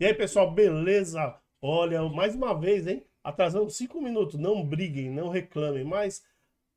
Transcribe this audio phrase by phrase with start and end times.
[0.00, 1.36] E aí, pessoal, beleza?
[1.60, 3.04] Olha, mais uma vez, hein?
[3.22, 4.38] Atrasando cinco minutos.
[4.38, 6.22] Não briguem, não reclamem, mas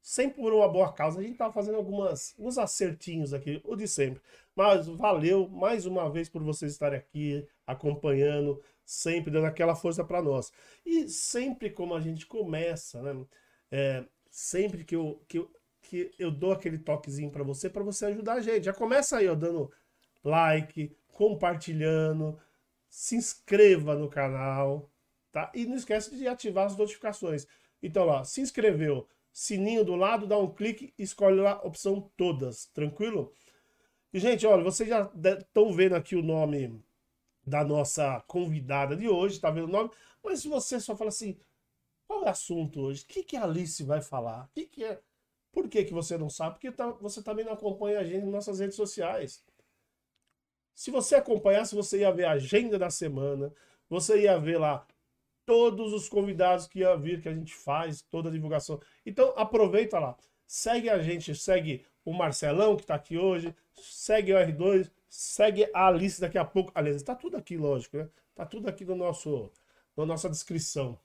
[0.01, 1.19] sempre por uma boa causa.
[1.19, 4.19] A gente tá fazendo algumas, alguns acertinhos aqui, o de sempre.
[4.55, 10.19] Mas valeu mais uma vez por vocês estarem aqui acompanhando, sempre dando aquela força para
[10.19, 10.51] nós.
[10.83, 13.23] E sempre como a gente começa, né?
[13.69, 15.51] É, sempre que eu, que, eu,
[15.83, 18.63] que eu dou aquele toquezinho para você, para você ajudar a gente.
[18.63, 19.71] Já começa aí, ó, dando
[20.23, 22.39] like, compartilhando,
[22.91, 24.91] se inscreva no canal,
[25.31, 25.49] tá?
[25.55, 27.47] E não esquece de ativar as notificações.
[27.81, 32.65] Então lá, se inscreveu, sininho do lado, dá um clique, escolhe lá a opção todas,
[32.67, 33.33] tranquilo?
[34.13, 35.09] E gente, olha, vocês já
[35.39, 36.83] estão vendo aqui o nome
[37.47, 39.89] da nossa convidada de hoje, tá vendo o nome?
[40.21, 41.39] Mas se você só fala assim,
[42.05, 43.03] qual é o assunto hoje?
[43.03, 44.45] O que, que a Alice vai falar?
[44.45, 45.01] O que, que é?
[45.53, 46.55] Por que, que você não sabe?
[46.55, 49.41] Porque tá, você também não acompanha a gente nas nossas redes sociais.
[50.73, 53.53] Se você acompanhasse, você ia ver a agenda da semana,
[53.89, 54.85] você ia ver lá
[55.45, 58.79] todos os convidados que ia vir, que a gente faz, toda a divulgação.
[59.05, 64.37] Então aproveita lá, segue a gente, segue o Marcelão que está aqui hoje, segue o
[64.37, 66.71] R2, segue a Alice daqui a pouco.
[66.73, 68.09] Aliás, está tudo aqui, lógico, né?
[68.29, 69.51] Está tudo aqui no nosso,
[69.95, 70.97] na nossa descrição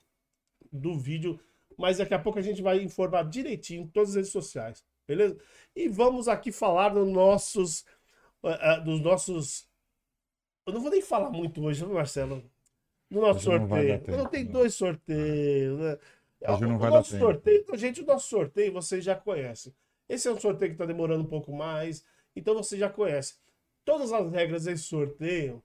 [0.71, 1.39] do vídeo,
[1.77, 5.37] mas daqui a pouco a gente vai informar direitinho todas as redes sociais, beleza?
[5.75, 7.85] E vamos aqui falar dos nossos,
[8.43, 9.67] uh, dos nossos
[10.67, 12.43] eu não vou nem falar muito hoje, Marcelo?
[13.09, 14.03] No nosso sorteio.
[14.05, 14.51] Não, não tem né?
[14.51, 15.97] dois sorteios, né?
[16.45, 17.77] Hoje não o vai nosso dar sorteio, tempo.
[17.77, 19.73] gente, o nosso sorteio vocês já conhecem.
[20.09, 23.35] Esse é um sorteio que está demorando um pouco mais, então você já conhece.
[23.85, 25.63] Todas as regras desse sorteio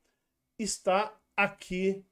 [0.56, 2.04] está aqui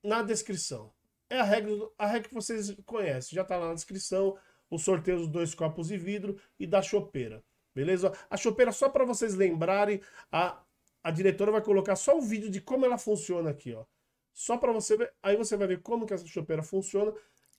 [0.00, 0.92] na descrição.
[1.28, 4.38] É a regra, a regra que vocês conhecem, já está lá na descrição.
[4.70, 7.44] O sorteio dos dois copos de vidro e da chopeira.
[7.74, 8.12] Beleza?
[8.28, 10.62] A chopeira, só para vocês lembrarem, a
[11.02, 13.84] a diretora vai colocar só o vídeo de como ela funciona aqui, ó.
[14.32, 17.12] Só para você ver, aí você vai ver como que essa chopeira funciona,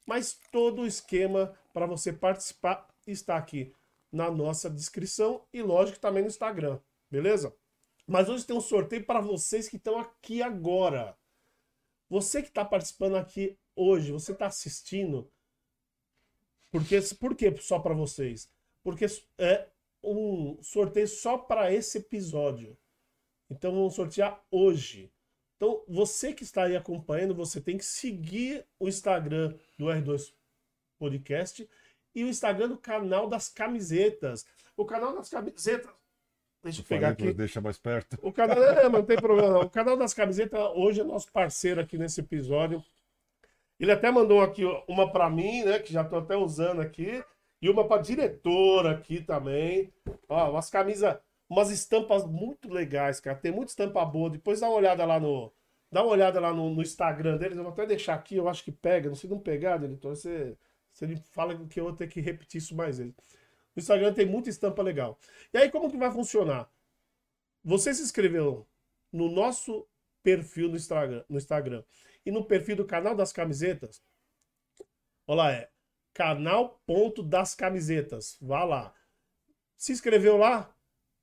[0.05, 3.73] mas todo o esquema para você participar está aqui
[4.11, 6.79] na nossa descrição e lógico também no Instagram,
[7.11, 7.53] beleza?
[8.07, 11.17] Mas hoje tem um sorteio para vocês que estão aqui agora.
[12.09, 15.29] Você que está participando aqui hoje, você está assistindo,
[16.71, 18.49] porque por que só para vocês?
[18.83, 19.05] Porque
[19.37, 19.67] é
[20.03, 22.77] um sorteio só para esse episódio.
[23.49, 25.11] Então vamos sortear hoje.
[25.55, 30.33] Então você que está aí acompanhando, você tem que seguir o Instagram do R2
[30.99, 31.69] Podcast
[32.15, 34.45] e o Instagram do canal das camisetas.
[34.75, 35.91] O canal das camisetas.
[36.63, 37.33] Deixa eu, eu pegar aqui.
[37.33, 38.17] Deixa mais perto.
[38.21, 39.61] O canal, é, não tem problema não.
[39.61, 42.83] O canal das camisetas hoje é nosso parceiro aqui nesse episódio.
[43.79, 47.23] Ele até mandou aqui uma para mim, né, que já estou até usando aqui,
[47.63, 49.89] e uma para diretora aqui também.
[50.27, 51.17] Ó, umas camisas
[51.49, 53.37] umas estampas muito legais, cara.
[53.37, 54.29] Tem muita estampa boa.
[54.29, 55.49] Depois dá uma olhada lá no.
[55.89, 57.55] Dá uma olhada lá no, no Instagram deles.
[57.57, 59.07] Eu vou até deixar aqui, eu acho que pega.
[59.07, 60.13] Não sei não pegar, editor.
[60.13, 60.57] Você,
[60.91, 63.13] você ele fala que eu vou ter que repetir isso mais vezes.
[63.75, 65.17] No Instagram tem muita estampa legal.
[65.53, 66.69] E aí, como que vai funcionar?
[67.63, 68.67] Você se inscreveu
[69.11, 69.87] no nosso
[70.21, 71.83] perfil no Instagram, no Instagram
[72.25, 74.03] e no perfil do canal das camisetas.
[75.27, 75.69] Olha lá, é
[76.13, 78.37] canal ponto das camisetas.
[78.41, 78.93] Vá lá.
[79.77, 80.73] Se inscreveu lá?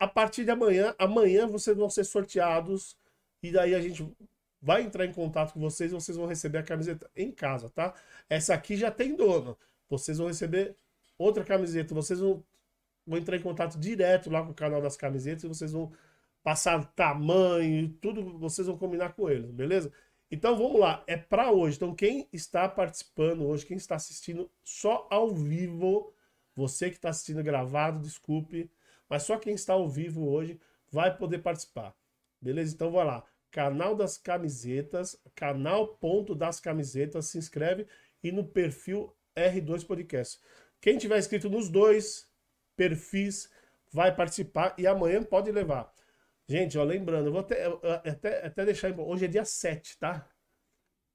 [0.01, 2.97] a partir de amanhã, amanhã vocês vão ser sorteados
[3.43, 4.11] e daí a gente
[4.61, 7.95] vai entrar em contato com vocês e vocês vão receber a camiseta em casa, tá?
[8.29, 9.59] Essa aqui já tem dono.
[9.91, 10.75] Vocês vão receber
[11.19, 11.95] outra camiseta.
[11.95, 12.43] Vocês vão,
[13.07, 15.93] vão entrar em contato direto lá com o canal das camisetas e vocês vão
[16.43, 19.93] passar tamanho, tudo vocês vão combinar com eles, beleza?
[20.31, 21.77] Então vamos lá, é para hoje.
[21.77, 26.13] Então quem está participando hoje, quem está assistindo só ao vivo,
[26.55, 28.71] você que está assistindo gravado, desculpe,
[29.09, 31.95] mas só quem está ao vivo hoje vai poder participar.
[32.41, 32.75] Beleza?
[32.75, 33.25] Então vai lá.
[33.51, 37.87] Canal das Camisetas, canal ponto das camisetas, se inscreve
[38.23, 40.39] e no perfil R2 Podcast.
[40.81, 42.29] Quem tiver inscrito nos dois
[42.77, 43.51] perfis
[43.91, 45.93] vai participar e amanhã pode levar.
[46.51, 47.65] Gente, ó, lembrando, eu vou até,
[48.11, 48.91] até, até deixar.
[48.99, 50.29] Hoje é dia 7, tá?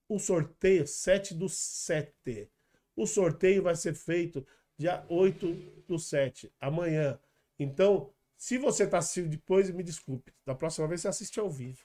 [0.07, 2.49] O sorteio, 7 do 7.
[2.95, 4.47] O sorteio vai ser feito
[4.77, 5.45] dia 8
[5.89, 7.19] do 7, amanhã.
[7.59, 10.31] Então, se você está assistindo depois, me desculpe.
[10.45, 11.83] Da próxima vez você assiste ao vivo.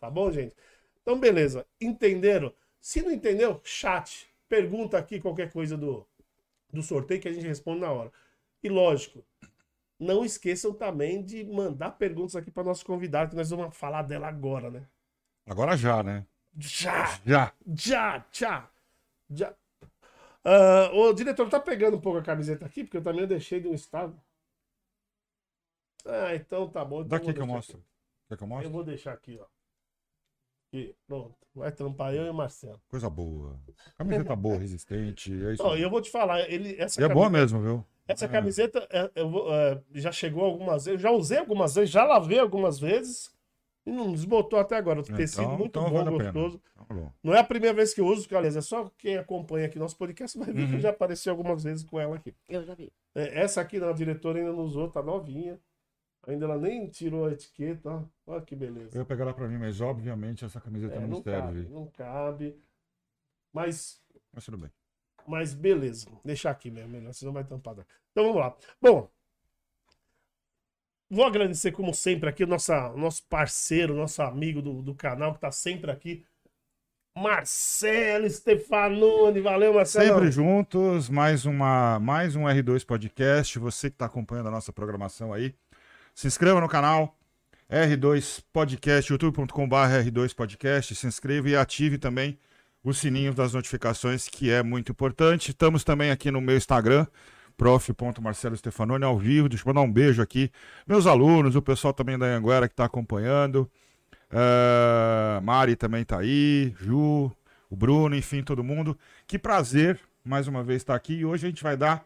[0.00, 0.56] Tá bom, gente?
[1.00, 1.64] Então, beleza.
[1.80, 2.52] Entenderam?
[2.80, 4.28] Se não entendeu, chat.
[4.48, 6.04] Pergunta aqui qualquer coisa do,
[6.72, 8.12] do sorteio que a gente responde na hora.
[8.60, 9.24] E lógico,
[9.98, 14.28] não esqueçam também de mandar perguntas aqui para nosso convidado, que nós vamos falar dela
[14.28, 14.86] agora, né?
[15.46, 16.26] Agora já, né?
[16.56, 17.20] Já!
[17.24, 17.52] Já!
[17.66, 18.26] Já!
[18.32, 18.70] Já!
[19.30, 19.54] já.
[20.44, 23.68] Uh, o diretor tá pegando um pouco a camiseta aqui, porque eu também deixei de
[23.68, 24.18] um estado.
[26.06, 27.02] Ah, então tá bom.
[27.02, 27.82] Então Daqui que eu mostro.
[28.28, 28.66] Quer que eu mostre?
[28.66, 29.46] Eu vou deixar aqui, ó.
[30.72, 31.34] E pronto.
[31.54, 32.80] Vai trampar eu e o Marcelo.
[32.88, 33.58] Coisa boa.
[33.96, 35.32] Camiseta boa, resistente.
[35.32, 35.62] É isso.
[35.62, 37.84] Não, e eu vou te falar, ele, essa E é boa mesmo, viu?
[38.08, 38.28] Essa É.
[38.28, 42.80] camiseta é, eu é, já chegou algumas vezes, já usei algumas vezes, já lavei algumas
[42.80, 43.30] vezes
[43.86, 45.00] e não desbotou até agora.
[45.00, 46.60] O tecido Então- muito então bom, gostoso.
[46.88, 47.12] Bom.
[47.22, 49.96] Não é a primeira vez que eu uso, aliás, é só quem acompanha aqui nosso
[49.98, 50.74] podcast vai ver que Uhum.
[50.76, 52.34] eu já apareci algumas vezes com ela aqui.
[52.48, 52.90] Eu já vi.
[53.14, 55.60] É, essa aqui, não, a diretora ainda não usou, tá novinha.
[56.26, 58.02] Ainda ela nem tirou a etiqueta, ó.
[58.26, 58.96] Olha que beleza.
[58.96, 61.40] Eu ia pegar ela pra mim, mas obviamente essa camiseta É, não, não serve.
[61.62, 62.56] cabe, não cabe.
[63.52, 64.00] Mas
[64.32, 64.70] Mas tudo bem.
[65.28, 67.74] Mas beleza, deixar aqui mesmo, melhor, senão vai tampar.
[67.74, 67.90] daqui.
[68.10, 68.56] Então vamos lá.
[68.80, 69.10] Bom,
[71.10, 75.52] vou agradecer, como sempre, aqui o nosso parceiro, nosso amigo do, do canal, que tá
[75.52, 76.24] sempre aqui.
[77.14, 80.14] Marcelo Stefanoni, valeu, Marcelo.
[80.14, 83.58] Sempre juntos, mais, uma, mais um R2 Podcast.
[83.58, 85.54] Você que está acompanhando a nossa programação aí,
[86.14, 87.18] se inscreva no canal
[87.68, 90.94] R2 Podcast, youtube.com.br R2 Podcast.
[90.94, 92.38] Se inscreva e ative também
[92.82, 95.50] o sininho das notificações, que é muito importante.
[95.50, 97.06] Estamos também aqui no meu Instagram,
[97.56, 99.48] prof.marcelo Stefanoni, ao vivo.
[99.48, 100.50] Deixa eu mandar um beijo aqui.
[100.86, 103.70] Meus alunos, o pessoal também da Anguera que está acompanhando.
[104.30, 107.32] Ah, Mari também tá aí, Ju,
[107.70, 108.96] o Bruno, enfim, todo mundo.
[109.26, 111.14] Que prazer mais uma vez estar aqui.
[111.14, 112.04] E hoje a gente vai dar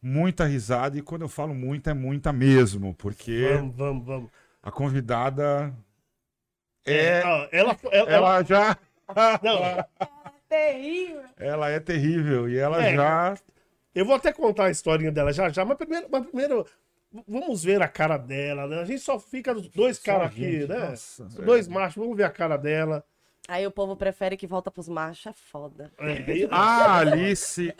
[0.00, 0.96] muita risada.
[0.98, 4.30] E quando eu falo muita, é muita mesmo, porque Vamos, vamos, vamos.
[4.62, 5.74] a convidada
[6.86, 7.20] é.
[7.20, 8.76] Ela, ela, ela- Ela já.
[9.42, 9.84] Não,
[10.48, 11.22] Terrível.
[11.36, 12.94] Ela é terrível e ela É.
[12.94, 13.34] já.
[13.94, 16.66] eu vou até contar a historinha dela já já, mas primeiro, mas primeiro
[17.26, 18.80] vamos ver a cara dela, né?
[18.80, 20.90] A gente só fica os dois caras aqui, né?
[20.90, 23.04] nossa, dois machos, vamos ver a cara dela.
[23.48, 25.92] Aí o povo prefere que volta pros machos, é foda.
[25.98, 27.74] É, e- A Alice.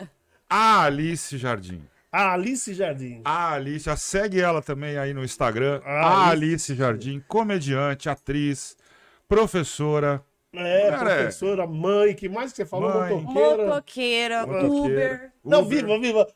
[0.49, 1.81] A Alice Jardim.
[2.11, 3.21] a Alice Jardim.
[3.25, 5.81] A Alice, já segue ela também aí no Instagram.
[5.83, 5.91] A
[6.27, 8.77] A Alice Jardim, comediante, atriz,
[9.27, 10.23] professora.
[10.61, 11.15] É, Cara, é.
[11.17, 12.93] professora, mãe, que mais que você falou?
[12.93, 13.13] Mãe.
[13.13, 14.45] Motoqueira.
[14.45, 14.71] Motoqueira.
[14.71, 15.31] Uber.
[15.43, 15.77] Não, Uber.
[15.77, 16.27] viva, viva.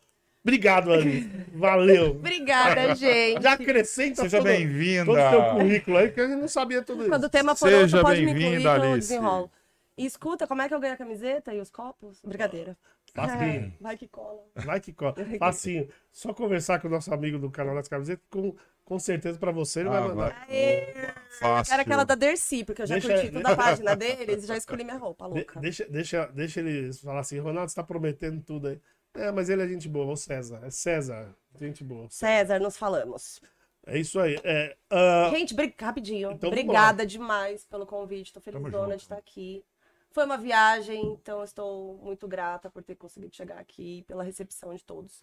[0.41, 1.29] Obrigado, Alice.
[1.53, 2.11] Valeu.
[2.17, 3.41] Obrigada, gente.
[3.41, 5.05] Já acrescenta Seja todo, bem-vinda.
[5.05, 7.09] todo o teu currículo aí, que a gente não sabia tudo isso.
[7.09, 9.07] Quando o tema for Seja outro, pode me bem-vinda, incluir que eu Alice.
[9.09, 9.51] desenrolo.
[9.97, 12.21] E escuta, como é que eu ganho a camiseta e os copos?
[12.23, 12.77] Brincadeira.
[13.13, 13.73] Facinho.
[13.81, 14.43] Vai que cola.
[14.55, 15.15] Vai que cola.
[15.37, 15.89] Facinho.
[16.09, 18.55] Só conversar com o nosso amigo do canal das camisetas, com,
[18.89, 20.15] com certeza pra você ele vai Ah, mandar.
[20.15, 20.47] vai.
[20.49, 21.13] Aê!
[21.39, 21.73] Fácil.
[21.73, 24.57] Era aquela da Dercy, porque eu já Deixa- curti toda a página deles e já
[24.57, 25.59] escolhi minha roupa, De- louca.
[25.59, 28.81] deixa, deixa, deixa ele falar assim, Ronaldo, você tá prometendo tudo aí.
[29.13, 30.59] É, mas ele é gente boa, o César.
[30.63, 32.07] É César, gente boa.
[32.09, 33.39] César, nos falamos.
[33.85, 34.37] É isso aí.
[34.43, 36.31] É, ah, Gente, bri- rapidinho.
[36.31, 38.33] Então, Obrigada demais pelo convite.
[38.33, 38.97] Tô felizona junto.
[38.97, 39.63] de estar aqui.
[40.11, 44.83] Foi uma viagem, então estou muito grata por ter conseguido chegar aqui, pela recepção de
[44.83, 45.21] todos.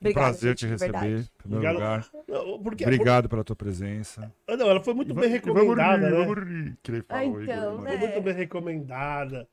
[0.00, 1.22] Obrigada, Prazer gente, te receber, verdade.
[1.34, 1.74] em primeiro Obrigado.
[1.74, 2.24] lugar.
[2.28, 4.32] não, porque, Obrigado pela tua presença.
[4.46, 6.16] Ah, Não, ela foi muito bem recomendada, né?
[6.24, 7.82] vamos rir, que ele falou, Ah, então, mano.
[7.82, 7.90] né?
[7.90, 9.48] Foi muito bem recomendada.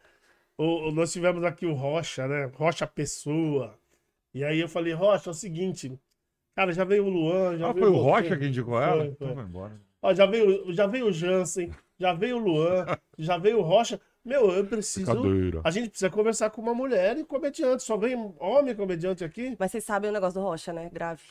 [0.57, 2.45] O, o- nós tivemos aqui o Rocha, né?
[2.55, 3.77] Rocha Pessoa.
[4.33, 5.99] E aí eu falei, Rocha, é o seguinte.
[6.55, 8.09] Cara, já veio o Luan, já Ah, veio foi o você.
[8.09, 8.97] Rocha que indicou ela?
[8.97, 9.35] Foi, Então foi.
[9.35, 9.81] vai embora.
[10.01, 12.85] Ó, já veio, já veio o Jansen, já veio o Luan,
[13.17, 13.99] já veio o Rocha.
[14.25, 15.11] Meu, eu preciso.
[15.63, 17.83] A gente precisa conversar com uma mulher e comediante.
[17.83, 19.55] Só vem homem comediante aqui?
[19.59, 20.89] Mas vocês sabem o negócio do Rocha, né?
[20.91, 21.21] Grave.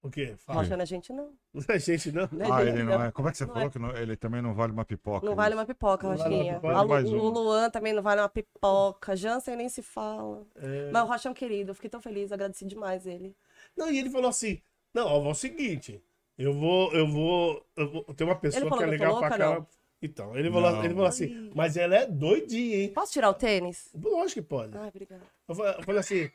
[0.00, 0.34] O quê?
[0.38, 0.60] Fala.
[0.60, 1.32] Rocha não é gente, não.
[1.52, 2.28] Não é gente, não.
[2.32, 3.10] Não é Ah, ele não é.
[3.12, 3.70] Como é que você Não falou é.
[3.70, 5.26] que não- ele também não vale uma pipoca?
[5.26, 6.60] Não vale uma pipoca, vale Rochinha.
[6.62, 7.18] A um.
[7.18, 9.14] O Luan também não vale uma pipoca.
[9.14, 10.46] Jansen nem se fala.
[10.56, 10.90] É.
[10.90, 11.72] Mas o Rocha é um querido.
[11.72, 13.36] Eu fiquei tão feliz, agradeci demais ele.
[13.76, 14.62] Não, e ele falou assim:
[14.94, 16.02] não, ó, é o seguinte,
[16.38, 17.66] eu vou, eu vou.
[17.76, 19.66] Eu vou tem uma pessoa que é legal pra caramba.
[20.00, 20.84] Então, ele falou, Não.
[20.84, 22.92] ele falou assim, mas ela é doidinha, hein?
[22.94, 23.90] Posso tirar o tênis?
[23.94, 24.76] Lógico que pode.
[24.78, 25.22] Ai, obrigada.
[25.48, 26.30] Eu falei, eu falei assim,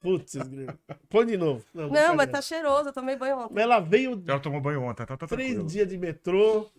[0.00, 0.34] putz,
[1.08, 1.64] põe de novo.
[1.74, 2.90] Não, Não, mas tá cheiroso.
[2.90, 3.54] Eu tomei banho ontem.
[3.54, 5.68] Mas ela veio Ela tomou banho ontem, tá, tá três tranquilo.
[5.68, 6.70] dias de metrô,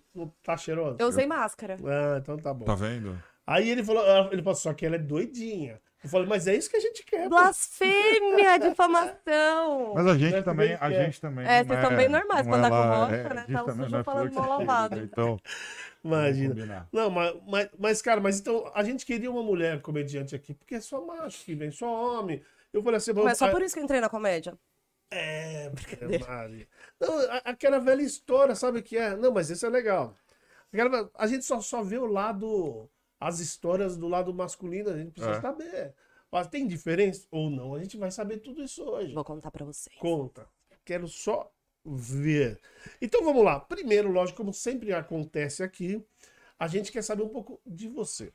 [0.42, 0.96] tá cheirosa?
[1.00, 1.76] Eu usei máscara.
[1.86, 2.64] Ah, então tá bom.
[2.66, 3.22] Tá vendo?
[3.46, 5.82] Aí ele falou, ele falou, só que ela é doidinha.
[6.02, 7.28] Eu falei, mas é isso que a gente quer.
[7.28, 9.94] Blasfêmia, difamação.
[9.96, 11.04] Mas a gente também, a é.
[11.06, 11.46] gente também.
[11.46, 13.30] É, vocês são bem normais pra andar com lá- rocha, é, né?
[13.30, 14.96] a gente Tá também sujo é falando mal se lavado.
[14.96, 15.38] liga, Então,
[16.04, 16.88] Imagina.
[16.92, 20.76] Não, mas, mas, mas, cara, mas então a gente queria uma mulher comediante aqui, porque
[20.76, 21.88] é só macho que vem, só
[22.20, 22.42] homem.
[22.72, 24.58] Eu falei assim, Mas só por isso que eu entrei na comédia.
[25.12, 25.72] É,
[26.28, 26.68] Mari.
[27.00, 29.16] Não, aquela velha história, sabe o que é?
[29.16, 30.16] Não, mas isso é legal.
[30.72, 32.88] Aquela- a gente só, só vê o lado,
[33.20, 35.42] as histórias do lado masculino, a gente precisa É.
[35.42, 35.96] saber.
[36.32, 37.74] Mas tem diferença ou não?
[37.74, 39.14] A gente vai saber tudo isso hoje.
[39.14, 39.96] Vou contar pra vocês.
[40.00, 40.48] Conta.
[40.86, 41.52] Quero só
[41.86, 42.60] ver.
[43.02, 43.60] Então vamos lá.
[43.60, 46.04] Primeiro, lógico, como sempre acontece aqui,
[46.58, 48.32] a gente quer saber um pouco de você.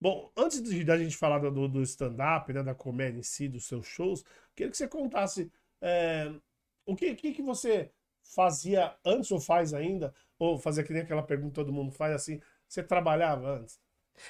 [0.00, 3.66] Bom, antes de da gente falar do, do stand-up, né, da comédia em si, dos
[3.66, 6.32] seus shows, queria que você contasse é,
[6.86, 7.90] o que, que, que você
[8.22, 12.14] fazia antes ou faz ainda, ou fazer que nem aquela pergunta que todo mundo faz
[12.14, 13.80] assim, Você trabalhava antes?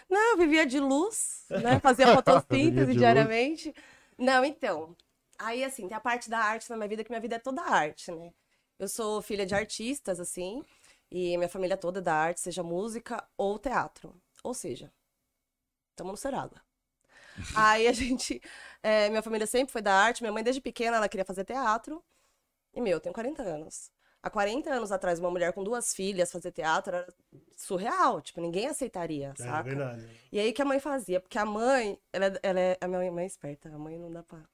[0.09, 1.79] Não, eu vivia de luz, né?
[1.81, 3.75] Fazia fotossíntese diariamente.
[4.17, 4.97] Não, então.
[5.39, 7.63] Aí, assim, tem a parte da arte na minha vida, que minha vida é toda
[7.63, 8.33] arte, né?
[8.79, 10.63] Eu sou filha de artistas, assim,
[11.11, 14.21] e minha família toda é da arte, seja música ou teatro.
[14.43, 14.93] Ou seja,
[15.91, 16.61] estamos no Serasa.
[17.57, 18.41] Aí a gente.
[18.83, 22.03] é, minha família sempre foi da arte, minha mãe desde pequena ela queria fazer teatro.
[22.75, 23.91] E, meu, eu tenho 40 anos.
[24.23, 27.15] Há 40 anos atrás, uma mulher com duas filhas fazer teatro era
[27.57, 28.21] surreal.
[28.21, 29.63] Tipo, ninguém aceitaria, É saca?
[29.63, 30.09] verdade.
[30.33, 31.21] E aí o que a mãe fazia?
[31.21, 34.11] Porque a mãe, ela, é- ela é, a minha mãe é esperta, a mãe não
[34.11, 34.45] dá pra.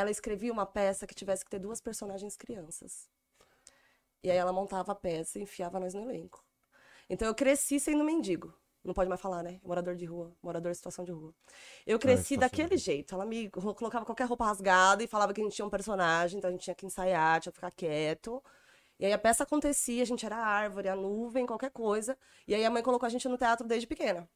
[0.00, 3.08] Ela escrevia uma peça que tivesse que ter duas personagens crianças.
[4.22, 6.44] E aí ela montava a peça e enfiava nós no elenco.
[7.08, 8.54] Então eu cresci sendo mendigo.
[8.82, 9.60] Não pode mais falar, né?
[9.62, 11.34] Morador de rua, morador em situação de rua.
[11.86, 13.14] Eu cresci situação de daquele jeito.
[13.14, 16.48] Ela me colocava qualquer roupa rasgada e falava que a gente tinha um personagem, então
[16.48, 18.42] a gente tinha que ensaiar, tinha que ficar quieto.
[18.98, 22.16] E aí a peça acontecia, a gente era a árvore, a nuvem, qualquer coisa.
[22.46, 24.28] E aí a mãe colocou a gente no teatro desde pequena.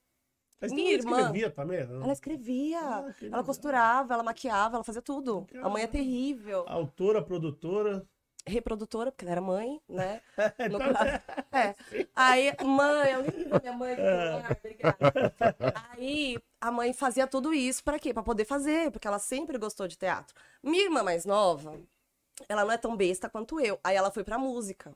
[0.61, 1.87] Mas Minha irmã- escrevia também?
[1.87, 2.03] Não?
[2.05, 5.47] Ela escrevia, Ah, ela costurava, ela maquiava, ela fazia tudo.
[5.63, 5.89] A mãe é Caramba.
[5.89, 6.65] terrível.
[6.67, 8.07] Autora, produtora.
[8.47, 10.21] Reprodutora, porque ela era mãe, né?
[10.71, 11.75] No Então, caso- é.
[12.15, 13.97] Aí, mãe, eu vi minha mãe.
[13.99, 15.75] Ah, obrigada.
[15.91, 18.13] Aí, a mãe fazia tudo isso pra quê?
[18.13, 20.35] Pra poder fazer, porque ela sempre gostou de teatro.
[20.63, 21.79] Minha irmã mais nova,
[22.49, 23.79] ela não é tão besta quanto eu.
[23.83, 24.95] Aí ela foi pra música.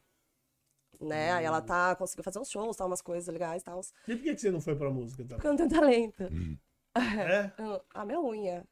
[1.00, 1.33] Né?
[1.33, 3.81] Aí ela tá, conseguiu fazer uns shows, tá, umas coisas legais e tal.
[4.09, 5.23] E por que que você não foi pra música?
[5.23, 5.37] Então?
[5.37, 6.25] Porque eu não tenho talento.
[6.97, 7.52] É?
[7.59, 8.64] Ah, A minha unha.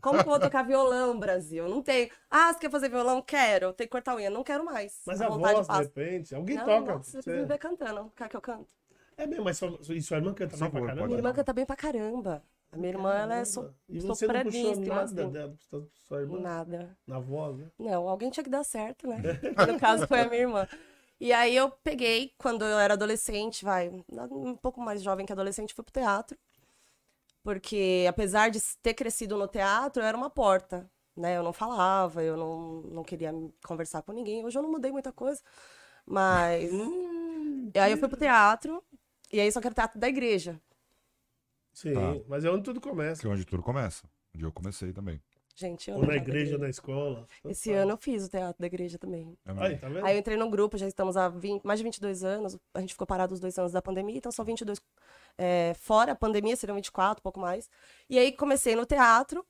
[0.00, 1.68] Como que eu vou tocar violão, Brasil?
[1.68, 2.08] Não tenho.
[2.30, 3.20] Ah, você quer fazer violão?
[3.20, 3.74] Quero.
[3.74, 4.30] Tem que cortar a unha.
[4.30, 5.02] Não quero mais.
[5.04, 5.82] Mas A a voz, de passa.
[5.82, 6.98] repente, alguém Não, toca.
[6.98, 8.10] você precisa me ver cantando.
[8.16, 8.72] Quer que eu canto?
[9.18, 11.06] É mesmo, mas sua, e sua irmã canta Só bem pra caramba?
[11.08, 12.42] Minha irmã canta bem pra caramba.
[12.72, 13.74] A minha irmã, ela é so...
[13.88, 15.30] E você não puxou nada assim.
[15.30, 16.40] dela, pra sua irmã?
[16.40, 16.96] Nada.
[17.06, 17.66] Na voz, né?
[17.78, 19.16] Não, alguém tinha que dar certo, né?
[19.72, 20.68] No caso, foi a minha irmã.
[21.18, 23.88] E aí eu peguei, quando eu era adolescente, vai,
[24.30, 26.36] um pouco mais jovem que adolescente, fui pro teatro.
[27.42, 31.36] Porque, apesar de ter crescido no teatro, eu era uma porta, né?
[31.36, 33.32] Eu não falava, eu não, não queria
[33.64, 34.44] conversar com ninguém.
[34.44, 35.40] Hoje eu não mudei muita coisa,
[36.04, 36.70] mas...
[37.74, 38.82] e aí eu fui pro teatro,
[39.32, 40.60] e aí só que era teatro da igreja.
[41.72, 42.14] Sim, Tá.
[42.28, 43.20] mas é onde tudo começa.
[43.20, 44.08] Que é onde tudo começa.
[44.34, 45.20] Onde eu comecei também.
[45.58, 47.26] Gente, eu Ou na igreja ou na escola.
[47.48, 49.38] Esse ano eu fiz o teatro da igreja também.
[49.46, 49.52] É.
[49.56, 50.04] Aí, tá vendo?
[50.04, 52.58] Aí eu entrei no grupo, já estamos há 20 mais de 22 anos.
[52.74, 54.78] A gente ficou parado os dois anos da pandemia, então são 22
[55.38, 57.70] é, fora a pandemia, seriam 24, um pouco mais.
[58.08, 59.44] E aí comecei no teatro.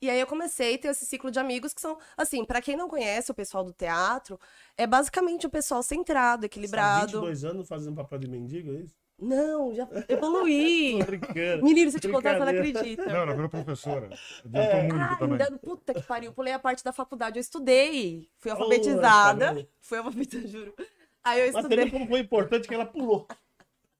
[0.00, 2.74] E aí eu comecei a ter esse ciclo de amigos que são, assim, pra quem
[2.74, 4.40] não conhece o pessoal do teatro,
[4.74, 7.20] é basicamente o pessoal centrado, Você tá equilibrado.
[7.20, 8.96] 22 anos fazendo papel de mendigo, é isso?
[9.20, 10.98] Não, já evoluí.
[11.62, 13.04] Menino, se eu te contar, você não acredita.
[13.06, 14.08] Não, ela virou professora.
[14.54, 14.82] É.
[14.82, 15.32] Muito Ah, também.
[15.42, 18.28] ainda, puta que pariu, pulei a parte da faculdade, eu estudei.
[18.38, 19.46] Fui Oh, alfabetizada.
[19.46, 19.68] caramba.
[19.80, 20.74] fui alfabetizada, juro.
[21.22, 23.28] Aí eu Mas estudei, como foi importante que ela pulou.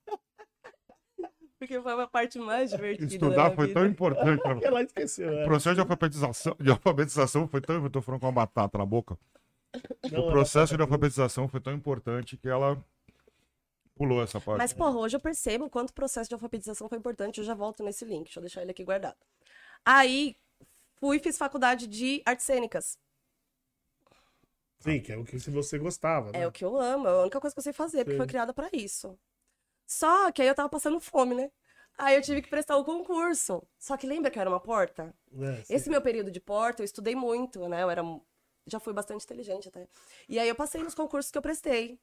[1.58, 3.06] porque foi uma parte mais divertida.
[3.06, 3.80] da Estudar foi vida.
[3.80, 5.28] tão importante pra Ela esqueceu.
[5.28, 5.44] O É.
[5.44, 7.82] processo de alfabetização, de alfabetização foi tão.
[7.84, 9.18] Eu tô falando com uma batata na boca.
[10.10, 12.76] Não, o processo de alfabetização foi tão importante que ela
[14.00, 14.56] pulou essa parte.
[14.56, 17.38] Mas, porra, hoje eu percebo o quanto o processo de alfabetização foi importante.
[17.38, 18.24] Eu já volto nesse link.
[18.24, 19.18] Deixa eu deixar ele aqui guardado.
[19.84, 20.36] Aí,
[20.98, 22.98] fui e fiz faculdade de artes cênicas.
[24.78, 26.40] Sim, que é o que você gostava, né?
[26.40, 28.16] É o que eu amo, é a única coisa que eu sei fazer, porque Sim.
[28.16, 29.18] foi criada pra isso.
[29.86, 31.50] Só que aí eu tava passando fome, né?
[31.98, 33.62] Aí eu tive que prestar o concurso.
[33.78, 35.14] Só que lembra que eu era uma porta?
[35.38, 35.74] É.
[35.74, 37.82] Esse meu período de porta, eu estudei muito, né?
[37.82, 38.02] Eu era.
[38.66, 39.86] Já fui bastante inteligente até.
[40.26, 42.00] E aí eu passei nos concursos que eu prestei.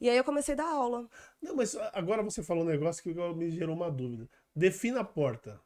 [0.00, 1.08] E aí eu comecei a dar aula.
[1.40, 4.28] Não, mas agora você falou um negócio que me gerou uma dúvida.
[4.54, 5.60] Defina a porta.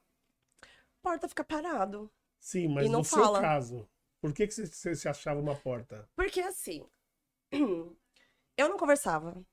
[1.02, 2.10] Porta fica parado.
[2.38, 3.40] Sim, mas no seu fala.
[3.40, 3.88] caso,
[4.20, 6.08] por que, que você, se achava uma porta?
[6.14, 6.86] Porque assim,
[7.52, 9.30] eu não conversava.
[9.36, 9.44] Hum.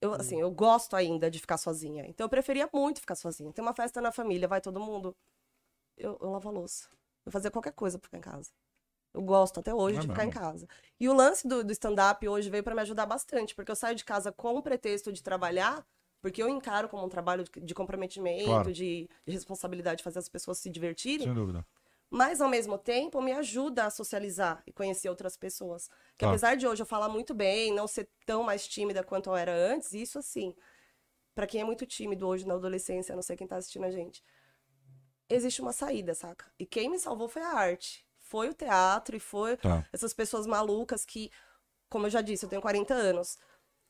[0.00, 2.06] Eu, assim, eu gosto ainda de ficar sozinha.
[2.06, 3.52] Então eu preferia muito ficar sozinha.
[3.52, 5.14] Tem uma festa na família, vai todo mundo.
[5.96, 6.88] Eu, eu lavo a louça.
[7.26, 8.50] Eu fazia qualquer coisa pra ficar em casa.
[9.12, 10.68] Eu gosto até hoje É de ficar em casa.
[10.98, 13.96] E o lance do, do stand-up hoje veio pra me ajudar bastante, porque eu saio
[13.96, 15.84] de casa com o pretexto de trabalhar,
[16.22, 18.72] porque eu encaro como um trabalho de, comprometimento, Claro.
[18.72, 21.66] de, de responsabilidade de fazer as pessoas se divertirem Sem dúvida.
[22.10, 25.88] mas ao mesmo tempo me ajuda a socializar e conhecer outras pessoas.
[26.16, 26.30] Que Tá.
[26.30, 29.52] apesar de hoje eu falar muito bem, não ser tão mais tímida quanto eu era
[29.52, 30.54] antes, isso assim,
[31.34, 34.22] pra quem é muito tímido hoje na adolescência, não sei quem tá assistindo a gente,
[35.28, 36.52] existe uma saída, saca?
[36.58, 38.06] E quem me salvou foi a arte.
[38.30, 39.84] Foi o teatro e foi Tá.
[39.92, 41.30] essas pessoas malucas que,
[41.90, 43.38] como eu já disse, eu tenho 40 anos.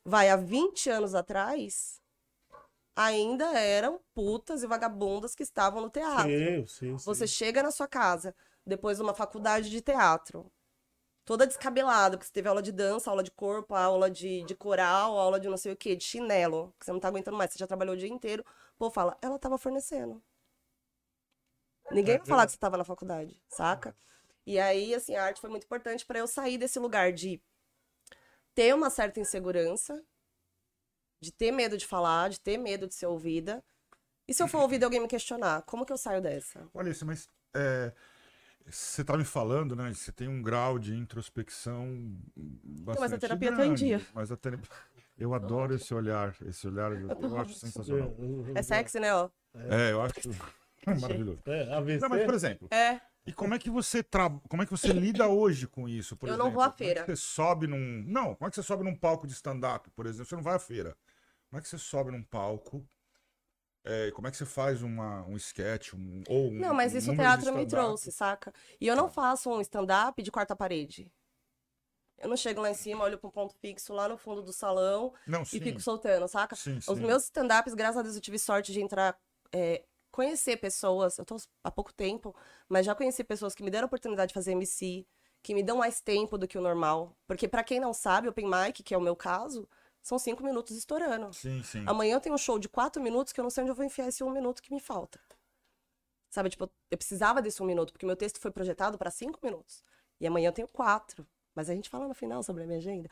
[0.05, 2.01] Vai, há 20 anos atrás,
[2.95, 6.33] ainda eram putas e vagabundas que estavam no teatro.
[6.33, 6.97] Sim, sim, sim.
[7.05, 10.51] Você chega na sua casa, depois de uma faculdade de teatro,
[11.25, 15.17] toda descabelada, porque você teve aula de dança, aula de corpo, aula de, de coral,
[15.19, 17.59] aula de não sei o quê, de chinelo, que você não tá aguentando mais, você
[17.59, 18.45] já trabalhou o dia inteiro.
[18.77, 20.21] Povo fala, ela tava fornecendo.
[21.91, 23.95] Ninguém É vai falar que você tava na faculdade, saca?
[24.45, 27.41] E aí, assim, a arte foi muito importante pra eu sair desse lugar de
[28.55, 30.03] ter uma certa insegurança,
[31.21, 33.63] de ter medo de falar, de ter medo de ser ouvida.
[34.27, 36.67] E se eu for ouvida alguém me questionar, como que eu saio dessa?
[36.73, 37.93] Olha isso, mas é,
[38.65, 39.93] você tá me falando, né?
[39.93, 44.01] Você tem um grau de introspecção bastante mas a terapia tá em grande, dia.
[44.13, 44.69] Mas a terapia...
[45.17, 48.15] Eu adoro esse olhar, esse olhar eu, eu acho sensacional.
[48.55, 49.29] É sexy, né, ó?
[49.53, 50.15] É, eu acho
[50.99, 51.39] maravilhoso.
[51.45, 51.99] É.
[51.99, 52.99] Não, mas por exemplo, É.
[53.25, 54.29] e como é que você tra...
[54.49, 56.15] como é que você lida hoje com isso?
[56.17, 56.45] Por Eu exemplo?
[56.45, 57.01] não vou à é feira.
[57.03, 60.05] que você sobe num, não, como é que você sobe num palco de stand-up, por
[60.05, 60.25] exemplo?
[60.25, 60.97] Você não vai à feira.
[61.49, 62.85] Como é que você sobe num palco?
[63.83, 66.97] É, como é que você faz uma, um sketch, um, ou um Não, mas um
[66.97, 68.53] isso o teatro me trouxe, saca?
[68.79, 71.11] E eu não faço um stand-up de quarta parede.
[72.19, 74.53] Eu não chego lá em cima, olho pra um ponto fixo lá no fundo do
[74.53, 76.55] salão Não, e fico soltando, saca?
[76.55, 77.05] Sim, Os sim.
[77.05, 79.17] meus stand-ups, graças a Deus, eu tive sorte de entrar,
[79.51, 81.17] é, conhecer pessoas.
[81.17, 82.35] Eu tô há pouco tempo,
[82.69, 85.05] mas já conheci pessoas que me deram a oportunidade de fazer MC,
[85.41, 87.17] que me dão mais tempo do que o normal.
[87.27, 89.67] Porque, pra quem não sabe, Open Mic, que é o meu caso,
[90.01, 91.33] são cinco minutos estourando.
[91.33, 91.83] Sim, sim.
[91.87, 93.85] Amanhã eu tenho um show de quatro minutos que eu não sei onde eu vou
[93.85, 95.19] enfiar esse um minuto que me falta.
[96.29, 99.83] Sabe, tipo, eu precisava desse um minuto, porque meu texto foi projetado para cinco minutos.
[100.19, 101.27] E amanhã eu tenho quatro.
[101.53, 103.09] Mas a gente fala no final sobre a minha agenda.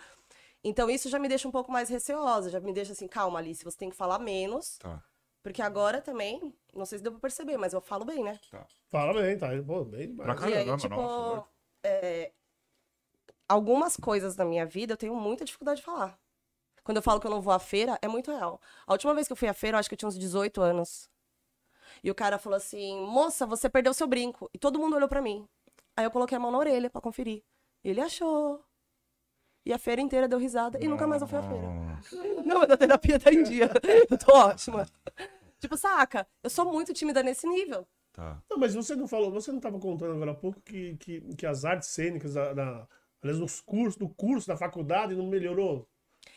[0.64, 3.64] Então isso já me deixa um pouco mais receosa, já me deixa assim, calma, Alice,
[3.64, 4.78] você tem que falar menos.
[4.78, 5.04] Tá.
[5.42, 8.40] Porque agora também, não sei se deu pra perceber, mas eu falo bem, né?
[8.90, 9.48] Fala bem, tá?
[9.66, 10.52] Pô, bem Pra demais.
[10.52, 11.48] E aí, Caramba, tipo, nossa,
[11.84, 12.32] é,
[13.48, 16.20] algumas coisas na minha vida eu tenho muita dificuldade de falar.
[16.84, 18.60] Quando eu falo que eu não vou à feira, é muito real.
[18.86, 20.62] A última vez que eu fui à feira, eu acho que eu tinha uns 18
[20.62, 21.10] anos.
[22.04, 24.50] E o cara falou assim: moça, você perdeu seu brinco.
[24.54, 25.48] E todo mundo olhou pra mim.
[25.96, 27.44] Aí eu coloquei a mão na orelha pra conferir.
[27.84, 28.64] E ele achou.
[29.66, 31.68] E a feira inteira deu risada e nunca mais eu fui à feira.
[32.46, 33.70] Não, mas a terapia tá em dia.
[34.10, 34.88] Eu tô ótima.
[35.60, 36.28] Tipo, saca?
[36.44, 37.88] Eu sou muito tímida nesse nível.
[38.14, 38.42] Tá.
[38.50, 41.46] Não, mas você não falou, você não estava contando agora há pouco que, que, que
[41.46, 42.88] as artes cênicas, da, da-
[43.22, 45.88] aliás, nos cursos, do curso da faculdade não melhorou?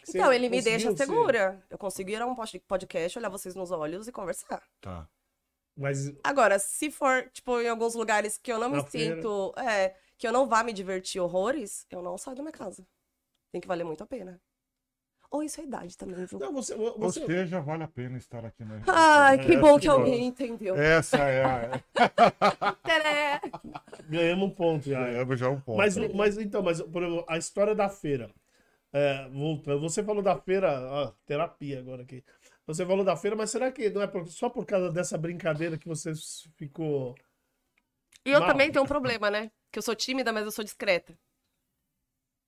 [0.05, 1.65] Você Então, ele me deixa ser- segura.
[1.71, 4.63] Eu consigo ir a um pod- podcast, olhar vocês nos olhos e conversar.
[4.81, 5.09] Tá.
[5.77, 9.17] Mas Agora, se for, tipo, em alguns lugares que eu não me Na feira.
[9.17, 9.55] sinto.
[9.57, 12.87] É, que eu não vá me divertir horrores, eu não saio da minha casa.
[13.51, 14.41] Tem que valer muito a pena.
[15.33, 16.39] Ou isso é idade também, viu?
[16.39, 19.77] não, você, Ou você, seja, vale a pena estar aqui na Ai, que É, bom
[19.77, 19.95] que que bom.
[19.95, 20.77] alguém entendeu.
[20.77, 21.81] Essa é a.
[24.11, 25.03] Ganhamos um ponto já.
[25.05, 25.79] Ganhamos já um ponto.
[25.79, 28.31] Mas, mas então, mas por exemplo, a história da feira.
[28.93, 29.27] É,
[29.81, 32.23] você falou da feira, ó, terapia agora aqui.
[32.67, 35.79] Você falou da feira, mas será que não é por- só por causa dessa brincadeira
[35.79, 36.13] que você
[36.57, 37.15] ficou.
[38.25, 38.49] E eu Mal.
[38.51, 39.51] também tenho um problema, né?
[39.71, 41.19] Que eu sou tímida, mas eu sou discreta.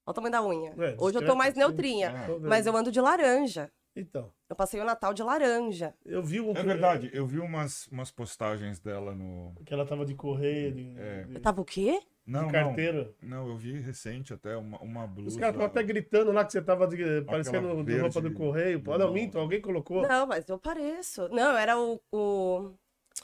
[0.06, 0.74] Olha o tamanho da unha.
[0.78, 2.08] É, Hoje eu tô mais neutrinha.
[2.10, 2.38] É.
[2.40, 3.70] Mas eu ando de laranja.
[3.96, 5.94] Então, Eu passei o Natal de laranja.
[6.04, 9.54] eu vi um É verdade, eu vi umas, umas postagens dela no.
[9.64, 11.22] que ela tava de correio, de, É.
[11.22, 12.00] de- Tava o quê?
[12.26, 12.52] Não, de não.
[12.52, 13.14] carteira.
[13.22, 15.28] Não, eu vi recente até uma, uma blusa.
[15.28, 18.32] Os caras estavam até gritando lá que você tava de, parecendo de verde roupa do
[18.34, 18.82] correio.
[18.82, 19.12] Pô, não, não.
[19.14, 20.02] minto, alguém colocou.
[20.08, 21.28] Não, mas eu pareço.
[21.28, 22.72] Não, era o, o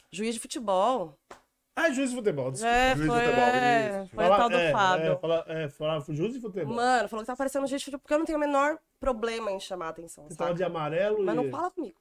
[0.09, 1.17] juiz de futebol.
[1.75, 2.51] Ah, juiz de futebol.
[2.51, 2.75] desculpa.
[2.75, 5.11] É, Juiz de foi, futebol, é, foi o tal do é, Fábio.
[5.11, 6.75] É, fala, é, falava, foi juiz de futebol.
[6.75, 9.51] Mano, falou que tá parecendo juiz de futebol, porque eu não tenho o menor problema
[9.51, 10.57] em chamar a atenção, Você tava sabe?
[10.57, 11.95] de amarelo Mas e não fala comigo.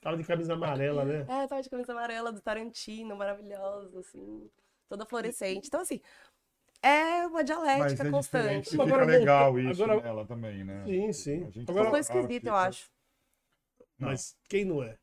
[0.00, 1.26] tava de camisa amarela, né?
[1.28, 4.48] É, tava de camisa amarela do Tarantino, maravilhosa, assim,
[4.88, 5.68] toda fluorescente.
[5.68, 6.00] Então, assim,
[6.82, 8.70] é uma Mas dialética é diferente, constante.
[8.70, 10.84] fica Agora legal isso agora- nela também, né?
[10.84, 11.44] Sim, sim.
[11.46, 12.90] A gente Agora- Eu tô fala, esquisita, eu fica- acho.
[13.98, 14.08] Não.
[14.10, 14.96] Mas quem não é?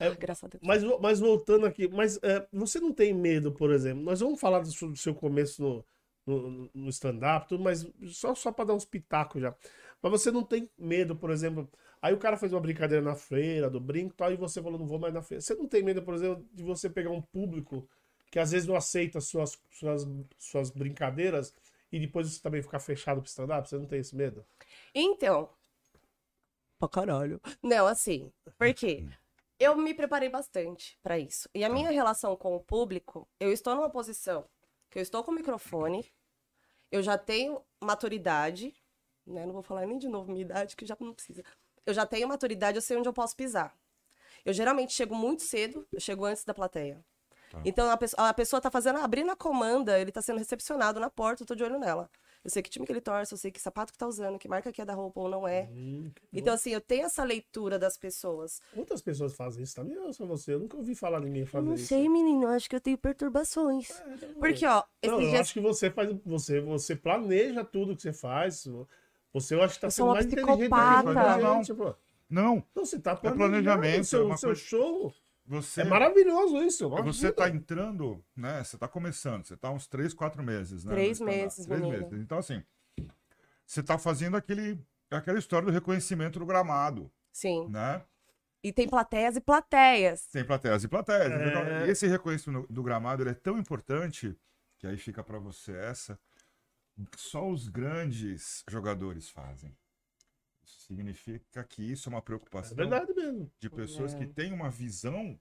[0.00, 0.62] Ah, Graças a Deus.
[0.64, 4.02] Mas, mas voltando aqui, mas é, você não tem medo, por exemplo?
[4.02, 5.84] Nós vamos falar do seu, do seu começo no,
[6.26, 9.54] no, no stand-up, tudo, mas só, só para dar uns pitacos já.
[10.00, 11.68] Mas você não tem medo, por exemplo.
[12.00, 14.78] Aí o cara fez uma brincadeira na feira, do brinco e tal, e você falou,
[14.78, 15.40] não vou mais na feira.
[15.40, 17.88] Você não tem medo, por exemplo, de você pegar um público
[18.30, 20.06] que às vezes não aceita suas, suas,
[20.38, 21.52] suas brincadeiras
[21.90, 23.68] e depois você também ficar fechado pro stand-up?
[23.68, 24.44] Você não tem esse medo?
[24.94, 25.50] Então.
[26.78, 27.40] Pra caralho.
[27.62, 29.04] Não, assim, por quê?
[29.58, 31.48] Eu me preparei bastante pra isso.
[31.54, 34.48] E a minha relação com o público, eu estou numa posição
[34.90, 36.10] que eu estou com o microfone,
[36.90, 38.74] eu já tenho maturidade,
[39.26, 39.44] né?
[39.44, 41.42] Não vou falar nem de novo minha idade, que já não precisa.
[41.84, 43.76] Eu já tenho maturidade, eu sei onde eu posso pisar.
[44.44, 47.04] Eu geralmente chego muito cedo, eu chego antes da plateia.
[47.64, 51.10] Então a pessoa, a pessoa tá fazendo, abrindo a comanda, ele tá sendo recepcionado na
[51.10, 52.10] porta, eu tô de olho nela.
[52.44, 54.48] Eu sei que time que ele torce, eu sei que sapato que tá usando, que
[54.48, 55.68] marca que é da roupa ou não é.
[55.72, 58.60] Hum, Então, assim, eu tenho essa leitura das pessoas.
[58.74, 60.54] Muitas pessoas fazem isso também, ou só você?
[60.54, 61.86] Eu nunca ouvi falar de ninguém fazer não isso.
[61.86, 63.90] sei, menino, eu acho que eu tenho perturbações.
[63.90, 66.16] É, então, Porque, ó, Não, eu dias acho que você faz.
[66.24, 68.66] Você, você planeja tudo que você faz.
[69.32, 70.70] Você eu acho que tá Eu sendo mais inteligente
[71.42, 71.62] Não.
[72.30, 74.04] Não, Não, você tá planejamento, planejando.
[74.04, 75.14] Seu, é uma seu coisa- show.
[75.48, 76.88] Você É maravilhoso isso.
[76.88, 77.32] Você imagina.
[77.32, 78.62] tá entrando, né?
[78.62, 80.92] Você tá começando, você tá uns três, quatro meses, né?
[80.92, 82.02] Três meses, Três menino.
[82.02, 82.20] meses.
[82.20, 82.62] Então, assim,
[83.66, 84.78] você tá fazendo aquele,
[85.10, 87.66] aquela história do reconhecimento do gramado, Sim.
[87.68, 88.02] né?
[88.62, 90.26] E tem plateias e plateias.
[90.26, 91.32] Tem plateias e plateias.
[91.32, 91.48] É.
[91.48, 94.36] Então, esse reconhecimento do gramado ele é tão importante,
[94.78, 96.18] que aí fica pra você essa,
[97.12, 99.74] que só os grandes jogadores fazem.
[100.86, 103.50] Significa que isso é uma É preocupação verdade mesmo.
[103.58, 104.18] de pessoas É.
[104.18, 105.38] que têm uma visão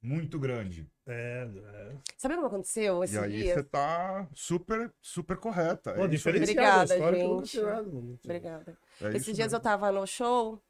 [0.00, 0.86] muito grande.
[1.06, 1.96] É, é.
[2.16, 3.54] Sabe o que aconteceu esses e aí dias?
[3.54, 5.92] você tá super, super correta.
[5.94, 7.60] Pô, É diferenciado Obrigada, gente.
[7.60, 8.18] mano.
[8.24, 8.78] Obrigada.
[9.00, 9.56] É Esses dias mesmo.
[9.56, 10.62] eu tava no show,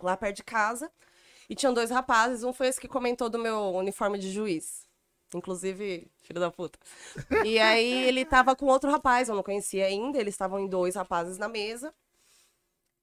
[0.00, 0.90] lá perto de casa,
[1.48, 2.42] e tinham dois rapazes.
[2.42, 4.84] Um foi esse que comentou do meu uniforme de juiz.
[5.34, 6.78] Inclusive, filho da puta.
[7.44, 10.18] E aí ele tava com outro rapaz, eu não conhecia ainda.
[10.18, 11.92] Eles estavam em dois rapazes na mesa.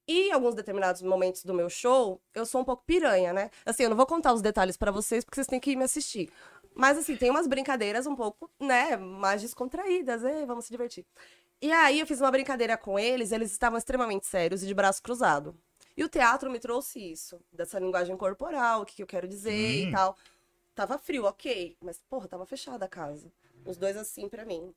[0.06, 3.50] E em alguns determinados momentos do meu show, eu sou um pouco piranha, né?
[3.64, 5.84] Assim, eu não vou contar os detalhes pra vocês, porque vocês têm que ir me
[5.84, 6.30] assistir.
[6.74, 11.06] Mas, assim, tem umas brincadeiras um pouco, né, mais descontraídas, é, vamos se divertir.
[11.62, 15.02] E aí eu fiz uma brincadeira com eles, eles estavam extremamente sérios e de braço
[15.02, 15.56] cruzado.
[15.96, 19.52] E o teatro me trouxe isso, dessa linguagem corporal, o que, que eu quero dizer
[19.52, 19.88] Sim.
[19.88, 20.16] e tal.
[20.74, 23.32] Tava frio, ok, mas, porra, tava fechada a casa.
[23.64, 24.74] Os dois assim pra mim.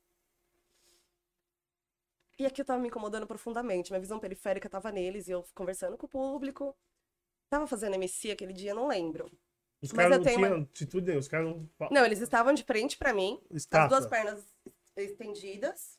[2.39, 3.91] E aqui eu tava me incomodando profundamente.
[3.91, 6.75] Minha visão periférica tava neles e eu conversando com o público.
[7.49, 9.25] Tava fazendo MC aquele dia, não lembro.
[9.81, 11.11] Os Mas caras eu não tenho tinham atitude.
[11.11, 11.89] Os caras não.
[11.91, 13.97] Não, eles estavam de frente pra mim, as Estátua.
[13.97, 14.45] duas pernas
[14.95, 15.97] estendidas.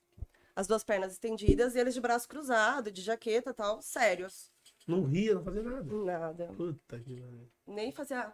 [0.54, 4.50] As duas pernas estendidas e eles de braço cruzado, de jaqueta e tal, sérios.
[4.88, 5.94] Não ria, não fazia nada.
[5.94, 6.46] Nada.
[6.48, 7.48] Puta que pariu.
[7.64, 8.32] Nem fazia,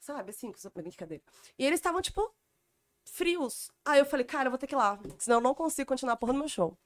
[0.00, 1.22] sabe, assim, com brincadeira.
[1.56, 2.34] E eles estavam, tipo,
[3.04, 3.70] frios.
[3.84, 6.14] Aí eu falei, cara, eu vou ter que ir lá, senão eu não consigo continuar
[6.14, 6.76] a porra do meu show.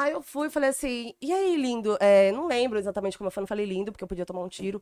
[0.00, 1.96] Aí eu fui e falei assim, e aí, lindo?
[1.98, 4.48] É, não lembro exatamente como eu falei, não falei lindo, porque eu podia tomar um
[4.48, 4.80] tiro.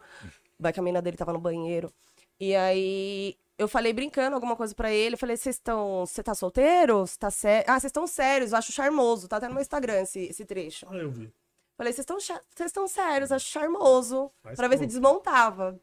[0.61, 1.90] Vai que a menina dele tava no banheiro.
[2.38, 5.14] E aí eu falei brincando alguma coisa pra ele.
[5.14, 6.05] Eu falei, vocês estão.
[6.05, 7.07] Você tá solteiro?
[7.07, 7.64] Você tá sé...
[7.66, 9.26] Ah, vocês estão sérios, eu acho charmoso.
[9.26, 10.87] Tá até no meu Instagram esse, esse trecho.
[10.90, 11.33] Ah, eu vi.
[11.79, 12.42] Falei, vocês estão cha-
[12.88, 14.31] sérios, acho charmoso.
[14.42, 15.81] Mas pra ver se desmontava.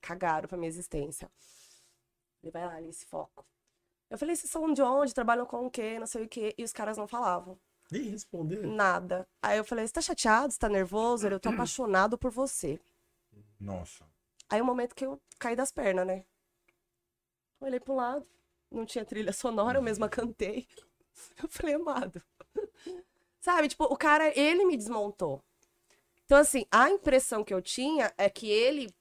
[0.00, 1.30] Cagaram pra minha existência.
[2.42, 3.44] Ele vai lá, Alice, foco.
[4.10, 5.14] Eu falei, vocês são de onde?
[5.14, 5.98] Trabalham com o quê?
[6.00, 6.52] Não sei o quê.
[6.58, 7.56] E os caras não falavam.
[7.90, 8.66] Nem responder.
[8.66, 9.26] Nada.
[9.42, 10.52] Aí eu falei, você tá chateado?
[10.52, 11.26] Você tá nervoso?
[11.26, 12.78] Ele, eu tô apaixonado por você.
[13.58, 14.04] Nossa.
[14.48, 16.24] Aí é o momento que eu caí das pernas, né?
[17.60, 18.26] Olhei pro lado,
[18.70, 20.66] não tinha trilha sonora, eu mesma cantei.
[21.42, 22.22] Eu falei, amado.
[23.40, 25.42] Sabe, tipo, o cara, ele me desmontou.
[26.24, 28.94] Então, assim, a impressão que eu tinha é que ele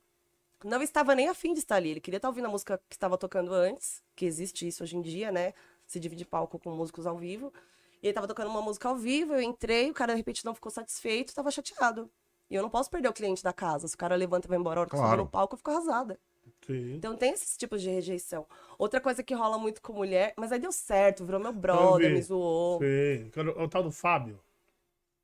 [0.64, 1.90] não estava nem afim de estar ali.
[1.92, 5.02] Ele queria estar ouvindo a música que estava tocando antes, que existe isso hoje em
[5.02, 5.54] dia, né?
[5.86, 7.54] Se divide palco com músicos ao vivo.
[8.02, 10.54] E ele tava tocando uma música ao vivo, eu entrei, o cara de repente não
[10.54, 12.10] ficou satisfeito, tava chateado.
[12.50, 13.88] E eu não posso perder o cliente da casa.
[13.88, 15.24] Se o cara levanta e vai embora a hora que eu Claro.
[15.24, 16.20] no palco, eu fico arrasada.
[16.66, 16.96] Sim.
[16.96, 18.46] Então tem esses tipos de rejeição.
[18.78, 22.22] Outra coisa que rola muito com mulher, mas aí deu certo, virou meu brother, me
[22.22, 22.80] zoou.
[22.80, 23.30] Sim.
[23.32, 24.40] Cara, O tal do Fábio.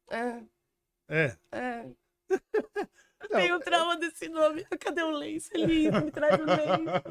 [0.09, 0.39] É,
[1.07, 1.37] É.
[1.51, 1.85] é.
[3.31, 4.65] Não, Tenho trauma desse nome.
[4.79, 5.49] Cadê o lenço?
[5.53, 7.03] Elise, me traz o lenço.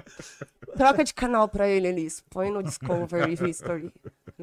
[0.74, 2.22] Troca de canal pra ele, Elise.
[2.30, 3.92] Põe no Discovery History.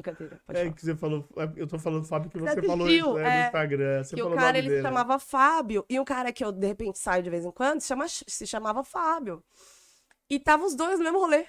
[0.02, 0.74] Brincadeira, pode É falar.
[0.74, 1.28] que você falou.
[1.56, 3.40] Eu tô falando Fábio que você Você falou isso né, é.
[3.40, 4.04] no Instagram.
[4.04, 4.88] Você que o cara ele dele, se né?
[4.88, 7.88] chamava Fábio e um cara que eu de repente saio de vez em quando se,
[7.88, 9.42] chama, se chamava Fábio.
[10.30, 11.46] E tava os dois no mesmo rolê.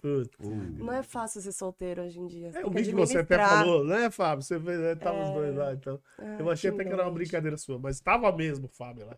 [0.00, 0.36] Putz.
[0.80, 2.48] Não é fácil ser solteiro hoje em dia.
[2.48, 4.42] É, tem eu que que você até falou, né, Fábio?
[4.42, 4.96] Você vê, né?
[4.96, 6.00] Tava os dois lá, então.
[6.18, 9.14] É, eu achei que até que era uma brincadeira sua, mas tava mesmo, Fábio, lá.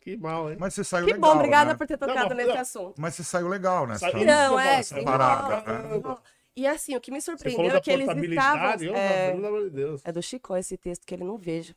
[0.00, 0.56] Que mal, hein?
[0.58, 1.76] Mas você saiu Que legal, bom, obrigada né?
[1.76, 2.60] por ter Não, tocado mas- nesse não.
[2.60, 3.00] assunto.
[3.00, 4.10] Mas você saiu legal nessa.
[4.10, 4.80] Saiu- Não, é.
[5.04, 6.18] Parada, não, não.
[6.58, 8.96] E assim, o que me Você surpreendeu é que eles estavam.
[8.96, 10.02] É, pelo amor de Deus.
[10.04, 11.74] é do Chico esse texto que ele não veja.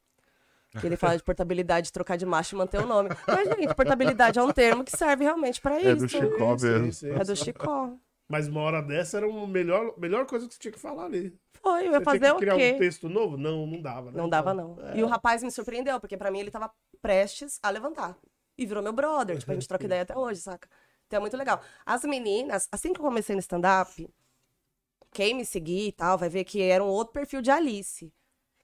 [0.79, 3.09] Que ele fala de portabilidade, trocar de macho e manter o nome.
[3.27, 5.97] Mas, gente, portabilidade é um termo que serve realmente pra É isso.
[5.97, 6.93] do Chicó Sim, mesmo.
[6.93, 7.35] sim, É do.
[7.35, 7.89] Chicó.
[8.29, 11.37] Mas uma hora dessa era a melhor, melhor coisa que você tinha que falar ali.
[11.61, 12.71] Foi, eu Você ia fazer tinha que o criar quê?
[12.73, 13.35] um texto novo?
[13.37, 14.17] Não, não dava, né?
[14.17, 14.87] Não dava, Então, não.
[14.87, 14.97] é.
[14.97, 18.17] E o rapaz me surpreendeu, porque pra mim ele tava prestes a levantar.
[18.57, 19.37] E virou meu brother.
[19.37, 20.69] Tipo, a gente troca ideia até hoje, saca?
[21.05, 21.61] Então é muito legal.
[21.85, 24.09] As meninas, assim que eu comecei no stand-up,
[25.11, 28.11] quem me seguir e tal, vai ver que era um outro perfil de Alice.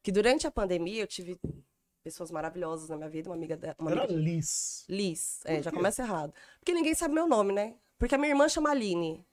[0.02, 1.38] Que durante a pandemia eu tive
[2.04, 3.76] pessoas maravilhosas na minha vida, uma amiga dela.
[3.78, 4.20] Uma Era amiga...
[4.20, 4.86] Liz.
[4.88, 5.42] Liz.
[5.46, 6.34] É, já começa errado.
[6.60, 7.76] Porque ninguém sabe meu nome, né?
[8.00, 9.26] Porque a minha irmã chama Aline.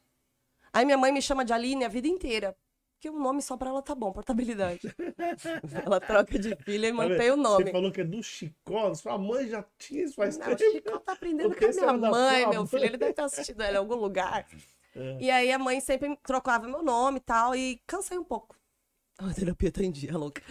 [0.73, 2.57] Aí minha mãe me chama de Aline a vida inteira.
[2.99, 4.81] que um nome só pra ela tá bom, portabilidade.
[5.85, 7.67] ela troca de filha e Tá mantém o nome.
[7.67, 10.73] Você falou que é do Chicó, sua mãe já tinha isso faz Não, o tempo.
[10.73, 12.85] Chico tá aprendendo O com a minha mãe, meu filho.
[12.87, 14.49] Ele deve ter assistido ela em algum lugar.
[14.95, 15.19] É.
[15.21, 18.57] E aí a mãe sempre trocava meu nome e tal, e cansei um pouco.
[19.19, 20.43] A terapia tá em dia, louca.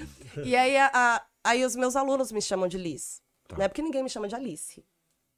[0.44, 3.22] E aí, a- a- aí os meus alunos me chamam de Liz.
[3.48, 3.58] Tá.
[3.58, 3.68] Né?
[3.68, 4.86] Porque ninguém me chama de Alice.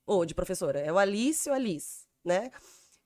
[0.05, 0.79] Ou de professora.
[0.79, 2.51] É o Alice ou Alice, né?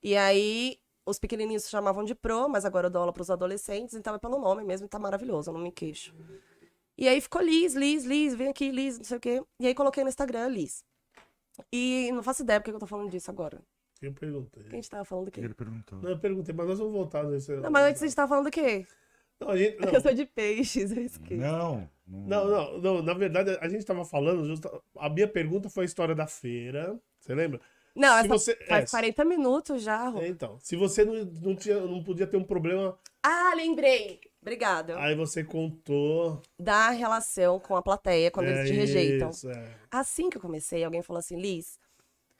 [0.02, 3.94] E aí os pequenininhos se chamavam de Pro, mas agora eu dou aula pros adolescentes,
[3.94, 6.14] então é pelo nome mesmo, e tá maravilhoso, eu não me queixo.
[6.98, 9.42] E aí ficou Liz, Liz, Liz, vem aqui, Liz, não sei o quê.
[9.58, 10.84] E aí coloquei no Instagram Liz.
[11.72, 13.60] E não faço ideia porque eu tô falando disso agora.
[14.02, 14.62] Eu perguntei.
[14.64, 15.40] Quem a gente tava falando do quê?
[15.40, 15.98] Ele perguntou.
[16.00, 17.54] Não, eu perguntei, mas nós vamos voltar nesse.
[17.56, 18.86] Não, mas antes a gente tava falando do quê?
[19.38, 19.88] Não, a gente- não.
[19.94, 21.34] Eu sou de peixes, eu esqueci.
[21.40, 21.88] Não.
[22.06, 25.86] Não, não, não, na verdade, a gente tava falando, justa- a minha pergunta foi a
[25.86, 27.60] história da feira, você lembra?
[27.94, 30.08] Não, Se essa você- faz é, 40 minutos já.
[30.08, 30.20] Rô.
[30.20, 34.20] É, então, se você não, não, tinha, não podia ter um problema, Ah, lembrei.
[34.42, 34.98] Obrigada.
[34.98, 36.40] aí você contou.
[36.58, 39.30] Da relação com a plateia quando é eles te rejeitam.
[39.30, 39.74] Isso, é.
[39.90, 41.78] Assim que eu comecei, alguém falou assim, Liz,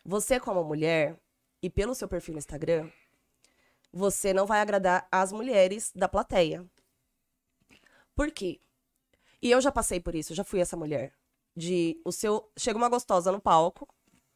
[0.05, 1.17] você como mulher,
[1.63, 2.91] e pelo seu perfil no Instagram,
[3.93, 6.65] você não vai agradar as mulheres da plateia.
[8.15, 8.61] Por quê?
[9.43, 11.15] E eu já passei por isso, eu já fui essa mulher.
[11.57, 12.51] De o seu.
[12.57, 13.89] Chega uma gostosa no palco.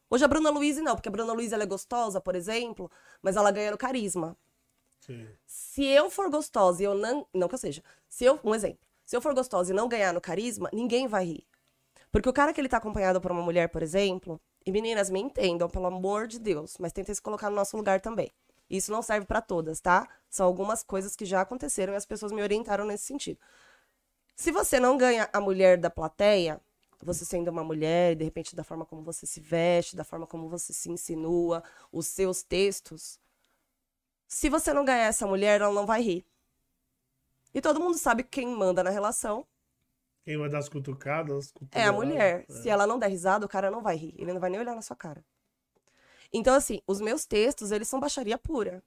[0.09, 3.35] Hoje a Bruna Luiz não, porque a Bruna Luiz ela é gostosa, por exemplo, mas
[3.35, 4.37] ela ganha no carisma.
[4.99, 5.27] Sim.
[5.45, 7.27] Se eu for gostosa e eu não.
[7.33, 7.83] Não que eu seja.
[8.09, 8.39] Se eu.
[8.43, 8.85] Um exemplo.
[9.05, 11.47] Se eu for gostosa e não ganhar no carisma, ninguém vai rir.
[12.11, 15.19] Porque o cara que ele tá acompanhado por uma mulher, por exemplo, e meninas, me
[15.19, 18.31] entendam, pelo amor de Deus, mas tentem se colocar no nosso lugar também.
[18.69, 20.09] Isso não serve pra todas, tá?
[20.29, 23.39] São algumas coisas que já aconteceram e as pessoas me orientaram nesse sentido.
[24.35, 26.59] Se você não ganha a mulher da plateia,
[27.01, 30.49] você sendo uma mulher, de repente da forma como você se veste, da forma como
[30.49, 33.19] você se insinua, os seus textos,
[34.27, 36.25] se você não ganhar essa mulher, ela não vai rir.
[37.53, 39.45] E todo mundo sabe que quem manda na relação
[40.25, 41.53] Quem vai dar as cutucadas?
[41.71, 42.45] é a mulher.
[42.49, 42.53] é.
[42.53, 44.13] Se ela não der risada, o cara não vai rir.
[44.17, 45.23] Ele não vai nem olhar na sua cara.
[46.33, 48.83] Então, assim, os meus textos, eles são baixaria pura.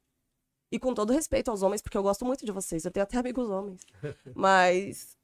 [0.70, 2.84] E com todo respeito aos homens, porque eu gosto muito de vocês.
[2.84, 3.80] Eu tenho até amigos homens.
[4.34, 5.16] Mas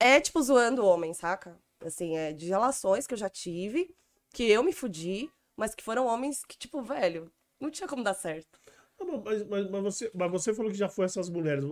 [0.00, 1.58] é, tipo, zoando homem, saca?
[1.84, 3.94] Assim, é de relações que eu já tive,
[4.32, 8.14] que eu me fudi, mas que foram homens que, tipo, velho, não tinha como dar
[8.14, 8.60] certo.
[8.98, 11.64] Não, mas, mas, mas você, mas você falou que já foi essas mulheres.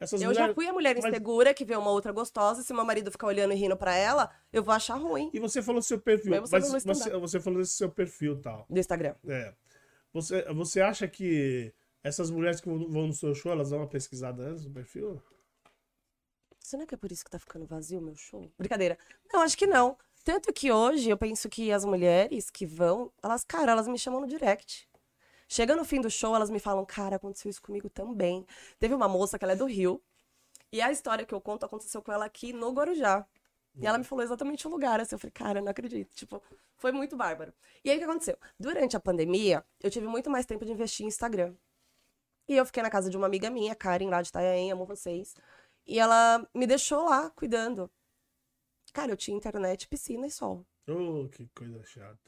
[0.00, 0.48] Essas Eu mulheres...
[0.48, 3.26] já fui a mulher mas- insegura que vê uma outra gostosa, se meu marido ficar
[3.26, 5.30] olhando e rindo pra ela, eu vou achar ruim.
[5.34, 6.30] E você falou seu perfil.
[6.30, 8.64] Mas no você, falou desse seu perfil tal.
[8.70, 9.14] Do Instagram.
[9.26, 9.52] É.
[10.12, 14.42] Você, você acha que essas mulheres que vão no seu show, elas dão uma pesquisada
[14.42, 15.20] antes no perfil?
[16.60, 18.50] Será que é por isso que tá ficando vazio o meu show?
[18.56, 18.96] Brincadeira.
[19.32, 19.96] Não, acho que não.
[20.24, 24.20] Tanto que hoje eu penso que as mulheres que vão, elas, cara, elas me chamam
[24.20, 24.87] no direct.
[25.48, 28.46] Chega no fim do show, elas me falam, cara, aconteceu isso comigo também.
[28.78, 30.02] Teve uma moça que ela é do Rio,
[30.70, 33.26] e a história que eu conto aconteceu com ela aqui no Guarujá.
[33.80, 36.12] E ela me falou exatamente o lugar, assim, eu falei, cara, não acredito.
[36.14, 36.42] Tipo,
[36.76, 37.52] foi muito bárbaro.
[37.84, 38.36] E aí o que aconteceu?
[38.58, 41.54] Durante a pandemia, eu tive muito mais tempo de investir em Instagram.
[42.48, 45.36] E eu fiquei na casa de uma amiga minha, Karen, lá de Itanhaém, amo vocês.
[45.86, 47.90] E ela me deixou lá, cuidando.
[48.92, 50.66] Cara, eu tinha internet, piscina e sol.
[50.88, 52.18] Oh, que coisa chata.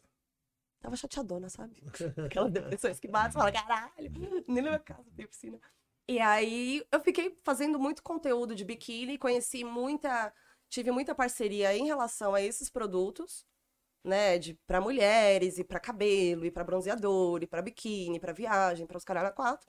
[0.81, 1.77] Tava chateadona, sabe?
[2.27, 3.93] Aquelas depressões que batem, fala, caralho,
[4.49, 5.61] nem na minha casa tem piscina.
[6.09, 10.33] E aí eu fiquei fazendo muito conteúdo de biquíni, conheci muita,
[10.69, 13.47] tive muita parceria em relação a esses produtos,
[14.03, 18.87] né, de para mulheres e para cabelo e para bronzeador e para biquíni, para viagem,
[18.87, 19.66] para os caralho quatro.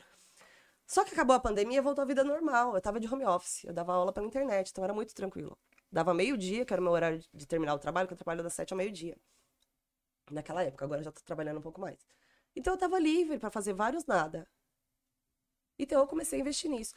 [0.87, 2.75] Só que acabou a pandemia voltou a vida normal.
[2.75, 5.57] Eu tava de home office, eu dava aula pela internet, então era muito tranquilo.
[5.91, 8.53] Dava meio-dia, que era o meu horário de terminar o trabalho, que eu trabalho das
[8.53, 9.17] sete ao meio-dia.
[10.31, 11.99] Naquela época, agora eu já tô trabalhando um pouco mais.
[12.55, 14.47] Então eu tava livre pra fazer vários nada.
[15.77, 16.93] Então eu comecei a investir nisso.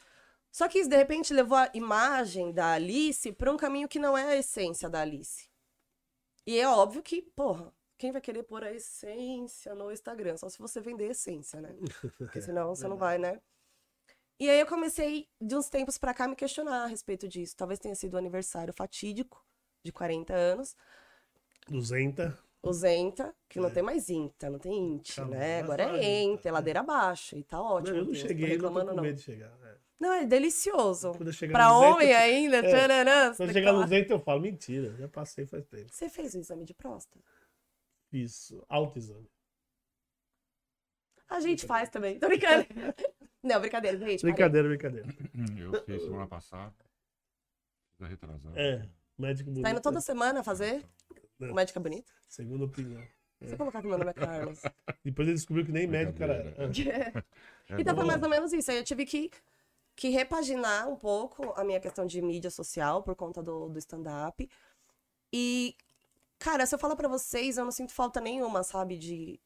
[0.51, 4.17] Só que isso, de repente, levou a imagem da Alice pra um caminho que não
[4.17, 5.49] é a essência da Alice.
[6.45, 10.37] E é óbvio que, porra, quem vai querer pôr a essência no Instagram?
[10.37, 11.75] Só se você vender essência, né?
[12.17, 13.41] Porque senão você não vai, né?
[14.39, 17.55] E aí eu comecei, de uns tempos pra cá, me questionar a respeito disso.
[17.55, 19.45] Talvez tenha sido o aniversário fatídico
[19.83, 20.75] de 40 anos.
[21.67, 22.33] 200.
[22.67, 23.71] O Zenta, que não É.
[23.71, 25.59] tem mais Inta, não tem Int, Acabou, né?
[25.61, 26.51] Agora só é Enta, é é.
[26.51, 27.91] ladeira abaixo, e tá ótimo.
[27.93, 29.03] não, eu não Deus, cheguei, não tô reclamando, com não.
[29.03, 29.53] medo de chegar.
[29.63, 29.75] É.
[29.99, 31.11] Não, é delicioso.
[31.11, 32.61] Pra no 200, homem ainda, é.
[32.63, 33.81] tchananã, Quando chegar no.
[33.83, 35.93] 200 eu falo, mentira, já passei faz tempo.
[35.93, 37.23] Você fez o exame de próstata?
[38.11, 39.29] Isso, autoexame.
[41.29, 42.65] A gente faz também, tô brincando.
[43.43, 44.21] Não, brincadeira, gente.
[44.21, 44.33] parei.
[44.33, 45.07] Brincadeira, brincadeira.
[45.35, 46.73] Hum, Eu fiz semana passada.
[47.97, 48.59] Fiz a retrasada.
[48.59, 49.63] É, médico bonito.
[49.63, 50.83] Tá indo toda semana fazer?
[51.39, 51.51] Não.
[51.51, 52.11] O médico é bonito?
[52.27, 53.01] Segunda opinião.
[53.43, 54.61] Se eu colocar que meu nome é Carlos.
[55.03, 56.43] Depois ele descobriu que nem médico era.
[56.43, 57.25] Brincadeira.
[57.67, 57.73] É.
[57.73, 58.69] É então foi mais ou menos isso.
[58.69, 59.31] Aí eu tive que
[59.95, 64.47] que repaginar um pouco a minha questão de mídia social por conta do, do stand-up.
[65.31, 65.75] E,
[66.37, 69.39] cara, se eu falar pra vocês, eu não sinto falta nenhuma, sabe, de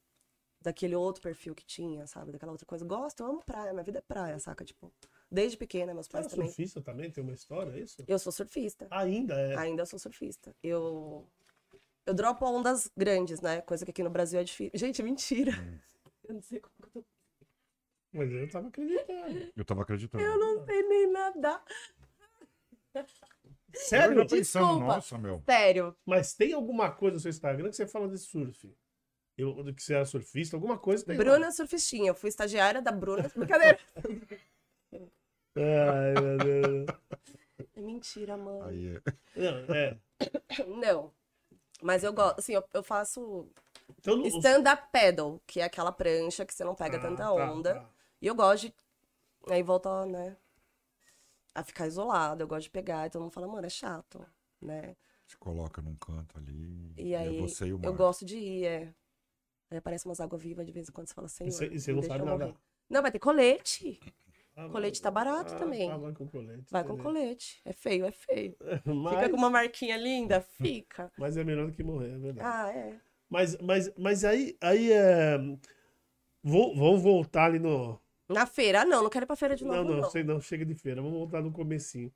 [0.62, 2.84] daquele outro perfil que tinha, sabe, daquela outra coisa.
[2.84, 4.66] Gosto, eu amo praia, minha vida é praia, saca?
[4.66, 4.92] Tipo,
[5.32, 6.48] desde pequena, meus Você pais é também.
[6.48, 7.12] surfista também?
[7.12, 8.04] Tem uma história, é isso?
[8.08, 8.88] Eu sou surfista.
[8.92, 9.56] Ainda é.
[9.56, 10.54] Ainda sou surfista.
[10.62, 11.28] Eu.
[12.10, 13.62] Eu dropo ondas grandes, né?
[13.62, 14.80] Coisa que aqui no Brasil é difícil.
[14.80, 15.52] Gente, mentira.
[16.28, 17.06] Eu não sei como que eu tô.
[18.12, 19.54] Mas eu tava acreditando.
[19.56, 20.24] Eu tava acreditando.
[20.24, 21.64] Eu não sei nem nadar.
[23.74, 24.14] Sério?
[24.14, 24.86] Eu já pensando, Desculpa.
[24.86, 25.44] nossa, meu.
[25.48, 25.96] Sério.
[26.06, 28.76] Mas tem alguma coisa no seu Instagram que você fala de surf?
[29.36, 31.18] Eu, que você era surfista, alguma coisa tem.
[31.18, 31.24] lá.
[31.24, 32.10] Bruna Surfistinha.
[32.10, 33.30] Eu fui estagiária da Bruna.
[33.36, 33.80] Brincadeira.
[35.56, 36.86] Ai, meu Deus.
[37.76, 38.62] É mentira, mãe.
[38.68, 39.02] Aí é.
[39.36, 40.00] Não, é.
[40.68, 41.19] Não.
[41.82, 42.40] Mas eu gosto.
[42.40, 43.48] Assim, eu, eu faço
[44.00, 47.76] Então, stand-up paddle, que é aquela prancha que você não pega Ah, tanta tá, onda.
[47.76, 47.90] tá.
[48.22, 48.74] E eu gosto de.
[49.50, 50.36] Aí volta, né?
[51.56, 52.44] A ficar isolado.
[52.44, 53.08] Eu gosto de pegar.
[53.08, 54.26] E todo mundo fala, mano, é chato,
[54.62, 54.96] né?
[55.28, 56.94] Se coloca num canto ali.
[56.98, 57.86] E aí, é você e o mar.
[57.86, 58.94] eu gosto de ir, é.
[59.72, 61.50] Aí aparece umas águas vivas de vez em quando você fala, senhor.
[61.50, 62.56] E você, e você não sabe eu morrer." nadar?
[62.90, 64.00] Não, vai ter colete.
[64.62, 65.88] Ah, Colete tá barato também.
[65.90, 66.66] Tá, vai com colete.
[66.70, 67.62] Vai com colete.
[67.64, 68.58] É feio, é feio.
[68.86, 70.42] Mas, Fica com uma marquinha linda?
[70.42, 71.10] Fica.
[71.18, 72.46] mas é melhor do que morrer, é verdade.
[72.46, 73.00] Ah, é.
[73.30, 75.38] Mas, mas, mas aí, aí é.
[76.44, 77.98] Vou, vamos voltar ali no.
[78.28, 78.82] Na feira?
[78.82, 80.10] Ah, não, não quero ir pra feira de Não, novo, não, não.
[80.10, 81.02] sei não, chega de feira.
[81.02, 82.12] Vamos voltar no comecinho.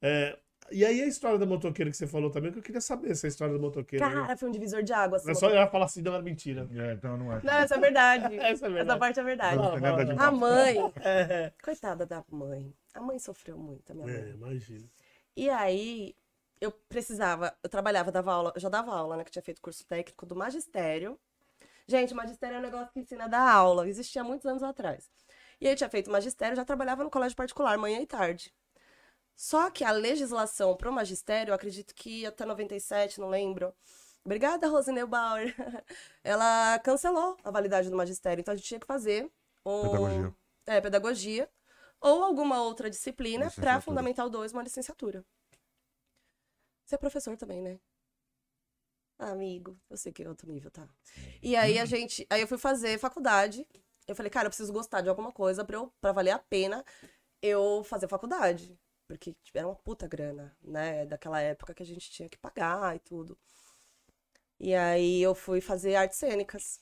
[0.00, 0.38] É,
[0.70, 3.26] e aí a história da motoqueira que você falou também, que eu queria saber essa
[3.26, 4.08] história da motoqueira.
[4.08, 4.14] né?
[4.14, 5.20] Cara, foi um divisor de água.
[5.24, 6.68] Não é só eu ia falar assim, não era mentira.
[6.74, 7.40] É, então não é.
[7.42, 8.34] Não, essa é verdade.
[8.38, 8.90] Essa é verdade.
[8.90, 9.56] Essa parte é verdade.
[9.56, 12.74] Não nada de A mãe, É, coitada da mãe.
[12.94, 14.30] A mãe sofreu muito, a minha é, mãe.
[14.30, 14.84] imagina.
[15.36, 16.14] E aí,
[16.60, 19.24] eu precisava, eu trabalhava, dava aula, já dava aula, né?
[19.24, 21.18] Que tinha feito curso técnico do magistério.
[21.86, 25.10] Gente, magistério é um negócio que ensina a dar aula, existia há muitos anos atrás.
[25.60, 28.52] E aí eu tinha feito magistério, já trabalhava no colégio particular, manhã e tarde.
[29.36, 33.74] Só que a legislação pro magistério, eu acredito que até 97, não lembro.
[34.24, 35.54] Obrigada, Rosineu Bauer.
[36.22, 39.30] Ela cancelou a validade do magistério, então a gente tinha que fazer
[39.66, 39.82] um...
[39.82, 40.34] Pedagogia.
[40.66, 41.50] É, pedagogia.
[42.00, 43.80] Ou alguma outra disciplina para.
[43.80, 45.24] Fundamental 2, uma licenciatura.
[46.84, 47.80] Você é professor também, né?
[49.18, 50.86] Ah, amigo, eu sei que é outro nível, tá?
[51.42, 52.26] E aí a gente.
[52.28, 53.66] Aí eu fui fazer faculdade.
[54.06, 55.64] Eu falei, cara, eu preciso gostar de alguma coisa
[56.00, 56.84] pra valer a pena
[57.40, 58.78] eu fazer faculdade.
[59.06, 61.04] Porque era uma puta grana, né?
[61.06, 63.38] Daquela época que a gente tinha que pagar e tudo.
[64.58, 66.80] E aí eu fui fazer artes cênicas.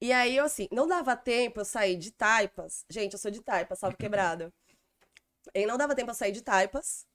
[0.00, 2.84] E aí eu assim, não dava tempo eu sair de Taipas.
[2.88, 4.52] Gente, eu sou de Taipas, salve quebrada.
[5.54, 7.06] E não dava tempo eu sair de Taipas,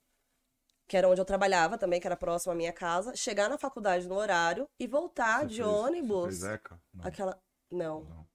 [0.88, 4.08] que era onde eu trabalhava também, que era próximo à minha casa, chegar na faculdade
[4.08, 6.24] no horário e voltar Você de fez- Você ônibus.
[6.40, 6.80] fez ECA?
[6.92, 7.42] Não, Aquela.
[7.70, 8.28] Não, não.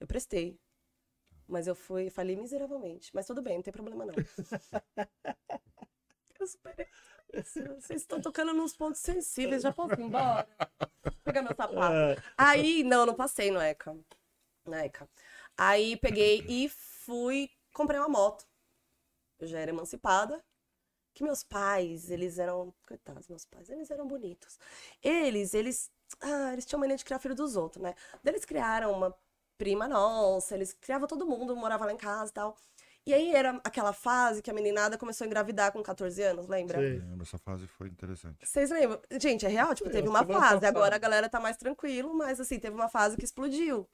[0.00, 0.58] eu prestei.
[1.48, 3.10] Mas eu fui, falei miseravelmente.
[3.14, 4.14] Mas tudo bem, não tem problema não.
[6.40, 6.86] eu superei.
[7.32, 10.48] Vocês estão tocando nos pontos sensíveis, já posso ir embora?
[11.24, 11.82] Pegar meu sapato.
[11.82, 13.96] É, Aí, não, não passei no ECA.
[14.64, 15.08] Na ECA.
[15.56, 18.46] Aí peguei e fui, comprei uma moto.
[19.38, 20.42] Eu já era emancipada.
[21.14, 22.74] Que meus pais, eles eram.
[22.86, 24.58] Coitados, meus pais, eles eram bonitos.
[25.02, 25.90] Eles, eles.
[26.20, 27.94] Ah, eles tinham mania de criar filho dos outros, né?
[28.24, 29.16] Eles criaram uma
[29.58, 32.56] prima nossa, eles criavam todo mundo, morava lá em casa e tal.
[33.06, 36.78] E aí era aquela fase que a meninada começou a engravidar com 14 anos, lembra?
[36.80, 36.98] sei.
[36.98, 38.38] Lembro, essa fase foi interessante.
[38.44, 39.00] Vocês lembram?
[39.20, 40.66] Gente, é real, tipo, É, teve uma fase.
[40.66, 43.88] Agora a galera tá mais tranquilo, mas assim, teve uma fase que explodiu.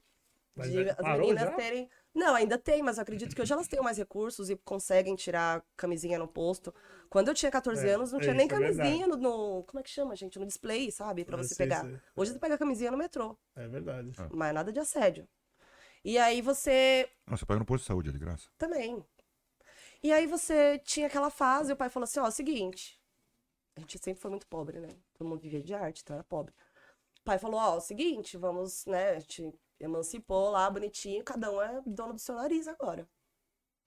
[0.55, 1.55] Mas de aí as meninas já?
[1.55, 1.89] terem.
[2.13, 5.63] Não, ainda tem, mas eu acredito que hoje elas tenham mais recursos e conseguem tirar
[5.75, 6.73] camisinha no posto.
[7.09, 9.79] Quando eu tinha 14 É, anos, não é tinha nem é camisinha no, no- Como
[9.79, 10.37] é que chama, gente?
[10.37, 11.25] No display, sabe?
[11.25, 11.81] Pra Ah, você sei, pegar.
[11.81, 11.99] sei.
[12.15, 14.11] Hoje você pega a camisinha no metrô, É verdade.
[14.31, 15.27] mas nada de assédio.
[16.03, 18.49] E aí você Não, você pega no posto de saúde, é de graça.
[18.57, 19.03] também.
[20.01, 22.99] E aí você tinha aquela fase, e o pai falou assim, ó, seguinte.
[23.75, 24.89] A gente sempre foi muito pobre, né?
[25.13, 26.53] Todo mundo vivia de arte, então era pobre.
[27.21, 31.61] O pai falou, ó, o seguinte, vamos, né, a gente emancipou lá, bonitinho, cada um
[31.61, 33.07] é dono do seu nariz agora.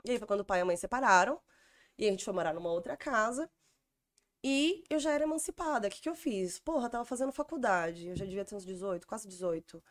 [0.04, 1.38] E aí foi quando o pai e a mãe separaram,
[1.98, 3.50] e a gente foi morar numa outra casa,
[4.42, 5.88] e eu já era emancipada.
[5.88, 6.58] O que que eu fiz?
[6.60, 9.82] Porra, eu tava fazendo faculdade, eu já devia ter uns 18, quase 18.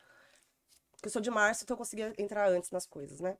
[0.95, 3.37] Porque eu sou de março, então eu conseguia entrar antes nas coisas, né?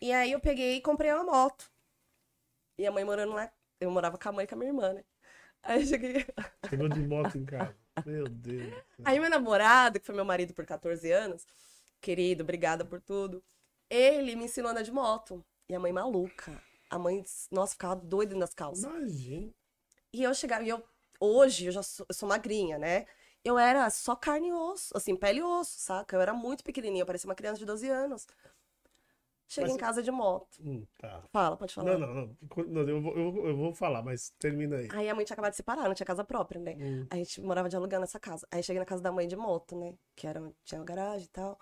[0.00, 1.70] E aí eu peguei e comprei uma moto.
[2.78, 4.92] E a mãe morando lá, eu morava com a mãe e com a minha irmã,
[4.92, 5.04] né?
[5.62, 6.26] Aí eu cheguei.
[6.68, 7.76] Chegou de moto em casa.
[8.06, 8.72] Meu Deus.
[9.04, 11.46] Aí meu namorado, que foi meu marido por 14 anos,
[12.00, 13.42] querido, obrigada por tudo.
[13.88, 15.44] Ele me ensinou a andar de moto.
[15.68, 16.60] E a mãe maluca.
[16.88, 18.84] A mãe, nossa, ficava doida nas calças.
[18.84, 19.52] Imagina.
[20.12, 20.82] E eu chegava, e eu,
[21.20, 23.06] hoje, eu já sou, eu sou magrinha, né?
[23.44, 26.14] Eu era só carne e osso, assim, pele e osso, saca?
[26.16, 28.26] Eu era muito pequenininha, eu parecia uma criança de 12 anos.
[29.48, 30.46] Cheguei Mas- em casa de moto.
[30.60, 31.24] Hum, tá.
[31.32, 31.98] Fala, pode falar.
[31.98, 32.36] Não, não, não.
[32.68, 34.88] Não, Eu vou, eu, vou- eu vou falar, mas termina aí.
[34.92, 36.76] Aí a mãe tinha acabado de separar, não tinha casa própria, né?
[36.78, 37.06] Hum.
[37.10, 38.46] A gente morava de aluguel nessa casa.
[38.50, 39.94] Aí cheguei na casa da mãe de moto, né?
[40.14, 41.58] Que era, tinha uma garagem e tal.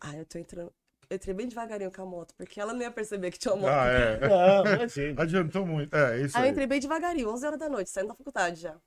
[0.00, 0.72] Aí eu tô entrando.
[1.10, 3.62] Eu entrei bem devagarinho com a moto, porque ela não ia perceber que tinha uma
[3.62, 3.72] moto.
[3.72, 4.20] Ah, é.
[5.16, 5.22] Não.
[5.22, 5.94] Adiantou muito.
[5.94, 6.50] É, isso Aí eu aí.
[6.52, 8.78] entrei bem devagarinho, 11 horas da noite, saindo da faculdade já.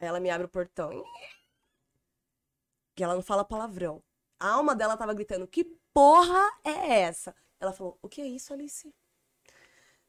[0.00, 1.04] Aí ela me abre o portão.
[2.96, 4.02] E ela não fala palavrão.
[4.38, 7.34] A alma dela tava gritando: Que porra é essa?
[7.58, 8.94] Ela falou: O que é isso, Alice?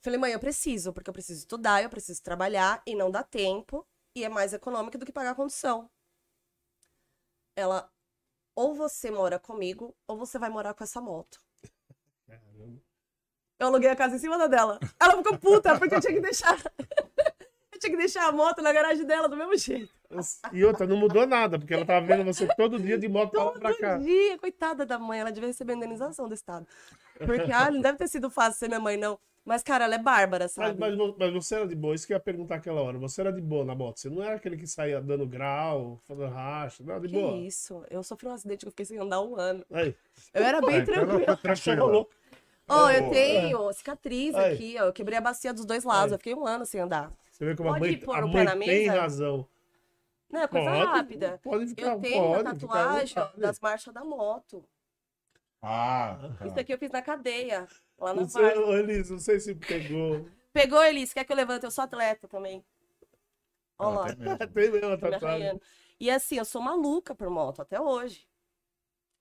[0.06, 3.88] Falei, mãe, eu preciso, porque eu preciso estudar, eu preciso trabalhar e não dá tempo.
[4.16, 5.90] E é mais econômico do que pagar a condução.
[7.56, 7.92] Ela,
[8.54, 11.42] ou você mora comigo, ou você vai morar com essa moto.
[12.28, 12.82] Caramba.
[13.58, 14.80] Eu aluguei a casa em cima da dela.
[15.00, 16.56] Ela ficou puta, porque eu tinha que deixar.
[17.76, 19.94] eu tinha que deixar a moto na garagem dela do mesmo jeito.
[20.54, 23.44] E outra, não mudou nada, porque ela tava vendo você todo dia de moto pra
[23.44, 23.94] lá pra cá.
[23.98, 26.66] Todo dia, coitada da mãe, ela devia receber indenização do Estado.
[27.18, 29.20] Porque, ah, não deve ter sido fácil ser minha mãe, não.
[29.44, 30.80] Mas, cara, ela é bárbara, Mas, sabe?
[30.80, 32.98] mas, vo- mas você era de boa, isso que eu ia perguntar aquela hora.
[32.98, 36.30] Você era de boa na moto, você não era aquele que saía dando grau, fazendo
[36.30, 37.38] racha, não, de Que boa.
[37.38, 37.84] isso?
[37.92, 39.64] Eu sofri um acidente que eu fiquei sem andar um ano.
[39.72, 39.96] Aí,
[40.34, 41.38] Eu era bem É, então tranquila.
[41.38, 41.86] tranquila.
[41.86, 42.12] louco.
[42.68, 44.54] Ó, eu tenho cicatriz Aí.
[44.56, 44.86] aqui, ó.
[44.86, 46.12] Eu quebrei a bacia dos dois lados.
[46.12, 46.16] Aí.
[46.16, 47.12] Eu fiquei um ano sem andar.
[47.36, 49.02] Você vê como a Pode mãe, pôr a o pé mãe na tem mesa?
[49.02, 49.50] razão.
[50.32, 51.40] Não, é coisa Pode, rápida.
[51.44, 54.66] Pode ficar, Eu tenho pode, tatuagem das marchas da moto.
[55.62, 56.62] Ah, Isso tá.
[56.62, 57.68] aqui eu fiz na cadeia,
[57.98, 60.26] lá na ô, Elis, não sei se pegou.
[60.54, 61.12] Pegou, Elis?
[61.12, 61.66] Quer que eu levante?
[61.66, 62.64] Eu sou atleta também.
[63.78, 64.38] Olha lá, tem mesmo.
[64.54, 65.62] Tem mesmo a tô me tatuagem.
[66.00, 68.26] E assim, eu sou maluca por moto até hoje.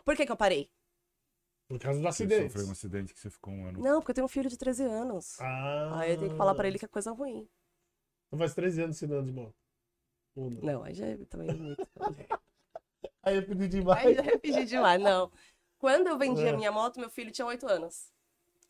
[0.04, 0.70] Por que que eu parei?
[1.66, 2.52] Por causa do Você acidente.
[2.52, 3.80] sofreu um acidente que você ficou um ano.
[3.82, 5.40] Não, porque eu tenho um filho de 13 anos.
[5.40, 7.48] Ah, Aí eu tenho que falar pra ele que é coisa ruim.
[8.34, 9.54] Então faz 13 anos ensinando de moto.
[10.34, 10.60] Ou não?
[10.60, 11.86] Não, aí já é também muito.
[13.22, 14.04] Aí eu pedi demais.
[14.06, 15.30] Aí já é pedir demais, não.
[15.78, 16.50] Quando eu vendi É.
[16.50, 18.12] a minha moto, meu filho tinha 8 anos.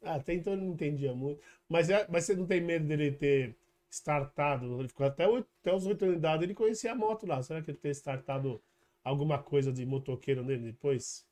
[0.03, 1.41] Ah, até então ele não entendia muito.
[1.69, 3.57] Mas, é- mas você não tem medo dele ter
[3.91, 4.79] startado?
[4.79, 7.43] Ele ficou até, oito- até os 8 anos de idade, ele conhecia a moto lá.
[7.43, 8.62] Será que ele ter startado
[9.03, 11.27] alguma coisa de motoqueiro nele depois?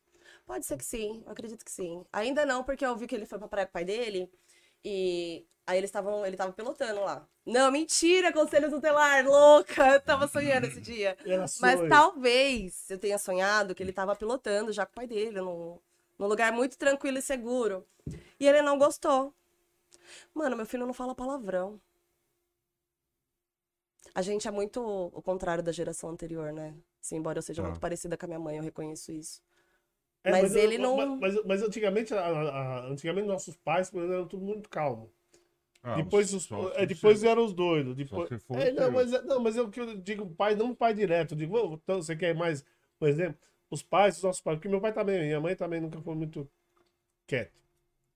[0.45, 2.05] Pode ser que sim, eu acredito que sim.
[2.13, 4.29] Ainda não, porque eu vi que ele foi pra praia com o pai dele
[4.85, 7.27] e aí eles estavam, ele tava pilotando lá.
[7.45, 11.17] Não, mentira, conselho tutelar, louca, eu tava sonhando esse dia.
[11.61, 15.79] Mas talvez eu tenha sonhado que ele tava pilotando já com o pai dele, num,
[16.19, 17.87] num lugar muito tranquilo e seguro.
[18.39, 19.35] E ele não gostou.
[20.35, 21.81] Mano, meu filho não fala palavrão.
[24.15, 26.75] A gente é muito o contrário da geração anterior, né?
[27.03, 27.69] Assim, embora eu seja Tá.
[27.69, 29.43] muito parecida com a minha mãe, eu reconheço isso.
[30.25, 33.99] É, mas eu- ele não- Mas, mas- mas antigamente, a- a- antigamente nossos pais por
[33.99, 35.11] exemplo, eram tudo muito calmo.
[35.83, 37.97] Ah, depois os, é, depois você- eram os doidos.
[37.97, 40.73] Depois, É, o não, mas, é- não, mas é o que eu digo, pai, não
[40.73, 41.33] pai direto.
[41.33, 42.65] Eu digo, "Ô, então, você quer mais,
[43.01, 43.37] por exemplo,
[43.69, 46.49] os pais, os nossos pais, porque meu pai também, minha mãe também nunca foi muito
[47.27, 47.59] quieto.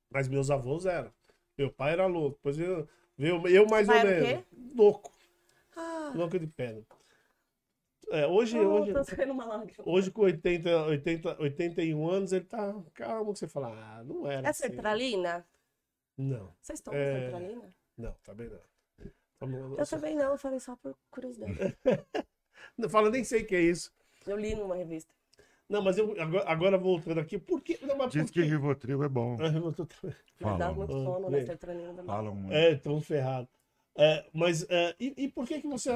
[0.08, 1.10] Mas meus avós eram.
[1.58, 2.36] Meu pai era louco.
[2.36, 2.86] Depois eu,
[3.18, 4.44] veio eu mais Pai ou menos.
[4.76, 5.10] Louco.
[5.74, 6.84] Ah, Louco de pedra.
[8.10, 8.92] É, hoje, oh, hoje,
[9.84, 14.46] hoje com 80, 80, 81 anos, ele tá calmo que você fala, ah, não era
[14.46, 14.62] É assim.
[14.64, 15.44] sertralina?
[16.16, 17.20] Não, Vocês tomam É.
[17.22, 17.74] sertralina?
[17.98, 18.60] não, também não.
[19.40, 21.52] Vamos- Eu também não, eu falei só por curiosidade.
[22.76, 23.92] Não fala, nem sei o que é isso.
[24.26, 25.12] Eu li numa revista.
[25.68, 27.78] Não, mas eu agora, agora voltando aqui, por que.
[27.86, 28.42] Não, mas Diz por que?
[28.42, 29.36] Rivotril é bom.
[29.38, 29.52] Mas
[30.38, 31.44] Fala, dá muito sono, né?
[31.44, 32.04] Sertralina também.
[32.06, 32.52] Falam muito.
[32.52, 33.48] É, tão ferrado.
[33.94, 35.90] É, mas é, e, e por que que você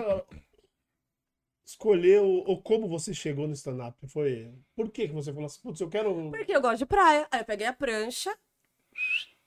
[1.71, 3.97] escolheu ou como você chegou no stand-up?
[4.09, 7.27] Foi por que que você falou assim, putz, eu quero Porque eu gosto de praia.
[7.31, 8.37] Aí eu peguei a prancha.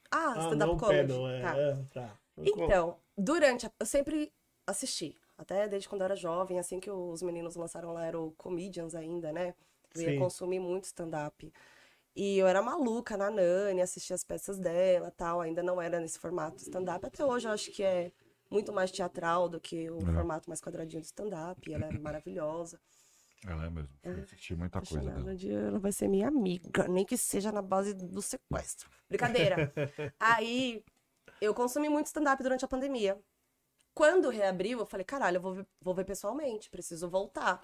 [0.09, 1.07] Ah, ah, stand-up não comedy.
[1.07, 1.57] pedal, é, Tá.
[1.57, 2.17] é, tá.
[2.38, 3.71] Então, durante a...
[3.80, 4.32] Eu sempre
[4.65, 5.17] assisti.
[5.38, 9.32] Até desde quando eu era jovem, assim que os meninos lançaram lá, eram comedians ainda,
[9.34, 9.53] né?
[9.95, 10.19] Eu ia Sim.
[10.19, 11.51] consumir muito stand-up.
[12.15, 15.41] E eu era maluca na Nani, assistia as peças dela tal.
[15.41, 17.05] Ainda não era nesse formato stand-up.
[17.05, 18.11] Até hoje eu acho que é
[18.53, 20.13] muito mais teatral do que o É.
[20.13, 21.73] formato mais quadradinho do stand-up.
[21.73, 22.79] Ela é maravilhosa.
[23.45, 23.89] Ela é mesmo.
[24.03, 25.31] Eu assisti muita coisa dela.
[25.31, 28.89] Um dia ela vai ser minha amiga, nem que seja na base do sequestro.
[29.09, 29.73] Brincadeira.
[30.19, 30.83] Aí
[31.41, 33.21] eu consumi muito stand-up durante a pandemia.
[33.93, 37.61] Quando reabriu, eu falei, caralho, eu vou ver, vou ver pessoalmente, preciso voltar.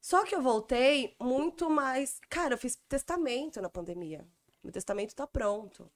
[0.00, 2.20] Só que eu voltei muito mais.
[2.30, 4.24] Cara, eu fiz testamento na pandemia.
[4.62, 5.90] Meu testamento tá pronto.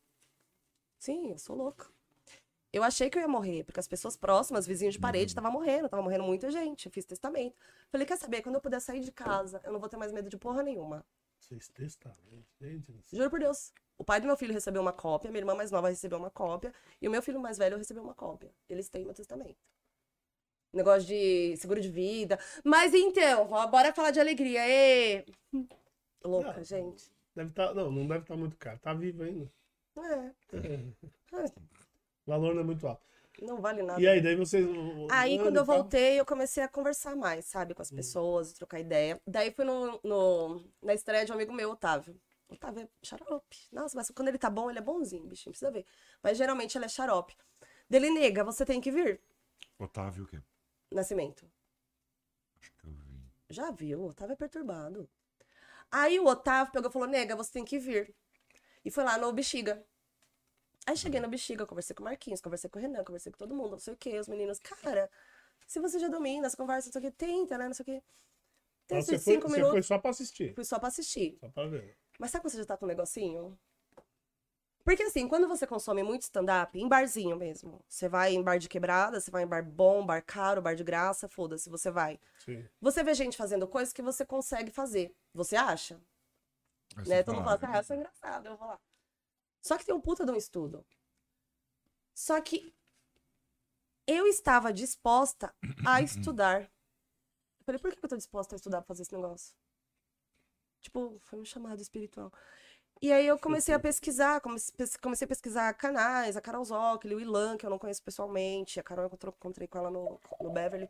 [0.99, 1.88] Sim, eu sou louca.
[2.73, 5.89] Eu achei que eu ia morrer, porque as pessoas próximas, vizinhos de parede, estavam morrendo,
[5.89, 6.87] tava morrendo muita gente.
[6.87, 7.55] Eu fiz testamento.
[7.91, 8.41] Falei, quer saber?
[8.41, 11.05] Quando eu puder sair de casa, eu não vou ter mais medo de porra nenhuma.
[11.39, 12.16] Vocês testaram,
[12.61, 12.87] gente.
[13.12, 13.73] Juro por Deus.
[13.99, 16.73] O pai do meu filho recebeu uma cópia, minha irmã mais nova recebeu uma cópia,
[17.01, 18.51] e o meu filho mais velho recebeu uma cópia.
[18.68, 19.59] Eles têm meu testamento.
[20.73, 22.39] Negócio de seguro de vida.
[22.64, 24.66] Mas então, bora falar de alegria.
[24.66, 25.27] Ê!
[26.25, 26.64] Louca, Não.
[26.64, 27.12] gente.
[27.35, 28.79] Deve tá, não, não deve estar muito caro.
[28.79, 29.51] Tá vivo ainda.
[29.97, 30.33] É,
[32.27, 33.03] O valor não é muito alto.
[33.41, 34.01] não vale nada.
[34.01, 34.64] E aí, daí vocês.
[35.11, 39.20] Aí, quando eu voltei, eu comecei a conversar mais, sabe, com as pessoas, trocar ideia.
[39.27, 42.18] Daí fui no, no- na estreia de um amigo meu, Otávio.
[42.49, 43.57] Otávio é xarope.
[43.73, 45.85] Nossa, mas quando ele tá bom, ele é bonzinho, bichinho, precisa ver.
[46.23, 47.35] Mas geralmente ele é xarope.
[47.89, 49.20] Dele, nega, você tem que vir.
[49.79, 50.41] Otávio o quê?
[50.91, 51.51] Nascimento.
[52.61, 53.20] Acho que eu vi.
[53.51, 55.09] Já viu, o Otávio é perturbado.
[55.91, 58.14] Aí o Otávio pegou e falou, nega, você tem que vir.
[58.85, 59.85] E foi lá no Bexiga.
[60.87, 63.55] Aí cheguei no Bexiga, conversei com o Marquinhos, conversei com o Renan, conversei com todo
[63.55, 64.18] mundo, não sei o quê.
[64.18, 65.09] Os meninos, cara,
[65.66, 67.87] se você já domina essa conversa, não sei o quê, tenta, né, não sei o
[67.87, 68.03] quê.
[68.87, 70.55] Tem Então, você, foi, cinco você minutos, foi só pra assistir.
[70.55, 71.39] fui só pra assistir.
[71.41, 71.97] Só pra ver.
[72.18, 73.59] Mas sabe quando você já tá com um negocinho?
[74.85, 78.68] Porque assim, quando você consome muito stand-up, em barzinho mesmo, você vai em bar de
[78.68, 82.18] quebrada, você vai em bar bom, bar caro, bar de graça, foda-se, você vai.
[82.45, 82.68] Sim.
[82.80, 85.14] Você vê gente fazendo coisas que você consegue fazer.
[85.33, 86.01] Você acha?
[86.97, 87.22] Aí né?
[87.22, 88.80] Todo mundo fala, assim, ah, eu sou engraçado, eu vou lá.
[89.63, 90.85] Só que tem um puta de um estudo.
[92.13, 92.75] Só que
[94.07, 95.55] eu estava disposta
[95.87, 96.63] a estudar.
[96.63, 99.55] Eu falei, por que eu tô disposta a estudar pra fazer esse negócio?
[100.81, 102.33] Tipo, foi um chamado espiritual.
[103.01, 107.57] E aí eu comecei a pesquisar, comecei, a pesquisar canais, a Carol Zócoli, o Ilan,
[107.57, 110.89] que eu não conheço pessoalmente, a Carol eu encontrou- encontrei com ela no, no Beverly,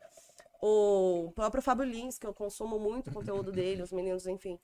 [0.61, 4.59] o próprio Fábio Lins, que eu consumo muito o conteúdo dele, os meninos, enfim.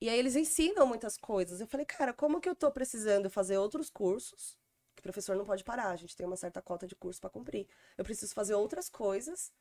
[0.00, 1.60] E aí eles ensinam muitas coisas.
[1.60, 4.56] Eu falei, cara, como que eu tô precisando fazer outros cursos?
[4.94, 7.30] Que o professor não pode parar, a gente tem uma certa cota de curso para
[7.30, 7.68] cumprir.
[7.98, 9.52] Eu preciso fazer outras coisas.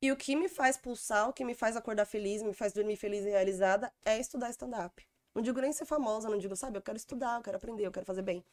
[0.00, 2.96] E o que me faz pulsar, o que me faz acordar feliz, me faz dormir
[2.96, 5.06] feliz e realizada é estudar stand-up.
[5.34, 7.92] Não digo nem ser famosa, não digo, sabe, eu quero estudar, eu quero aprender, eu
[7.92, 8.44] quero fazer bem.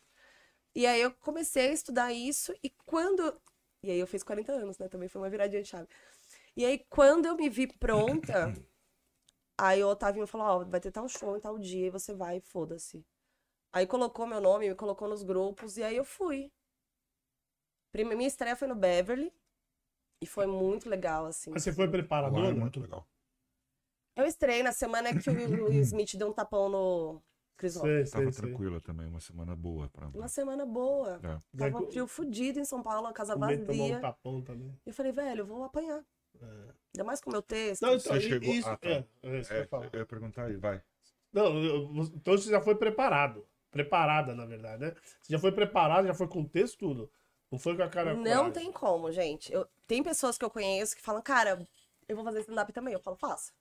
[0.75, 3.35] E aí eu comecei a estudar isso e quando.
[3.81, 4.87] E aí eu fiz 40 anos, né?
[4.87, 5.87] Também foi uma viradinha de chave.
[6.55, 8.53] E aí quando eu me vi pronta,
[9.59, 12.39] aí o Otavinho falou: Ó, vai ter tal show em tal dia e você vai,
[12.39, 13.05] foda-se.
[13.71, 16.51] Aí colocou meu nome, me colocou nos grupos e aí eu fui.
[17.91, 19.31] Prime- Minha estreia foi no Beverly
[20.21, 21.51] e foi muito legal, assim.
[21.51, 22.45] Mas você foi Lá preparador?
[22.45, 23.07] é muito legal.
[24.15, 27.21] Eu estreiei na semana que o Will Smith deu um tapão no
[27.57, 27.87] Chris Rock.
[27.87, 31.19] Sei, Tava sei, tranquila também, uma semana boa pra Uma semana boa.
[31.23, 31.57] É.
[31.57, 34.01] Tava que- frio fudido em São Paulo, a casa Com medo de tomar um vazia.
[34.01, 34.77] tapão também.
[34.85, 36.03] E eu falei, velho, eu vou apanhar.
[36.41, 37.81] Ainda mais com o meu texto.
[37.81, 38.89] Não, então, Você chegou- isso, Ah, tá.
[38.89, 39.89] é, é isso que eu É, falar.
[39.93, 40.81] eu ia perguntar aí, vai.
[41.31, 43.47] Não, eu- então você já foi preparado.
[43.71, 44.95] Preparada, na verdade, né?
[45.21, 47.11] Você já foi preparado, já foi com texto tudo.
[47.51, 48.15] Não foi com a cara.
[48.15, 49.53] Não tem como, gente.
[49.53, 51.67] Eu, tem pessoas que eu conheço que falam, cara,
[52.07, 52.93] eu vou fazer stand-up também.
[52.95, 53.53] Eu falo, faça.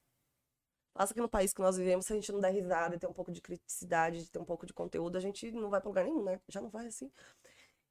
[0.94, 3.06] Faça que no país que nós vivemos, se a gente não der risada e ter
[3.06, 5.88] um pouco de criticidade, de ter um pouco de conteúdo, a gente não vai pra
[5.88, 6.40] lugar nenhum, né?
[6.48, 7.10] Já não vai assim.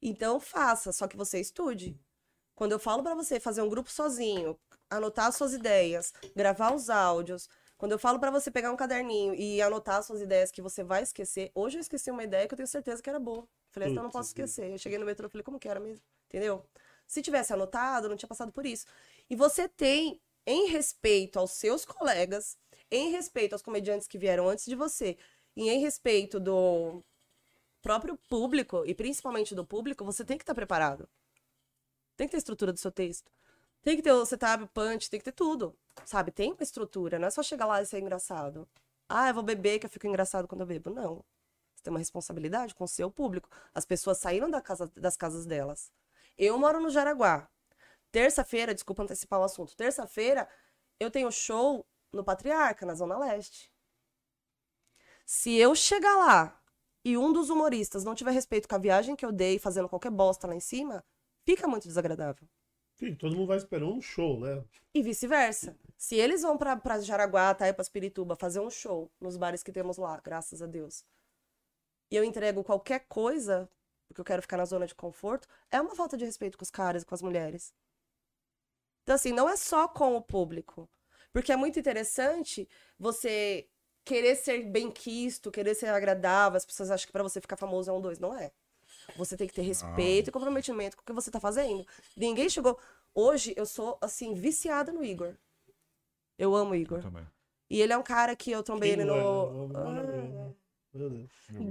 [0.01, 1.97] Então faça, só que você estude.
[2.57, 6.89] Quando eu falo pra você fazer um grupo sozinho, anotar as suas ideias, gravar os
[6.89, 7.47] áudios,
[7.77, 10.83] quando eu falo pra você pegar um caderninho e anotar as suas ideias que você
[10.83, 13.47] vai esquecer, hoje eu esqueci uma ideia que eu tenho certeza que era boa.
[13.69, 14.71] Falei, essa eu não posso esquecer.
[14.71, 16.03] Eu cheguei no metrô e falei, como que era mesmo?
[16.25, 16.65] Entendeu?
[17.05, 18.87] Se tivesse anotado, não tinha passado por isso.
[19.29, 22.57] E você tem, em respeito aos seus colegas,
[22.89, 25.15] em respeito aos comediantes que vieram antes de você,
[25.55, 27.03] e em respeito do
[27.83, 31.07] próprio público, e principalmente do público, você tem que estar preparado.
[32.17, 33.31] Tem que ter estrutura do seu texto.
[33.83, 35.77] Tem que ter o setup, o punch, tem que ter tudo.
[36.05, 36.31] Sabe?
[36.31, 38.67] Tem uma estrutura, não é só chegar lá e ser engraçado.
[39.07, 40.89] Ah, eu vou beber que eu fico engraçado quando eu bebo.
[40.89, 41.23] Não.
[41.73, 43.49] Você tem uma responsabilidade com o seu público.
[43.73, 45.91] As pessoas saíram da casa, das casas delas.
[46.37, 47.47] Eu moro no Jaraguá.
[48.11, 49.75] Terça-feira, desculpa antecipar o assunto.
[49.75, 50.49] Terça-feira,
[50.99, 53.71] eu tenho show no Patriarca, na Zona Leste.
[55.25, 56.59] Se eu chegar lá
[57.05, 60.11] e um dos humoristas não tiver respeito com a viagem que eu dei, fazendo qualquer
[60.11, 61.05] bosta lá em cima,
[61.47, 62.47] fica muito desagradável.
[62.97, 64.63] Sim, todo mundo vai esperando um show, né?
[64.93, 65.77] E vice-versa.
[65.97, 69.71] Se eles vão pra, pra Jaraguá, tá, pra Pirituba, fazer um show nos bares que
[69.71, 71.05] temos lá, graças a Deus,
[72.11, 73.69] e eu entrego qualquer coisa,
[74.07, 76.71] porque eu quero ficar na zona de conforto, é uma falta de respeito com os
[76.71, 77.73] caras e com as mulheres.
[79.03, 80.89] Então, assim, não é só com o público.
[81.31, 82.67] Porque é muito interessante
[82.97, 83.69] você
[84.03, 86.57] querer ser bem quisto, querer ser agradável.
[86.57, 88.19] As pessoas acham que pra você ficar famoso é um dois.
[88.19, 88.51] Não é.
[89.15, 91.85] Você tem que ter respeito e comprometimento com o que você tá fazendo.
[92.15, 92.77] Ninguém chegou.
[93.15, 95.33] Hoje eu sou, assim, viciada no Igor.
[96.37, 97.01] Eu amo o Eu Igor.
[97.01, 97.25] também.
[97.69, 99.13] E ele é um cara que eu trombei ele no.
[99.75, 100.53] Ah,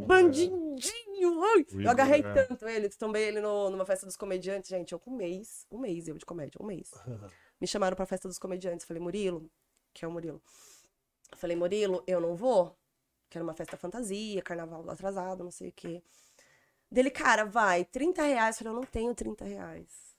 [0.07, 1.43] bandidinho!
[1.43, 1.66] Ai!
[1.72, 4.93] Eu agarrei é- tanto ele, trombei ele no- numa festa dos comediantes, gente.
[4.93, 6.91] Eu com um mês, um mês eu de comédia, um mês.
[7.61, 8.84] Me chamaram pra festa dos comediantes.
[8.87, 9.51] Falei, Murilo,
[9.95, 10.43] que é o Murilo.
[11.32, 12.76] Eu falei, Murilo, eu não vou.
[13.28, 16.03] Que era uma festa fantasia, carnaval atrasado, não sei o quê.
[16.97, 18.57] Dele, cara, vai, 30 reais.
[18.57, 20.16] Eu falei, eu não tenho 30 reais.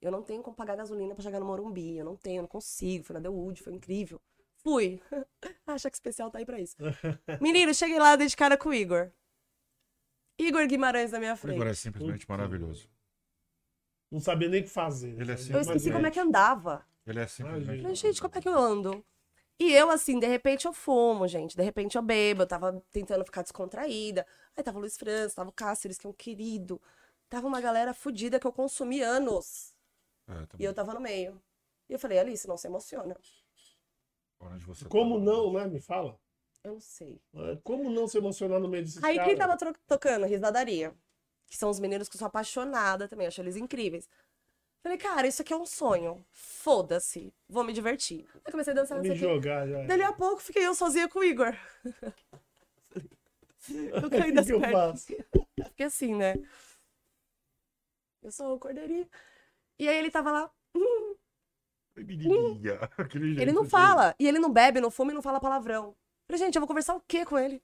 [0.00, 1.98] Eu não tenho como pagar gasolina pra chegar no Morumbi.
[1.98, 3.04] Eu não tenho, eu não consigo.
[3.04, 4.18] Foi na The Wood, foi incrível.
[4.62, 4.98] Fui.
[5.66, 6.74] Ah, Cheque especial tá aí pra isso.
[7.40, 9.12] Menino, cheguei lá, dei de cara com o Igor.
[10.38, 11.56] Igor Guimarães na minha O frente.
[11.56, 12.88] Igor é simplesmente maravilhoso.
[14.10, 15.10] Não sabia nem o que fazer.
[15.20, 16.84] Ele é Mas Eu esqueci como é que andava.
[17.06, 17.82] Ele é simplesmente.
[17.82, 19.04] Falei, gente, como é que eu ando?
[19.60, 21.54] E eu, assim, de repente eu fumo, gente.
[21.54, 22.42] De repente eu bebo.
[22.42, 24.26] Eu tava tentando ficar descontraída.
[24.56, 26.80] Aí tava o Luiz França, tava o Cáceres, que é um querido.
[27.28, 29.74] Tava uma galera fodida que eu consumi anos.
[30.26, 31.38] É, E eu tava no meio.
[31.90, 33.14] E eu falei, Alice, não se emociona.
[34.88, 35.24] Como tá?
[35.24, 35.66] não, né?
[35.66, 36.18] Me fala.
[36.64, 37.20] Eu não sei.
[37.34, 39.28] É, Como não se emocionar no meio desses Aí caras?
[39.28, 40.24] quem tava tocando?
[40.24, 40.94] Risadaria.
[41.46, 44.08] Que são os meninos que eu sou apaixonada também, acho eles incríveis.
[44.82, 46.24] Falei, cara, isso aqui é um sonho.
[46.30, 47.34] Foda-se.
[47.48, 48.26] Vou me divertir.
[48.44, 49.82] Aí comecei a dançar, sei Me jogar já.
[49.84, 51.54] Dali a pouco fiquei eu sozinha com o Igor.
[53.68, 55.06] eu caí O das que eu pernas.
[55.06, 55.06] faço?
[55.70, 56.34] Fiquei assim, né?
[58.22, 59.08] Eu sou o cordeirinho.
[59.78, 60.50] E aí ele tava lá.
[61.96, 62.78] Menininha.
[62.96, 64.14] Aquele Ele não fala.
[64.18, 65.94] E ele não bebe, não fuma e não fala palavrão.
[66.26, 67.62] Falei, gente, eu vou conversar o quê com ele?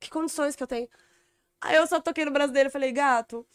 [0.00, 0.88] Que condições que eu tenho?
[1.60, 3.46] Aí eu só toquei no braço dele e falei, gato,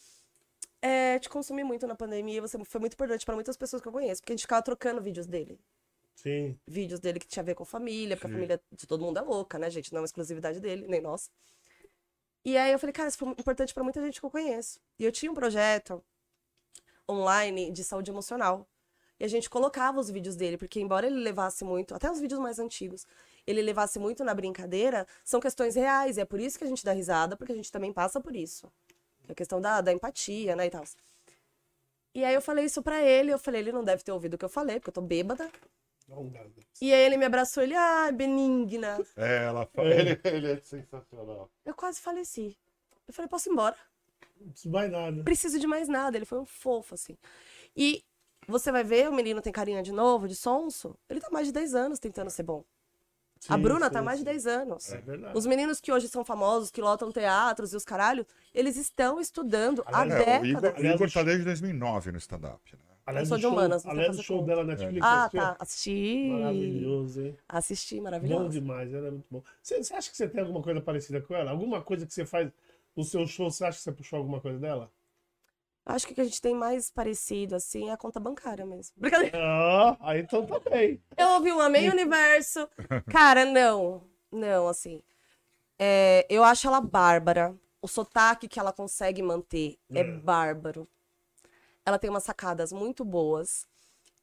[0.84, 3.92] é, te consumi muito na pandemia, você foi muito importante pra muitas pessoas que eu
[3.92, 5.58] conheço, porque a gente ficava trocando vídeos dele.
[6.14, 6.60] Sim.
[6.68, 8.34] Vídeos dele que tinha a ver com família, porque Sim.
[8.34, 9.94] a família de todo mundo é louca, né, gente?
[9.94, 11.32] Não é uma exclusividade dele, nem nossa.
[12.44, 14.82] E aí eu falei, cara, isso foi importante pra muita gente que eu conheço.
[15.00, 16.04] E eu tinha um projeto
[17.10, 18.68] online de saúde emocional.
[19.18, 22.42] E a gente colocava os vídeos dele, porque embora ele levasse muito, até os vídeos
[22.42, 23.08] mais antigos,
[23.48, 26.18] ele levasse muito na brincadeira, são questões reais.
[26.18, 28.36] E é por isso que a gente dá risada, porque a gente também passa por
[28.36, 28.70] isso.
[29.28, 30.84] É a questão da, da empatia, né, e tal.
[32.16, 34.38] E aí eu falei isso pra ele, eu falei, ele não deve ter ouvido o
[34.38, 35.50] que eu falei, porque eu tô bêbada.
[36.08, 36.46] Não dá.
[36.82, 39.00] E aí ele me abraçou, ele, ah, benigna.
[39.16, 39.90] É, ela fala.
[39.90, 40.00] É.
[40.00, 41.50] Ele, ele é sensacional.
[41.66, 42.58] Eu quase faleci.
[43.08, 43.76] Eu falei, posso ir embora?
[44.40, 45.24] Não precisa mais nada.
[45.24, 46.18] Preciso de mais nada.
[46.18, 47.18] Ele foi um fofo, assim.
[47.76, 48.04] E
[48.48, 50.98] você vai ver, o menino tem carinha de novo, de sonso.
[51.10, 52.64] Ele tá mais de 10 anos tentando ser bom.
[53.48, 54.26] A Sim, Bruna sim, tá mais de sim.
[54.26, 54.94] 10 anos.
[54.94, 55.38] É verdade.
[55.38, 59.84] Os meninos que hoje são famosos, que lotam teatros e os caralho, eles estão estudando
[59.92, 60.74] há É, o Igor, décadas.
[60.78, 62.80] o Igor tá desde 2009 no stand-up, né?
[63.06, 64.48] Aliás, Eu sou de humanas, sei Aliás, o show conta.
[64.48, 65.06] dela na Netflix.
[65.06, 65.40] Ah, assistiu?
[65.42, 65.56] tá.
[65.60, 66.28] Assisti.
[66.30, 67.38] Maravilhoso, hein?
[67.50, 68.50] Assisti, Bom maravilhoso.
[68.50, 69.44] demais, ela é muito bom.
[69.62, 71.52] Você, você acha que você tem alguma coisa parecida com ela?
[71.52, 72.50] Alguma coisa que você faz
[72.96, 74.90] no seu show, você acha que você puxou alguma coisa dela?
[75.86, 78.94] Acho que o que a gente tem mais parecido, assim, é a conta bancária mesmo.
[78.98, 79.38] Brincadeira.
[79.38, 81.02] Ah, aí então tá bem.
[81.18, 82.68] Eu ouvi um Amém Universo.
[83.10, 84.04] Cara, não.
[84.32, 85.02] Não, assim.
[85.78, 87.56] É, eu acho ela bárbara.
[87.82, 90.04] O sotaque que ela consegue manter é É.
[90.04, 90.88] bárbaro.
[91.86, 93.68] Ela tem umas sacadas muito boas.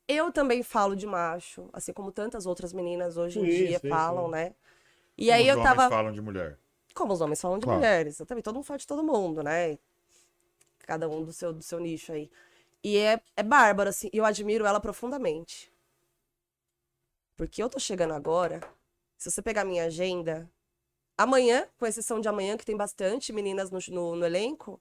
[0.08, 3.88] Eu também falo de macho, assim como tantas outras meninas hoje em Sim, dia sim,
[3.90, 4.30] falam, sim.
[4.30, 4.54] né?
[5.16, 5.88] E Como aí os eu homens tava.
[5.88, 6.58] falam de mulher.
[6.94, 7.78] Como os homens falam de Claro.
[7.80, 8.18] mulheres.
[8.18, 9.78] Eu também, todo mundo fala de todo mundo, né?
[10.90, 12.28] Cada um do seu, do seu nicho aí.
[12.82, 15.72] E é, é bárbaro, assim, e eu admiro ela profundamente.
[17.36, 18.60] Porque eu tô chegando agora,
[19.16, 20.50] se você pegar minha agenda,
[21.16, 24.80] amanhã, com exceção de amanhã, que tem bastante meninas no, no, no elenco,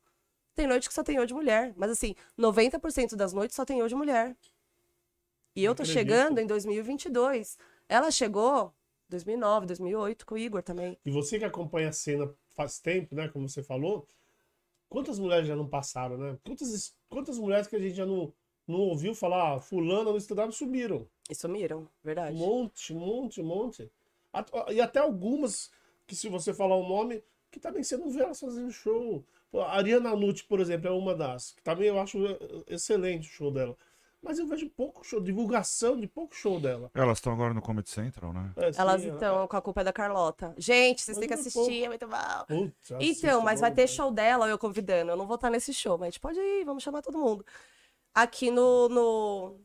[0.56, 1.76] tem noite que só tem eu de mulher.
[1.78, 4.36] Mas assim, 90% das noites só tem eu de mulher.
[5.56, 7.56] E eu tô chegando em 2022.
[7.88, 8.74] Ela chegou
[9.10, 10.98] 2009, 2008, com o Igor também.
[11.06, 13.28] E você que acompanha a cena faz tempo, né?
[13.28, 14.08] Como você falou,
[14.90, 16.38] quantas mulheres já não passaram, né?
[16.46, 18.34] Quantas, quantas mulheres que a gente já não,
[18.68, 21.08] não ouviu falar, ah, fulana no stand-up sumiram?
[21.30, 22.36] E sumiram, Um verdade.
[22.36, 23.92] monte, um monte, um monte.
[24.72, 25.72] E até algumas
[26.08, 29.24] que, se você falar o nome, que também você não vê elas fazendo show.
[29.54, 31.52] A Ariana Nucci, por exemplo, é uma das.
[31.54, 32.38] Que também eu acho eh,
[32.68, 33.76] excelente o show dela.
[34.22, 36.92] Mas eu vejo pouco show, divulgação de pouco show dela.
[36.94, 38.52] Elas estão agora no Comedy Central, né?
[38.58, 40.54] É, sim, Elas ela- estão com a culpa é da Carlota.
[40.58, 42.18] Gente, vocês Mas têm que é assistir, é muito bom.
[42.48, 43.92] Putz, Então, mas vai ter demais.
[43.92, 45.12] show dela, eu convidando.
[45.12, 47.46] Eu não vou estar nesse show, mas a gente pode ir, vamos chamar todo mundo.
[48.14, 49.56] Aqui no, no...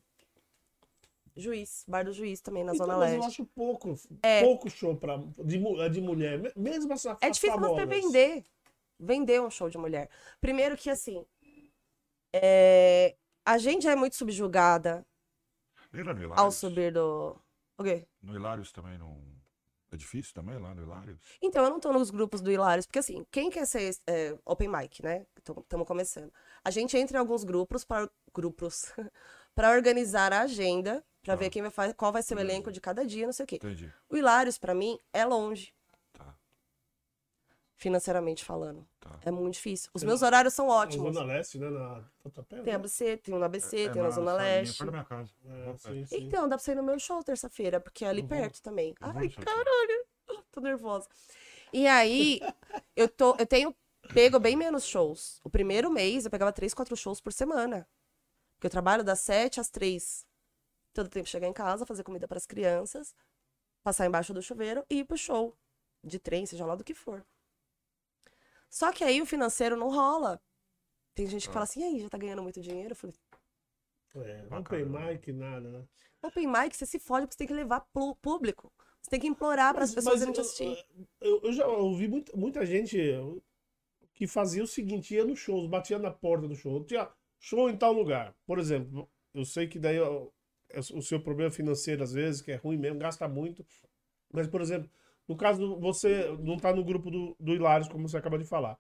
[1.37, 3.29] Juiz, Bar do Juiz também, na Então, Zona mas eu Leste.
[3.43, 3.93] acho pouco,
[4.23, 4.41] É.
[4.43, 8.45] pouco show pra, de, mu- de mulher, me- mesmo essa É difícil você vender.
[9.01, 10.09] Vender um show de mulher.
[10.41, 11.27] Primeiro que, assim,
[12.33, 15.07] é, a gente é muito subjugada
[16.37, 17.37] ao subir do...
[17.77, 18.07] O quê?
[18.23, 19.21] No Hilários também não...
[19.91, 21.21] É difícil também lá no Hilários?
[21.41, 24.69] Então, eu não tô nos grupos do Hilários, porque assim, quem quer ser é, open
[24.69, 25.25] mic, né?
[25.37, 26.33] Estamos começando.
[26.65, 28.93] A gente entra em alguns grupos para grupos
[29.55, 31.41] para organizar a agenda, para Tá.
[31.41, 33.47] ver quem vai fazer, qual vai ser o elenco de cada dia, não sei o
[33.47, 33.57] quê.
[33.57, 33.93] Entendi.
[34.11, 35.73] O Hilários, para mim, é longe,
[37.77, 38.87] financeiramente falando.
[39.01, 39.19] tá.
[39.25, 39.91] É muito difícil.
[39.95, 41.15] Os Tem meus na- horários são Na ótimos.
[41.15, 41.69] Zona Leste, né?
[41.71, 42.75] Na Tatuapé, Tem né?
[42.75, 44.79] ABC, tem um no ABC, É tem na Zona salinha, Leste.
[44.79, 45.31] Perto da minha casa.
[45.45, 46.17] É, sim, sim.
[46.25, 48.29] Então, dá pra você ir no meu show terça-feira, porque é ali Uhum.
[48.29, 48.95] perto também.
[49.01, 50.07] Eu vou Ai, seu caralho,
[50.53, 51.09] tô nervosa.
[51.73, 52.41] E aí,
[52.95, 53.75] eu, tô, eu tenho
[54.15, 55.41] pego bem menos shows.
[55.43, 57.89] O primeiro mês eu pegava três, quatro shows por semana.
[58.57, 60.25] Porque eu trabalho das sete às três.
[60.93, 63.15] Todo tempo chegar em casa, fazer comida para as crianças.
[63.83, 65.55] passar embaixo do chuveiro e ir pro show.
[66.03, 67.23] De trem, seja lá do que for.
[68.75, 70.43] Só que aí o financeiro não rola.
[71.15, 72.91] Tem gente que fala assim, e aí, já tá ganhando muito dinheiro?
[72.91, 73.15] Eu falei,
[74.17, 75.85] É, não tem mic, nada, né?
[76.21, 78.73] Open mic, você se fode porque você tem que levar pro público.
[79.01, 80.77] Você tem que implorar para as pessoas irem te assistir.
[81.21, 82.99] Eu, eu já ouvi muita, muita gente
[84.13, 86.83] que fazia o seguinte, ia nos shows, batia na porta do show.
[86.85, 87.09] Tinha
[87.39, 88.35] show em tal lugar.
[88.45, 92.57] Por exemplo, eu sei que daí é o seu problema financeiro, às vezes, que é
[92.57, 93.65] ruim mesmo, gasta muito.
[94.33, 94.91] Mas, por exemplo,
[95.29, 98.79] no caso, você não tá no grupo do, do Hilários, como você acabou de falar.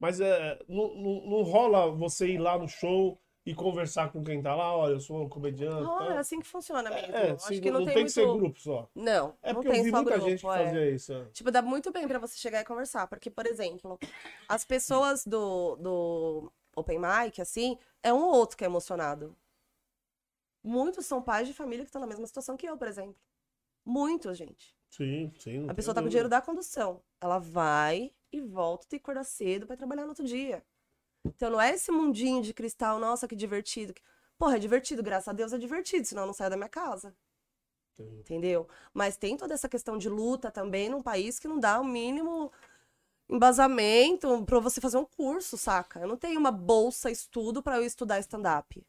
[0.00, 4.40] Mas é, não, não, não rola você ir lá no show e conversar com quem
[4.40, 5.84] tá lá, olha, eu sou um comediante.
[5.84, 6.10] Tal.
[6.10, 7.14] é assim que funciona mesmo.
[7.14, 8.32] É, Acho sim, que não, não, tem, tem que muito...
[8.32, 8.88] ser grupo só.
[8.94, 10.64] Não, É não porque eu tem vi muita grupo, gente que é.
[10.64, 11.12] fazia isso.
[11.12, 11.24] é.
[11.32, 13.06] Tipo, dá muito bem pra você chegar e conversar.
[13.08, 13.98] Porque, por exemplo,
[14.48, 19.36] as pessoas do, do Open Mic, assim, é um ou outro que é emocionado.
[20.64, 23.16] Muitos são pais de família que estão na mesma situação que eu, por exemplo.
[23.84, 24.76] Muitos, gente.
[24.92, 25.68] Sim, sim.
[25.68, 26.10] A pessoa tá com o dúvida.
[26.10, 27.02] dinheiro da condução.
[27.20, 30.62] Ela vai e volta, tem que acordar cedo pra ir trabalhar no outro dia.
[31.24, 33.94] Então não é esse mundinho de cristal, nossa, que divertido.
[34.38, 37.14] Porra, é divertido, graças a Deus é divertido, senão eu não saio da minha casa.
[37.96, 38.20] Sim.
[38.20, 38.68] Entendeu?
[38.92, 42.52] Mas tem toda essa questão de luta também num país que não dá o mínimo
[43.28, 46.00] embasamento pra você fazer um curso, saca?
[46.00, 48.84] Eu não tenho uma bolsa estudo pra eu estudar stand-up.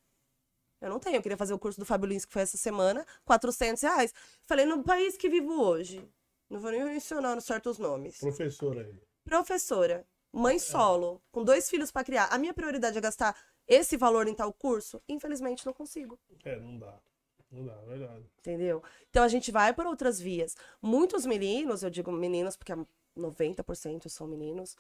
[0.84, 1.16] Eu não tenho.
[1.16, 4.14] Eu queria fazer o curso do Fábio Lins, que foi essa semana, 400 reais.
[4.46, 6.06] Falei, no país que vivo hoje,
[6.50, 8.20] não vou nem mencionando certos nomes.
[8.20, 8.94] Professor aí.
[9.24, 12.26] Professora, mãe solo, com dois filhos pra criar.
[12.26, 13.34] A minha prioridade é gastar
[13.66, 15.02] esse valor em tal curso?
[15.08, 16.20] Infelizmente, não consigo.
[16.44, 17.00] É, não dá.
[17.50, 18.26] Não dá, é verdade.
[18.40, 18.84] Entendeu?
[19.10, 20.54] Então a gente vai por outras vias.
[20.82, 22.74] Muitos meninos, eu digo meninos porque
[23.18, 24.76] 90% são meninos,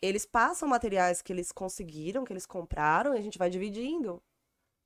[0.00, 4.22] eles passam materiais que eles conseguiram, que eles compraram, e a gente vai dividindo.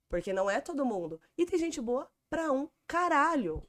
[0.08, 1.20] Porque não é todo mundo.
[1.36, 3.62] E tem gente boa pra um caralho.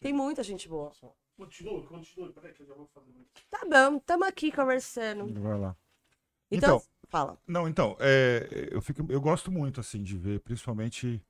[0.00, 0.92] Tem muita gente boa.
[1.36, 2.32] Continue, continue.
[2.32, 3.12] Peraí que eu já vou fazer.
[3.50, 5.32] Tá bom, tamo aqui conversando.
[5.40, 5.76] Vai lá.
[6.50, 7.38] Então, Então, fala.
[7.46, 11.24] Não, então, é, eu, fico, eu gosto muito, assim, de ver, principalmente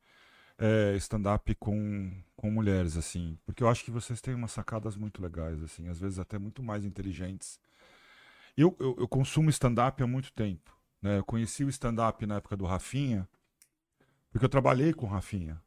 [0.59, 5.23] é, stand-up com, com mulheres, assim, porque eu acho que vocês têm umas sacadas muito
[5.23, 7.59] legais, assim, às vezes até muito mais inteligentes.
[8.57, 11.19] Eu, eu, eu consumo stand-up há muito tempo, né?
[11.19, 13.29] Eu conheci o stand-up na época do Rafinha,
[14.35, 15.63] porque eu trabalhei com o Rafinha.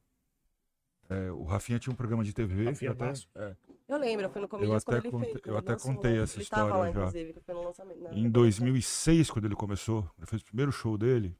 [1.09, 2.65] É, o Rafinha tinha um programa de TV.
[2.65, 3.55] Rafinha até- é,
[3.87, 5.45] Eu lembro, eu fui no Comedians até quando ele conte- fez.
[5.45, 6.21] eu até lançou, contei né?
[6.23, 6.99] essa ele tava história lá, já.
[6.99, 8.01] inclusive, que foi no lançamento.
[8.01, 11.37] na- Em na 2006, quando ele começou, ele fez o primeiro show dele.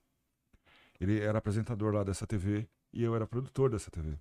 [1.01, 4.17] Ele era apresentador lá dessa TV e eu era produtor dessa TV.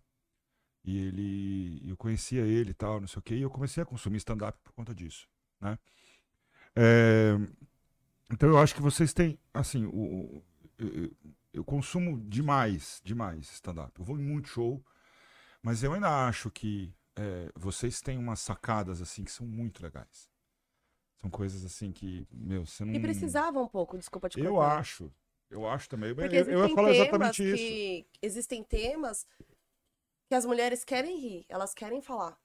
[0.85, 3.87] E ele, eu conhecia ele e tal, não sei o quê, e eu comecei a
[3.87, 5.29] consumir stand-up por conta disso,
[5.61, 5.79] né?
[6.75, 7.35] É,
[8.33, 10.43] então eu acho que vocês têm, assim, o,
[10.81, 11.13] o-
[11.57, 13.99] eu, eu consumo demais, demais stand-up.
[13.99, 14.85] Eu vou em muito show,
[15.63, 20.31] mas eu ainda acho que é, vocês têm umas sacadas assim que são muito legais.
[21.17, 22.93] São coisas assim que, meu, você não.
[22.93, 24.79] E precisava um pouco, desculpa te Eu cortar.
[24.79, 25.13] acho.
[25.49, 26.11] Eu acho também.
[26.11, 27.57] Eu, Porque eu, eu ia falar exatamente isso.
[27.57, 28.07] que...
[28.21, 29.27] Existem temas
[30.29, 32.39] que as mulheres querem rir, elas querem falar.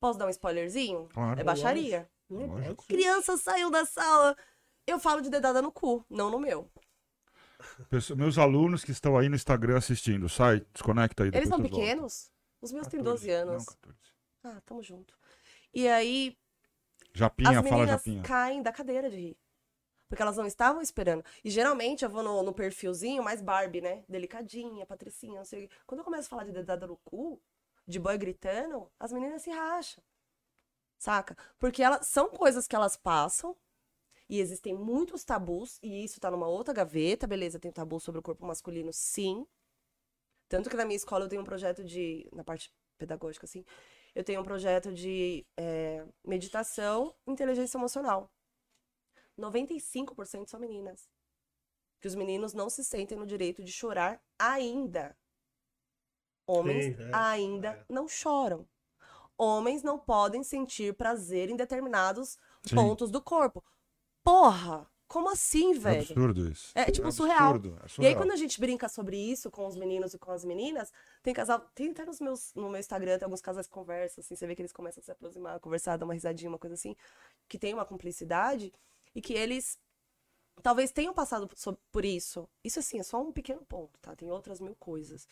[0.00, 1.08] Posso dar um spoilerzinho?
[1.12, 1.40] Claro.
[1.40, 2.08] É baixaria.
[2.30, 2.76] Lógico.
[2.76, 2.94] pode ser.
[2.94, 4.36] Criança saiu da sala.
[4.88, 6.66] Eu falo de dedada no cu, não no meu.
[8.16, 11.30] Meus alunos que estão aí no Instagram assistindo, sai, desconecta aí.
[11.34, 12.30] Eles são pequenos?
[12.60, 13.66] Os meus têm 14, 12 anos.
[13.66, 13.98] Não, 14.
[14.44, 15.14] Ah, tamo junto.
[15.74, 16.38] E aí,
[17.12, 18.22] Japinha, as fala meninas Japinha.
[18.22, 19.36] caem da cadeira de rir.
[20.08, 21.22] Porque elas não estavam esperando.
[21.44, 24.04] E geralmente eu vou no, no perfilzinho mais Barbie, né?
[24.08, 25.74] Delicadinha, patricinha, não sei o quê.
[25.86, 27.38] Quando eu começo a falar de dedada no cu,
[27.86, 30.02] de boy gritando, as meninas se racham.
[30.96, 31.36] Saca?
[31.58, 33.54] Porque elas são coisas que elas passam.
[34.28, 38.22] E existem muitos tabus, e isso tá numa outra gaveta, beleza, tem tabu sobre o
[38.22, 39.46] corpo masculino, sim.
[40.48, 43.64] Tanto que na minha escola eu tenho um projeto de, na parte pedagógica, assim,
[44.14, 48.30] eu tenho um projeto de é, meditação e inteligência emocional.
[49.38, 51.08] 95% são meninas.
[52.00, 55.16] Que os meninos não se sentem no direito de chorar ainda.
[56.46, 57.84] Homens Sim, é, ainda é.
[57.88, 58.68] não choram.
[59.36, 62.74] Homens não podem sentir prazer em determinados Sim.
[62.74, 63.64] pontos do corpo.
[64.28, 64.86] Porra!
[65.06, 66.00] Como assim, É velho?
[66.02, 66.70] absurdo isso.
[66.74, 67.54] É, tipo, É surreal.
[67.54, 68.16] absurdo, é E aí, surreal.
[68.16, 71.60] quando a gente brinca sobre isso com os meninos e com as meninas, tem casal.
[71.74, 74.54] Tem até nos meus, no meu Instagram, tem alguns casais que conversam, assim, você vê
[74.54, 76.94] que eles começam a se aproximar, conversar, dar uma risadinha, uma coisa assim,
[77.48, 78.70] que tem uma cumplicidade,
[79.14, 79.78] e que eles
[80.62, 81.48] talvez tenham passado
[81.90, 82.46] por isso.
[82.62, 84.14] Isso, assim, é só um pequeno ponto, tá?
[84.14, 85.26] Tem outras mil coisas.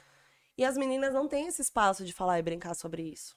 [0.57, 3.37] E as meninas não têm esse espaço de falar e brincar sobre isso.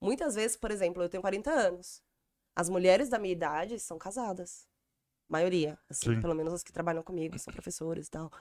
[0.00, 2.00] Muitas vezes, por exemplo, eu tenho 40 anos.
[2.56, 4.66] As mulheres da minha idade são casadas.
[5.28, 6.20] Maioria, assim, Sim.
[6.20, 8.32] pelo menos as que trabalham comigo, são professores e tal.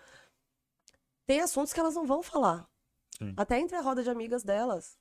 [1.25, 2.69] Tem assuntos que elas não vão falar.
[3.17, 3.33] Sim.
[3.35, 4.97] Até entre a roda de amigas delas.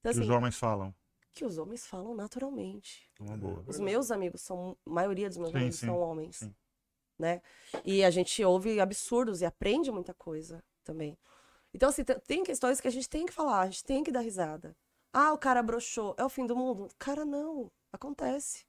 [0.00, 0.94] Então, Que assim, os homens falam.
[1.32, 3.10] que os homens falam naturalmente.
[3.20, 3.64] Uma boa.
[3.66, 6.54] Os meus amigos são, a maioria dos meus Sim, amigos sim, são homens, sim.
[7.18, 7.40] né?
[7.84, 11.18] E a gente ouve absurdos e aprende muita coisa também.
[11.72, 14.10] Então, assim, tem- tem questões que a gente tem que falar, a gente tem que
[14.12, 14.76] dar risada.
[15.12, 16.88] Ah, o cara broxou, é o fim do mundo?
[16.98, 18.64] Cara, não, acontece.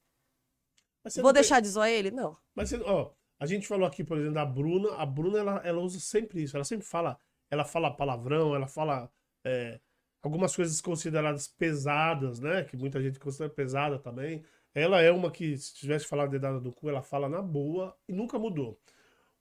[1.04, 2.12] Vou não tem- deixar de zoar ele?
[2.12, 2.38] Não.
[2.54, 4.96] Mas, você- ó, a gente falou aqui, por exemplo, da Bruna.
[4.96, 6.56] A Bruna, ela, ela usa sempre isso.
[6.56, 7.18] Ela sempre fala,
[7.50, 9.10] ela fala palavrão, ela fala
[9.46, 9.80] é,
[10.22, 12.64] algumas coisas consideradas pesadas, né?
[12.66, 14.44] Que muita gente considera pesada também.
[14.74, 18.14] Ela é uma que, se tivesse falado dedada do cu, ela fala na boa e
[18.14, 18.80] nunca mudou.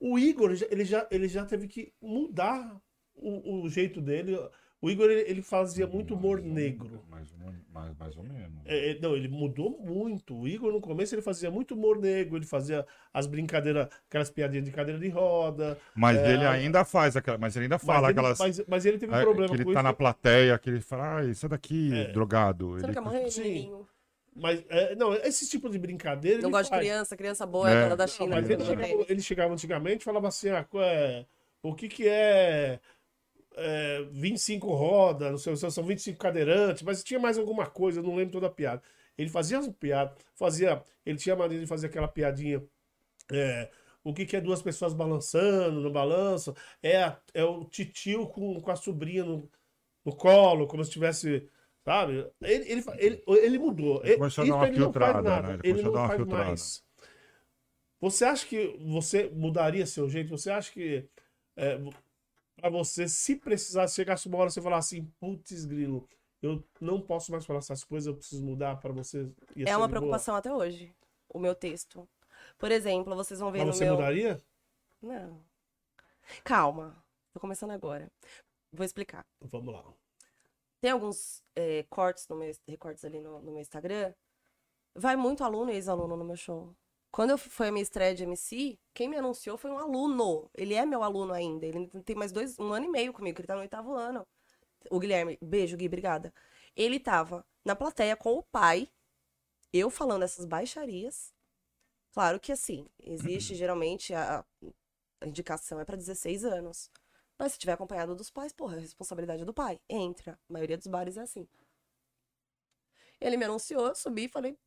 [0.00, 2.80] O Igor, ele já, ele já teve que mudar
[3.14, 4.38] o, o jeito dele.
[4.80, 7.02] O Igor, ele, ele fazia muito humor negro.
[7.10, 8.62] Mais, ou- mais, mais ou menos.
[8.64, 10.36] É, é, não, ele mudou muito.
[10.38, 14.64] O Igor, no começo, ele fazia muito humor negro, ele fazia as brincadeiras, aquelas piadinhas
[14.64, 15.76] de cadeira de roda.
[15.96, 17.38] Mas É, ele ainda faz aquela.
[17.38, 18.38] Mas ele ainda Mas fala ele, aquelas.
[18.38, 19.84] mas, mas ele teve um é, problema que ele com tá isso.
[19.84, 22.12] na plateia, que ele fala, ah, isso daqui, É.
[22.12, 22.70] drogado.
[22.70, 22.86] Você Ele...
[22.86, 23.72] não quer morrer, Sim.
[24.36, 26.38] Mas, é, não, esse tipo de brincadeira.
[26.38, 27.86] Não ele gosto de criança, criança boa, É.
[27.86, 28.36] é, da Não, China.
[28.36, 29.06] mas ele não chegava, tem.
[29.08, 31.26] ele chegava antigamente e falava assim: ah, qual é,
[31.62, 32.78] o que, que é,
[33.58, 38.14] é 25 rodas, não sei, são 25 cadeirantes, mas tinha mais alguma coisa, eu não
[38.16, 38.82] lembro toda a piada.
[39.16, 40.82] Ele fazia as piadas, fazia.
[41.04, 42.62] Ele tinha a maneira de fazer aquela piadinha.
[43.32, 43.70] é,
[44.04, 46.54] o que, que é duas pessoas balançando no balanço?
[46.82, 49.50] É, é o titio com, com a sobrinha no,
[50.04, 51.48] no colo, como se tivesse.
[51.84, 52.30] Sabe?
[52.42, 54.02] Ele, ele, ele, ele mudou.
[54.04, 55.48] Ele começou a dar uma ele não faz filtrada, nada.
[55.48, 55.60] né?
[55.62, 56.44] Ele Ele não dar uma faz filtrada.
[56.46, 56.84] mais.
[58.00, 60.30] Você acha que você mudaria seu jeito?
[60.30, 61.08] Você acha que
[61.56, 61.78] é,
[62.60, 66.08] para você, se precisasse, chegasse uma hora você falar assim, putz, grilo,
[66.42, 69.30] eu não posso mais falar essas coisas, eu preciso mudar para você.
[69.56, 69.88] É uma de boa?
[69.88, 70.94] preocupação até hoje,
[71.28, 72.08] o meu texto.
[72.56, 73.94] Por exemplo, vocês vão ver Mas no você meu...
[73.94, 74.42] mudaria?
[75.00, 75.42] Não.
[76.44, 77.02] Calma,
[77.32, 78.10] tô começando agora.
[78.72, 79.24] Vou explicar.
[79.40, 79.84] Vamos lá.
[80.80, 84.12] Tem alguns é, cortes no meu, recortes ali no, no meu Instagram.
[84.94, 86.74] Vai muito aluno e ex-aluno no meu show.
[87.10, 90.50] Quando eu, foi a minha estreia de MC, quem me anunciou foi um aluno.
[90.54, 91.66] Ele é meu aluno ainda.
[91.66, 94.26] Ele tem mais dois, um ano e meio comigo, ele tá no oitavo ano.
[94.90, 96.32] O Guilherme, beijo, Gui, obrigada.
[96.76, 98.88] Ele tava na plateia com o pai,
[99.72, 101.32] eu falando essas baixarias.
[102.12, 104.44] Claro que assim, existe geralmente a,
[105.20, 106.90] a indicação é para 16 anos.
[107.38, 109.80] Mas se tiver acompanhado dos pais, porra, é responsabilidade do pai.
[109.88, 110.38] Entra.
[110.48, 111.48] A maioria dos bares é assim.
[113.20, 114.58] Ele me anunciou, eu subi e falei.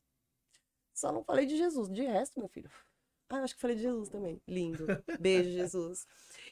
[0.93, 1.89] Só não falei de Jesus.
[1.89, 2.69] De resto, meu filho.
[3.29, 4.41] Ah, eu acho que falei de Jesus também.
[4.47, 4.85] Lindo.
[5.19, 6.05] Beijo, Jesus.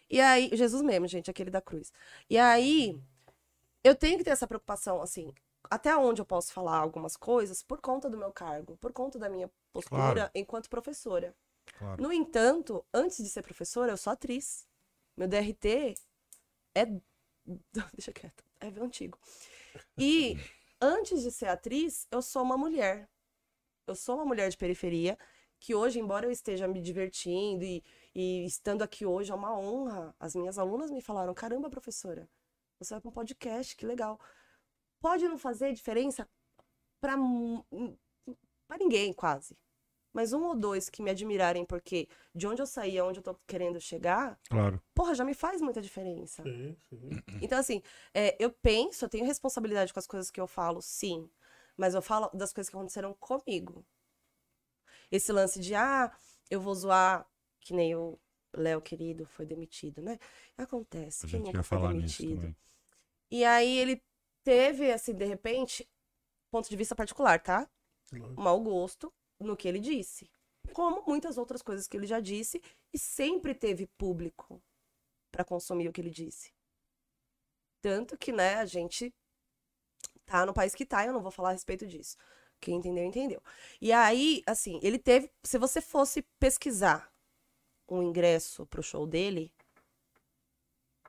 [0.10, 1.92] E aí, Jesus mesmo, gente, aquele da cruz.
[2.30, 3.02] E aí,
[3.84, 5.34] eu tenho que ter essa preocupação, assim,
[5.70, 9.30] até onde eu posso falar algumas coisas por conta do meu cargo, por conta da
[9.30, 10.32] minha postura Claro.
[10.34, 11.36] enquanto professora.
[11.78, 12.02] Claro.
[12.02, 14.66] No entanto, antes de ser professora, eu sou atriz.
[15.18, 15.96] Meu DRT
[16.74, 16.86] é.
[17.94, 18.44] Deixa quieto.
[18.60, 19.18] É antigo.
[19.98, 20.38] E
[20.82, 23.08] antes de ser atriz, eu sou uma mulher.
[23.90, 25.18] Eu sou uma mulher de periferia
[25.60, 27.84] que hoje, embora eu esteja me divertindo e,
[28.14, 30.16] e estando aqui hoje, é uma honra.
[30.20, 32.30] As minhas alunas me falaram: caramba, professora,
[32.80, 34.20] você vai para um podcast, que legal.
[35.02, 36.30] Pode não fazer diferença
[37.02, 37.16] para
[38.68, 39.58] para ninguém, quase.
[40.14, 43.36] Mas um ou dois que me admirarem porque de onde eu saí, aonde eu tô
[43.48, 44.82] querendo chegar, Claro.
[44.94, 46.44] porra, já me faz muita diferença.
[46.44, 47.10] Sim, sim.
[47.42, 47.82] Então, assim,
[48.14, 51.30] é, eu penso, eu tenho responsabilidade com as coisas que eu falo, sim.
[51.80, 53.86] Mas eu falo das coisas que aconteceram comigo.
[55.10, 56.14] Esse lance de, ah,
[56.50, 57.26] eu vou zoar,
[57.62, 58.20] que nem o
[58.54, 60.20] Léo querido foi demitido, né?
[60.58, 62.54] Acontece, A quem gente nunca ia foi demitido?
[63.32, 64.04] E aí ele
[64.44, 65.90] teve, assim, de repente,
[66.52, 67.66] ponto de vista particular, tá?
[68.36, 70.30] Mau gosto no que ele disse.
[70.74, 72.62] Como muitas outras coisas que ele já disse,
[72.94, 74.62] e sempre teve público
[75.32, 76.54] para consumir o que ele disse.
[77.82, 79.16] Tanto que, né, a gente
[80.30, 82.16] tá no país que tá, eu não vou falar a respeito disso.
[82.62, 83.42] Quem entendeu, entendeu.
[83.82, 85.32] E aí, assim, ele teve.
[85.44, 87.10] Se você fosse pesquisar
[87.90, 89.52] um ingresso pro show dele,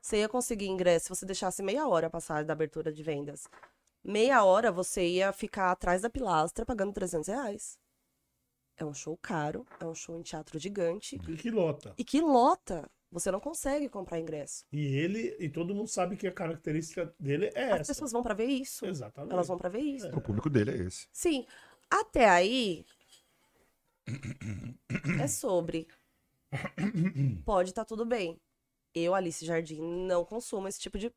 [0.01, 3.47] você ia conseguir ingresso se você deixasse meia hora passar da abertura de vendas.
[4.03, 7.77] Meia hora você ia ficar atrás da pilastra pagando 300 reais.
[8.77, 11.93] É um show caro, é um show em teatro gigante E que lota.
[11.97, 12.89] e que lota.
[13.11, 14.65] Você não consegue comprar ingresso.
[14.71, 17.93] E ele, e todo mundo sabe que a característica dele é As essa.
[17.93, 18.85] pessoas vão pra ver isso.
[18.85, 19.33] Exatamente.
[19.33, 20.07] Elas vão pra ver isso.
[20.15, 21.07] O público dele é esse.
[21.11, 21.45] Sim,
[21.89, 22.85] até aí
[25.21, 25.87] é sobre.
[27.45, 28.39] Pode estar tudo bem.
[28.93, 31.11] Eu, Alice Jardim, não consumo esse tipo de.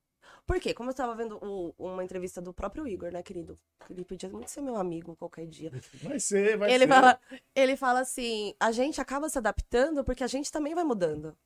[0.47, 0.73] Por quê?
[0.73, 3.59] Como eu tava vendo o- uma entrevista do próprio Igor, né, querido?
[3.91, 5.71] Ele podia muito ser meu amigo qualquer dia.
[6.03, 6.89] Vai ser, vai ele, ser.
[6.89, 7.21] fala,
[7.55, 11.37] ele fala assim: a gente acaba se adaptando porque a gente também vai mudando.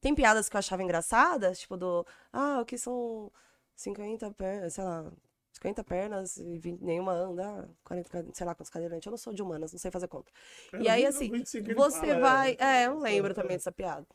[0.00, 2.06] Tem piadas que eu achava engraçadas, tipo do.
[2.32, 3.30] Ah, o que são
[3.76, 5.12] 50 pernas, sei lá.
[5.52, 9.04] 50 pernas e 20, nenhuma anda, 40, cade- sei lá quantos cadeirantes.
[9.04, 10.30] Eu não sou de humanas, não sei fazer conta.
[10.72, 12.56] É, E aí, 20, assim, 25 ele você vai.
[12.58, 12.82] é.
[12.82, 14.06] É, eu não lembro também dessa piada.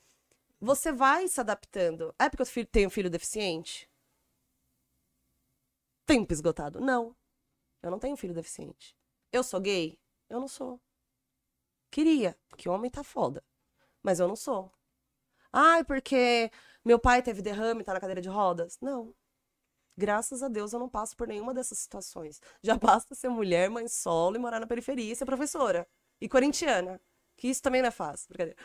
[0.59, 2.15] Você vai se adaptando.
[2.17, 3.87] É porque eu tenho filho deficiente?
[6.05, 6.79] Tempo esgotado?
[6.79, 7.15] Não.
[7.83, 8.95] Eu não tenho filho deficiente.
[9.31, 9.99] Eu sou gay?
[10.29, 10.79] Eu não sou.
[11.91, 13.43] Queria, que homem tá foda.
[14.01, 14.71] Mas eu não sou.
[15.57, 16.51] Ai, porque
[16.83, 18.77] meu pai teve derrame e tá na cadeira de rodas?
[18.81, 19.15] Não.
[19.97, 22.41] Graças a Deus eu não passo por nenhuma dessas situações.
[22.61, 25.87] Já basta ser mulher, mãe solo e morar na periferia e ser professora.
[26.19, 26.99] E corintiana.
[27.37, 28.27] Que isso também não é fácil.
[28.27, 28.59] Brincadeira.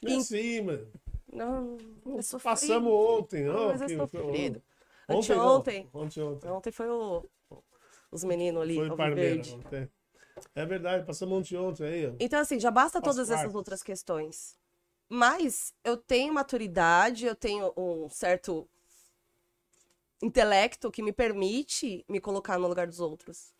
[0.00, 0.92] Não é assim, mano.
[1.32, 1.76] Não,
[2.16, 2.52] é sofrido.
[2.52, 3.68] Passamos ontem, ó.
[3.68, 4.62] Mas é que- sofrido.
[5.08, 5.42] Ontem, não.
[5.48, 5.90] Anteontem.
[5.92, 6.50] Ontem, ontem.
[6.50, 7.28] Ontem foi o...
[8.10, 9.90] os meninos ali, Foi Alvo Parmeira ontem.
[10.54, 12.12] É verdade, passamos ontem, ontem aí, ó.
[12.20, 13.56] Então, assim, já basta todas essas parte.
[13.56, 14.56] outras questões.
[15.08, 18.68] Mas eu tenho maturidade, eu tenho um certo
[20.22, 23.54] intelecto que me permite me colocar no lugar dos outros.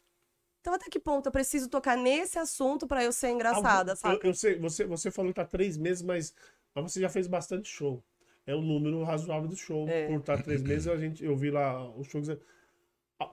[0.61, 4.17] Então, até que ponto eu preciso tocar nesse assunto pra eu ser engraçada, Algum- sabe?
[4.25, 6.35] Eu, eu sei, você, você falou que tá três meses, mas,
[6.75, 8.03] mas você já fez bastante show.
[8.45, 9.89] É um número razoável do show.
[9.89, 10.09] É.
[10.09, 12.29] Por estar três meses, a gente, eu vi lá os shows.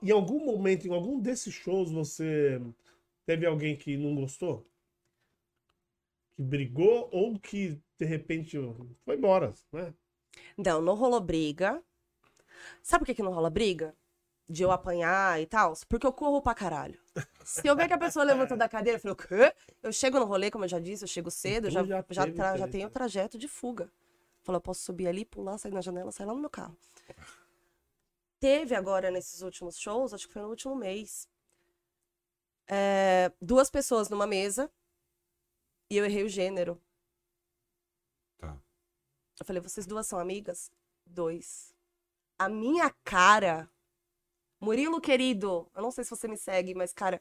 [0.01, 2.61] Em algum momento, em algum desses shows, você
[3.25, 4.63] teve alguém que não gostou?
[6.35, 8.57] Que brigou ou que, de repente,
[9.05, 9.93] foi embora, né?
[10.57, 11.81] Não, não rolou briga.
[12.81, 13.95] Sabe por que, que não rola briga?
[14.49, 15.73] De eu apanhar e tal?
[15.87, 16.99] Porque eu corro pra caralho.
[17.45, 19.53] Se eu ver que a pessoa levantou da cadeira, eu falo, o quê?
[19.81, 22.57] Eu chego no rolê, como eu já disse, eu chego cedo, eu já, já já,
[22.57, 23.91] já tenho o trajeto de fuga.
[24.41, 26.75] Falo, eu posso subir ali, pular, sair na janela, sair lá no meu carro.
[28.39, 31.29] Teve agora, nesses últimos shows, acho que foi no último mês,
[32.67, 34.69] é, duas pessoas numa mesa
[35.93, 36.81] e eu errei o gênero.
[38.39, 38.57] Tá.
[39.39, 40.71] Eu falei, vocês duas são amigas?
[41.05, 41.75] Dois.
[42.39, 43.69] A minha cara.
[44.59, 47.19] Murilo, querido, eu não sei se você me segue, mas, cara,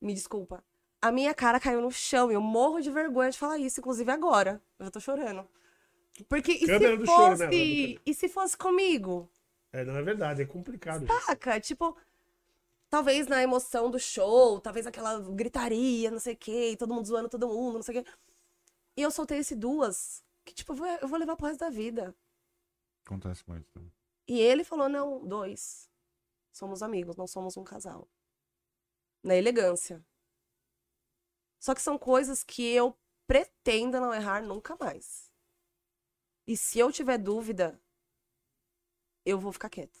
[0.00, 0.64] me desculpa.
[1.02, 4.10] A minha cara caiu no chão e eu morro de vergonha de falar isso, inclusive
[4.10, 4.62] agora.
[4.78, 5.46] Eu já tô chorando.
[6.28, 7.36] Porque e Câmera se choro, né, fosse.
[7.36, 8.00] Bruno?
[8.06, 9.30] E se fosse comigo?
[9.72, 11.04] É, não é verdade, é complicado.
[11.04, 11.20] isso.
[11.26, 11.60] Saca?
[11.60, 11.96] Tipo,
[12.92, 17.06] talvez na emoção do show, talvez aquela gritaria, não sei o quê, e todo mundo
[17.06, 18.10] zoando todo mundo, não sei o quê.
[18.94, 21.70] E eu soltei esse duas, que, tipo, eu vou, eu vou levar pro resto da
[21.70, 22.14] vida.
[23.06, 23.66] Acontece muito.
[23.80, 23.90] Né?
[24.28, 25.90] E ele falou: não, dois.
[26.52, 28.06] Somos amigos, não somos um casal.
[29.22, 30.04] Na elegância.
[31.58, 32.94] Só que são coisas que eu
[33.26, 35.32] pretendo não errar nunca mais.
[36.46, 37.80] E se eu tiver dúvida,
[39.24, 39.98] eu vou ficar quieta.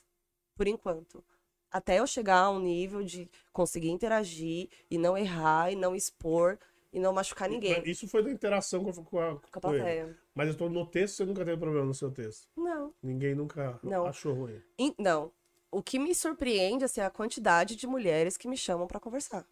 [0.54, 1.24] Por enquanto.
[1.72, 6.58] Até eu chegar a um nível de conseguir interagir e não errar e não expor
[6.92, 7.82] e não machucar ninguém.
[7.86, 10.18] Isso foi da interação com a, com a, Com a plateia.
[10.34, 12.46] Mas eu tô no texto, você nunca teve problema no seu texto.
[12.54, 12.92] Não.
[13.02, 14.04] Ninguém nunca Não.
[14.06, 14.60] achou ruim.
[14.78, 15.32] In- Não.
[15.70, 19.46] O que me surpreende assim, é a quantidade de mulheres que me chamam pra conversar.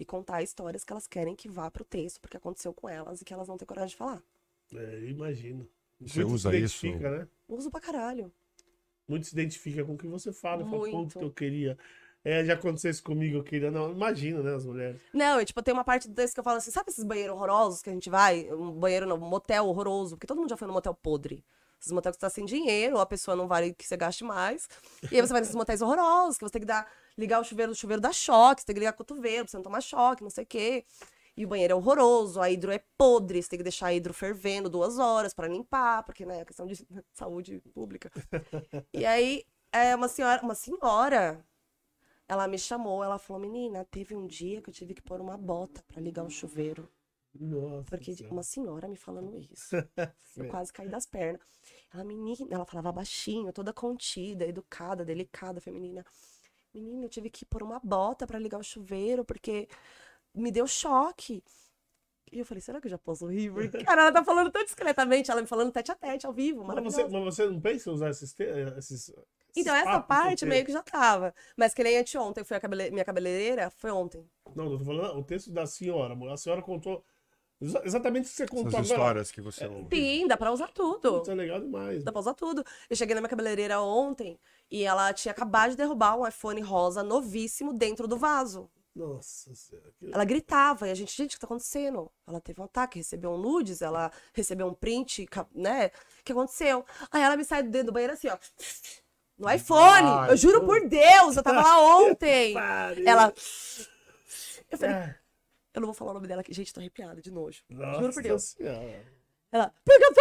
[0.00, 3.24] E contar histórias que elas querem que vá pro texto, porque aconteceu com elas e
[3.24, 4.20] que elas não têm coragem de falar.
[4.74, 5.68] É, imagino.
[6.00, 6.84] Você Muito usa isso?
[6.98, 7.28] né?
[7.48, 8.32] Uso pra caralho.
[9.08, 10.64] Muito se identifica com o que você fala.
[10.64, 11.76] Fala, ponto que eu queria.
[12.24, 13.70] É, já aconteceu isso comigo, eu queria.
[13.70, 15.00] Não, imagina, né, as mulheres.
[15.12, 17.82] Não, e, tipo, tem uma parte desse que eu falo assim, sabe esses banheiros horrorosos
[17.82, 18.48] que a gente vai?
[18.52, 21.44] Um banheiro, não, um motel horroroso, porque todo mundo já foi no motel podre.
[21.80, 24.22] Esses motéis que você tá sem dinheiro, ou a pessoa não vale que você gaste
[24.22, 24.68] mais.
[25.10, 26.88] E aí você vai nesses motéis horrorosos, que você tem que dar,
[27.18, 29.56] ligar o chuveiro, o chuveiro dá choque, você tem que ligar o cotovelo pra você
[29.56, 30.84] não tomar choque, não sei o quê.
[31.36, 34.12] E o banheiro é horroroso, a hidro é podre, você tem que deixar a hidro
[34.12, 36.74] fervendo duas horas pra limpar, porque, né, é questão de
[37.12, 38.10] saúde pública.
[38.92, 41.42] E aí, é uma senhora, uma senhora,
[42.28, 45.38] ela me chamou, ela falou, menina, teve um dia que eu tive que pôr uma
[45.38, 46.88] bota pra ligar o chuveiro.
[47.34, 47.88] Nossa.
[47.88, 48.34] Porque Senhora.
[48.34, 49.74] uma senhora me falando isso.
[50.36, 51.40] Eu quase caí das pernas.
[51.92, 56.04] Ela, menina, ela falava baixinho, toda contida, educada, delicada, feminina.
[56.74, 59.68] Menina, eu tive que pôr uma bota pra ligar o chuveiro, porque
[60.34, 61.42] me deu choque.
[62.30, 63.52] E eu falei, será que eu já posso rir?
[63.52, 66.64] Porque, cara, ela tá falando tão discretamente, ela me falando tete a tete, ao vivo,
[66.64, 68.32] Mas você, mas você não pensa em usar esses.
[68.32, 68.44] te-
[68.78, 69.12] esses
[69.54, 71.34] Então, essa parte meio que já tava.
[71.56, 72.90] Mas que nem anteontem, foi a cabele...
[72.90, 74.26] minha cabeleireira, foi ontem.
[74.54, 76.14] Não, eu tô falando o texto da senhora.
[76.14, 76.30] amor.
[76.30, 77.04] A senhora contou
[77.60, 79.00] exa- exatamente o que você contou Essas agora.
[79.02, 79.94] histórias que você ouve.
[79.94, 81.20] Sim, dá pra usar tudo.
[81.20, 82.02] Isso é legal demais.
[82.02, 82.64] Dá pra usar tudo.
[82.88, 87.02] Eu cheguei na minha cabeleireira ontem e ela tinha acabado de derrubar um iPhone rosa
[87.02, 88.70] novíssimo dentro do vaso.
[88.94, 89.90] Nossa senhora.
[89.98, 92.10] que- Ela gritava e a gente, gente, o que tá acontecendo?
[92.26, 95.86] Ela teve um ataque, recebeu um nudes, ela recebeu um print, né?
[96.20, 96.84] O que aconteceu?
[97.10, 98.36] Aí ela me sai do dedo do banheiro assim, ó.
[99.38, 100.06] No iPhone!
[100.08, 102.54] Ai, eu juro por Deus, eu tava lá ontem.
[103.06, 103.32] Ela.
[104.70, 105.16] Eu falei, Ah,
[105.74, 107.62] eu não vou falar o nome dela aqui, gente, tô arrepiada de nojo.
[107.70, 108.42] Nossa Juro por Deus.
[108.42, 109.04] Senhora.
[109.50, 110.12] Ela, porque eu.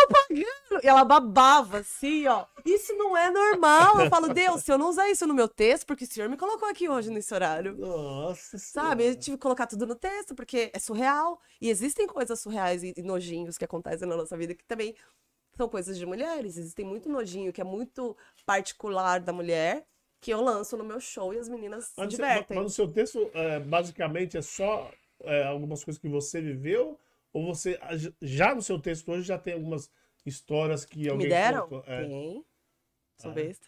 [0.84, 2.46] E ela babava assim, ó.
[2.66, 4.02] Isso não é normal.
[4.02, 6.38] Eu falo, Deus, se eu não usar isso no meu texto, porque o senhor me
[6.38, 7.76] colocou aqui hoje nesse horário.
[7.78, 9.06] Nossa Sabe?
[9.08, 11.40] Eu tive que colocar tudo no texto, porque é surreal.
[11.60, 14.96] E existem coisas surreais e, nojinhos que acontecem na nossa vida que também
[15.58, 16.58] são coisas de mulheres.
[16.58, 18.16] Existem muito nojinho que é muito
[18.46, 19.86] particular da mulher,
[20.22, 22.56] que eu lanço no meu show e as meninas se Mas, seu- divertem.
[22.58, 24.92] mas no seu texto, é, basicamente, é só
[25.24, 26.98] é, algumas coisas que você viveu?
[27.34, 27.92] Ou você, a-
[28.22, 29.90] já no seu texto hoje, já tem algumas
[30.26, 31.64] histórias que alguém Me deram?
[31.64, 31.84] contou?
[31.88, 32.46] É, Tem.
[33.18, 33.36] Sou Ah.
[33.36, 33.68] besta?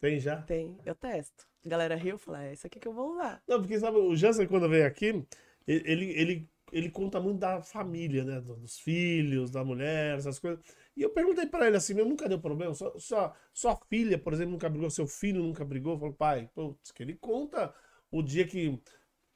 [0.00, 0.42] tem já?
[0.42, 0.78] Tem.
[0.84, 1.46] Eu testo.
[1.64, 3.42] A galera riu, eu falo, é isso aqui que eu vou usar.
[3.46, 5.24] Não, porque sabe, o Jansen, quando veio aqui,
[5.66, 8.40] ele, ele, ele conta muito da família, né?
[8.40, 10.60] do- Dos filhos, da mulher, essas coisas.
[10.96, 12.72] E eu perguntei pra ele assim, meu, nunca deu problema?
[12.74, 15.94] Sua, sua, sua filha, por exemplo, nunca brigou, seu filho nunca brigou?
[15.94, 17.74] Eu falo, pai, putz, que ele conta
[18.10, 18.80] o dia que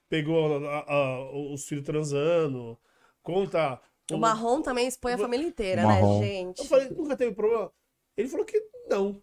[0.08, 2.78] pegou a- a- os filhos transando,
[3.22, 3.80] conta.
[4.12, 6.58] O marrom também expõe a Vo- família inteira, né, gente?
[6.60, 7.72] Eu falei, nunca teve problema?
[8.16, 9.22] Ele falou que não.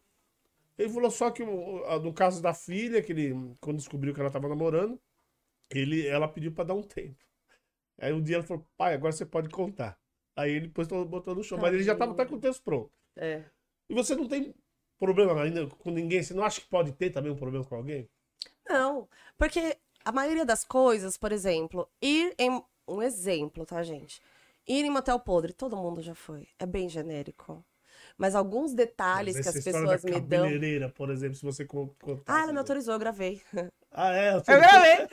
[0.77, 4.47] Ele falou só que no caso da filha, que ele, quando descobriu que ela tava
[4.47, 4.99] namorando,
[5.69, 7.17] ele, ela pediu pra dar um tempo.
[7.99, 9.99] Aí um dia ela falou, pai, agora você pode contar.
[10.35, 12.91] Aí ele depois botou no show, mas ele já tava até com o texto pronto.
[13.17, 13.43] É.
[13.89, 14.55] E você não tem
[14.97, 16.23] problema ainda com ninguém?
[16.23, 18.09] Você não acha que pode ter também um problema com alguém?
[18.67, 22.63] Não, porque a maioria das coisas, por exemplo, ir em.
[22.91, 24.19] Um exemplo, tá, gente?
[24.69, 26.47] Ir em motel podre, todo mundo já foi.
[26.59, 27.65] É bem genérico.
[28.17, 30.91] Mas alguns detalhes Mas que as pessoas da me dão.
[30.95, 32.33] por exemplo, se você con- contar.
[32.35, 33.41] Ah, ela me autorizou, eu gravei.
[33.91, 34.35] Ah, é?
[34.35, 35.07] Eu gravei.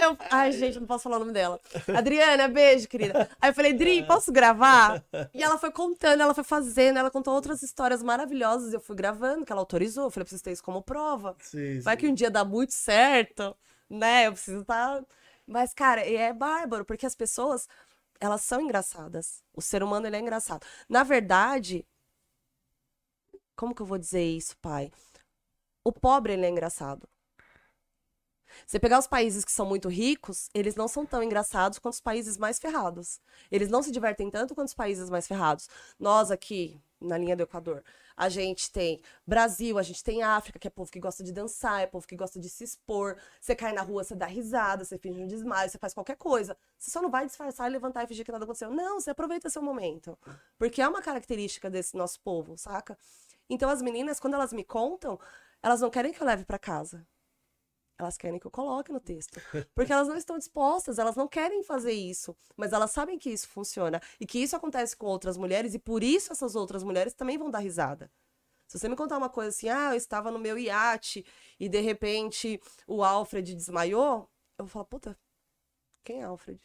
[0.00, 0.16] Eu...
[0.30, 1.58] Ai, gente, eu não posso falar o nome dela.
[1.96, 3.28] Adriana, beijo, querida.
[3.40, 5.02] Aí eu falei, Dri, posso gravar?
[5.34, 8.72] E ela foi contando, ela foi fazendo, ela contou outras histórias maravilhosas.
[8.72, 10.04] Eu fui gravando, que ela autorizou.
[10.04, 11.34] Eu falei, preciso ter isso como prova.
[11.40, 12.00] Sim, Vai sim.
[12.00, 13.56] que um dia dá muito certo,
[13.90, 14.26] né?
[14.28, 15.02] Eu preciso estar.
[15.46, 17.66] Mas, cara, é bárbaro, porque as pessoas,
[18.20, 19.42] elas são engraçadas.
[19.52, 20.66] O ser humano, ele é engraçado.
[20.88, 21.86] Na verdade,
[23.56, 24.90] como que eu vou dizer isso, pai?
[25.84, 27.08] O pobre, ele é engraçado.
[28.66, 32.00] Você pegar os países que são muito ricos, eles não são tão engraçados quanto os
[32.00, 33.20] países mais ferrados.
[33.50, 35.68] Eles não se divertem tanto quanto os países mais ferrados.
[35.98, 37.82] Nós aqui, na linha do Equador,
[38.16, 41.82] a gente tem Brasil, a gente tem África, que é povo que gosta de dançar,
[41.82, 43.16] é povo que gosta de se expor.
[43.40, 46.56] Você cai na rua, você dá risada, você finge um desmaio, você faz qualquer coisa.
[46.76, 48.70] Você só não vai disfarçar levantar e fingir que nada aconteceu.
[48.70, 50.18] Não, você aproveita seu momento.
[50.58, 52.98] Porque é uma característica desse nosso povo, saca?
[53.48, 55.18] Então as meninas, quando elas me contam,
[55.62, 57.06] elas não querem que eu leve pra casa.
[57.98, 59.40] Elas querem que eu coloque no texto.
[59.74, 62.36] Porque elas não estão dispostas, elas não querem fazer isso.
[62.56, 64.00] Mas elas sabem que isso funciona.
[64.20, 67.50] E que isso acontece com outras mulheres, e por isso essas outras mulheres também vão
[67.50, 68.10] dar risada.
[68.68, 71.24] Se você me contar uma coisa assim, ah, eu estava no meu iate
[71.58, 75.18] e de repente o Alfred desmaiou, eu vou falar, puta,
[76.04, 76.60] quem é Alfred?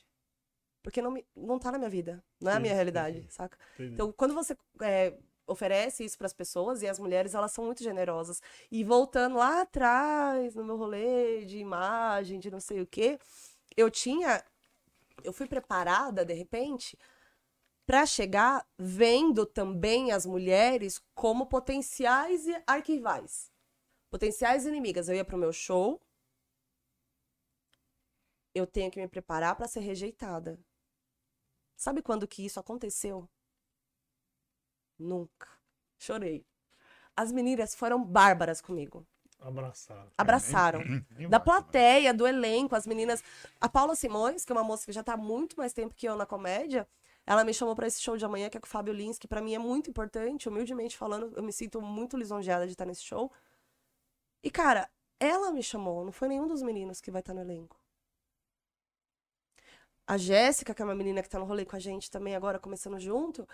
[0.84, 3.58] Porque não, me, não tá na minha vida, não é a minha realidade, saca?
[3.94, 5.18] Então, quando você é,
[5.48, 8.42] oferece isso para as pessoas, e as mulheres, elas são muito generosas.
[8.72, 13.20] E voltando lá atrás, no meu rolê de imagem, de não sei o quê,
[13.76, 14.44] eu tinha.
[15.24, 16.98] Eu fui preparada, de repente,
[17.86, 23.52] para chegar vendo também as mulheres como potenciais arquivais.
[24.10, 25.10] Potenciais inimigas.
[25.10, 26.02] Eu ia pro meu show.
[28.56, 30.60] Eu tenho que me preparar para ser rejeitada.
[31.76, 33.28] Sabe quando que isso aconteceu?
[34.98, 35.48] Nunca.
[35.98, 36.46] Chorei.
[37.16, 39.06] As meninas foram bárbaras comigo.
[39.40, 40.12] Abraçado.
[40.18, 40.82] Abraçaram.
[41.12, 43.22] Nem Da vai, plateia, do elenco, as meninas.
[43.60, 46.08] A Paula Simões, que é uma moça que já tá há muito mais tempo que
[46.08, 46.88] eu na comédia,
[47.26, 49.28] ela me chamou pra esse show de amanhã, que é com o Fábio Lins, que
[49.28, 53.04] pra mim é muito importante, humildemente falando, eu me sinto muito lisonjeada de estar nesse
[53.04, 53.32] show.
[54.42, 54.90] E, cara,
[55.20, 57.80] ela me chamou, não foi nenhum dos meninos que vai estar no elenco.
[60.06, 62.60] A Jéssica, que é uma menina que tá no rolê com a gente também agora,
[62.60, 63.48] começando junto,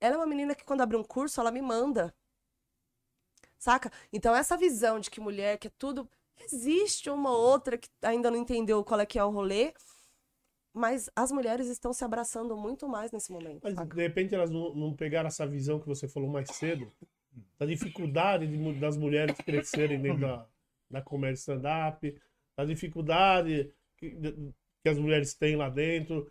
[0.00, 2.14] ela é uma menina que quando abre um curso, ela me manda.
[3.58, 3.92] Saca?
[4.12, 6.08] Então, essa visão de que mulher que é tudo.
[6.42, 9.74] Existe uma outra que ainda não entendeu qual é que é o rolê,
[10.72, 13.60] mas as mulheres estão se abraçando muito mais nesse momento.
[13.62, 13.94] Mas saca?
[13.94, 16.90] de repente elas não, não pegaram essa visão que você falou mais cedo,
[17.58, 20.46] da dificuldade de das mulheres crescerem dentro da,
[20.90, 22.18] da comédia stand-up,
[22.56, 24.16] da dificuldade que,
[24.82, 26.30] que as mulheres têm lá dentro.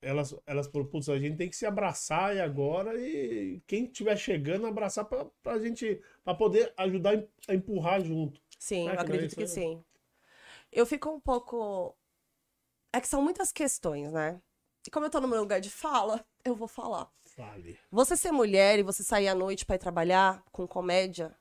[0.00, 4.16] Elas, elas falaram, putz, a gente tem que se abraçar e agora, e quem estiver
[4.16, 8.40] chegando, abraçar pra, pra gente, pra poder ajudar a em- a empurrar junto.
[8.58, 9.82] Sim, É, eu acredito que sim.
[10.70, 11.96] Eu fico um pouco.
[12.92, 14.40] É que são muitas questões, né?
[14.86, 17.10] E como eu tô no meu lugar de fala, eu vou falar.
[17.24, 17.78] Fale.
[17.90, 21.36] Você ser mulher e você sair à noite pra ir trabalhar com comédia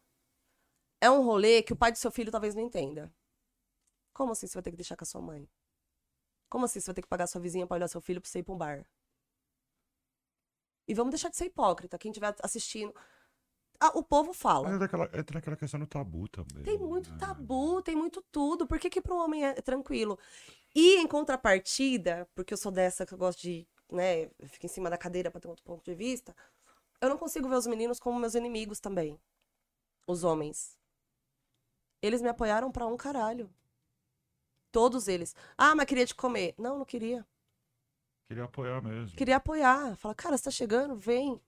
[1.02, 3.14] é um rolê que o pai do seu filho talvez não entenda.
[4.14, 5.48] Como assim você vai ter que deixar com a sua mãe?
[6.54, 8.38] Como assim você vai ter que pagar sua vizinha pra olhar seu filho pra você
[8.38, 8.86] ir pra um bar?
[10.88, 11.98] E vamos deixar de ser hipócrita.
[11.98, 12.94] Quem estiver assistindo.
[13.80, 14.66] Ah, o povo fala.
[14.66, 16.62] Mas é daquela, é daquela questão do tabu também.
[16.62, 17.18] Tem muito né?
[17.18, 18.68] tabu, tem muito tudo.
[18.68, 20.20] Por que, que para um homem é tranquilo?
[20.76, 24.70] E em contrapartida, porque eu sou dessa que eu gosto de, né, eu fico em
[24.70, 26.36] cima da cadeira para ter outro ponto de vista,
[27.02, 29.20] eu não consigo ver os meninos como meus inimigos também.
[30.06, 30.78] Os homens.
[32.00, 33.50] Eles me apoiaram pra um caralho.
[34.74, 35.36] Todos eles.
[35.56, 36.56] Ah, mas queria te comer.
[36.58, 37.24] Não, não queria.
[38.28, 39.16] Queria apoiar mesmo.
[39.16, 39.96] Queria apoiar.
[39.98, 40.96] Fala, cara, você tá chegando?
[40.96, 41.40] Vem.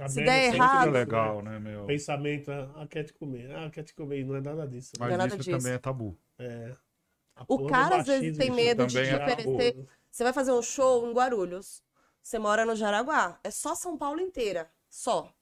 [0.00, 0.98] A Se merda der sempre errado- É né?
[0.98, 1.86] legal, né, meu?
[1.86, 4.92] Pensamento, ah, quer te comer, ah, quer te comer, não é nada disso.
[4.98, 5.56] Mas Não é nada isso disso.
[5.58, 6.18] também é tabu.
[6.38, 6.76] É.
[7.36, 9.88] A O cara, às vezes, tem medo de te é oferecer- amor.
[10.10, 11.84] Você vai fazer um show em Guarulhos.
[12.20, 13.38] Você mora no Jaraguá.
[13.44, 14.68] É só São Paulo inteira.
[14.90, 15.32] Só.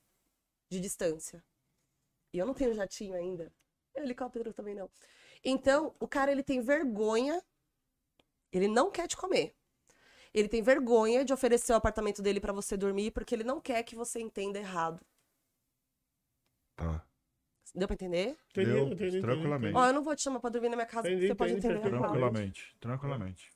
[0.69, 1.43] De distância.
[2.35, 3.51] E eu não tenho jatinho ainda.
[3.95, 4.91] Helicóptero também não.
[5.45, 7.43] Então, o cara, ele tem vergonha.
[8.53, 9.55] Ele não quer te comer.
[10.33, 13.83] Ele tem vergonha de oferecer o apartamento dele pra você dormir porque ele não quer
[13.83, 15.05] que você entenda errado.
[16.77, 17.05] Tá.
[17.75, 18.37] Deu pra entender?
[18.51, 19.73] Entendi, Deu, tranquilamente.
[19.73, 19.77] entendi.
[19.77, 21.53] Ó, eu não vou te chamar pra dormir na minha casa Entendi, porque você pode
[21.53, 21.95] entender entendi.
[21.95, 22.11] errado.
[22.11, 23.51] Tranquilamente, tranquilamente.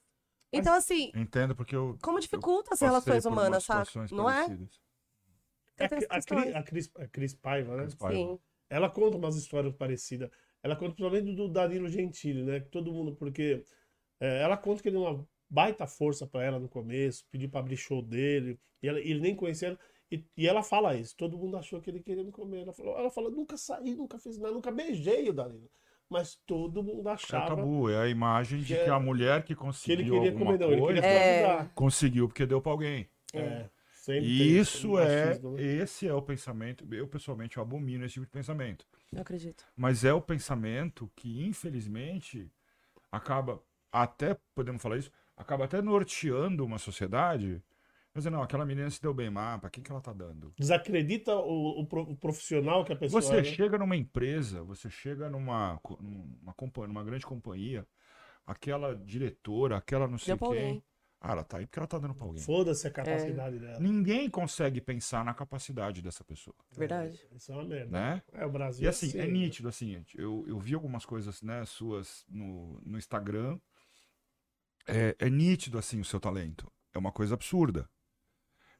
[0.53, 3.91] Então, assim, Entendo porque eu como dificulta as passei relações humanas, sabe?
[4.13, 4.47] Não é?
[4.47, 4.81] parecidas.
[5.77, 7.83] É a, essas a, a, Cris, a Cris Paiva, né?
[7.83, 8.17] Cris Paiva.
[8.17, 8.39] Sim.
[8.71, 10.31] Ela conta umas histórias parecidas.
[10.65, 12.59] Ela conta principalmente do Danilo Gentili, né?
[12.61, 13.63] Que todo mundo, porque
[14.19, 17.61] é, ela conta que ele deu uma baita força pra ela no começo, pediu pra
[17.61, 19.79] abrir show dele, e ela- ele nem conhecia ela.
[20.11, 22.63] E, e ela fala isso, todo mundo achou que ele queria me comer.
[22.63, 25.71] Ela falou, ela falou nunca saí, nunca fiz nada, nunca beijei o Danilo.
[26.09, 29.41] Mas todo mundo É achava tabu, é a imagem de Que que é- a mulher
[29.43, 31.17] que que ele conseguiu queria comer, não, ele coisa queria
[31.63, 31.71] É.
[31.75, 33.09] conseguiu porque deu pra alguém.
[33.35, 35.63] É, sempre tem E isso é, machismo, né?
[35.63, 38.87] esse é o pensamento, eu pessoalmente eu abomino esse tipo de pensamento.
[39.15, 39.65] Eu acredito.
[39.77, 42.51] Mas é o pensamento que, infelizmente,
[43.11, 43.63] acaba,
[43.93, 47.63] até, podemos falar isso, acaba até norteando uma sociedade.
[48.15, 50.53] Mas não, aquela menina se deu bem mal, pra quem que ela tá dando?
[50.57, 53.45] Desacredita o, o pro- o profissional que a pessoa Você é, né?
[53.45, 57.85] chega numa empresa, você chega numa, numa, compa- numa grande companhia,
[58.47, 60.83] aquela diretora, aquela não sei quem.
[61.27, 62.43] Ah, ela tá aí porque ela tá dando pra alguém.
[62.43, 63.81] Foda-se a capacidade dela.
[63.81, 67.19] Ninguém consegue pensar na capacidade dessa pessoa, Verdade.
[67.33, 67.91] Isso é uma merda.
[67.91, 68.23] né?
[68.31, 69.29] É, o Brasil E assim, é né?
[69.29, 73.59] nítido, assim, eu, eu vi algumas coisas, né, suas no, no Instagram.
[74.87, 76.71] É, é nítido, assim, o seu talento.
[76.93, 77.89] É uma coisa absurda.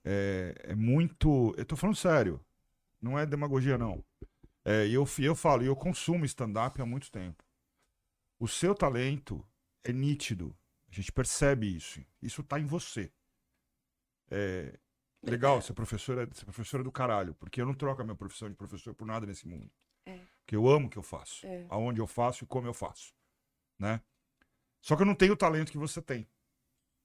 [0.05, 1.55] É, é muito.
[1.57, 2.45] Eu tô falando sério.
[3.01, 4.05] Não é demagogia, não.
[4.67, 7.43] É, eu, eu falo, e eu consumo stand-up há muito tempo.
[8.39, 9.43] O seu talento
[9.83, 10.55] é nítido.
[10.95, 12.01] A gente percebe isso.
[12.23, 13.11] Isso tá em você.
[14.31, 14.79] É,
[15.21, 18.55] legal, ser professora, ser professora do caralho, porque eu não troco a minha profissão de
[18.55, 19.69] professor por nada nesse mundo.
[20.07, 20.21] É.
[20.39, 21.67] Porque eu amo o que eu faço, É.
[21.69, 23.13] aonde eu faço e como eu faço,
[23.77, 24.01] né?
[24.81, 26.29] Só que eu não tenho o talento que você tem.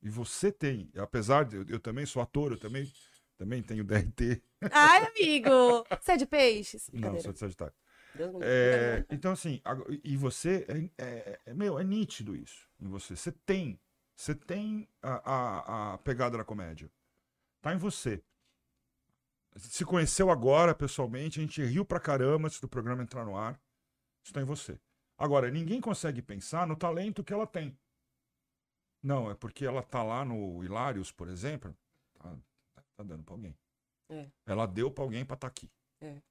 [0.03, 2.91] E você tem, apesar de eu, eu também sou ator, eu também
[3.37, 4.43] também tenho DRT.
[4.71, 5.49] Ai, amigo!
[5.99, 6.89] Você é de peixes?
[6.93, 7.73] Não, sou de Sagitário.
[8.41, 9.61] É, então, assim,
[10.03, 10.65] e você,
[10.97, 13.15] é, é- é- meu, é nítido isso em você.
[13.15, 13.79] Você tem,
[14.15, 16.91] você tem a, a, a pegada da comédia.
[17.61, 18.23] Tá em você.
[19.57, 23.59] Se conheceu agora, pessoalmente, a gente riu pra caramba antes do programa entrar no ar.
[24.23, 24.79] Isso tá em você.
[25.17, 27.77] Agora, ninguém consegue pensar no talento que ela tem.
[29.01, 31.75] Não, é porque ela tá lá no Hilários, por exemplo,
[32.13, 32.37] tá,
[32.95, 33.57] tá dando pra alguém.
[34.09, 34.29] É.
[34.45, 35.69] Ela deu pra alguém pra estar aqui
[36.01, 36.21] é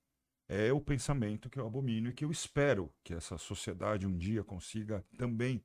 [0.72, 5.04] o pensamento que eu abomino e que eu espero que essa sociedade um dia consiga
[5.18, 5.62] também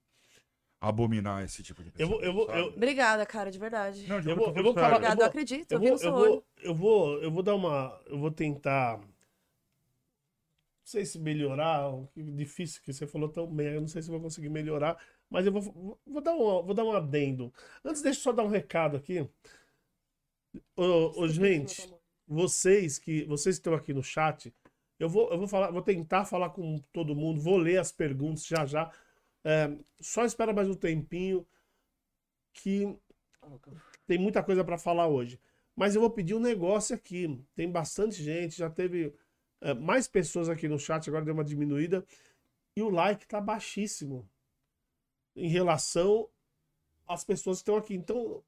[0.82, 2.26] abominar esse tipo de Eu vou- pensamento.
[2.26, 4.06] eu vou- eu- Obrigada, cara, de verdade.
[4.08, 4.96] Não, de eu vou- eu vou falar- sério.
[4.98, 5.72] Obrigada, vou- eu acredito.
[5.72, 6.30] Eu Eu vi vou, no seu eu olho.
[6.32, 9.08] vou, eu vou, eu vou dar uma, eu vou tentar, não
[10.84, 14.10] sei se melhorar, o que difícil que você falou tão bem, eu não sei se
[14.10, 17.54] eu vou conseguir melhorar, mas eu vou, vou, vou dar um, vou dar um adendo.
[17.86, 19.26] Antes deixa eu só dar um recado aqui.
[20.76, 21.90] Ô, ô, gente,
[22.28, 24.54] vocês que vocês que estão aqui no chat,
[25.04, 28.46] eu vou, eu vou falar, vou tentar falar com todo mundo, vou ler as perguntas
[28.46, 28.92] já já.
[29.44, 31.46] É, só espera mais um tempinho
[32.54, 32.98] que
[34.08, 35.40] tem muita coisa para falar hoje.
[35.76, 37.44] Mas eu vou pedir um negócio aqui.
[37.56, 39.14] Tem bastante gente, já teve
[39.60, 42.06] é, mais pessoas aqui no chat, agora deu uma diminuída.
[42.76, 44.28] E o like tá baixíssimo
[45.36, 46.30] em relação
[47.08, 47.94] às pessoas que estão aqui.
[47.94, 48.42] Então,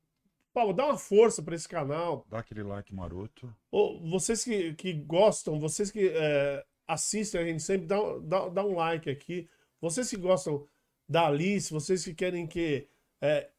[0.55, 2.25] Paulo, dá uma força para esse canal.
[2.29, 3.53] Dá aquele like maroto.
[3.69, 8.65] Ô, vocês que, que gostam, vocês que é, assistem a gente sempre, dá, dá, dá
[8.65, 9.49] um like aqui.
[9.81, 10.65] Vocês que gostam
[11.09, 12.87] da Alice, vocês que querem que
[13.21, 13.49] é,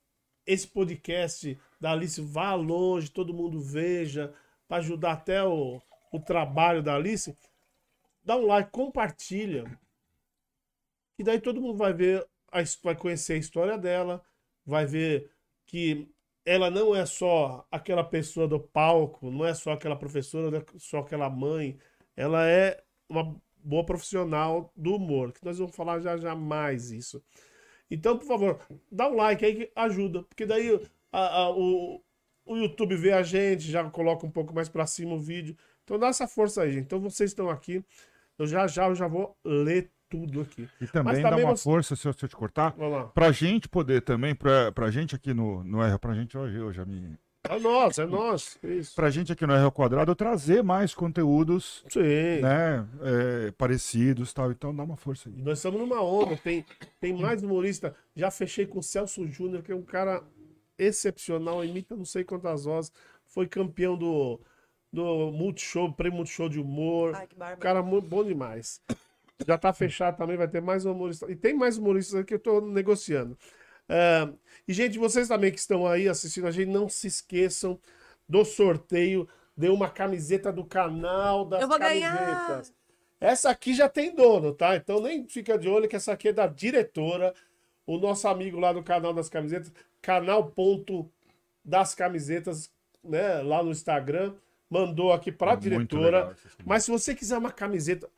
[0.47, 4.35] esse podcast da Alice vá longe, todo mundo veja,
[4.67, 7.37] para ajudar até o, o trabalho da Alice,
[8.25, 9.65] dá um like, compartilha.
[11.19, 14.25] E daí todo mundo vai ver, a, vai conhecer a história dela,
[14.65, 15.31] vai ver
[15.67, 16.11] que
[16.47, 20.65] ela não é só aquela pessoa do palco, não é só aquela professora, não é
[20.79, 21.79] só aquela mãe.
[22.17, 27.25] Ela é uma boa profissional do humor, que nós vamos falar já já mais isso.
[27.91, 28.61] Então, por favor,
[28.91, 30.81] dá um like aí que ajuda, porque daí
[31.13, 32.03] a- a- o,
[32.45, 35.57] o YouTube vê a gente, já coloca um pouco mais pra cima o vídeo.
[35.85, 36.85] Então dá essa força aí, gente.
[36.85, 37.85] Então vocês estão aqui,
[38.39, 40.69] eu já já eu já vou ler tudo aqui.
[40.81, 42.75] E também, Mas dá uma você- força, se eu, se eu te cortar,
[43.15, 46.73] pra gente poder também, pra, pra gente aqui no, no R, pra gente hoje, eu
[46.73, 47.17] já me...
[47.49, 48.59] É nós, é nós.
[48.61, 48.93] Isso.
[48.97, 52.41] Pra gente aqui no R ao quadrado, trazer mais conteúdos, Sim.
[52.43, 54.51] né, é, parecidos e tal.
[54.51, 55.35] Então dá uma força aí.
[55.43, 56.65] Nós estamos numa onda, tem,
[57.01, 57.95] tem mais humorista.
[58.17, 60.25] Já fechei com o Celso Júnior, que é um cara
[60.77, 62.93] excepcional, imita não sei quantas vozes,
[63.25, 64.41] foi campeão do,
[64.93, 67.15] do Multishow, prêmio Multishow de humor.
[67.15, 68.81] Ai, que Um cara muito bom demais.
[69.45, 71.31] Já tá fechado também, vai ter mais um humorista.
[71.31, 73.37] E tem mais humoristas aqui que eu tô negociando.
[73.89, 74.33] Ah,
[74.67, 77.79] e, gente, vocês também que estão aí assistindo a gente, não se esqueçam
[78.29, 82.17] do sorteio de uma camiseta do canal das Eu vou ganhar.
[82.17, 82.75] camisetas.
[83.21, 84.77] Essa aqui já tem dono, tá?
[84.77, 87.33] Então nem fica de olho que essa aqui é da diretora,
[87.87, 89.73] o nosso amigo lá do canal das camisetas,
[90.03, 91.11] canal ponto
[91.65, 92.71] das camisetas,
[93.03, 94.35] né, lá no Instagram,
[94.69, 96.19] mandou aqui para a diretora.
[96.19, 96.35] legal.
[96.65, 98.09] Mas se você quiser uma camiseta,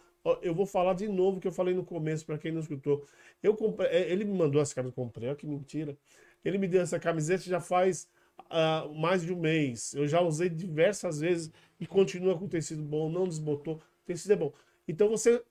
[0.42, 3.04] eu vou falar de novo o que eu falei no começo para quem não escutou.
[3.42, 5.96] Eu comprei, é, ele me mandou essa camiseta, eu comprei, olha que mentira.
[6.44, 8.08] Ele me deu essa camiseta já faz
[8.50, 9.94] ah, mais de um mês.
[9.94, 14.52] Eu já usei diversas vezes e continua com tecido bom, não desbotou, tecido é bom.
[14.86, 15.42] Então você,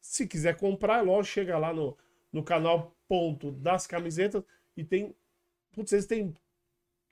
[0.00, 1.96] se quiser comprar, lógico, chega lá no,
[2.32, 4.42] no canal ponto das camisetas
[4.76, 5.14] e tem,
[5.72, 6.34] putz, eles têm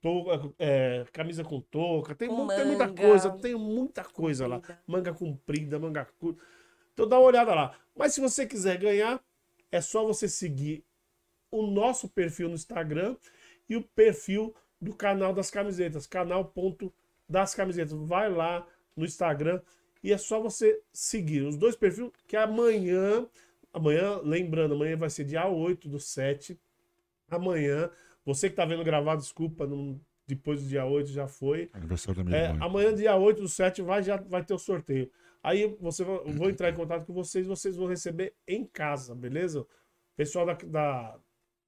[0.00, 4.60] touca, é, camisa com touca, tem, tem muita coisa, tem muita coisa lá.
[4.86, 6.42] Manga comprida, manga curta.
[7.00, 7.74] Então dá uma olhada lá.
[7.96, 9.18] Mas se você quiser ganhar,
[9.72, 10.84] é só você seguir
[11.50, 13.16] o nosso perfil no Instagram
[13.66, 16.92] e o perfil do canal das camisetas, canal ponto
[17.26, 17.94] das camisetas.
[18.06, 19.62] Vai lá no Instagram
[20.04, 23.26] e é só você seguir os dois perfis, que amanhã,
[23.72, 26.60] amanhã, lembrando, amanhã vai ser dia 8 do 7.
[27.30, 27.88] Amanhã,
[28.26, 31.70] você que tá vendo gravar, desculpa, não- depois do dia 8 já foi.
[31.72, 35.10] Aniversário da minha É, amanhã, dia 8 do 7, vai, já vai ter o sorteio.
[35.42, 39.62] Aí você eu vou entrar em contato com vocês, vocês vão receber em casa, beleza?
[39.62, 39.66] O
[40.16, 41.18] pessoal da, da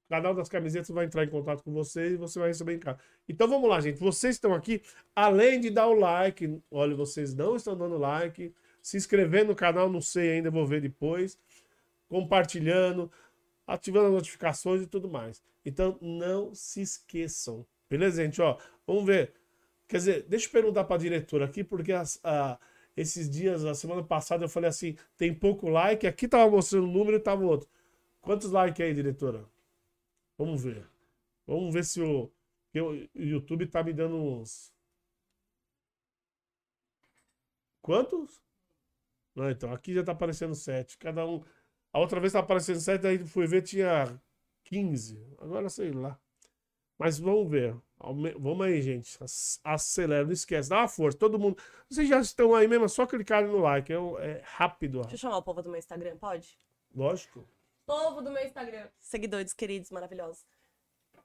[0.09, 2.99] canal das camisetas vai entrar em contato com vocês e você vai receber em casa.
[3.27, 3.99] Então vamos lá, gente.
[3.99, 4.81] Vocês estão aqui,
[5.15, 9.89] além de dar o like, olha, vocês não estão dando like, se inscrever no canal,
[9.89, 11.39] não sei ainda, vou ver depois,
[12.07, 13.11] compartilhando,
[13.65, 15.41] ativando as notificações e tudo mais.
[15.65, 17.65] Então não se esqueçam.
[17.89, 18.41] Beleza, gente?
[18.41, 19.33] Ó, vamos ver.
[19.87, 22.59] Quer dizer, deixa eu perguntar para a diretora aqui, porque as- a-
[22.95, 26.91] esses dias, a semana passada, eu falei assim: tem pouco like, aqui tava mostrando um
[26.91, 27.69] número e tava outro.
[28.21, 29.45] Quantos likes aí, diretora?
[30.37, 30.87] Vamos ver.
[31.45, 32.31] Vamos ver se o,
[32.75, 34.73] o YouTube tá me dando uns.
[37.81, 38.41] Quantos?
[39.35, 40.97] Não, então, aqui já tá aparecendo 7.
[40.97, 41.43] Cada um.
[41.91, 44.19] A outra vez tá aparecendo 7, aí fui ver, tinha
[44.65, 45.21] 15.
[45.39, 46.19] Agora sei lá.
[46.97, 47.75] Mas vamos ver.
[48.39, 49.17] Vamos aí, gente.
[49.23, 50.69] Ac- Acelera, não esquece.
[50.69, 51.17] Dá uma força.
[51.17, 51.57] Todo mundo.
[51.89, 53.91] Vocês já estão aí mesmo, é só clicar no like.
[53.91, 55.01] É, é rápido.
[55.01, 56.57] Deixa eu chamar o povo do meu Instagram, pode?
[56.93, 57.47] Lógico.
[57.85, 58.87] Povo do meu Instagram.
[58.99, 60.45] Seguidores queridos, maravilhosos.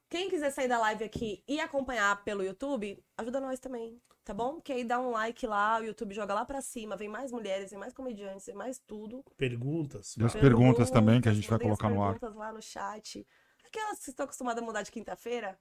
[0.08, 4.58] Quem quiser sair da live aqui e acompanhar pelo YouTube, ajuda nós também, tá bom?
[4.58, 7.70] Que aí dá um like lá, o YouTube joga lá pra cima, vem mais mulheres,
[7.70, 9.22] vem mais comediantes, vem mais tudo.
[9.36, 10.16] Perguntas.
[10.16, 12.12] E as perguntas também que a gente vai colocar no ar.
[12.18, 13.26] perguntas lá no chat.
[13.66, 15.58] Aquelas que estão acostumadas a mudar de quinta-feira,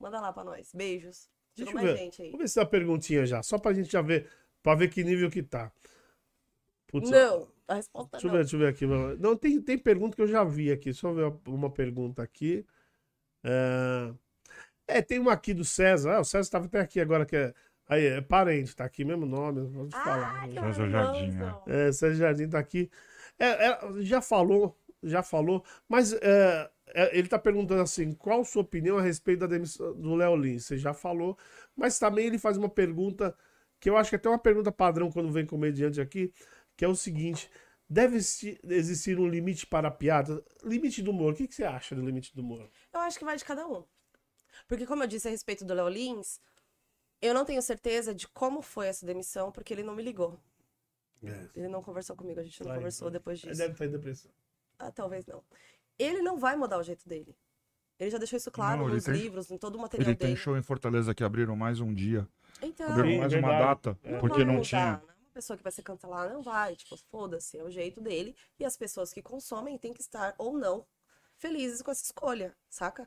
[0.00, 0.72] manda lá pra nós.
[0.74, 1.28] Beijos.
[1.56, 2.04] Deixa Chegou eu mais ver.
[2.04, 2.30] gente aí.
[2.30, 3.42] Vamos ver se tem uma perguntinha já.
[3.42, 4.28] Só pra gente já ver.
[4.62, 5.72] Pra ver que nível que tá.
[6.86, 8.36] Putz, Não, a resposta Deixa eu não.
[8.36, 8.86] ver, deixa eu ver aqui.
[9.20, 10.92] Não, tem, tem pergunta que eu já vi aqui.
[10.92, 12.66] Só ver uma pergunta aqui.
[13.44, 14.12] É,
[14.88, 16.16] é, tem uma aqui do César.
[16.16, 17.54] Ah, o César estava até aqui agora, que é.
[17.86, 20.44] Aí, é parente, tá aqui mesmo nome, falar.
[20.44, 21.62] Ah, que César Jardim, maravilhoso.
[21.66, 22.88] É, César Jardim tá aqui.
[23.38, 28.44] É, é, já falou, já falou, mas é, é, ele tá perguntando assim: qual a
[28.44, 30.66] sua opinião a respeito da demissão do Léo Lins?
[30.66, 31.36] Você já falou,
[31.76, 33.36] mas também ele faz uma pergunta
[33.78, 36.32] que eu acho que é até uma pergunta padrão quando vem comediante aqui,
[36.76, 37.50] que é o seguinte:
[37.88, 40.44] deve existir, um limite para a piada?
[40.64, 42.68] Limite do humor, o que, que você acha do limite do humor?
[42.92, 43.84] Eu acho que vai de cada um.
[44.68, 46.40] Porque, como eu disse a respeito do Léo Lins,
[47.20, 50.38] eu não tenho certeza de como foi essa demissão, porque ele não me ligou.
[51.54, 53.62] Ele não conversou comigo, a gente não Vai, conversou depois Ele disso.
[53.62, 54.30] deve estar em depressão.
[54.80, 55.44] Ah, talvez não.
[55.98, 57.36] Ele não vai mudar o jeito dele.
[57.98, 60.16] Ele já deixou isso claro Não, ele nos tem- livros, em todo o material Ele
[60.16, 60.40] tem dele.
[60.40, 62.26] show em Fortaleza que abriram mais um dia.
[62.62, 63.64] Então, Abriram Sim, mais uma verdade.
[63.64, 64.18] data, É.
[64.18, 64.64] porque não mudar.
[64.66, 64.86] tinha.
[64.96, 66.74] Não é uma pessoa que vai ser cancelada, não vai.
[66.76, 68.34] Tipo, foda-se, é o jeito dele.
[68.58, 70.86] E as pessoas que consomem têm que estar ou não
[71.36, 73.06] felizes com essa escolha, saca?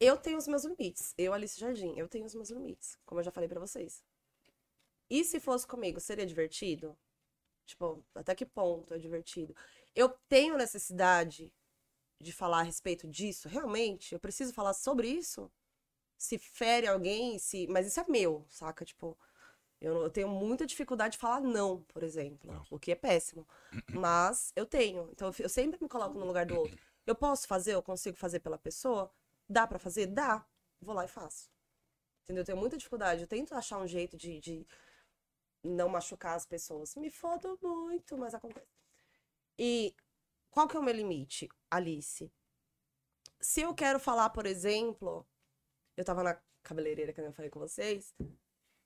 [0.00, 1.14] Eu tenho os meus limites.
[1.16, 2.98] Eu, Alice Jardim, eu tenho os meus limites.
[3.06, 4.02] Como eu já falei pra vocês.
[5.08, 6.96] E se fosse comigo, seria divertido?
[7.66, 9.54] Tipo, até que ponto é divertido?
[9.94, 11.52] Eu tenho necessidade
[12.20, 13.48] de falar a respeito disso?
[13.48, 14.14] Realmente?
[14.14, 15.50] Eu preciso falar sobre isso?
[16.16, 17.66] Se fere alguém, se.
[17.66, 18.84] Mas isso é meu, saca?
[18.84, 19.18] Tipo,
[19.80, 22.52] eu, tenho muita dificuldade de falar não, por exemplo.
[22.52, 22.64] Não.
[22.70, 23.46] O que é péssimo.
[23.92, 25.08] Mas eu tenho.
[25.10, 26.78] Então eu sempre me coloco no lugar do outro.
[27.04, 29.12] Eu posso fazer, eu consigo fazer pela pessoa?
[29.48, 30.06] Dá pra fazer?
[30.06, 30.46] Dá.
[30.80, 31.50] Vou lá e faço.
[32.22, 32.42] Entendeu?
[32.42, 33.22] Eu tenho muita dificuldade.
[33.22, 34.66] Eu tento achar um jeito de, de
[35.64, 36.94] não machucar as pessoas.
[36.94, 38.81] Me fodo muito, mas acontece.
[39.58, 39.94] E
[40.50, 42.32] qual que é o meu limite, Alice?
[43.40, 45.26] Se eu quero falar, por exemplo,
[45.96, 48.14] eu tava na cabeleireira que eu falei com vocês,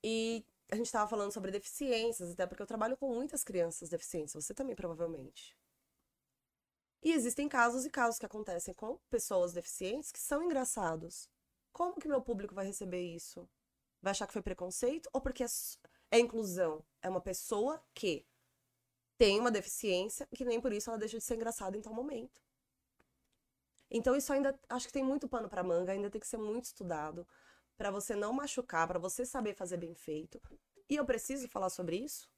[0.03, 4.33] e a gente tava falando sobre deficiências, até porque eu trabalho com muitas crianças deficientes,
[4.33, 5.57] você também provavelmente.
[7.01, 11.29] E existem casos e casos que acontecem com pessoas deficientes que são engraçados.
[11.71, 13.47] Como que meu público vai receber isso?
[14.01, 15.47] Vai achar que foi preconceito ou porque é,
[16.11, 16.83] é inclusão?
[17.01, 18.26] É uma pessoa que
[19.17, 22.41] tem uma deficiência que nem por isso ela deixa de ser engraçada em tal momento.
[23.89, 26.65] Então isso ainda acho que tem muito pano para manga, ainda tem que ser muito
[26.65, 27.27] estudado
[27.77, 30.41] para você não machucar, para você saber fazer bem feito.
[30.89, 32.29] E eu preciso falar sobre isso?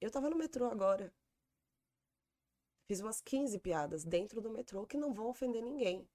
[0.00, 1.12] Eu tava no metrô agora.
[2.86, 6.08] Fiz umas 15 piadas dentro do metrô que não vão ofender ninguém.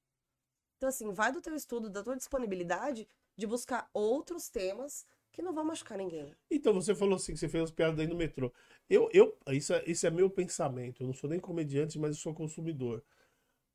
[0.78, 5.06] Então assim, vai do teu estudo, da tua disponibilidade de buscar outros temas
[5.38, 6.36] que não vão machucar ninguém.
[6.50, 8.52] Então, você falou assim que você fez as piadas aí no metrô.
[8.90, 11.02] Eu, eu, isso, é, isso é meu pensamento.
[11.02, 13.04] Eu não sou nem comediante, mas eu sou consumidor.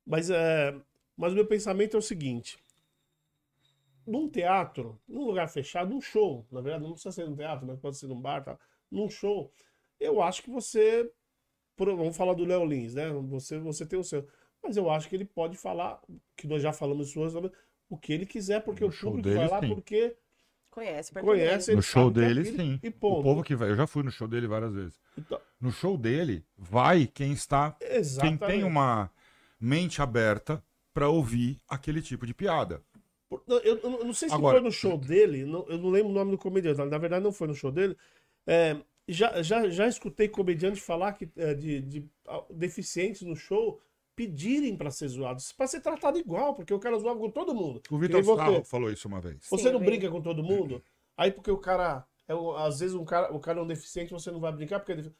[0.06, 0.74] Mas, é,
[1.16, 2.59] mas o meu pensamento é o seguinte:
[4.06, 7.78] num teatro, num lugar fechado, num show, na verdade, não precisa ser num teatro, mas
[7.78, 8.59] pode ser num bar, tá?
[8.90, 9.51] num show,
[10.01, 11.10] eu acho que você.
[11.76, 13.10] por- vamos falar do Léo Lins, né?
[13.30, 14.26] Você, você tem o seu.
[14.62, 16.01] Mas eu acho que ele pode falar,
[16.36, 17.36] que nós já falamos isso hoje,
[17.90, 19.62] o que ele quiser, porque No o show público dele, vai lá sim.
[19.62, 20.16] porque
[20.73, 21.70] Conhece, conhece.
[21.70, 22.81] No ele show sabe que é dele, sim.
[22.82, 23.70] E O povo que vai.
[23.70, 24.99] Eu já fui no show dele várias vezes.
[25.19, 27.73] Então, No show dele, vai quem está.
[27.78, 28.47] Quem exatamente.
[28.47, 29.11] tem uma
[29.61, 32.82] mente aberta pra ouvir aquele tipo de piada.
[33.47, 36.09] Não, Eu, eu não sei se Agora- foi no show dele, não- eu não lembro
[36.11, 37.94] o nome do comediante, na verdade não foi no show dele.
[38.47, 38.74] É,
[39.07, 42.09] já, já, já escutei comediante falar que, é, de, de
[42.51, 43.78] deficientes no show
[44.14, 47.82] pedirem pra ser zoados, pra ser tratado igual, porque o cara zoava com todo mundo.
[47.90, 48.22] O Vitor.
[48.24, 49.47] Sarro falou isso uma vez.
[49.48, 50.82] Você Sim, não brinca com todo mundo?
[51.16, 54.30] Aí porque o cara, é, às vezes um cara, o cara é um deficiente, você
[54.30, 55.12] não vai brincar porque é defi-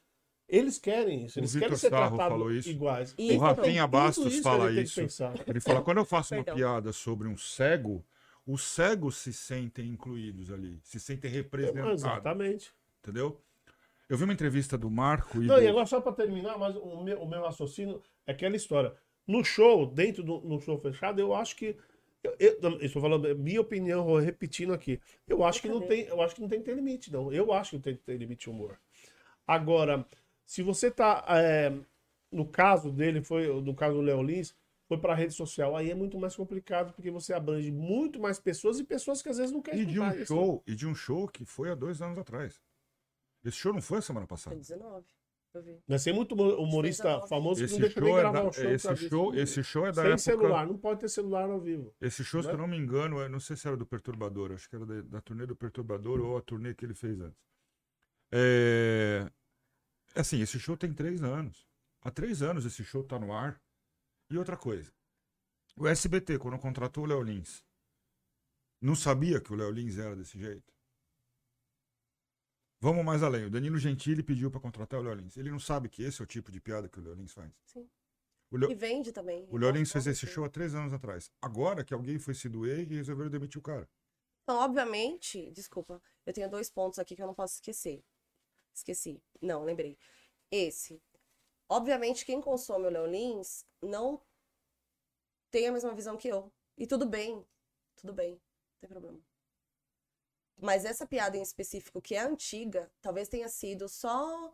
[0.47, 2.69] eles querem isso, O eles Vitor querem ser Sarro tratados falou isso.
[2.69, 3.15] iguais.
[3.17, 5.01] E O Rafinha Bastos isso fala isso.
[5.47, 8.05] Ele fala: quando eu faço uma piada sobre um cego,
[8.45, 12.03] os cegos se sentem incluídos ali, se sentem representados.
[12.03, 12.73] Exatamente.
[13.01, 13.39] Entendeu?
[14.13, 15.47] Eu vi uma entrevista do Marco e.
[15.47, 18.55] Não, do- e agora só pra terminar, mas o meu, o meu raciocínio é aquela
[18.55, 18.93] história.
[19.25, 21.75] No show, dentro do no show fechado, eu acho que.
[22.23, 25.01] Eu, eu, eu estou falando, é minha opinião, vou repetindo aqui.
[25.27, 27.33] Eu acho que não tem, eu acho que não tem que ter limite, não.
[27.33, 28.77] Eu acho que não tem que ter limite de humor.
[29.47, 30.05] Agora,
[30.45, 31.25] se você tá.
[31.29, 31.73] é,
[32.31, 33.47] no caso dele, foi.
[33.61, 34.53] No caso do Léo Lins,
[34.87, 38.79] foi pra rede social, aí é muito mais complicado, porque você abrange muito mais pessoas
[38.79, 40.27] e pessoas que às vezes não querem E de um isso.
[40.27, 42.61] show, e de um show que foi há dois anos atrás.
[43.43, 44.55] Esse show não foi a semana Foi passada.
[44.55, 45.05] 19.
[45.53, 45.79] Eu vi.
[45.87, 48.71] Mas tem muito humorista famoso que Esse não deixa nem é gravar da, o show.
[48.71, 50.17] esse, show, esse show é da Sem época.
[50.17, 51.93] celular, não pode ter celular ao vivo.
[52.01, 52.55] Esse show, se né?
[52.55, 55.01] eu não me engano, eu não sei se era do Perturbador, acho que era da,
[55.01, 57.39] da turnê do Perturbador ou a turnê que ele fez antes.
[58.31, 59.29] É...
[60.15, 61.67] Assim, esse show tem três anos.
[62.01, 63.61] Há três anos esse show tá no ar.
[64.31, 64.91] E outra coisa.
[65.77, 67.63] O SBT, quando contratou o Léo Lins,
[68.81, 70.73] não sabia que o Léo Lins era desse jeito?
[72.83, 73.45] Vamos mais além.
[73.45, 75.37] O Danilo Gentili pediu para contratar o Léo Lins.
[75.37, 77.49] Ele não sabe que esse é o tipo de piada que o Léo Lins faz.
[77.65, 77.89] Sim.
[78.51, 79.47] O Léo- E vende também.
[79.49, 81.31] o Léo Lins fez esse show há três anos atrás.
[81.41, 83.89] Agora que alguém foi se doer e resolveram demitir o cara.
[84.43, 88.03] Então, obviamente, desculpa, eu tenho dois pontos aqui que eu não posso esquecer.
[88.75, 89.23] Esqueci.
[89.41, 89.97] Não, lembrei.
[90.51, 91.01] Esse.
[91.69, 94.21] Obviamente, quem consome o Léo Lins não
[95.49, 96.51] tem a mesma visão que eu.
[96.77, 97.47] E tudo bem.
[97.95, 98.31] Tudo bem.
[98.33, 98.39] Não
[98.81, 99.21] tem problema.
[100.61, 104.51] Mas essa piada em específico, que é antiga, talvez tenha sido só.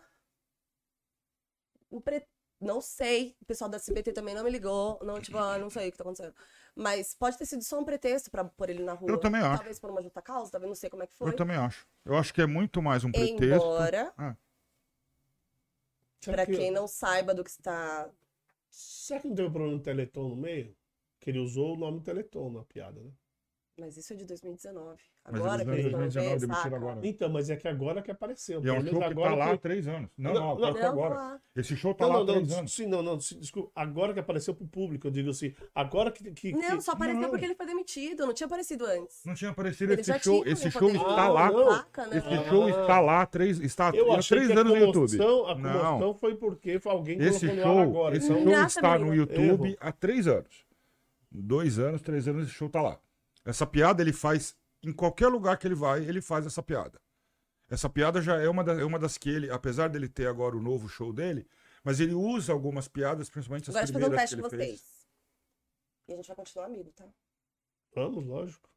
[1.92, 2.26] um pre-
[2.60, 3.36] Não sei.
[3.42, 5.00] O pessoal da SBT também não me ligou.
[5.04, 6.34] Não, tipo, ah, não sei o que tá acontecendo.
[6.76, 9.10] Mas pode ter sido só um pretexto pra pôr ele na rua.
[9.12, 9.58] Eu também acho.
[9.58, 11.30] Talvez por uma justa causa, talvez não sei como é que foi.
[11.30, 11.88] Eu também acho.
[12.06, 13.44] Eu acho que é muito mais um pretexto.
[13.46, 14.36] Embora, Ah,
[16.22, 18.10] Será pra que, quem não saiba do que está.
[18.70, 20.76] será que não teve um problema no Teleton no meio?
[21.20, 23.12] Que ele usou o nome Teleton na piada, né?
[23.80, 24.98] Mas isso é de 2019.
[25.32, 26.76] Mas Agora que eles estão 2019 vendo, demitiram saca?
[26.76, 27.00] agora.
[27.08, 28.64] Então, mas é que agora que apareceu.
[28.64, 30.10] E é um show que agora tá lá que- há três anos.
[30.18, 31.42] Não, Não, não, não, agora.
[31.56, 32.74] Esse show tá Não, lá há três anos.
[32.74, 33.72] sim, não, não, sim, desculpa.
[33.76, 36.32] Agora que apareceu pro público, eu digo assim, agora que.
[36.32, 37.30] que, Não, que- só apareceu Não.
[37.30, 39.22] porque ele foi demitido, não tinha aparecido antes.
[39.26, 40.42] Não tinha aparecido Ele esse show.
[40.44, 40.96] tinha Esse show poder.
[40.98, 41.52] está Ah, lá.
[41.52, 42.18] né?
[42.18, 42.50] Esse Ah.
[42.50, 45.22] show está lá há três, está Eu há achei três anos no YouTube.
[45.22, 45.72] a Não.
[45.72, 48.18] comoção foi porque foi alguém Esse show, agora.
[48.18, 49.16] esse show está no menina.
[49.22, 50.66] YouTube há três anos.
[51.32, 53.00] Dois anos, três anos, esse show tá lá.
[53.50, 57.02] Essa piada ele faz em qualquer lugar que ele vai, ele faz essa piada.
[57.70, 60.56] Essa piada já é uma, da- é uma das que ele, apesar dele ter agora
[60.58, 61.48] o novo show dele,
[61.84, 64.42] mas ele usa algumas piadas, principalmente as Agora deixa eu fazer um primeiras teste que
[64.50, 64.80] com ele fez.
[64.82, 65.08] vocês.
[66.08, 67.08] E a gente vai continuar amigo, tá?
[67.94, 68.70] Vamos, lógico.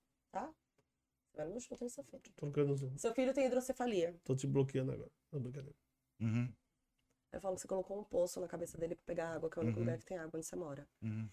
[1.35, 2.23] Vai no show terça-feira.
[2.23, 4.15] Tô, trocando, Seu filho tem hidrocefalia.
[4.23, 5.11] tô te bloqueando agora.
[5.33, 5.75] Não, brincadeira.
[6.21, 6.53] Uhum,
[7.33, 9.63] Eu falo que você colocou um poço na cabeça dele pra pegar água, que é
[9.63, 9.87] o único Uhum.
[9.87, 10.87] lugar que tem água onde você mora.
[11.03, 11.29] uhum.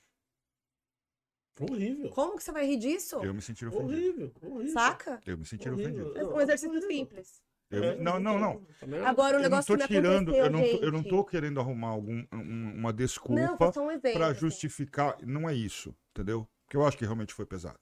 [1.60, 2.10] Horrível.
[2.10, 3.18] Como que você vai rir disso?
[3.24, 3.92] Eu me senti ofendido.
[3.94, 4.32] Horrível.
[4.42, 4.74] Horrível.
[4.74, 5.22] Saca?
[5.26, 6.08] Eu me senti Horrível.
[6.08, 6.18] ofendido.
[6.20, 7.42] É um exercício simples.
[7.72, 8.66] Eu- É, não, não, não.
[9.06, 11.90] Agora o Eu não negócio tô tirando, eu não tô, eu não tô querendo arrumar
[11.90, 14.40] algum, um- uma desculpa um pra assim.
[14.40, 15.18] justificar.
[15.24, 16.48] Não é isso, entendeu?
[16.66, 17.80] Porque eu acho que realmente foi pesado.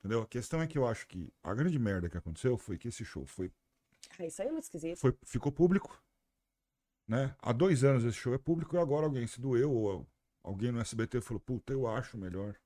[0.00, 0.22] Entendeu?
[0.22, 3.04] A questão é que eu acho que a grande merda que aconteceu foi que esse
[3.04, 3.52] show foi,
[4.18, 4.96] Ah, isso aí é muito esquisito.
[4.98, 6.02] foi ficou público,
[7.06, 7.34] né?
[7.40, 10.06] Há dois anos esse show é público e agora alguém se doeu ou
[10.42, 12.56] alguém no SBT falou, puta, eu acho melhor.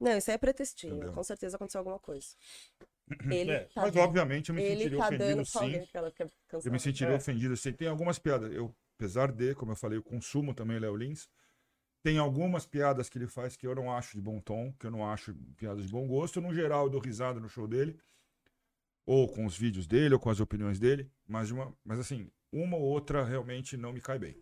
[0.00, 0.96] Não, isso aí é pretextinho.
[0.96, 1.12] Entendeu?
[1.12, 2.28] Com certeza aconteceu alguma coisa.
[3.30, 5.86] Ele É, tá, Mas obviamente eu me ele sentiria tá ofendido dando sim.
[5.86, 6.30] quer
[6.64, 7.16] Eu me sentiria É.
[7.16, 7.72] ofendido assim.
[7.72, 8.52] Tem algumas piadas.
[8.52, 11.28] Eu, apesar de, como eu falei, eu consumo também Léo Lins.
[12.02, 14.90] Tem algumas piadas que ele faz que eu não acho de bom tom, que eu
[14.90, 16.40] não acho piadas de bom gosto.
[16.40, 17.98] No geral, eu dou risada no show dele.
[19.04, 21.10] Ou com os vídeos dele, ou com as opiniões dele.
[21.26, 24.36] Mas, de uma, mas assim, uma ou outra realmente não me cai bem.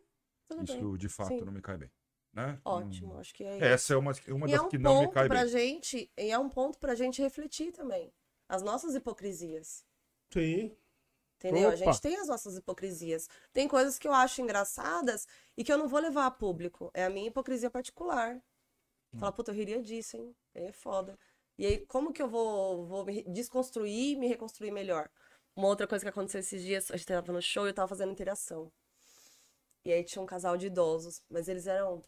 [0.49, 0.77] Tudo bem.
[0.77, 1.41] Isso de fato sim.
[1.45, 1.91] não me cai bem.
[2.35, 2.61] Né?
[2.65, 3.65] Ótimo, Hum, acho que é isso.
[3.65, 5.49] Essa é uma, uma E das é um que não me ponto cai pra bem.
[5.49, 8.13] gente, e é um ponto pra gente refletir também.
[8.49, 9.85] As nossas hipocrisias.
[10.33, 10.77] Sim.
[11.39, 11.69] Entendeu?
[11.71, 11.77] A Opa.
[11.77, 13.29] gente tem as nossas hipocrisias.
[13.53, 16.91] Tem coisas que eu acho engraçadas e que eu não vou levar a público.
[16.95, 18.43] É a minha hipocrisia particular.
[19.13, 19.19] Hum.
[19.19, 20.35] Fala, puta, eu riria disso, hein?
[20.55, 21.19] Aí é foda.
[21.59, 25.09] E aí, como que eu vou, vou me desconstruir e me reconstruir melhor?
[25.55, 27.89] Uma outra coisa que aconteceu esses dias, a gente tava no show e eu tava
[27.89, 28.73] fazendo interação.
[29.85, 32.03] E aí tinha um casal de idosos, mas eles eram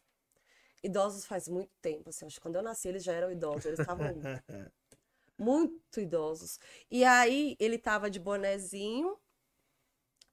[0.87, 3.81] idosos faz muito tempo, assim, acho que quando eu nasci eles já eram idosos, eles
[3.81, 4.07] estavam
[5.39, 6.59] muito idosos.
[6.91, 9.19] E aí ele tava de bonezinho,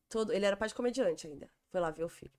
[0.10, 1.50] todo, ele era pai de comediante ainda.
[1.70, 2.34] Foi lá ver o filho.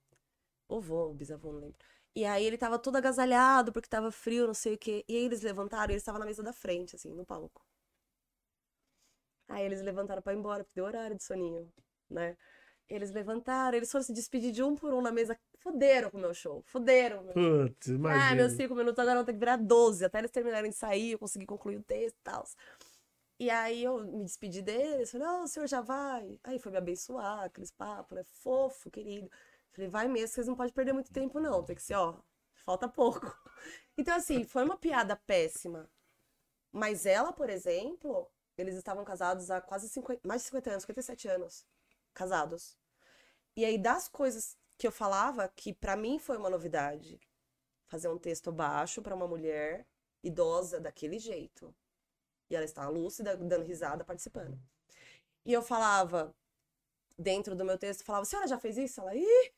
[0.69, 1.78] O vô, o bisavô, não lembro.
[2.16, 5.05] E aí ele tava todo agasalhado porque tava frio, não sei o quê.
[5.09, 7.65] E aí eles levantaram e eles estavam na mesa da frente, assim, no palco.
[9.49, 11.70] Aí eles levantaram pra ir embora, porque deu horário de soninho,
[12.09, 12.36] né?
[12.89, 15.39] Eles levantaram, eles foram se despedir de um por um na mesa.
[15.59, 16.62] Fuderam com o meu show.
[16.66, 17.23] Fuderam.
[17.23, 18.35] Meu Putz, ah, imagina.
[18.35, 20.05] meus cinco minutos agora vão ter que virar 12.
[20.05, 22.44] Até eles terminarem de sair, eu consegui concluir o texto e tal.
[23.39, 26.39] E aí eu me despedi deles, falei, oh, o senhor já vai?
[26.44, 28.23] Aí foi me abençoar, aqueles papos, né?
[28.24, 29.31] Fofo, querido.
[29.73, 31.65] Falei, vai mesmo, vocês não podem perder muito tempo, não.
[31.65, 32.16] Tem que ser, ó,
[32.65, 33.27] falta pouco.
[33.97, 35.89] Então, assim, foi uma piada péssima.
[36.73, 38.28] Mas ela, por exemplo,
[38.59, 41.65] eles estavam casados há quase 50, mais de 50 anos, 57 anos.
[42.15, 42.78] Casados.
[43.57, 47.20] E aí, das coisas que eu falava, que pra mim foi uma novidade,
[47.86, 49.86] fazer um texto baixo pra uma mulher
[50.23, 51.74] idosa daquele jeito.
[52.51, 54.59] E ela estava lúcida, dando risada, participando.
[55.45, 56.35] E eu falava,
[57.19, 59.01] dentro do meu texto, falava, a senhora já fez isso?
[59.01, 59.53] Ela, ih!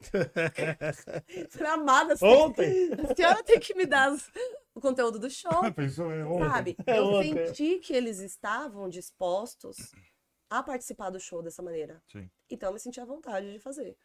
[1.50, 2.90] Falei, amada, Ontem.
[2.92, 4.30] a senhora tem que me dar as-
[4.74, 5.50] o conteúdo do show.
[5.74, 6.22] Pensou, é.
[6.50, 6.76] Sabe?
[6.86, 7.46] É Eu ontem.
[7.46, 9.76] senti que eles estavam dispostos
[10.48, 12.02] a participar do show dessa maneira.
[12.10, 12.30] Sim.
[12.50, 13.96] Então eu me senti à vontade de fazer.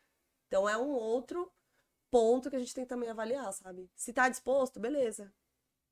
[0.48, 1.52] Então é um outro
[2.10, 3.90] ponto que a gente tem que também avaliar, sabe?
[3.96, 5.34] Se tá disposto, beleza.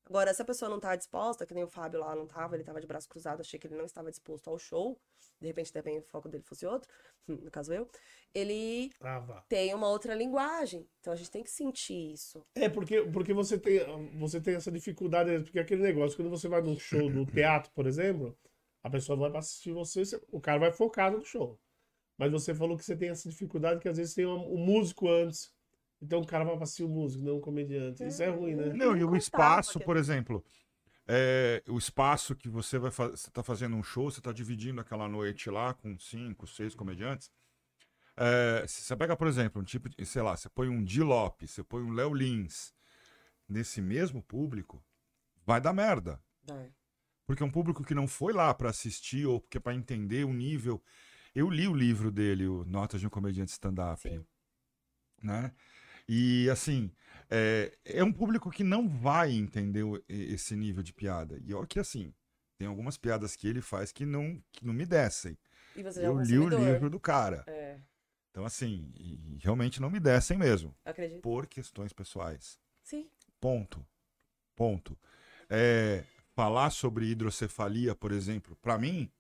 [0.06, 2.64] Agora, se a pessoa não tá disposta, que nem o Fábio lá não tava, ele
[2.64, 5.00] tava de braço cruzado, achei que ele não estava disposto ao show,
[5.40, 6.92] de repente também o foco dele fosse outro,
[7.28, 7.88] no caso eu,
[8.34, 9.46] ele vá.
[9.48, 10.90] tem uma outra linguagem.
[11.00, 12.44] Então a gente tem que sentir isso.
[12.56, 13.80] É, porque, porque você, tem,
[14.18, 17.86] você tem essa dificuldade, porque aquele negócio, quando você vai num show do teatro, por
[17.86, 18.36] exemplo,
[18.84, 21.60] a pessoa vai pra assistir você, o cara vai focado no show.
[22.18, 25.10] Mas você falou que você tem essa dificuldade que às vezes tem um, um músico
[25.10, 25.54] antes.
[26.02, 28.06] Então o cara vai pra assistir o músico, não o comediante.
[28.06, 28.74] Isso é ruim, né?
[28.74, 30.44] Não, e o espaço, por exemplo,
[31.08, 34.80] é, o espaço que você vai fazer, você tá fazendo um show, você tá dividindo
[34.80, 37.32] aquela noite lá com cinco, seis comediantes.
[38.16, 41.02] É, se você pega, por exemplo, um tipo de, sei lá, você põe um Di
[41.02, 42.74] Lopes, você põe um Léo Lins
[43.48, 44.84] nesse mesmo público,
[45.46, 46.22] vai dar merda.
[46.44, 46.72] Vai.
[47.30, 50.34] Porque é um público que não foi lá pra assistir ou porque para entender o
[50.34, 50.84] nível.
[51.36, 54.02] Eu li o livro dele, o Notas de um Comediante Stand-Up,
[55.22, 55.54] né?
[56.08, 56.92] E assim,
[57.30, 61.40] é, é um público que não vai entender esse nível de piada.
[61.46, 62.12] E olha que assim,
[62.58, 65.38] Tem algumas piadas que ele faz que não, que não me descem.
[65.76, 67.44] É Eu um li o livro do cara.
[67.46, 67.80] É,
[68.32, 68.92] Então, assim,
[69.40, 70.76] realmente não me descem mesmo.
[70.84, 71.22] acredito.
[71.22, 72.60] Por questões pessoais.
[72.84, 73.08] Sim.
[73.40, 73.86] Ponto.
[74.56, 74.98] Ponto.
[75.48, 76.04] É,
[76.40, 79.12] falar sobre hidrocefalia, por exemplo, pra mim,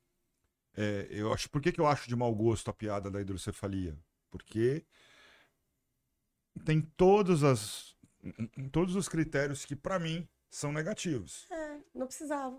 [0.77, 1.49] é, eu acho.
[1.49, 3.97] Por que, que eu acho de mau gosto a piada da hidrocefalia?
[4.31, 4.85] Porque
[6.63, 7.93] tem todas as,
[8.71, 11.45] todos os critérios que pra mim são negativos.
[11.51, 12.57] É, não precisava.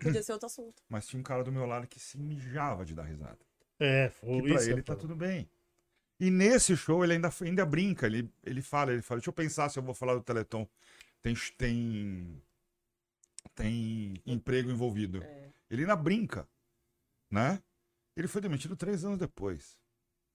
[0.00, 0.80] Podia ser outro assunto.
[0.88, 3.40] Mas tinha um cara do meu lado que se mijava de dar risada.
[3.80, 4.70] É, foi Que pra isso.
[4.70, 5.50] ele tá tudo bem.
[6.20, 9.68] E nesse show ele ainda, ainda brinca, ele, ele fala, ele fala, deixa eu pensar
[9.68, 10.68] se eu vou falar do Teleton.
[11.20, 12.40] Tem, tem,
[13.54, 15.22] tem emprego envolvido.
[15.22, 15.50] É.
[15.70, 16.48] Ele ainda brinca,
[17.30, 17.62] né?
[18.16, 19.78] Ele foi demitido três anos depois,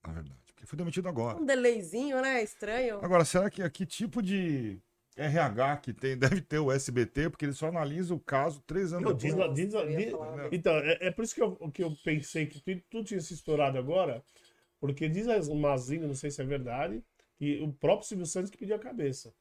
[0.04, 0.40] na verdade.
[0.46, 1.38] Porque ele foi demitido agora.
[1.38, 2.42] Um delayzinho, né?
[2.42, 2.98] Estranho.
[3.04, 4.80] Agora, será que que tipo de
[5.16, 6.16] RH que tem?
[6.18, 9.54] Deve ter o SBT, porque ele só analisa o caso três anos depois.
[9.54, 10.12] diz diz.
[10.52, 13.34] Então, é, é por isso que eu, que eu pensei que tu, tu tinha se
[13.34, 14.24] estourado agora,
[14.80, 17.02] porque diz as Mazinho, não sei se é verdade,
[17.36, 19.34] que o próprio Silvio Santos que pediu a cabeça.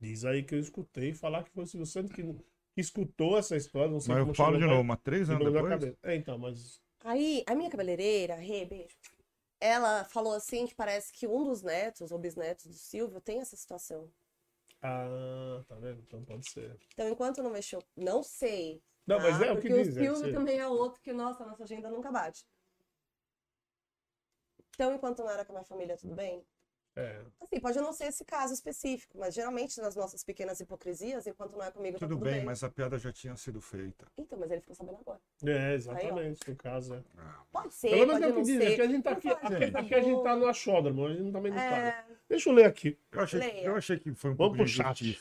[0.00, 3.56] Diz aí que eu escutei falar que foi o Silvio Santos que, que escutou essa
[3.56, 5.70] história, não sei Mas como eu falo de novo, mas três anos depois.
[5.70, 5.98] cabeça.
[6.02, 8.96] É, então, mas Aí, a minha cabeleireira, Rê, beijo.
[9.60, 13.56] Ela falou assim que parece que um dos netos ou bisnetos do Silvio tem essa
[13.56, 14.08] situação.
[14.80, 16.00] Ah, tá vendo?
[16.06, 16.78] Então pode ser.
[16.92, 18.80] Então, enquanto não mexeu, não sei.
[19.06, 19.46] Não, mas tá?
[19.46, 19.96] é o que Porque diz.
[19.96, 20.32] o é, Silvio sim.
[20.32, 22.44] também é outro que, nossa, nossa agenda nunca bate.
[24.74, 26.44] Então, enquanto não era com a minha família, tudo bem?
[27.00, 27.20] É.
[27.40, 31.64] Assim, pode não ser esse caso específico, mas geralmente nas nossas pequenas hipocrisias, enquanto não
[31.64, 32.44] é comigo, tá Tudo tudo bem, bem.
[32.44, 34.06] mas a piada já tinha sido feita.
[34.18, 35.20] Então, mas ele ficou sabendo agora.
[35.44, 36.94] É, exatamente, no caso.
[36.94, 37.02] É.
[37.52, 38.74] Pode ser, Pelo menos pode é não diz, ser.
[38.74, 41.52] que a gente tá aqui, aqui, aqui a gente tá no achódromo, a gente também
[41.52, 41.76] não tá.
[41.78, 42.98] É, Deixa eu ler aqui.
[43.12, 43.64] Eu achei, Leia.
[43.64, 44.78] eu achei que foi um Vamos pouco de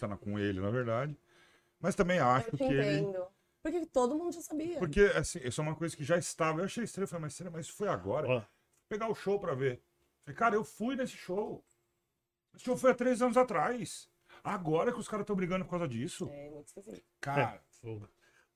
[0.08, 1.16] na- com ele, na verdade.
[1.80, 2.98] Mas também acho eu te que ele.
[3.00, 3.26] entendo.
[3.62, 4.80] Porque todo mundo já sabia.
[4.80, 6.60] Porque, assim, isso é uma coisa que já estava.
[6.62, 8.28] Eu achei estranho, eu falei, mas mas isso foi agora?
[8.28, 8.42] Ó,
[8.90, 9.82] Pegar o show pra ver.
[10.28, 11.64] Falei, cara, eu fui nesse show.
[12.54, 14.10] Esse show foi há três anos atrás.
[14.44, 16.30] Agora que os caras estão brigando por causa disso.
[16.32, 17.02] É, muito esquisito.
[17.22, 18.08] Cara, fogo.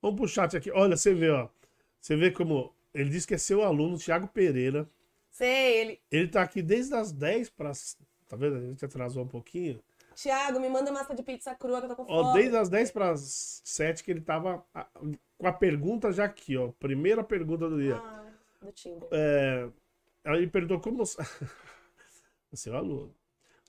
[0.01, 0.69] Vamos pro chat aqui.
[0.71, 1.47] Olha, você vê, ó.
[1.99, 2.75] Você vê como.
[2.93, 4.89] Ele disse que é seu aluno, Thiago Pereira.
[5.29, 6.01] Sei, ele.
[6.11, 7.71] Ele tá aqui desde as 10 para.
[8.27, 8.57] Tá vendo?
[8.57, 9.81] A gente atrasou um pouquinho.
[10.13, 12.39] Tiago, me manda massa de pizza crua que eu tô com Ó, fome.
[12.41, 14.87] desde as 10 para as 7 que ele tava a-
[15.37, 16.69] com a pergunta já aqui, ó.
[16.73, 17.95] Primeira pergunta do dia.
[17.95, 18.25] Ah,
[18.61, 19.07] do Tinder.
[19.11, 19.69] É,
[20.23, 21.03] aí ele perguntou como.
[22.53, 23.13] Seu aluno.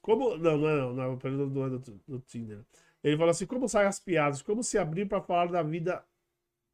[0.00, 0.36] Como.
[0.36, 0.92] Não, não é não.
[0.94, 2.64] não pergunta não é do, do Tinder.
[3.02, 4.42] Ele falou assim: como saem as piadas?
[4.42, 6.04] Como se abrir para falar da vida.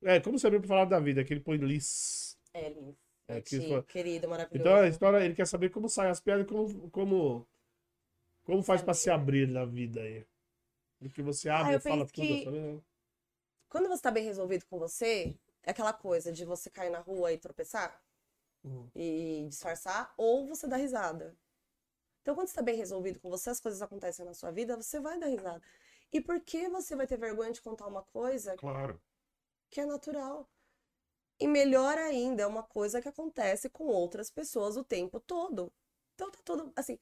[0.03, 1.25] É, como se abrir para falar da vida?
[1.25, 2.39] Que ele põe Liz.
[2.55, 2.95] É, Liz.
[3.29, 4.61] É, É, que ti, foi- querido, maravilhoso.
[4.69, 6.91] Então a história, ele quer saber como saem as piadas e como.
[6.91, 7.47] Como,
[8.45, 10.25] como faz para se abrir na vida aí.
[10.99, 12.27] Porque você abre Ah, eu e fala penso tudo.
[12.27, 12.83] que- sabe?
[13.69, 17.33] Quando você tá bem resolvido com você, é aquela coisa de você cair na rua
[17.33, 18.01] e tropeçar
[18.65, 18.91] Uhum.
[18.95, 21.37] e disfarçar, ou você dá risada.
[22.23, 25.01] Então, quando você tá bem resolvido com você, as coisas acontecem na sua vida, você
[25.01, 25.63] vai dar risada.
[26.13, 29.01] E por que você vai ter vergonha de contar uma coisa claro.
[29.71, 30.51] que é natural?
[31.41, 35.73] E melhor ainda, é uma coisa que acontece com outras pessoas o tempo todo.
[36.15, 36.99] Então tá tudo, assim,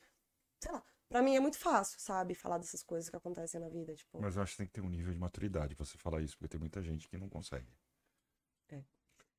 [0.62, 3.94] sei lá, pra mim é muito fácil, sabe, falar dessas coisas que acontecem na vida,
[3.94, 4.20] tipo.
[4.20, 6.36] Mas eu acho que tem que ter um nível de maturidade pra você falar isso,
[6.36, 7.72] porque tem muita gente que não consegue.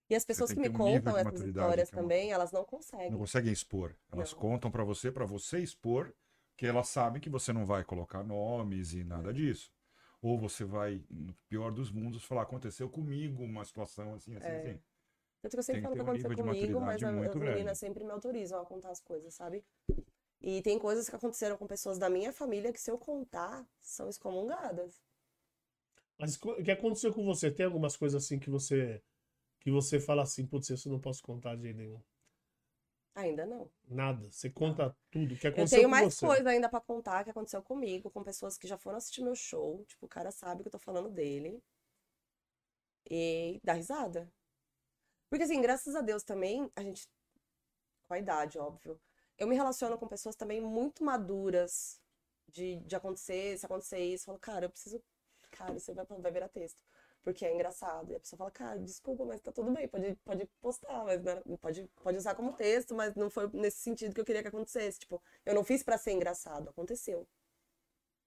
[0.10, 2.66] E as pessoas que me um contam essas histórias é uma- também, elas não Não
[2.66, 3.18] conseguem.
[3.18, 3.94] conseguem expor.
[4.12, 4.40] Elas Não.
[4.40, 6.14] contam pra você, pra você expor,
[6.56, 9.72] que elas sabem que você não vai colocar nomes e nada disso.
[10.22, 14.58] Ou você vai, no pior dos mundos, falar, aconteceu comigo uma situação assim, assim, É.
[14.62, 14.82] assim.
[15.42, 18.04] Tanto que eu sempre Tem falo que que um aconteceu comigo, mas as meninas sempre
[18.04, 19.64] me autorizam a contar as coisas, sabe?
[20.42, 24.10] E tem coisas que aconteceram com pessoas da minha família que, se eu contar, são
[24.10, 25.00] excomungadas.
[26.20, 27.52] Mas o que aconteceu com você?
[27.52, 29.02] Tem algumas coisas assim que você.
[29.60, 32.02] Que você fala assim, putz, isso eu não posso contar de jeito nenhum.
[33.16, 33.68] Ainda não.
[33.88, 34.30] Nada.
[34.30, 35.36] Você conta tudo.
[35.36, 38.58] Que Eu aconteceu tenho com mais coisa ainda pra contar que aconteceu comigo, com pessoas
[38.60, 39.84] que já foram assistir meu show.
[39.86, 41.60] Tipo, o cara sabe que eu tô falando dele.
[43.10, 44.32] E dá risada.
[45.30, 47.08] Porque, assim, graças a Deus também, a gente.
[48.08, 49.00] Com a idade, óbvio.
[49.38, 52.00] Eu me relaciono com pessoas também muito maduras
[52.48, 55.04] de, de acontecer, se acontecer isso, eu falo, cara, eu preciso.
[55.52, 56.80] Cara, isso aí vai, vai virar texto.
[57.28, 58.10] Porque é engraçado.
[58.14, 61.44] E a pessoa fala, cara, desculpa, mas tá tudo bem, pode, pode postar, mas era-
[61.60, 65.00] pode, pode usar como texto, mas não foi nesse sentido que eu queria que acontecesse.
[65.00, 67.28] Tipo, eu não fiz pra ser engraçado, aconteceu.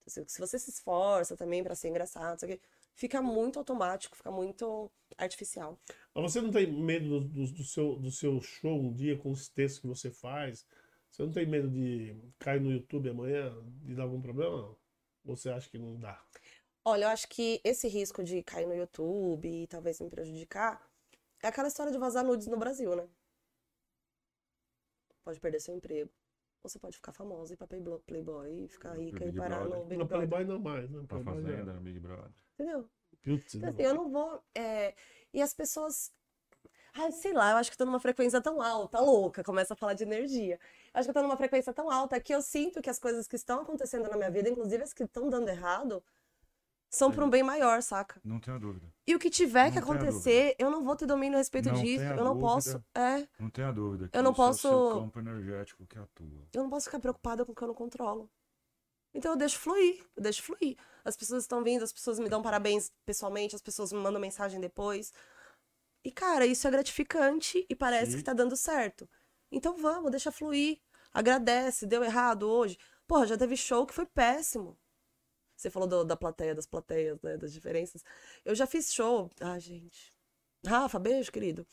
[0.06, 2.60] Então, Se você se esforça também pra ser engraçado, quê,
[2.94, 5.78] fica muito automático, fica muito artificial.
[6.14, 9.30] Mas você não tem medo do, do- do seu, do seu show um dia com
[9.30, 10.66] os textos que você faz?
[11.10, 13.50] Você não tem medo de cair no YouTube amanhã
[13.86, 14.76] e dar algum problema?
[15.24, 16.22] Ou você acha que não dá?
[16.84, 20.82] Olha, eu acho que esse risco de cair no YouTube e talvez me prejudicar
[21.42, 23.08] é aquela história de vazar nudes no Brasil, né?
[25.24, 26.10] Pode perder seu emprego.
[26.62, 29.78] Ou você pode ficar famosa e ir pra Playboy, e ficar rica e parar Brother.
[29.78, 30.28] no Big Brother.
[30.28, 31.04] Playboy não mais, né?
[31.06, 32.30] Pra Fazenda, no Big Brother.
[32.54, 32.88] Entendeu?
[33.22, 34.42] Putz, Então, assim, eu não vou.
[34.54, 34.94] é,
[35.32, 36.12] E as pessoas.
[36.92, 39.94] Ai, sei lá, eu acho que tô numa frequência tão alta, louca, começa a falar
[39.94, 40.58] de energia.
[40.92, 43.28] Eu acho que eu tô numa frequência tão alta que eu sinto que as coisas
[43.28, 46.02] que estão acontecendo na minha vida, inclusive as que estão dando errado,
[46.90, 48.20] são para um bem maior, saca?
[48.24, 48.92] Não tenha dúvida.
[49.06, 51.80] E o que tiver Não que acontecer, eu não vou ter domínio a respeito Não
[51.80, 52.02] disso.
[52.04, 52.40] Eu não dúvida.
[52.40, 52.84] posso.
[52.94, 54.08] É, Não tenha dúvida.
[54.08, 56.46] que Eu não é posso- campo energético que atua.
[56.52, 58.28] eu não posso ficar preocupada com o que eu não controlo.
[59.14, 60.76] Então eu deixo fluir, eu deixo fluir.
[61.04, 64.60] As pessoas estão vindo, as pessoas me dão parabéns pessoalmente, as pessoas me mandam mensagem
[64.60, 65.12] depois.
[66.04, 68.18] E, cara, isso é gratificante e parece Sim.
[68.18, 69.08] que tá dando certo.
[69.50, 70.80] Então vamos, deixa fluir.
[71.12, 72.78] Agradece, deu errado hoje.
[73.06, 74.78] Porra, já teve show que foi péssimo.
[75.60, 77.36] Você falou do- da plateia, das plateias, né?
[77.36, 78.02] Das diferenças.
[78.44, 79.30] Eu já fiz show.
[79.40, 80.10] Ah, gente.
[80.66, 81.66] Rafa, beijo, querido.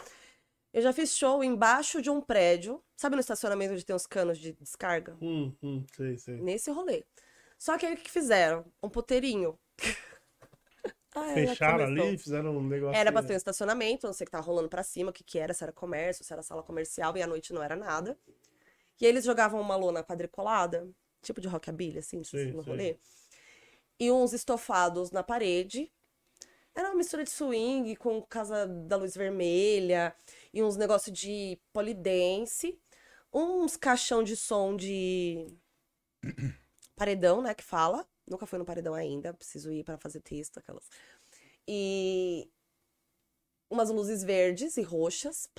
[0.73, 2.84] Eu já fiz show embaixo de um prédio.
[2.97, 5.15] Sabe no estacionamento onde tem os canos de descarga?
[5.22, 6.38] Hum, hum, sei, sei.
[6.38, 7.05] Nesse rolê.
[7.57, 8.65] Só que aí o que fizeram?
[8.84, 9.57] Um puteirinho.
[11.15, 12.95] Ah, Fecharam ali, fizeram um negócio.
[12.99, 15.23] Era pra ter um estacionamento, não sei o que tava rolando pra cima, o que
[15.23, 18.15] que era, se era comércio, se era sala comercial, e à noite não era nada.
[18.99, 20.88] E aí eles jogavam uma lona quadriculada,
[21.22, 22.69] tipo de rockabilly, assim, Sim, no sim.
[22.69, 22.97] rolê.
[23.99, 25.91] E uns estofados na parede.
[26.76, 30.15] Era uma mistura de swing com casa da luz vermelha
[30.53, 32.80] e uns negócios de polidense.
[33.34, 35.48] Uns caixão de som de
[36.95, 38.07] paredão, né, que fala.
[38.28, 40.88] Nunca fui no paredão ainda, preciso ir pra fazer texto, aquelas.
[41.68, 42.48] E
[43.69, 45.49] umas luzes verdes e roxas.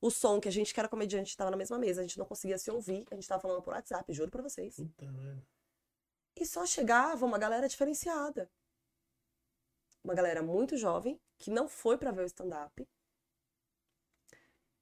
[0.00, 2.26] O som que a gente que era comediante tava na mesma mesa, a gente não
[2.26, 4.76] conseguia se ouvir, a gente tava falando por WhatsApp, juro pra vocês.
[4.76, 5.57] Puta merda.
[6.40, 8.48] E só chegava uma galera diferenciada.
[10.04, 12.88] Uma galera muito jovem, que não foi pra ver o stand-up.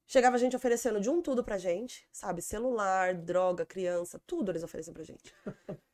[0.07, 2.41] Chegava gente oferecendo de um tudo pra gente, sabe?
[2.43, 5.35] Celular, droga, criança, tudo eles ofereciam pra gente.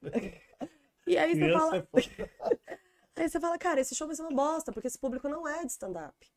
[1.04, 1.86] E aí você fala, é
[3.22, 5.64] aí você fala, cara, esse show vai ser uma bosta, porque esse público não é
[5.64, 6.32] de stand-up.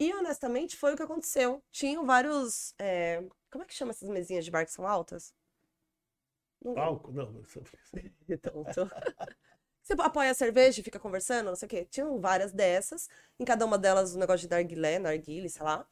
[0.00, 1.62] E honestamente foi o que aconteceu.
[1.70, 2.74] Tinham vários.
[2.78, 5.32] é, Como é que chama essas mesinhas de bar que são altas?
[6.62, 6.84] Não lembro.
[6.84, 7.12] Palco?
[7.12, 8.12] Não, não sei.
[8.28, 8.90] Então, então-
[9.82, 11.84] Você apoia a cerveja e fica conversando, não sei o quê.
[11.84, 13.08] Tinham várias dessas.
[13.38, 15.86] Em cada uma delas um negócio de narguilé, narguile, sei lá.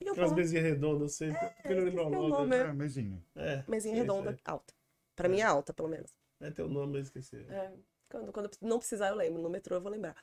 [0.00, 1.32] E eu Aquelas falo, mesinhas redondas, eu sei.
[1.32, 2.56] Tô querendo lembrar o esqueci o nome.
[2.58, 2.70] nome.
[2.70, 3.24] É, mesinho.
[3.36, 4.74] É, mesinha redonda, alta.
[5.16, 6.12] Pra mim é alta, pelo menos.
[6.40, 7.36] É teu nome, eu esqueci.
[7.48, 7.72] É,
[8.08, 9.40] quando, quando não precisar, eu lembro.
[9.42, 10.16] No metrô eu vou lembrar.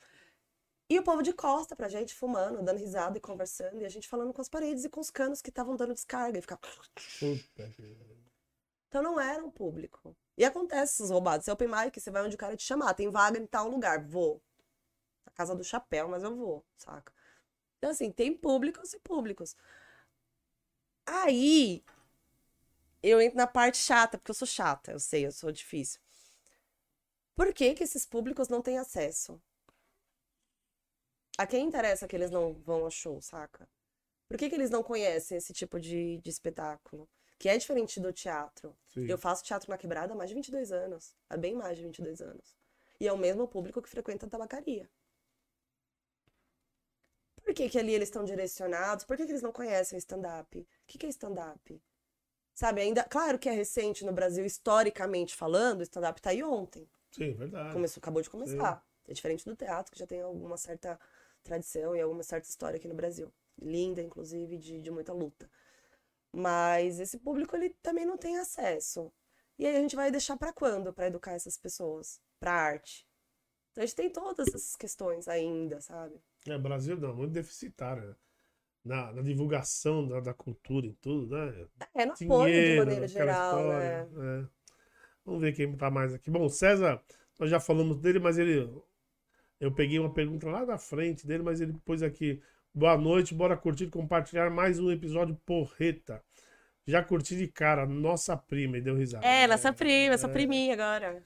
[0.88, 3.80] E o povo de costa pra gente, fumando, dando risada e conversando.
[3.80, 6.38] E a gente falando com as paredes e com os canos que estavam dando descarga.
[6.38, 6.60] E ficava...
[7.18, 7.96] Puta que.
[8.90, 10.16] Então não era um público.
[10.36, 11.44] E acontece esses roubados.
[11.44, 12.92] Você é open mic, você vai onde o cara te chamar.
[12.94, 14.04] Tem vaga em tal lugar.
[14.04, 14.42] Vou.
[15.24, 17.12] Na casa do chapéu, mas eu vou, saca?
[17.78, 19.54] Então, assim, tem públicos e públicos.
[21.06, 21.84] Aí,
[23.02, 26.00] eu entro na parte chata, porque eu sou chata, eu sei, eu sou difícil.
[27.36, 29.40] Por que que esses públicos não têm acesso?
[31.38, 33.68] A quem interessa que eles não vão ao show, saca?
[34.28, 37.08] Por que que eles não conhecem esse tipo de, de espetáculo?
[37.40, 38.76] Que é diferente do teatro.
[38.92, 39.06] Sim.
[39.08, 41.16] Eu faço teatro na quebrada há mais de 22 anos.
[41.26, 42.54] Há bem mais de 22 anos.
[43.00, 44.90] E é o mesmo público que frequenta a tabacaria.
[47.42, 49.06] Por que, que ali eles estão direcionados?
[49.06, 50.60] Por que, que eles não conhecem o stand-up?
[50.60, 51.82] O que, que é stand-up?
[52.52, 53.04] Sabe, ainda.
[53.04, 56.86] Claro que é recente no Brasil, historicamente falando, o stand-up tá aí ontem.
[57.10, 57.72] Sim, verdade.
[57.72, 58.84] Começou, acabou de começar.
[59.08, 61.00] É diferente do teatro, que já tem alguma certa
[61.42, 63.32] tradição e alguma certa história aqui no Brasil.
[63.58, 65.50] Linda, inclusive, de, de muita luta.
[66.32, 69.12] Mas esse público, ele também não tem acesso.
[69.58, 72.20] E aí a gente vai deixar pra quando para educar essas pessoas?
[72.38, 73.06] Pra arte.
[73.72, 76.14] Então a gente tem todas essas questões ainda, sabe?
[76.46, 78.08] É, Brasil não, muito deficitário.
[78.08, 78.14] né?
[78.82, 81.66] Na, na divulgação da, da cultura e tudo, né?
[81.94, 84.06] É no apoio de Dinheiro, maneira geral, história.
[84.06, 84.40] né?
[84.42, 84.48] é.
[85.24, 86.30] Vamos ver quem tá mais aqui.
[86.30, 87.02] Bom, César,
[87.38, 88.70] nós já falamos dele, mas ele.
[89.60, 92.42] Eu peguei uma pergunta lá da frente dele, mas ele pôs aqui.
[92.72, 96.22] Boa noite, bora curtir e compartilhar mais um episódio porreta.
[96.86, 99.26] Já curti de cara, nossa prima, e deu risada.
[99.26, 100.32] É, nossa prima, essa é.
[100.32, 101.20] priminha agora.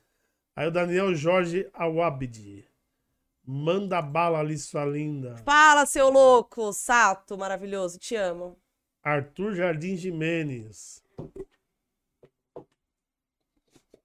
[0.57, 2.67] Aí o Daniel Jorge Awabdi.
[3.45, 5.37] Manda bala ali, sua linda.
[5.45, 8.59] Fala, seu louco, Sato, maravilhoso, te amo.
[9.03, 11.05] Arthur Jardim Jimenez.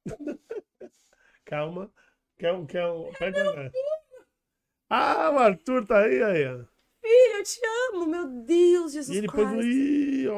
[1.45, 1.89] Calma.
[2.37, 3.13] Quer um, quer um.
[3.13, 3.71] Pega?
[4.89, 6.65] Ah, o Arthur tá aí, aí.
[7.09, 7.59] Filho, eu te
[7.91, 9.65] amo, meu Deus, Jesus E ele pôs Christ.
[9.67, 10.33] Ih, ó.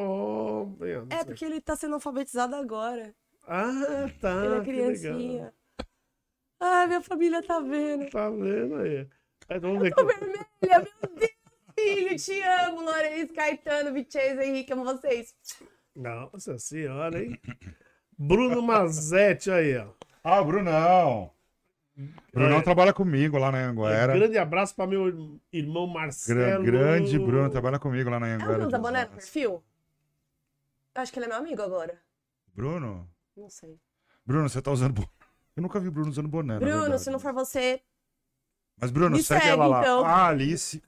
[0.61, 1.25] Ó, não É sei.
[1.25, 3.13] porque ele tá sendo alfabetizado agora.
[3.45, 4.45] Ah, tá.
[4.45, 5.53] ele é criancinha.
[6.59, 8.09] Ai, minha família tá vendo.
[8.09, 9.07] Tá vendo aí?
[9.49, 10.13] Aí vamos ver Tô aqui.
[10.19, 10.45] vermelha,
[11.01, 11.31] meu Deus,
[11.77, 12.15] filho.
[12.17, 15.33] Te amo, Lourenço, Caetano, Vicenzo, Henrique, amo vocês.
[15.95, 17.37] Nossa senhora, hein?
[18.17, 19.87] Bruno Mazetti aí, ó.
[20.23, 21.33] Ah, Brunão.
[22.33, 22.61] Brunão É.
[22.61, 24.13] trabalha comigo lá na Anguera.
[24.13, 26.63] Grande abraço para meu irmão Gra- Marcelo.
[26.63, 28.67] grande Bruno, trabalha comigo lá na Anguera.
[28.67, 29.15] usa de boné no Osasco.
[29.15, 29.63] perfil?
[30.95, 31.97] Eu acho que ele é meu amigo agora.
[32.53, 33.07] Bruno?
[33.35, 33.77] Não sei.
[34.25, 35.07] Bruno, você tá usando boné?
[35.55, 37.81] Eu nunca vi Bruno usando boné, Bruno, se não for você,
[38.79, 39.81] Mas, Bruno, Me segue, segue, ela lá.
[39.81, 40.05] então.
[40.05, 40.81] A Alice.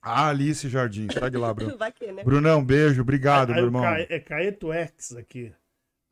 [0.00, 1.08] A Alice Jardim.
[1.10, 1.76] Segue lá, Bruno.
[1.78, 2.22] vai que, né?
[2.22, 3.00] Brunão, beijo.
[3.02, 3.82] Obrigado, Aí meu o irmão.
[3.82, 5.52] Ca- É Caeto X aqui.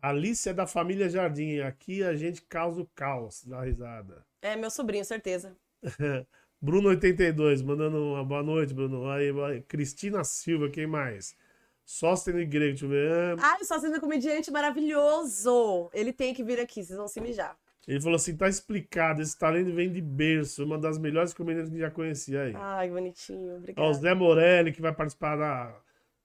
[0.03, 1.61] Alice é da família Jardim.
[1.61, 4.27] Aqui a gente causa o caos, dá risada.
[4.43, 5.57] É meu sobrinho, certeza.
[6.63, 9.09] Bruno82, mandando uma boa noite, Bruno.
[9.09, 9.33] Aí.
[9.63, 11.37] Cristina Silva, quem mais?
[11.85, 13.39] Sósteno Grego, deixa eu ver.
[13.41, 15.89] Ah, Ai, o sócio do comediante maravilhoso.
[15.93, 17.57] Ele tem que vir aqui, vocês vão se mijar.
[17.87, 20.65] Ele falou assim: tá explicado, esse talento vem de berço.
[20.65, 22.53] Uma das melhores comediantes que já conheci aí.
[22.57, 23.95] Ai, bonitinho, Ó, o obrigada.
[23.95, 25.77] Zé Morelli, que vai participar da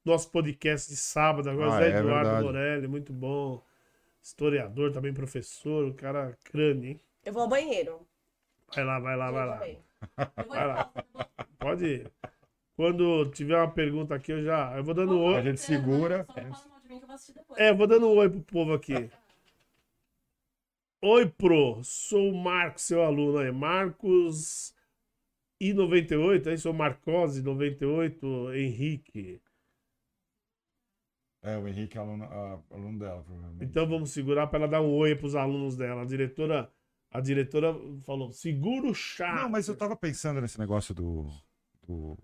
[0.05, 1.49] nosso podcast de sábado.
[1.49, 2.43] Agora, Ah, Zé é Eduardo verdade.
[2.45, 3.63] Morelli, muito bom.
[4.27, 7.01] Historiador, também professor, o cara crânio, hein?
[7.23, 8.05] Eu vou ao banheiro.
[8.75, 9.57] Vai lá, vai lá, vai lá.
[9.57, 9.79] também.
[10.17, 10.93] Eu vou Vai lá.
[11.57, 12.11] Pode ir.
[12.75, 14.75] Quando tiver uma pergunta aqui, eu já.
[14.75, 15.43] Eu vou dando A oi.
[15.43, 16.27] gente segura.
[17.55, 19.09] É, eu vou dando um oi pro povo aqui.
[21.01, 21.81] Oi, Pro.
[21.83, 23.49] Sou o Marcos, seu aluno aí.
[23.51, 24.75] Marcos
[25.61, 29.41] I98, aí sou Marcose 98, Henrique.
[31.47, 32.25] É, o Henrique é aluno,
[32.69, 33.63] aluno dela, provavelmente.
[33.63, 36.01] Então vamos segurar para ela dar um oi pros alunos dela.
[36.01, 36.69] A diretora,
[37.11, 37.73] a diretora
[38.05, 39.33] falou: segura o chá.
[39.43, 41.25] Não, mas eu tava pensando nesse negócio do.
[41.87, 42.17] do...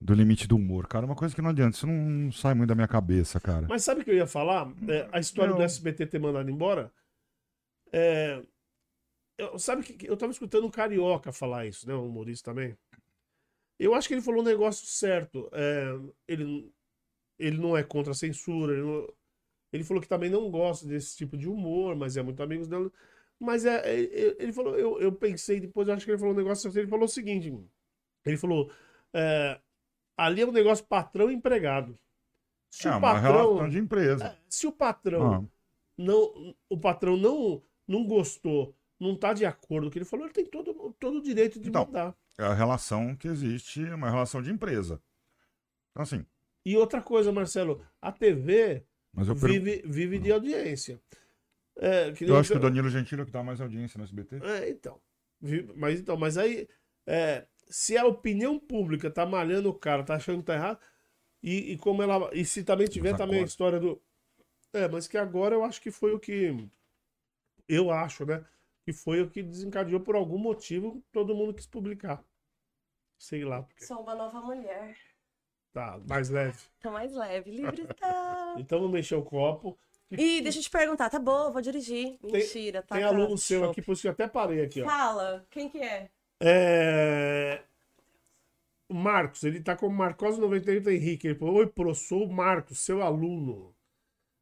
[0.00, 1.06] do limite do humor, cara.
[1.06, 3.66] Uma coisa que não adianta, isso não sai muito da minha cabeça, cara.
[3.68, 4.68] Mas sabe o que eu ia falar?
[4.88, 5.58] É, a história Não.
[5.58, 6.92] do SBT ter mandado embora.
[7.92, 8.42] É,
[9.38, 11.94] eu- sabe que eu tava escutando um carioca falar isso, né?
[11.94, 12.76] Um humorista também.
[13.78, 15.48] Eu acho que ele falou um negócio certo.
[15.52, 15.94] É,
[16.26, 16.72] ele,
[17.38, 18.72] ele não é contra a censura.
[18.74, 19.08] Ele, não-
[19.72, 22.90] ele falou que também não gosta desse tipo de humor, mas é muito amigos dela.
[23.40, 26.34] Mas é, é, é, ele falou, eu, eu pensei depois, eu acho que ele falou
[26.34, 26.78] um negócio certo.
[26.78, 27.52] Ele falou o seguinte:
[28.24, 28.70] ele falou,
[29.14, 29.60] é,
[30.16, 31.98] ali é um negócio patrão e empregado.
[32.70, 34.36] Se é o patrão, de empresa.
[34.48, 35.42] se o patrão Ah,
[35.98, 40.24] não, o patrão não, não gostou, não tá de acordo com o que ele falou,
[40.26, 41.84] ele tem todo, todo o direito de Então.
[41.86, 42.16] mudar.
[42.38, 45.02] é a relação que existe, é uma relação de empresa.
[45.90, 46.24] Então, assim,
[46.64, 51.00] E outra coisa, Marcelo, a TV mas eu, per- vive, vive de audiência.
[51.76, 53.98] É, que eu acho que o outra- Danilo Gentili é o que dá mais audiência
[53.98, 54.36] no SBT.
[54.44, 55.00] É, então.
[55.74, 56.68] Mas então, mas aí,
[57.06, 60.78] é, se a opinião pública tá malhando o cara, tá achando que tá errado,
[61.42, 62.30] e, e como ela.
[62.32, 64.00] E se também tiver Mas também a história do.
[64.72, 66.54] É, mas que agora eu acho que foi o que.
[67.68, 68.44] Eu acho, né?
[68.84, 72.24] Que foi o que desencadeou por algum motivo todo mundo quis publicar.
[73.18, 73.84] Sei lá, porque.
[73.84, 74.96] Sou uma nova mulher.
[75.72, 76.58] Tá, mais leve.
[76.80, 78.54] Tá mais leve, livre está.
[78.58, 79.78] Então vamos mexer o copo.
[80.10, 82.18] Ih, deixa eu te perguntar, tá bom, vou dirigir.
[82.22, 82.96] Mentira, tá.
[82.96, 83.70] Tem tá, aluno seu show.
[83.70, 84.84] aqui, por isso que eu até parei aqui, ó.
[84.84, 86.10] Fala, quem que é?
[86.38, 87.62] É...
[88.90, 91.28] O Marcos, ele tá como Marcos 98 Henrique.
[91.28, 93.74] Ele falou, oi, pro, sou o Marcos, seu aluno.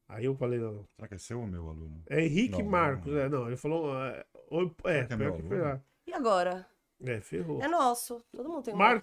[0.09, 0.85] Aí eu falei, não.
[0.97, 2.02] Será que é seu ou meu aluno?
[2.09, 3.12] É Henrique Não, Marcos.
[3.12, 3.20] não.
[3.20, 3.97] É, não, ele falou.
[3.97, 5.48] É, oi, é, é aluno?
[5.48, 5.81] ferrar.
[6.05, 6.66] E agora?
[7.05, 7.62] É, ferrou.
[7.62, 8.22] É nosso.
[8.31, 9.01] Todo mundo tem um né,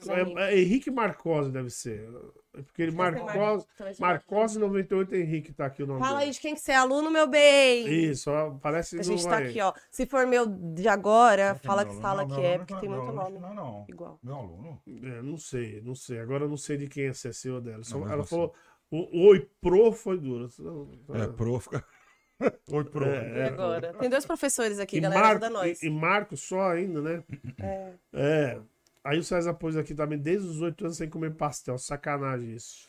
[0.49, 2.07] é, é Henrique Marcos deve ser.
[2.53, 3.65] É Porque ele Deve ser Marcos.
[3.77, 6.33] Talvez Marcos 98 Henrique tá aqui o nome Fala aí dele.
[6.33, 7.87] de quem que você é aluno, meu bem.
[7.87, 8.29] Isso,
[8.61, 9.73] parece A não gente tá vai- aqui, ó.
[9.89, 12.01] Se for meu de agora, fala que aluno?
[12.01, 13.39] fala Não, que é, porque tem muito aluno nome.
[13.39, 13.85] Não, não.
[13.89, 14.19] Igual.
[14.23, 14.81] Meu aluno?
[14.87, 16.19] É, não sei, não sei.
[16.19, 17.83] Agora eu não sei de quem é se é seu ou dela.
[17.83, 18.53] Só- ela falou,
[18.91, 20.49] o oi pro foi duro.
[21.13, 21.59] É, pro.
[21.59, 21.83] fica-
[22.71, 23.05] Oi, pro.
[23.05, 23.93] É, E agora?
[23.93, 25.81] Tem dois professores aqui, E, galera, Marco, ajuda nós.
[25.81, 27.23] e, e Marco só ainda, né?
[27.59, 27.93] É.
[28.13, 28.59] É.
[29.03, 31.77] Aí o César pôs aqui também, desde os oito anos sem comer pastel.
[31.77, 32.87] Sacanagem isso.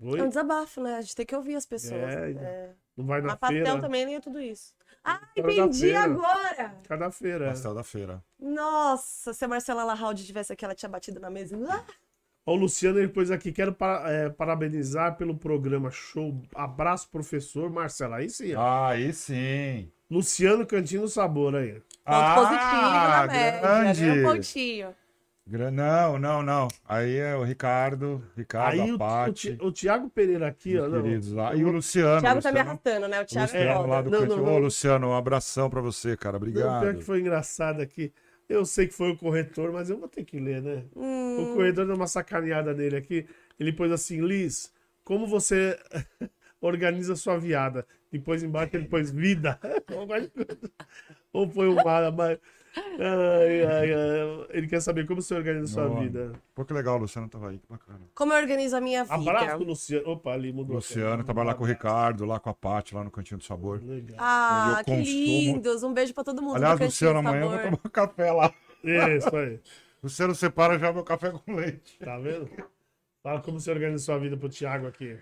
[0.00, 0.18] Oi?
[0.18, 0.96] É um desabafo, né?
[0.96, 2.00] A gente tem que ouvir as pessoas.
[2.14, 2.74] É, É.
[2.96, 3.80] Não vai na Mas pastel feira?
[3.80, 4.74] também nem é tudo isso.
[5.04, 6.74] Ah, entendi agora!
[6.88, 7.44] Cada feira.
[7.46, 7.48] é.
[7.50, 8.24] Pastel da feira.
[8.40, 11.56] Nossa, se a Marcela Lahalde tivesse aqui, ela tinha batido na mesa.
[11.70, 11.84] Ah,
[12.46, 16.40] Ó, O Luciano ele pôs aqui, quero pa- é, parabenizar pelo programa show.
[16.54, 18.14] Abraço, professor Marcelo.
[18.14, 18.60] Aí sim, ó.
[18.62, 19.90] Ah, aí sim.
[20.08, 21.72] Luciano Cantino Sabor aí.
[21.72, 23.60] ponto ah, positivo na média.
[23.60, 24.10] grande.
[24.10, 24.88] Um pontinho.
[25.48, 26.68] Gra- Não, não, não.
[26.88, 30.76] Aí é o Ricardo, Ricardo, Aí a o, o, Paty, Ti- o Thiago Pereira aqui,
[30.78, 30.88] ó.
[30.88, 31.54] não, queridos lá.
[31.54, 32.18] E o Luciano.
[32.18, 33.20] O Thiago tá me Luciano, arrastando, né?
[33.20, 34.02] O Thiago é Luciano lá foda.
[34.02, 34.36] do Não, Cantinho.
[34.38, 34.58] não, Ô, não.
[34.58, 36.38] Luciano, um abração pra você, cara.
[36.38, 36.98] Não, pior Obrigado.
[36.98, 38.12] que foi engraçado aqui.
[38.48, 40.84] Eu sei que foi o corretor, mas eu vou ter que ler, né?
[40.94, 43.26] Hum, O corretor deu uma sacaneada nele aqui.
[43.58, 44.72] Ele pôs assim, Liz,
[45.04, 45.78] como você
[46.60, 47.86] organiza sua viada?
[48.24, 49.60] Pôs embaixo, ele pôs vida.
[51.32, 52.10] Ou foi uma.
[52.10, 52.38] Mas...
[52.76, 54.46] Ai, ai, ai.
[54.50, 56.32] Ele quer saber como você organiza a sua Não, vida.
[56.54, 58.00] Pô, que legal, o Luciano tava aí, que bacana.
[58.14, 59.14] Como eu organizo a minha vida?
[59.14, 60.10] Abraço pro Luciano.
[60.10, 60.76] Opa, ali mudou.
[60.76, 63.82] Luciano tava lá com o Ricardo, lá com a Paty, lá no Cantinho do Sabor.
[63.82, 64.16] Legal.
[64.20, 65.82] Ah, que consumo- lindos.
[65.82, 66.56] Um beijo pra todo mundo.
[66.56, 68.52] Aliás, Luciano, do amanhã eu vou tomar um café lá.
[69.16, 69.60] Isso aí.
[70.02, 71.98] Luciano separa já meu café com leite.
[71.98, 72.48] Tá vendo?
[73.22, 75.18] Fala como você organiza a sua vida pro Thiago aqui.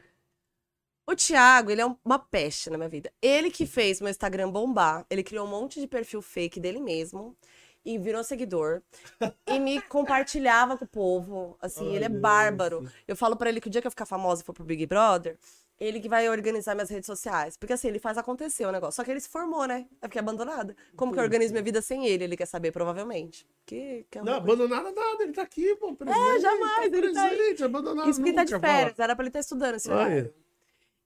[1.06, 3.12] O Thiago, ele é um- uma peste na minha vida.
[3.20, 5.05] Ele que fez meu Instagram bombar.
[5.10, 7.36] Ele criou um monte de perfil fake dele mesmo.
[7.85, 8.81] E virou seguidor.
[9.47, 11.59] e me compartilhava com o povo.
[11.60, 12.20] Assim, Ai, ele é Deus.
[12.22, 12.90] bárbaro.
[13.06, 14.86] Eu falo pra ele que o dia que eu ficar famosa e for pro Big
[14.86, 15.36] Brother,
[15.78, 17.59] ele que vai organizar minhas redes sociais.
[17.59, 18.97] Porque assim, ele faz acontecer o negócio.
[18.97, 19.86] Só que ele se formou, né?
[20.01, 20.74] Eu fiquei abandonada.
[20.97, 22.24] Como que eu organizo minha vida sem ele?
[22.24, 23.47] Ele quer saber, provavelmente.
[23.66, 25.94] Que, que é Não, abandonado nada, ele tá aqui, pô.
[25.94, 27.36] Presente, jamais, ele tá aí.
[27.36, 30.32] presente, abandonado Isso porque ele tá de férias, era pra ele estar estudando esse fala.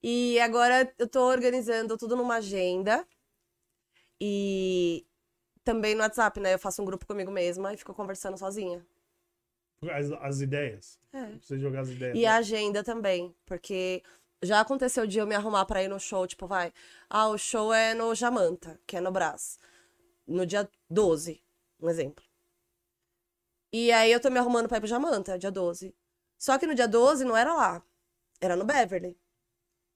[0.03, 3.07] E agora eu tô organizando tudo numa agenda.
[4.21, 5.07] E
[5.65, 6.55] também no WhatsApp, né?
[6.55, 8.85] Eu faço um grupo comigo mesma e fico conversando sozinha.
[9.83, 10.99] as, as ideias.
[11.13, 11.33] É.
[11.41, 12.17] Você jogar as ideias.
[12.17, 14.03] E a agenda também, porque
[14.43, 16.73] já aconteceu o dia eu me arrumar pra ir no show, tipo, vai.
[17.09, 19.59] Ah, o show é no Jamanta, que é no Brás.
[20.27, 21.43] No dia 12,
[21.81, 22.25] um exemplo.
[23.73, 25.95] E aí eu tô me arrumando pra ir pro Jamanta, dia 12.
[26.39, 27.83] Só que no dia 12 não era lá.
[28.41, 29.19] Era no Beverly.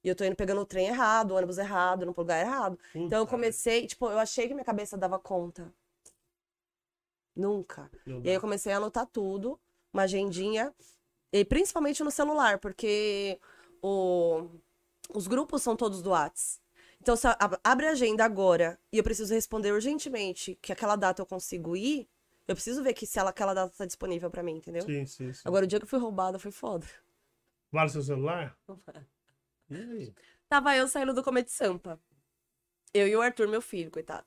[0.04, 2.76] E eu tô indo pegando o trem errado, o ônibus errado, no lugar errado.
[2.92, 5.72] Puta, Então eu comecei, tipo, eu achei que minha cabeça dava conta.
[7.34, 7.90] Nunca.
[8.06, 9.58] não E aí eu comecei a anotar tudo,
[9.92, 10.74] uma agendinha,
[11.32, 13.38] e principalmente no celular, porque
[13.82, 14.48] o-
[15.14, 16.60] os grupos são todos do Whats.
[17.00, 17.26] Então, se
[17.64, 22.08] abre a agenda agora e eu preciso responder urgentemente que aquela data eu consigo ir,
[22.46, 24.82] eu preciso ver que se ela- aquela data tá disponível pra mim, entendeu?
[24.84, 25.42] Sim, sim, sim.
[25.44, 26.86] Agora, o dia que eu fui roubada foi foda.
[27.72, 28.56] Vale seu celular?
[29.78, 30.14] E?
[30.48, 32.00] Tava eu saindo do Comedy Sampa.
[32.92, 34.26] Eu e o Arthur, meu filho, coitado.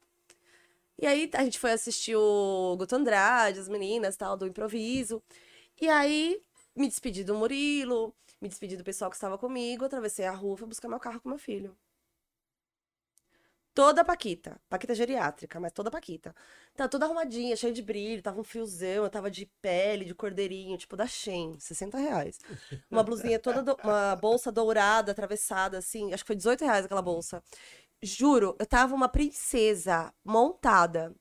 [0.97, 5.21] E aí a gente foi assistir o Guto Andrade, as meninas, tal, do improviso.
[5.79, 6.41] E aí
[6.75, 10.67] me despedi do Murilo, me despedi do pessoal que estava comigo, atravessei a rua, fui
[10.67, 11.77] buscar meu carro com meu filho.
[13.75, 14.59] Toda Paquita.
[14.69, 16.35] Paquita geriátrica, mas toda Paquita.
[16.75, 20.77] Tava toda arrumadinha, cheia de brilho, tava um fiozão, eu tava de pele, de cordeirinho,
[20.77, 22.39] tipo da Shein, 60 reais.
[22.89, 27.01] Uma blusinha toda, do- uma bolsa dourada, atravessada, assim, acho que foi 18 reais aquela
[27.01, 27.43] bolsa.
[28.03, 31.15] Juro, eu tava uma princesa montada.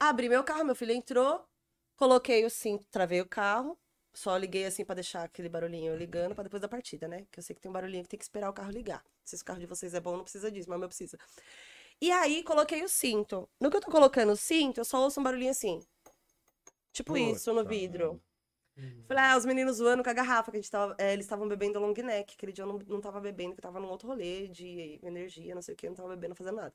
[0.00, 1.46] Abri meu carro, meu filho entrou,
[1.96, 3.78] coloquei o cinto, travei o carro,
[4.12, 7.26] só liguei assim pra deixar aquele barulhinho ligando pra depois da partida, né?
[7.30, 9.04] Que eu sei que tem um barulhinho que tem que esperar o carro ligar.
[9.24, 11.18] Se esse carro de vocês é bom, não precisa disso, mas o meu precisa.
[12.00, 13.48] E aí coloquei o cinto.
[13.60, 15.80] No que eu tô colocando o cinto, eu só ouço um barulhinho assim.
[16.92, 18.22] Tipo isso no Puta vidro.
[19.06, 21.46] Falei, ah, os meninos zoando com a garrafa, que a gente tava, é, eles estavam
[21.46, 22.34] bebendo long neck.
[22.34, 25.54] Aquele dia eu não, não tava bebendo, que eu tava num outro rolê de energia,
[25.54, 26.74] não sei o que, eu não tava bebendo, não fazendo nada.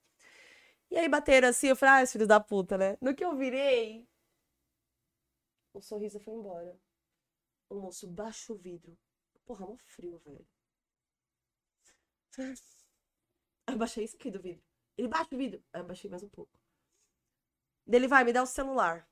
[0.91, 2.97] E aí bateram assim, eu falei, ah, filhos da puta, né?
[3.01, 4.07] No que eu virei,
[5.73, 6.77] o sorriso foi embora.
[7.75, 8.97] O moço baixa o vidro.
[9.45, 10.47] Porra, mó frio, velho.
[13.67, 14.63] Aí eu baixei isso aqui do vidro.
[14.97, 15.61] Ele baixa o vidro.
[15.73, 16.57] Aí eu baixei mais um pouco.
[17.85, 19.05] Ele vai, me dá o celular.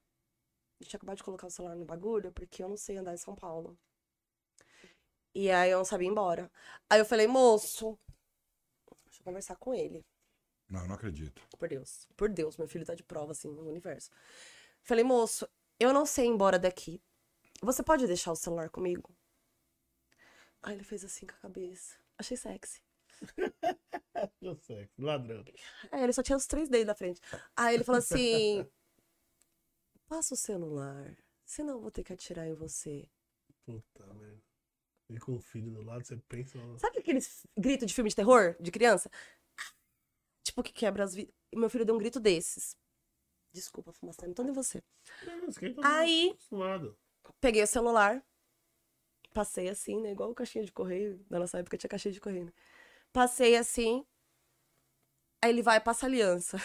[0.80, 3.18] Eu tinha acabado de colocar o celular no bagulho, porque eu não sei andar em
[3.18, 3.77] São Paulo.
[5.35, 6.49] E aí eu não sabia ir embora.
[6.90, 7.99] Aí eu falei, moço,
[9.06, 10.06] deixa eu conversar com ele.
[10.69, 11.45] Não, não acredito.
[11.60, 12.07] Por Deus.
[12.15, 14.10] Por Deus, meu filho tá de prova, assim, no universo.
[14.84, 17.03] Falei, moço, eu não sei ir embora daqui.
[17.64, 19.15] Você pode deixar o celular comigo?
[20.61, 21.98] Aí ele fez assim com a cabeça.
[22.18, 22.81] Achei sexy.
[24.41, 25.44] Eu sei, ladrão.
[25.91, 27.22] Aí ele só tinha os três dedos na frente.
[27.56, 28.68] Aí ele falou assim:
[30.07, 33.10] passa o celular, senão eu vou ter que atirar em você.
[33.65, 34.41] Puta merda.
[35.10, 36.57] E com o filho do lado, você pensa.
[36.77, 39.10] Sabe aqueles gritos de filme de terror, de criança?
[40.44, 41.34] Tipo, que quebra as vidas.
[41.53, 42.77] Meu filho deu um grito desses.
[43.52, 44.84] Desculpa, fumaça, não tô nem você.
[45.26, 46.98] Não, aqui tá Aí- acostumado.
[47.40, 48.24] Peguei o celular,
[49.34, 50.12] passei assim, né?
[50.12, 51.26] Igual caixinha de correio.
[51.30, 52.54] Na nossa época tinha caixinha de correio, né?
[53.12, 54.06] Passei assim.
[55.41, 56.58] Aí ele vai e passa aliança.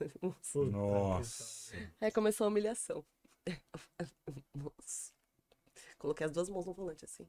[0.54, 1.72] Nossa.
[2.00, 3.04] Aí começou a humilhação.
[4.56, 5.12] Moço.
[5.98, 7.28] Coloquei as duas mãos no volante assim.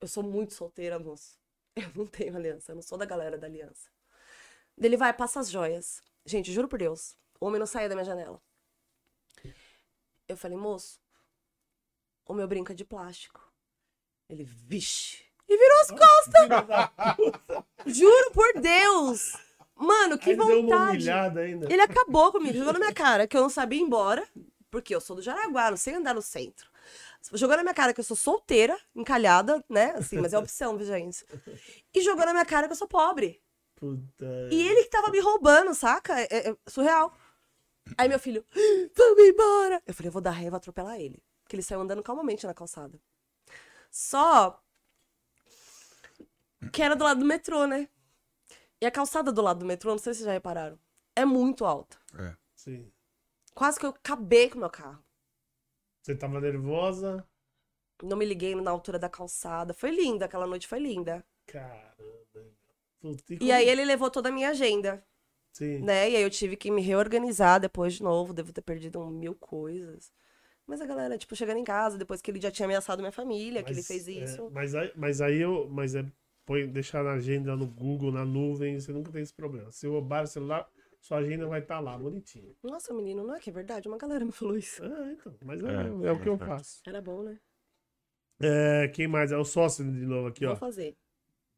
[0.00, 1.38] Eu sou muito solteira, moço.
[1.74, 3.88] Eu não tenho aliança, eu não sou da galera da aliança.
[4.76, 6.02] Ele vai, passa as joias.
[6.26, 8.40] Gente, juro por Deus, o homem não saía da minha janela.
[10.28, 11.00] Eu falei, moço,
[12.26, 13.40] o meu brinco é de plástico.
[14.28, 15.22] Ele, vixe.
[15.48, 17.64] E virou as costas.
[17.86, 19.36] Juro por Deus.
[19.76, 21.08] Mano, que Aí vontade.
[21.68, 24.26] Ele acabou comigo, jogou na minha cara que eu não sabia ir embora,
[24.70, 26.70] porque eu sou do Jaraguá, não sei andar no centro.
[27.32, 29.94] Jogou na minha cara que eu sou solteira, encalhada, né?
[29.96, 31.24] Assim, mas é opção, viu, gente?
[31.92, 33.42] E jogou na minha cara que eu sou pobre.
[33.74, 34.48] Puta.
[34.50, 36.20] E ele que tava me roubando, saca?
[36.20, 37.12] É, é surreal.
[37.98, 38.44] Aí meu filho,
[38.96, 39.82] vamos embora.
[39.86, 41.22] Eu falei, eu vou dar ré, vou atropelar ele.
[41.44, 42.98] Porque ele saiu andando calmamente na calçada.
[43.90, 44.60] Só
[46.72, 47.88] que era do lado do metrô, né?
[48.80, 50.78] E a calçada do lado do metrô, não sei se vocês já repararam,
[51.14, 51.96] é muito alta.
[52.18, 52.36] É.
[52.54, 52.90] Sim.
[53.54, 55.02] Quase que eu acabei com o meu carro.
[56.02, 57.26] Você tava nervosa?
[58.02, 59.72] Não me liguei na altura da calçada.
[59.72, 61.24] Foi linda, aquela noite foi linda.
[61.46, 61.94] Caramba.
[63.00, 65.06] Puta, E como- aí ele levou toda a minha agenda,
[65.52, 65.78] Sim.
[65.80, 66.10] né?
[66.10, 68.32] E aí eu tive que me reorganizar depois de novo.
[68.34, 70.10] Devo ter perdido um mil coisas.
[70.66, 73.62] Mas a galera, tipo, chegando em casa, depois que ele já tinha ameaçado minha família,
[73.62, 74.50] que ele Mas, fez é, isso.
[74.50, 75.68] mas, aí, mas aí eu.
[75.70, 76.04] Mas é.
[76.46, 79.70] Põe, deixar na agenda no Google, na nuvem, você nunca tem esse problema.
[79.70, 80.68] Se roubar o celular,
[81.00, 82.52] sua agenda vai estar lá, bonitinha.
[82.62, 83.88] Nossa, menino, não é que é verdade?
[83.88, 84.84] Uma galera me falou isso.
[84.84, 85.34] Ah, então.
[85.42, 86.38] Mas é, É, é o que eu é.
[86.38, 86.82] faço.
[86.86, 87.38] Era bom, né?
[88.42, 89.32] É, quem mais?
[89.32, 90.50] É o sócio de novo aqui, ó.
[90.50, 90.96] Vou fazer.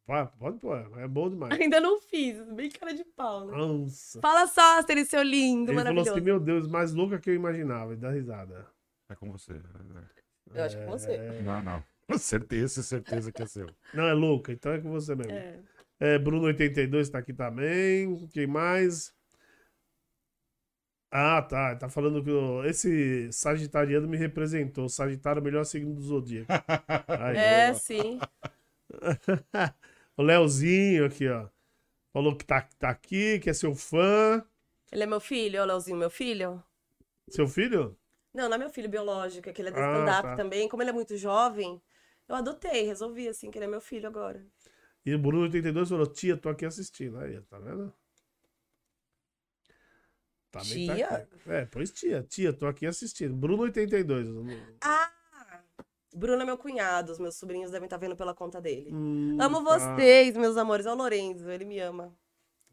[0.07, 1.51] Vai, pode pôr, é bom demais.
[1.61, 3.57] Ainda não fiz, bem cara de pau, né?
[3.57, 4.20] Nossa.
[4.20, 6.11] Fala só, Aster, seu lindo, Ele falou maravilhoso.
[6.12, 7.93] assim, meu Deus, mais louca que eu imaginava.
[7.93, 8.69] E dá risada.
[9.09, 9.61] É com você.
[10.55, 11.12] Eu acho que é você.
[11.12, 11.43] É...
[11.43, 11.85] Não, não.
[12.19, 13.66] Certeza, certeza que é seu.
[13.93, 15.33] Não, é louca, então é com você mesmo.
[15.33, 15.61] É.
[15.99, 18.27] É, Bruno82 tá aqui também.
[18.28, 19.15] Quem mais?
[21.11, 21.74] Ah, tá.
[21.77, 24.89] Tá falando que o- esse sagitariano me representou.
[24.89, 26.49] Sagitário é o melhor signo do zodíaco.
[27.09, 27.74] Aí, É, ó.
[27.74, 28.19] sim.
[30.16, 31.49] o Leozinho aqui, ó.
[32.12, 34.45] Falou que tá, tá aqui, que é seu fã.
[34.91, 36.62] Ele é meu filho, ô Leozinho, meu filho?
[37.28, 37.97] Seu filho?
[38.37, 40.37] Não, não é meu filho biológico, é que ele é do Ah, stand-up tá.
[40.37, 40.69] também.
[40.69, 41.81] Como ele é muito jovem,
[42.29, 44.47] eu adotei, resolvi, assim, que ele é meu filho agora.
[45.07, 47.17] E o Bruno82 falou: Tia, tô aqui assistindo.
[47.19, 47.91] Aí, tá vendo?
[50.51, 51.09] Também Tia?
[51.09, 51.53] Tá.
[51.55, 52.23] É, pois tia.
[52.23, 53.35] Tia, tô aqui assistindo.
[53.35, 54.27] Bruno82.
[54.83, 55.11] Ah!
[56.15, 58.91] Bruno é meu cunhado, os meus sobrinhos devem estar vendo pela conta dele.
[58.93, 59.79] Hum, Amo tá.
[59.97, 60.87] vocês, meus amores.
[60.87, 62.15] É o Lorenzo, ele me ama.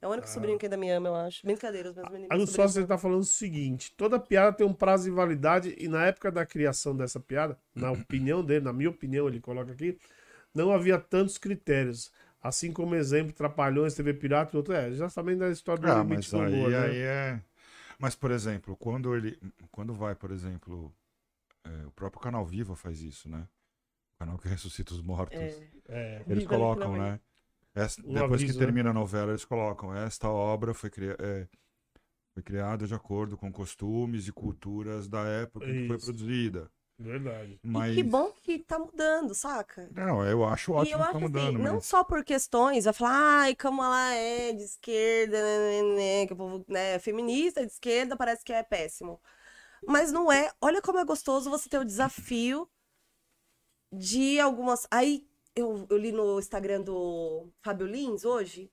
[0.03, 0.29] É o único Ah.
[0.31, 1.45] sobrinho que ainda me ama, eu acho.
[1.45, 2.29] Brincadeira, os meus meninos.
[2.29, 5.73] No sobrinhos sócio ele tá falando o seguinte: toda piada tem um prazo de validade,
[5.79, 9.71] e na época da criação dessa piada, na opinião dele, na minha opinião, ele coloca
[9.71, 9.97] aqui,
[10.53, 12.11] não havia tantos critérios.
[12.41, 14.73] Assim como exemplo, Trapalhões, TV Pirata e outro.
[14.73, 16.85] É, já também da história do Ah, limite mas do aí, humor, né?
[16.85, 17.41] aí é.
[17.97, 19.39] Mas, por exemplo, quando ele.
[19.71, 20.93] Quando vai, por exemplo.
[21.63, 23.47] é, o próprio canal Viva faz isso, né?
[24.15, 25.39] O canal que ressuscita os mortos.
[25.39, 25.57] É.
[25.87, 26.21] É.
[26.27, 27.17] Eles Viva colocam, né?
[27.75, 28.65] Essa- Um depois aviso, que né?
[28.65, 29.95] termina a novela, eles colocam.
[29.95, 31.47] Esta obra foi, cria- é,
[32.33, 36.05] foi criada de acordo com costumes e culturas da época em que foi Isso.
[36.05, 36.71] produzida.
[36.99, 37.59] Verdade.
[37.63, 37.91] Mas.
[37.91, 39.89] E que bom que tá mudando, saca?
[39.91, 41.85] Não, eu acho e ótimo eu que acho tá mudando, assim, não mas.
[41.85, 46.33] só por questões, vai falar, ai, como ela é de esquerda, né, né, né, que
[46.33, 49.21] o povo, né, feminista de esquerda parece que é péssimo.
[49.87, 50.51] Mas não é.
[50.61, 52.69] Olha como é gostoso você ter o desafio
[53.91, 54.87] de algumas.
[54.91, 58.71] Aí eu, eu li no Instagram do Fábio Lins hoje,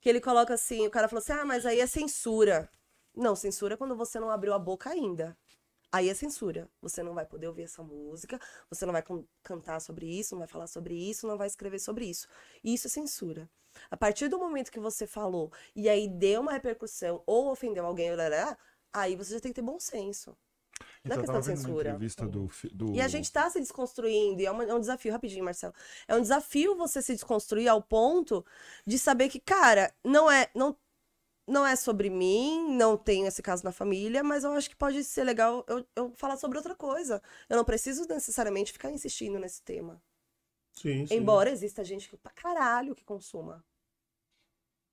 [0.00, 2.70] que ele coloca assim, o cara falou assim: ah, mas aí é censura.
[3.14, 5.36] Não, censura é quando você não abriu a boca ainda.
[5.92, 6.70] Aí é censura.
[6.82, 8.38] Você não vai poder ouvir essa música,
[8.70, 9.02] você não vai
[9.42, 12.28] cantar sobre isso, não vai falar sobre isso, não vai escrever sobre isso.
[12.62, 13.50] Isso é censura.
[13.90, 18.10] A partir do momento que você falou e aí deu uma repercussão ou ofendeu alguém,
[18.92, 20.36] aí você já tem que ter bom senso.
[21.04, 21.90] Então, tava questão de censura.
[21.90, 22.94] entrevista do, do...
[22.94, 25.74] E a gente tá se desconstruindo, e é, uma- é um desafio, rapidinho, Marcelo.
[26.06, 28.44] É um desafio você se desconstruir ao ponto
[28.86, 30.76] de saber que, cara, não é, não,
[31.46, 35.02] não é sobre mim, não tenho esse caso na família, mas eu acho que pode
[35.04, 37.22] ser legal eu, eu falar sobre outra coisa.
[37.48, 40.00] Eu não preciso necessariamente ficar insistindo nesse tema.
[40.72, 41.14] Sim, sim.
[41.16, 43.64] Embora exista gente que pra caralho que consuma.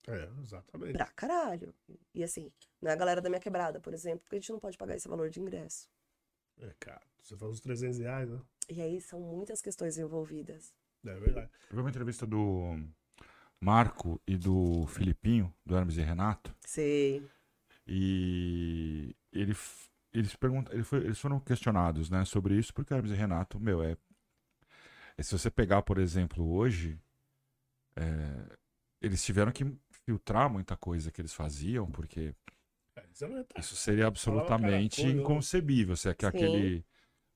[0.08, 0.94] É, exatamente.
[0.94, 1.74] Pra caralho.
[2.14, 2.52] E assim,
[2.82, 4.96] não é a galera da minha quebrada, por exemplo, porque a gente não pode pagar
[4.96, 5.90] esse valor de ingresso.
[6.60, 7.02] É, cara.
[7.22, 8.40] Você faz uns 300 reais, né?
[8.70, 10.74] E aí são muitas questões envolvidas.
[11.04, 11.50] É verdade.
[11.70, 12.78] Eu vi uma entrevista do
[13.60, 17.28] Marco e do Filipinho, do Hermes e Renato, Sei.
[17.88, 19.56] e ele,
[20.14, 23.60] eles, perguntam, ele foi- eles foram questionados né, sobre isso, porque o Hermes e Renato,
[23.60, 23.98] meu, é.
[25.18, 27.00] é se você pegar, por exemplo, hoje,
[27.96, 28.58] é,
[29.02, 29.64] eles tiveram que
[30.06, 32.34] filtrar muita coisa que eles faziam, porque
[32.96, 35.96] É, isso é isso seria absolutamente inconcebível.
[35.96, 36.86] Se é que aquele,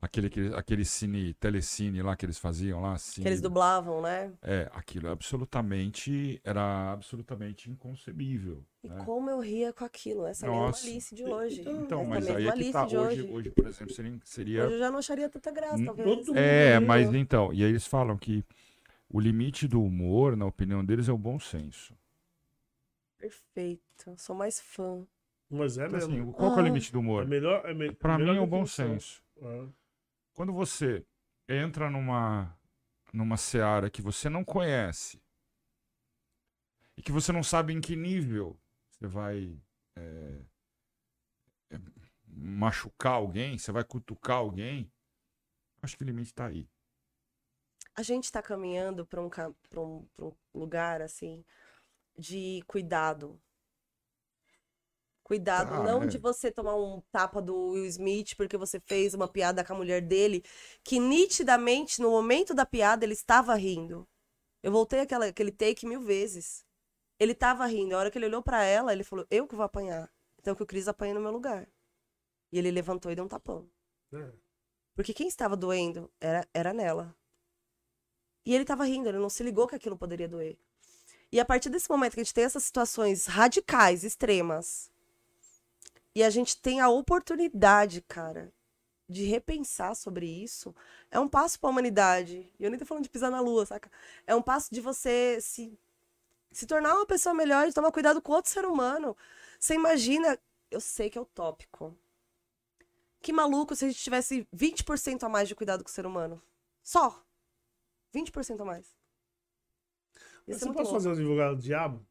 [0.02, 4.32] aquele, aquele, aquele cine, telecine lá que eles faziam lá, cine, Que eles dublavam, né?
[4.42, 8.64] É, aquilo é absolutamente era absolutamente inconcebível.
[8.84, 9.04] E né?
[9.06, 10.86] como eu ria com aquilo, essa Nossa.
[10.86, 11.62] mesma Alice de hoje.
[11.62, 12.88] Então, essa mas aí é que Alice tá.
[12.88, 13.34] de Hoje, hoje.
[13.34, 14.20] hoje, por exemplo, seria.
[14.24, 16.28] seria- Hoje eu já não acharia tanta graça, Hum, talvez.
[16.30, 17.54] É, mundo mas então.
[17.54, 18.46] E aí eles falam que
[19.10, 21.94] o limite do humor, na opinião deles, é o bom senso.
[23.20, 24.16] Perfeito.
[24.18, 25.06] Sou mais fã.
[25.50, 26.14] Mas é Então, mesmo.
[26.14, 26.68] assim, qual que é o Ah.
[26.68, 27.28] limite do é humor?
[27.28, 27.66] melhor.
[27.66, 27.94] É me...
[27.94, 29.24] Pra melhor mim é o bom senso.
[29.42, 29.68] Ah.
[30.34, 31.06] quando você
[31.50, 32.58] entra numa,
[33.14, 35.22] numa seara que você não conhece
[36.96, 38.58] e que você não sabe em que nível
[38.90, 39.60] você vai
[39.98, 40.46] é,
[41.72, 41.80] é,
[42.26, 44.90] machucar alguém, você vai cutucar alguém,
[45.82, 46.70] acho que o limite tá aí.
[47.96, 51.44] A gente tá caminhando pra um, pra um, pra um lugar, assim,
[52.20, 53.42] de cuidado.
[55.24, 56.08] Cuidado, Tá, não é.
[56.08, 59.76] de você tomar um tapa do Will Smith porque você fez uma piada com a
[59.78, 60.44] mulher dele,
[60.84, 64.08] que nitidamente, no momento da piada, ele estava rindo.
[64.64, 66.66] Eu voltei aquela, aquele take mil vezes.
[67.20, 67.96] Ele tava rindo.
[67.96, 70.12] A hora que ele olhou pra ela, ele falou: Eu que vou apanhar.
[70.40, 71.70] Então que o Cris apanha no meu lugar.
[72.52, 73.70] E ele levantou e deu um tapão.
[74.14, 74.32] É.
[74.96, 77.16] Porque quem estava doendo era, era nela.
[78.46, 80.58] E ele tava rindo, ele não se ligou que aquilo poderia doer.
[81.32, 84.90] E a partir desse momento que a gente tem essas situações radicais, extremas,
[86.16, 88.52] e a gente tem a oportunidade, cara,
[89.08, 90.76] de repensar sobre isso,
[91.10, 92.52] é um passo para a humanidade.
[92.60, 93.92] E eu nem tô falando de pisar na lua, saca?
[94.26, 95.78] É um passo de você se,
[96.52, 99.16] se tornar uma pessoa melhor, de tomar cuidado com outro ser humano.
[99.60, 100.38] Você imagina,
[100.72, 101.96] eu sei que é utópico.
[103.22, 106.42] Que maluco se a gente tivesse 20% a mais de cuidado com o ser humano.
[106.84, 107.24] Só.
[108.14, 108.99] 20% a mais.
[110.50, 110.94] Mas Isso você é muito pode louco.
[111.04, 112.06] fazer o advogado do diabo?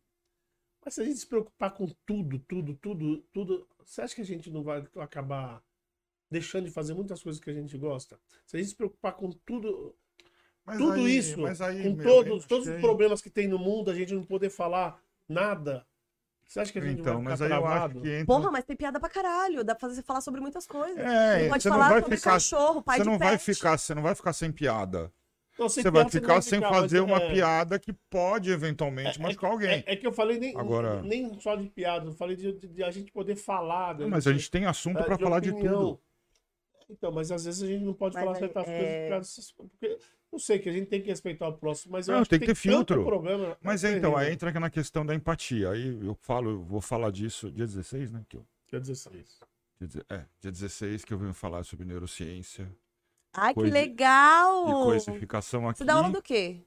[0.84, 4.24] Mas se a gente se preocupar com tudo, tudo, tudo, tudo, você acha que a
[4.24, 5.60] gente não vai acabar
[6.30, 8.18] deixando de fazer muitas coisas que a gente gosta?
[8.46, 9.94] Se a gente se preocupar com tudo,
[10.64, 13.58] Mas tudo aí- isso, mas aí, com meu, todos, todos os problemas que tem no
[13.58, 15.84] mundo, a gente não poder falar nada.
[16.46, 18.00] Você acha que a gente Então, vai mas ficar aí eu acho travado?
[18.00, 18.26] que entra...
[18.26, 19.62] Porra, mas tem piada pra caralho.
[19.64, 20.96] Dá pra fazer, falar sobre muitas coisas.
[20.98, 23.32] É, Você pode você não falar vai sobre ficar- cachorro, pai Você de não vai
[23.36, 23.44] pet.
[23.54, 25.12] ficar, você não vai ficar sem piada.
[25.68, 29.70] Sem Você vai ficar sem fazer uma é- piada que pode eventualmente machucar alguém.
[29.70, 32.68] É, é que eu falei nem, Agora- nem só de piada, eu falei de, de-
[32.68, 33.94] de a gente poder falar.
[33.94, 35.80] né, Não, mas a gente tem assunto é, pra falar de opinião.
[35.96, 36.00] tudo.
[36.90, 39.98] Então, mas às vezes a gente não pode Mas falar aí, certas é- coisas porque
[40.32, 42.38] não sei que a gente tem que respeitar o próximo, mas eu Não, acho tem
[42.38, 42.96] que que ter filtro.
[42.98, 43.56] tanto problema.
[43.60, 45.70] Mas é então, aí entra na questão da empatia.
[45.70, 48.24] Aí eu falo, eu vou falar disso dia 16, né?
[48.28, 48.46] Que eu,
[48.80, 49.10] assim, isso.
[49.10, 52.70] dia, deze- é, dia 16 que eu venho falar sobre neurociência
[53.32, 54.68] Ai, que legal!
[54.68, 55.78] e coisificação aqui.
[55.78, 56.60] Você dá aula do quê?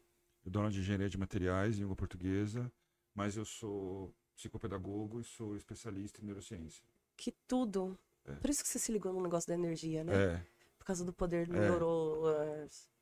[0.46, 2.72] Eu dou aula de engenharia de materiais, língua portuguesa,
[3.14, 6.84] mas eu sou psicopedagogo e sou especialista em neurociência.
[7.18, 7.98] Que tudo.
[8.26, 8.34] É.
[8.34, 10.14] Por isso que você se ligou no negócio da energia, né?
[10.36, 10.46] É,
[10.78, 11.60] Por causa do poder do É.
[11.60, 12.24] neuro...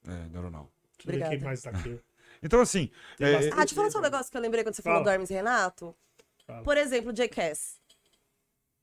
[0.05, 0.71] é, neuronal.
[1.05, 1.45] Ver quem Obrigada.
[1.45, 1.99] mais tá aqui.
[2.43, 4.81] Então, assim, é, Ah, deixa eu falar só um negócio que eu lembrei quando você
[4.81, 4.95] Fala.
[4.97, 5.95] falou do Hermes Renato.
[6.45, 6.63] Fala.
[6.63, 7.79] Por exemplo, o J.K.S.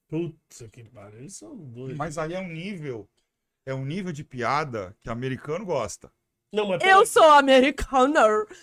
[0.09, 1.21] Putz, que pariu.
[1.21, 1.97] Eles são doidos.
[1.97, 3.09] mas aí é um nível,
[3.67, 6.11] é um nível de piada que americano gosta.
[6.53, 8.23] Não, mas, Eu sou americana!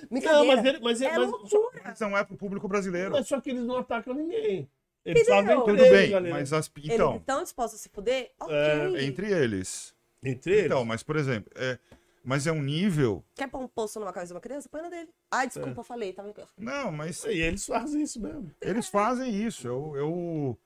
[0.10, 1.82] Não, mas, ele, mas, ele- É mas, só, loucura.
[1.84, 3.12] Mas não é pro público brasileiro.
[3.12, 4.68] mas só que eles não atacam ninguém.
[5.06, 6.34] Eles fazem Tudo eles, bem, galera.
[6.34, 8.32] mas as, Eles então, estão dispostos a se fuder?
[8.40, 8.56] Ok.
[8.56, 9.94] É, entre eles.
[10.24, 10.66] Entre eles.
[10.68, 11.78] Então, mas por exemplo, é,
[12.24, 13.22] mas é um nível.
[13.36, 14.70] Quer pôr um poço numa cabeça de uma criança?
[14.70, 15.10] Põe na dele.
[15.30, 16.14] Ai, desculpa, eu falei.
[16.14, 16.34] Tava...
[16.58, 18.50] Não, mas E eles fazem isso mesmo.
[18.62, 19.68] eles fazem isso.
[19.68, 20.60] Eu, eu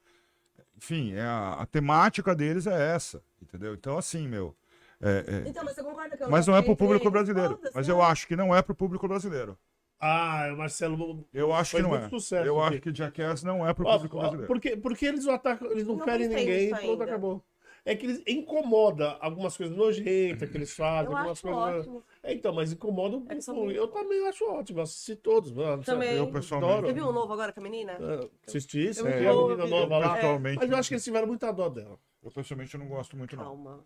[0.77, 3.73] enfim, é a, a temática deles é essa, entendeu?
[3.73, 4.55] Então, assim, meu.
[5.01, 7.11] é- é- Então, mas você concorda que eu mas não é pro público eles?
[7.13, 7.59] brasileiro.
[7.73, 7.93] Mas né?
[7.93, 9.57] eu acho que não é pro público brasileiro.
[9.99, 11.27] Ah, o Marcelo.
[11.33, 12.07] Eu acho que não é.
[12.07, 12.75] sucesso eu aqui.
[12.75, 14.47] acho que Jackass não é pro Ó, público ó, brasileiro.
[14.47, 17.43] porque, porque eles não atacam, eles não, Não ferem ninguém, nisso pronto, acabou.
[17.89, 21.79] É que eles incomoda algumas coisas nojentas que eles fazem, Eu algumas acho coisas.
[21.87, 22.03] ótimo.
[22.21, 25.83] É, então, mas incomoda um É muito- Eu também acho ótimo, assisti todos, mano.
[25.83, 26.17] Também.
[26.17, 26.71] Eu pessoalmente.
[26.73, 26.87] Adoro.
[26.87, 27.93] Você viu o novo agora com a menina?
[27.99, 30.15] Ah, Assisti, assisti vi a o menina nova lá.
[30.15, 31.97] pessoalmente, Mas eu acho que eles tiveram muita dó dela.
[32.23, 33.43] eu pessoalmente não gosto muito, não.
[33.45, 33.85] Calma.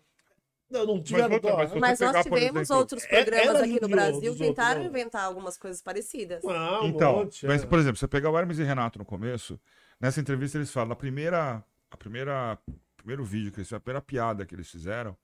[0.68, 4.32] Não, não tiveram mas você Mas nós tivemos exemplo, outros é- programas aqui no Brasil
[4.32, 4.98] que tentaram outros, não.
[5.00, 6.42] inventar algumas coisas parecidas.
[6.42, 7.66] Não, um Então, monte, mas, é.
[7.66, 9.60] por exemplo, você pegar o Hermes e Renato no começo,
[10.00, 12.58] nessa entrevista eles falam, a primeira, a primeira,
[13.02, 15.16] primeiro vídeo que eles fizeram, a primeira piada que eles fizeram,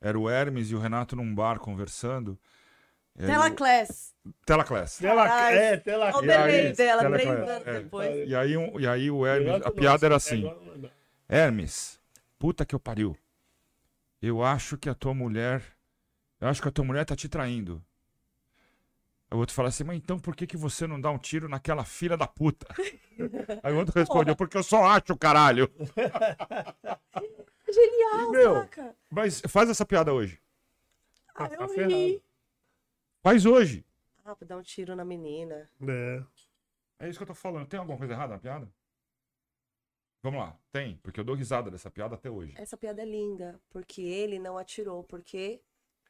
[0.00, 2.38] era o Hermes e o Renato num bar conversando.
[3.18, 4.14] E aí Tela o- Class.
[4.46, 4.98] Telaclass.
[4.98, 6.10] Tela, é, tela.
[6.14, 7.80] Olha o E aí, delay dela, é.
[7.80, 8.28] depois.
[8.28, 10.44] E aí, um- e aí o Hermes, a piada era é, assim.
[11.28, 12.00] Hermes,
[12.38, 13.16] puta que eu pariu.
[14.22, 15.62] Eu acho que a tua mulher,
[16.40, 17.82] eu acho que a tua mulher tá te traindo.
[19.30, 21.48] Aí o outro fala assim, mas então por que, que você não dá um tiro
[21.48, 22.66] naquela filha da puta?
[23.62, 25.70] Aí o outro respondeu, porque eu só acho, caralho.
[27.72, 28.54] Genial, Meu.
[28.54, 28.96] saca?
[29.08, 30.40] Mas faz essa piada hoje.
[31.32, 31.94] Ah, tá eu ferrado.
[31.94, 32.20] ri.
[33.22, 33.86] Faz hoje.
[34.24, 35.70] Ah, vou dar um tiro na menina.
[35.86, 36.22] É.
[36.98, 37.68] É isso que eu tô falando.
[37.68, 38.68] Tem alguma coisa errada na piada?
[40.22, 40.58] Vamos lá.
[40.72, 42.52] Tem, porque eu dou risada dessa piada até hoje.
[42.56, 45.62] Essa piada é linda, porque ele não atirou, porque...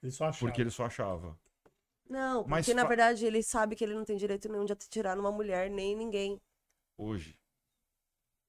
[0.02, 0.46] Ele só achava.
[0.46, 1.38] Porque ele só achava.
[2.10, 5.16] Não, Mas porque na verdade ele sabe que ele não tem direito nenhum de atirar
[5.16, 6.40] numa mulher, nem em ninguém.
[6.96, 7.36] Hoje.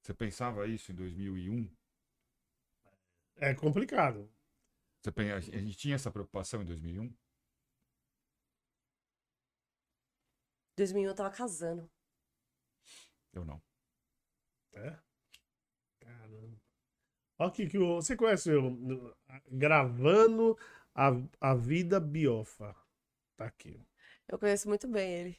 [0.04, 1.68] Você pensava isso em 2001?
[3.36, 4.30] É complicado.
[5.02, 7.14] Você pensa, a gente tinha essa preocupação em 2001?
[10.78, 11.90] 2001 eu tava casando.
[13.34, 13.62] Eu não.
[14.74, 14.98] É?
[16.00, 16.58] Caramba.
[17.40, 19.16] Olha aqui que o- você conhece o
[19.52, 20.58] Gravando
[20.96, 21.12] a,
[21.42, 22.76] a Vida Biofa.
[23.42, 23.84] Tá aqui.
[24.28, 25.38] Eu conheço muito bem ele.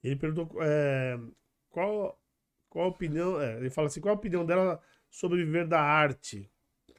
[0.00, 1.18] Ele perguntou é,
[1.70, 2.16] qual,
[2.68, 3.40] qual a opinião.
[3.40, 4.80] é, ele fala assim: qual a opinião dela
[5.10, 6.48] sobre viver da arte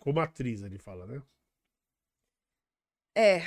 [0.01, 0.63] como atriz?
[0.63, 1.23] Ele fala, né?
[3.15, 3.41] É.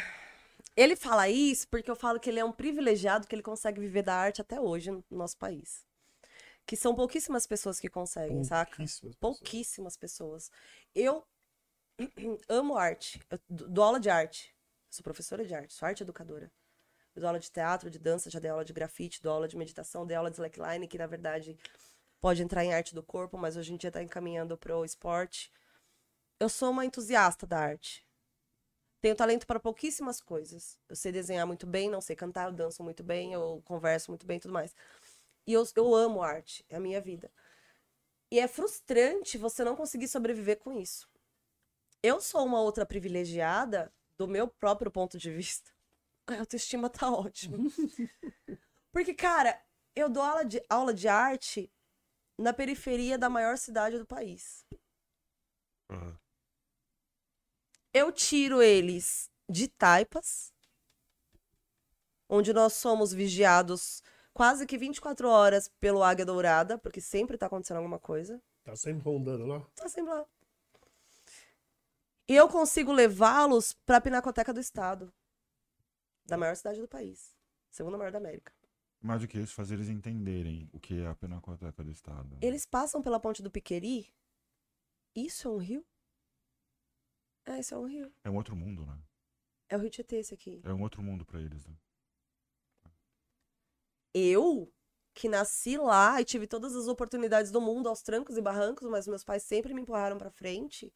[0.75, 4.03] Ele fala isso porque eu falo que ele é um privilegiado que ele consegue viver
[4.03, 5.85] da arte até hoje no nosso país.
[6.67, 8.71] Que são pouquíssimas pessoas que conseguem, saca?
[8.71, 9.17] Pouquíssimas pessoas.
[9.17, 10.51] Pouquíssimas pessoas.
[10.95, 11.27] Eu
[12.49, 13.21] amo arte.
[13.29, 14.57] Eu dou aula de arte.
[14.89, 16.51] Sou professora de arte, sou arte educadora.
[17.15, 19.57] Eu dou aula de teatro, de dança, já dei aula de grafite, dou aula de
[19.57, 21.59] meditação, dei aula de slackline, que na verdade
[22.21, 25.53] pode entrar em arte do corpo, mas hoje em dia está encaminhando pro esporte.
[26.39, 28.07] Eu sou uma entusiasta da arte.
[29.01, 30.79] Tenho talento para pouquíssimas coisas.
[30.89, 34.27] Eu sei desenhar muito bem, não sei cantar, eu danço muito bem, eu converso muito
[34.27, 34.75] bem tudo mais.
[35.47, 37.31] E eu, eu amo arte, é a minha vida.
[38.31, 41.09] E é frustrante você não conseguir sobreviver com isso.
[42.03, 45.71] Eu sou uma outra privilegiada do meu próprio ponto de vista.
[46.37, 47.59] A autoestima tá ótima.
[48.93, 49.61] Porque, cara,
[49.95, 51.73] eu dou aula de, aula de arte
[52.39, 54.65] na periferia da maior cidade do país.
[55.91, 56.19] Aham.
[57.93, 60.53] Eu tiro eles de taipas,
[62.29, 64.01] onde nós somos vigiados
[64.33, 68.41] quase que 24 horas pelo Águia Dourada, porque sempre tá acontecendo alguma coisa.
[68.63, 69.61] Tá sempre rondando lá.
[69.75, 70.25] Tá sempre lá.
[72.29, 75.13] E eu consigo levá-los pra Pinacoteca do Estado.
[76.31, 77.37] Da maior cidade do país.
[77.71, 78.53] Segunda maior da América.
[79.01, 82.39] Mais do que isso, fazer eles entenderem o que é a Pinacoteca do Estado.
[82.41, 84.15] Eles passam pela ponte do Piqueri.
[85.15, 85.87] Isso é um rio?
[87.47, 88.13] É, isso é um rio.
[88.23, 88.97] É um outro mundo, né?
[89.69, 90.61] É o Rio Tietê esse aqui.
[90.65, 91.75] É um outro mundo pra eles, né?
[94.15, 94.73] Eu,
[95.15, 99.07] que nasci lá e tive todas as oportunidades do mundo aos trancos e barrancos, mas
[99.07, 100.93] meus pais sempre me empurraram pra frente.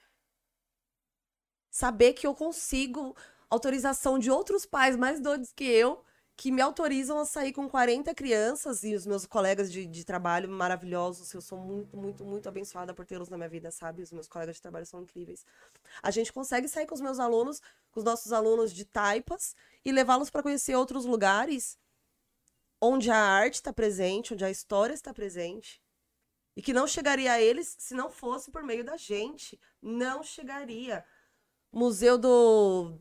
[1.70, 3.16] Saber que eu consigo
[3.54, 6.04] autorização de outros pais mais doidos que eu,
[6.36, 10.48] que me autorizam a sair com 40 crianças e os meus colegas de, de trabalho
[10.48, 11.32] maravilhosos.
[11.32, 14.02] Eu sou muito, muito, muito abençoada por tê-los na minha vida, sabe?
[14.02, 15.46] Os meus colegas de trabalho são incríveis.
[16.02, 17.60] A gente consegue sair com os meus alunos,
[17.92, 19.54] com os nossos alunos de taipas
[19.84, 21.78] e levá-los para conhecer outros lugares
[22.80, 25.80] onde a arte está presente, onde a história está presente.
[26.56, 29.58] E que não chegaria a eles se não fosse por meio da gente.
[29.80, 31.04] Não chegaria.
[31.72, 32.98] Museu do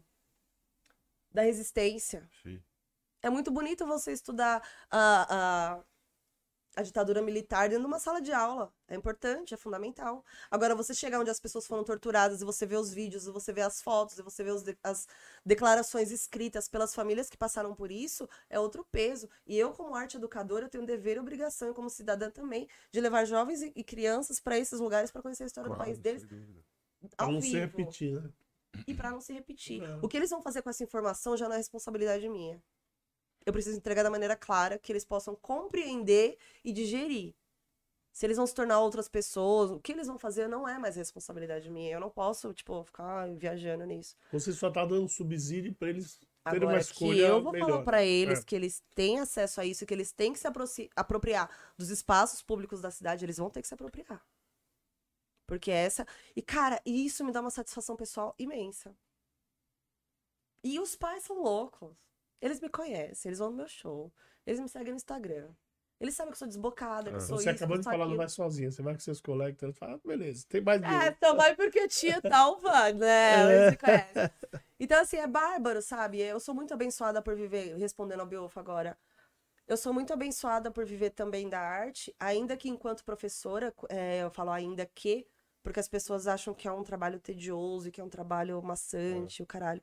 [1.33, 2.29] da Resistência.
[2.41, 2.61] Sim.
[3.21, 4.61] É muito bonito você estudar
[4.91, 5.83] a, a,
[6.75, 8.73] a ditadura militar dentro de uma sala de aula.
[8.87, 10.25] É importante, é fundamental.
[10.51, 13.53] Agora, você chegar onde as pessoas foram torturadas e você vê os vídeos, e você
[13.53, 15.07] vê as fotos, e você vê os de- as
[15.45, 19.29] declarações escritas pelas famílias que passaram por isso, é outro peso.
[19.47, 22.99] E eu, como arte educadora, eu tenho dever e obrigação, e como cidadã também, de
[22.99, 26.23] levar jovens e, e crianças para esses lugares para conhecer a história do país deles
[27.17, 28.29] ao não se repetir, né?
[28.87, 29.83] E para não se repetir.
[29.83, 29.99] É.
[30.01, 32.61] O que eles vão fazer com essa informação já não é responsabilidade minha.
[33.45, 37.35] Eu preciso entregar da maneira clara que eles possam compreender e digerir.
[38.13, 40.95] Se eles vão se tornar outras pessoas, o que eles vão fazer não é mais
[40.95, 41.91] responsabilidade minha.
[41.93, 44.15] Eu não posso, tipo, ficar viajando nisso.
[44.31, 47.69] Você só tá dando subsídio pra eles terem Agora uma que escolha eu vou melhor.
[47.69, 48.43] falar pra eles É.
[48.43, 50.47] que eles têm acesso a isso, que eles têm que se
[50.95, 54.23] apropriar dos espaços públicos da cidade, eles vão ter que se apropriar.
[55.53, 56.03] Porque essa.
[56.35, 58.95] E, cara, isso me dá uma satisfação pessoal imensa.
[60.63, 61.95] E os pais são loucos.
[62.41, 64.11] Eles me conhecem, eles vão no meu show.
[64.47, 65.53] Eles me seguem no Instagram.
[65.99, 67.43] Eles sabem que eu sou desbocada, que eu sou É.
[67.43, 68.71] Você isso, acabou de falar, não vai sozinha.
[68.71, 71.79] Você vai com seus colegas, então, fala, ah, beleza, tem mais É, então vai porque
[71.81, 73.33] a tia tal vai, né?
[73.53, 74.31] Eles me conhecem.
[74.79, 76.19] Então, assim, é bárbaro, sabe?
[76.19, 78.97] Eu sou muito abençoada por viver, respondendo ao Biofo agora.
[79.65, 84.29] Eu sou muito abençoada por viver também da arte, ainda que enquanto professora, é, eu
[84.29, 85.25] falo ainda que,
[85.63, 89.41] porque as pessoas acham que é um trabalho tedioso e que é um trabalho maçante,
[89.41, 89.81] o caralho.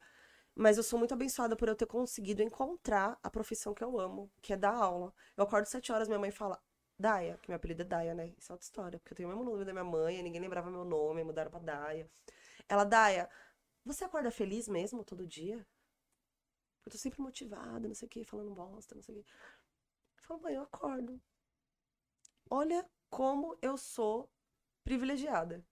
[0.55, 4.31] Mas eu sou muito abençoada por eu ter conseguido encontrar a profissão que eu amo,
[4.43, 5.13] que é dar aula.
[5.37, 6.63] Eu acordo sete horas, minha mãe fala,
[6.99, 8.35] Daia, que meu apelido é Daia, né?
[8.39, 10.71] Isso é outra história, porque eu tenho o mesmo nome da minha mãe, ninguém lembrava
[10.71, 12.11] meu nome, mudaram pra Daia.
[12.69, 13.29] Ela, Daia,
[13.85, 15.67] você acorda feliz mesmo todo dia?
[16.85, 19.31] Eu tô sempre motivada, não sei o quê, falando bosta, não sei o quê.
[20.19, 21.21] Eu falo, mãe, eu acordo.
[22.51, 24.31] Olha como eu sou
[24.85, 25.65] privilegiada.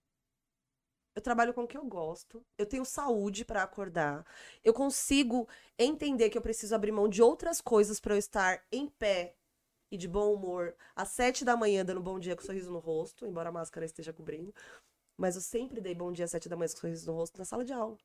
[1.19, 2.41] Eu trabalho com o que eu gosto.
[2.57, 4.25] Eu tenho saúde pra acordar.
[4.63, 8.87] Eu consigo entender que eu preciso abrir mão de outras coisas pra eu estar em
[8.87, 9.35] pé
[9.91, 13.25] e de bom humor às sete da manhã, dando bom dia com sorriso no rosto,
[13.25, 14.55] embora a máscara esteja cobrindo.
[15.17, 17.43] Mas eu sempre dei bom dia às sete da manhã com sorriso no rosto na
[17.43, 17.97] sala de aula.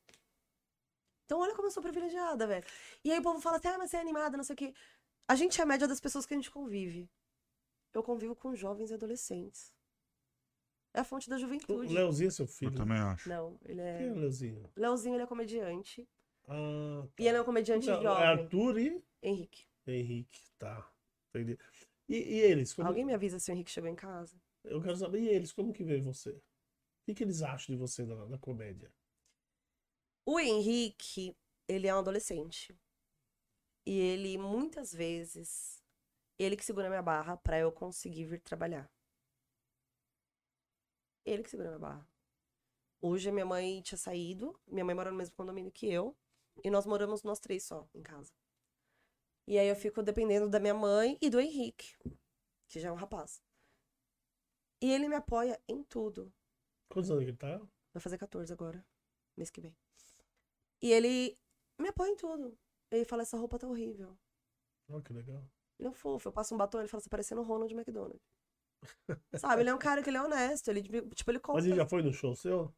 [1.27, 2.67] Então olha como eu sou privilegiada, velho.
[3.05, 4.75] E aí o povo fala assim, ah, mas você é animada, não sei o quê.
[5.29, 7.09] A gente é a média das pessoas que a gente convive.
[7.93, 9.73] Eu convivo com jovens e adolescentes.
[10.95, 11.93] É a fonte da O juventude.
[11.93, 12.75] Leozinho é seu Eu filho.
[12.75, 13.29] também acho.
[13.29, 14.13] Não, ele Quem é é.
[14.13, 14.71] o Leozinho?
[14.77, 16.09] Leozinho, ele é comediante.
[16.47, 17.23] Ah, tá.
[17.23, 18.25] E ele é um comediante Não, é jovem.
[18.25, 19.67] Arthur e Henrique.
[19.87, 20.89] Henrique, tá.
[21.31, 21.59] Entendi.
[22.09, 22.73] E, e eles?
[22.75, 22.87] Como...
[22.87, 24.41] Alguém me avisa se o Henrique chegou em casa?
[24.63, 26.31] Eu quero saber, e eles, como que vê você?
[26.31, 26.43] O
[27.07, 28.91] que, que eles acham de você na, na comédia?
[30.27, 31.37] O Henrique,
[31.69, 32.75] ele é um adolescente.
[33.87, 35.83] E ele, muitas vezes,
[36.39, 38.91] ele que segura minha barra pra eu conseguir vir trabalhar.
[41.25, 42.09] Ele que segura minha barra.
[43.01, 46.17] Hoje a minha mãe tinha saído, minha mãe mora no mesmo condomínio que eu,
[46.63, 48.33] e nós moramos nós três só em casa.
[49.47, 51.95] E aí eu fico dependendo da minha mãe e do Henrique,
[52.69, 53.43] que já é um rapaz.
[54.81, 56.33] E ele me apoia em tudo.
[56.89, 57.59] Quantos anos que ele tá?
[57.93, 58.85] Vai fazer 14 agora,
[59.37, 59.77] mês que vem.
[60.81, 61.39] E ele
[61.79, 62.59] me apoia em tudo.
[62.91, 64.17] Ele fala, essa roupa tá horrível.
[64.89, 65.43] Olha que legal.
[65.79, 66.29] Ele é um fofo.
[66.29, 68.21] Eu passo um batom, ele fala, você parecendo o Ronald McDonald.
[69.37, 70.69] Sabe, ele é um cara que ele é honesto.
[70.69, 70.83] Ele,
[71.15, 71.59] tipo, ele conta.
[71.59, 72.75] Mas ele já foi no show seu?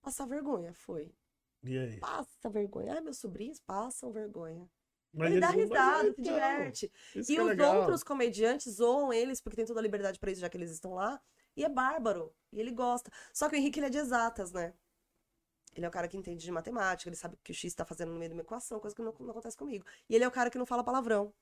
[0.00, 1.14] Passa vergonha, foi.
[1.62, 2.00] E aí?
[2.00, 2.94] Passa vergonha.
[2.94, 4.68] Ai, meus sobrinhos passam vergonha.
[5.14, 6.92] Mas ele dá risada, se diverte.
[7.14, 7.80] Isso E é os legal.
[7.80, 10.94] outros comediantes zoam eles, porque tem toda a liberdade pra isso, já que eles estão
[10.94, 11.20] lá.
[11.54, 12.34] E é bárbaro.
[12.50, 13.10] E ele gosta.
[13.32, 14.72] Só que o Henrique, ele é de exatas, né?
[15.74, 17.84] Ele é o cara que entende de matemática, ele sabe o que o X tá
[17.84, 19.84] fazendo no meio de uma equação, coisa que não, não acontece comigo.
[20.08, 21.32] E ele é o cara que não fala palavrão.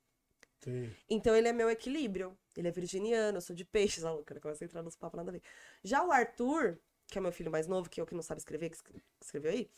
[1.08, 2.36] Então ele é meu equilíbrio.
[2.56, 5.30] Ele é virginiano, eu sou de peixes, a louca, começa a entrar nos papos nada
[5.30, 5.42] a ver.
[5.82, 8.40] Já o Arthur, que é meu filho mais novo, que é o que não sabe
[8.40, 9.70] escrever, que escre- escreveu aí,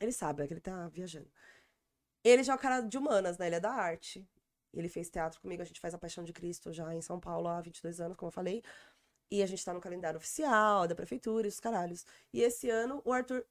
[0.00, 1.30] ele sabe, é que ele tá viajando.
[2.22, 3.46] Ele já é o cara de humanas, né?
[3.46, 4.26] Ele é da arte.
[4.72, 7.46] Ele fez teatro comigo, a gente faz a Paixão de Cristo já em São Paulo
[7.48, 8.62] há 22 anos, como eu falei.
[9.30, 12.04] E a gente tá no calendário oficial da prefeitura e os caralhos.
[12.32, 13.44] E esse ano o Arthur.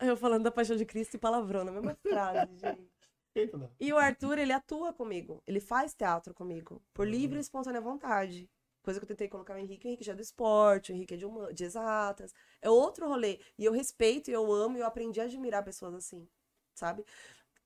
[0.00, 2.93] Eu falando da Paixão de Cristo e palavrão na mesma frase, gente.
[3.34, 3.70] Eita, não.
[3.80, 5.42] E o Arthur, ele atua comigo.
[5.46, 6.82] Ele faz teatro comigo.
[6.94, 8.50] Por livre e espontânea vontade.
[8.82, 9.86] Coisa que eu tentei colocar o Henrique.
[9.86, 12.34] O Henrique já é do esporte, o Henrique é de, huma- de exatas.
[12.60, 13.40] É outro rolê.
[13.58, 16.28] E eu respeito, e eu amo, e eu aprendi a admirar pessoas assim.
[16.74, 17.04] Sabe?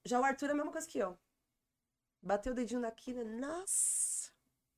[0.05, 1.19] Já o Arthur é a mesma coisa que eu.
[2.23, 4.31] Bateu o dedinho na quina, nossa,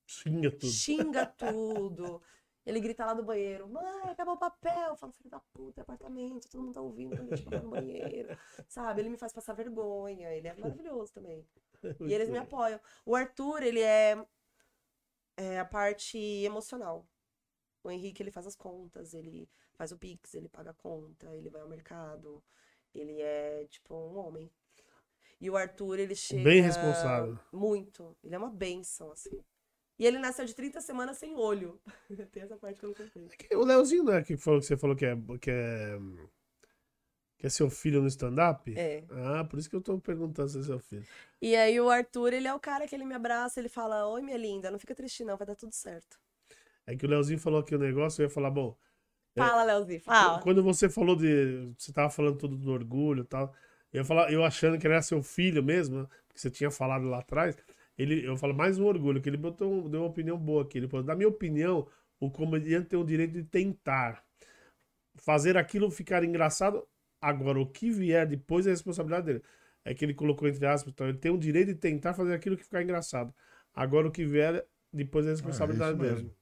[0.06, 0.72] Xinga tudo.
[0.72, 2.22] xinga tudo.
[2.70, 4.90] Ele grita lá do banheiro, mãe, acabou o papel.
[4.90, 7.70] Eu falo, filho da puta, é apartamento, todo mundo tá ouvindo quando gente vai no
[7.70, 8.38] banheiro.
[8.68, 9.00] Sabe?
[9.00, 11.44] Ele me faz passar vergonha, ele é maravilhoso também.
[12.08, 12.78] E eles me apoiam.
[13.06, 14.24] O Arthur, ele é,
[15.36, 17.08] é a parte emocional.
[17.82, 21.48] O Henrique, ele faz as contas, ele faz o Pix, ele paga a conta, ele
[21.48, 22.44] vai ao mercado.
[22.94, 24.52] Ele é, tipo, um homem.
[25.40, 26.44] E o Arthur, ele chega...
[26.44, 27.36] Bem responsável.
[27.50, 28.14] Muito.
[28.22, 29.42] Ele é uma benção, assim.
[30.00, 31.78] E ele nasceu de 30 semanas sem olho.
[32.32, 33.28] Tem essa parte que eu não contei.
[33.58, 35.98] O Leozinho não é que, falou, que você falou que é, que é.
[37.36, 38.74] que é seu filho no stand-up?
[38.78, 39.04] É.
[39.10, 41.06] Ah, por isso que eu tô perguntando se é seu filho.
[41.42, 44.22] E aí o Arthur, ele é o cara que ele me abraça, ele fala, oi,
[44.22, 46.18] minha linda, não fica triste não, vai dar tudo certo.
[46.86, 48.74] É que o Leozinho falou aqui o negócio, eu ia falar, bom.
[49.36, 49.40] É.
[49.40, 50.40] Fala, Leozinho, fala.
[50.40, 51.74] Quando você falou de.
[51.76, 53.54] Você tava falando tudo do orgulho e tal.
[53.92, 57.04] Eu, ia falar, eu achando que era seu filho mesmo, né, que você tinha falado
[57.04, 57.54] lá atrás.
[57.98, 60.78] Ele, eu falo mais um orgulho, que ele botou, um- deu uma opinião boa aqui.
[60.78, 61.86] Ele falou, na minha opinião,
[62.18, 64.24] o comediante tem o direito de tentar
[65.16, 66.86] fazer aquilo ficar engraçado.
[67.20, 69.42] Agora, o que vier depois é a responsabilidade dele.
[69.84, 72.56] É que ele colocou entre aspas, então ele tem o direito de tentar fazer aquilo
[72.56, 73.34] que ficar engraçado.
[73.74, 76.14] Agora, o que vier depois é a responsabilidade isso dele.
[76.14, 76.36] mesmo.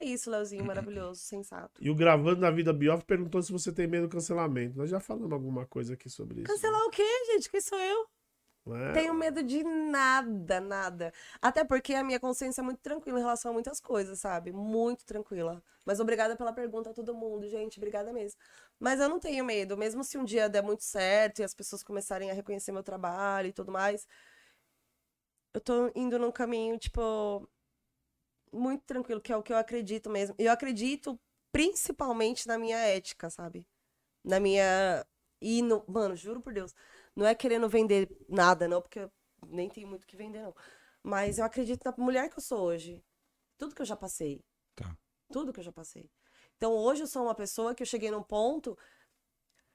[0.00, 1.80] É isso, Leozinho, maravilhoso, sensato.
[1.80, 4.76] E o Gravando na Vida Bioff perguntou se você tem medo do cancelamento.
[4.76, 6.48] Nós já falamos alguma coisa aqui sobre isso.
[6.52, 7.48] Cancelar o quê, gente?
[7.50, 8.06] Quem sou eu?
[8.66, 8.92] É?
[8.92, 11.12] Tenho medo de nada, nada.
[11.42, 14.52] Até porque a minha consciência é muito tranquila em relação a muitas coisas, sabe?
[14.52, 15.62] Muito tranquila.
[15.84, 17.78] Mas obrigada pela pergunta a todo mundo, gente.
[17.78, 18.40] Obrigada mesmo.
[18.78, 19.76] Mas eu não tenho medo.
[19.76, 23.48] Mesmo se um dia der muito certo e as pessoas começarem a reconhecer meu trabalho
[23.48, 24.06] e tudo mais,
[25.52, 27.48] eu tô indo num caminho, tipo,
[28.52, 30.34] muito tranquilo, que é o que eu acredito mesmo.
[30.38, 31.20] Eu acredito
[31.52, 33.66] principalmente na minha ética, sabe?
[34.24, 35.06] Na minha.
[35.40, 35.84] E no.
[35.88, 36.74] Mano, juro por Deus.
[37.16, 39.12] Não é querendo vender nada, não, porque eu
[39.46, 40.54] nem tenho muito o que vender, não.
[41.02, 43.04] Mas eu acredito na mulher que eu sou hoje.
[43.56, 44.44] Tudo que eu já passei.
[44.74, 44.96] Tá.
[45.30, 46.10] Tudo que eu já passei.
[46.56, 48.76] Então hoje eu sou uma pessoa que eu cheguei num ponto.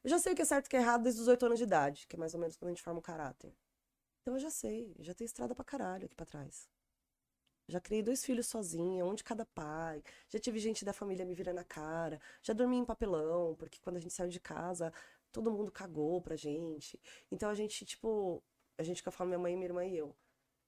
[0.03, 1.45] Eu já sei o que é certo e o que é errado desde os oito
[1.45, 3.53] anos de idade, que é mais ou menos quando a gente forma o caráter.
[4.21, 6.67] Então eu já sei, eu já tenho estrada pra caralho aqui pra trás.
[7.67, 10.01] Já criei dois filhos sozinha, um de cada pai.
[10.27, 12.19] Já tive gente da família me virando a cara.
[12.41, 14.91] Já dormi em papelão, porque quando a gente saiu de casa,
[15.31, 16.99] todo mundo cagou pra gente.
[17.31, 18.43] Então a gente, tipo,
[18.77, 20.15] a gente eu falo minha mãe, minha irmã e eu.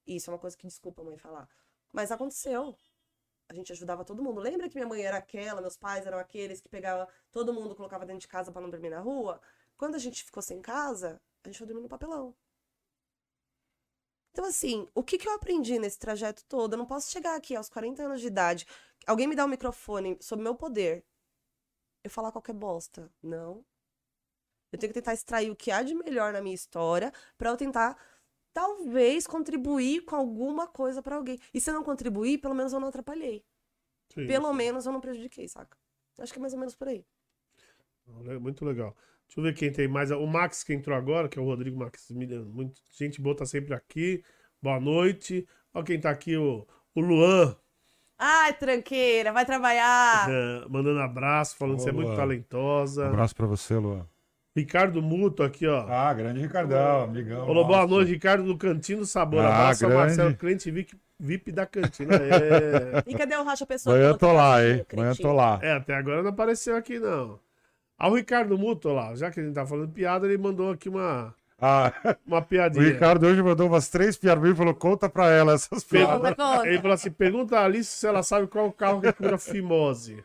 [0.05, 1.47] E isso é uma coisa que desculpa a mãe falar.
[1.91, 2.75] Mas aconteceu.
[3.49, 4.39] A gente ajudava todo mundo.
[4.39, 8.05] Lembra que minha mãe era aquela, meus pais eram aqueles que pegava todo mundo, colocava
[8.05, 9.41] dentro de casa pra não dormir na rua?
[9.77, 12.35] Quando a gente ficou sem casa, a gente foi dormir no papelão.
[14.31, 16.73] Então, assim, o que, que eu aprendi nesse trajeto todo?
[16.73, 18.65] Eu não posso chegar aqui aos 40 anos de idade,
[19.05, 21.05] alguém me dá um microfone sob meu poder,
[22.03, 23.11] eu falar qualquer bosta.
[23.21, 23.65] Não.
[24.71, 27.57] Eu tenho que tentar extrair o que há de melhor na minha história pra eu
[27.57, 27.97] tentar,
[28.53, 31.39] talvez, contribuir com alguma coisa pra alguém.
[31.53, 33.45] E se eu não contribuir, pelo menos eu não atrapalhei.
[34.13, 34.53] Sim, Pelo sim.
[34.53, 35.77] menos eu não prejudiquei, saca?
[36.19, 37.05] Acho que é mais ou menos por aí.
[38.23, 38.95] Le- Muito legal.
[39.27, 40.11] Deixa eu ver quem tem mais.
[40.11, 42.49] O Max que entrou agora, que é o Rodrigo Maximiliano.
[42.49, 44.23] Muito gente boa, tá sempre aqui.
[44.61, 45.47] Boa noite.
[45.73, 47.55] Olha quem tá aqui, o, o Luan,
[48.17, 50.39] Ai, tranqueira, vai trabalhar.
[50.39, 52.13] eh, mandando abraço, falando que você é Ô, muito Luan.
[52.13, 53.03] talentosa.
[53.03, 54.07] Um abraço pra você, Luan.
[54.55, 55.85] Ricardo Muto aqui, ó.
[55.87, 57.45] Ah, grande Ricardão, amigão.
[57.45, 59.39] Falou boa noite, Ricardo do Cantinho do Sabor.
[59.45, 60.03] Ah, Abraço a grande.
[60.03, 62.15] Marcelo, cliente VIP, VIP da cantina.
[62.15, 63.03] É.
[63.07, 63.95] E cadê o Racha Pessoa?
[63.95, 64.85] Amanhã eu tô que lá, tá hein?
[64.93, 65.59] Amanhã eu tô lá.
[65.61, 67.39] é, até agora não apareceu aqui, não.
[67.97, 70.89] Ah, o Ricardo Muto lá, já que a gente tá falando piada, ele mandou aqui
[70.89, 71.93] uma, Ah,
[72.27, 72.83] uma o piadinha.
[72.83, 76.35] Ricardo hoje mandou umas três piadas e falou: conta pra ela essas piadas.
[76.35, 76.67] Conta.
[76.67, 80.21] Ele falou assim: pergunta a Alice se ela sabe qual o carro que cura fimose.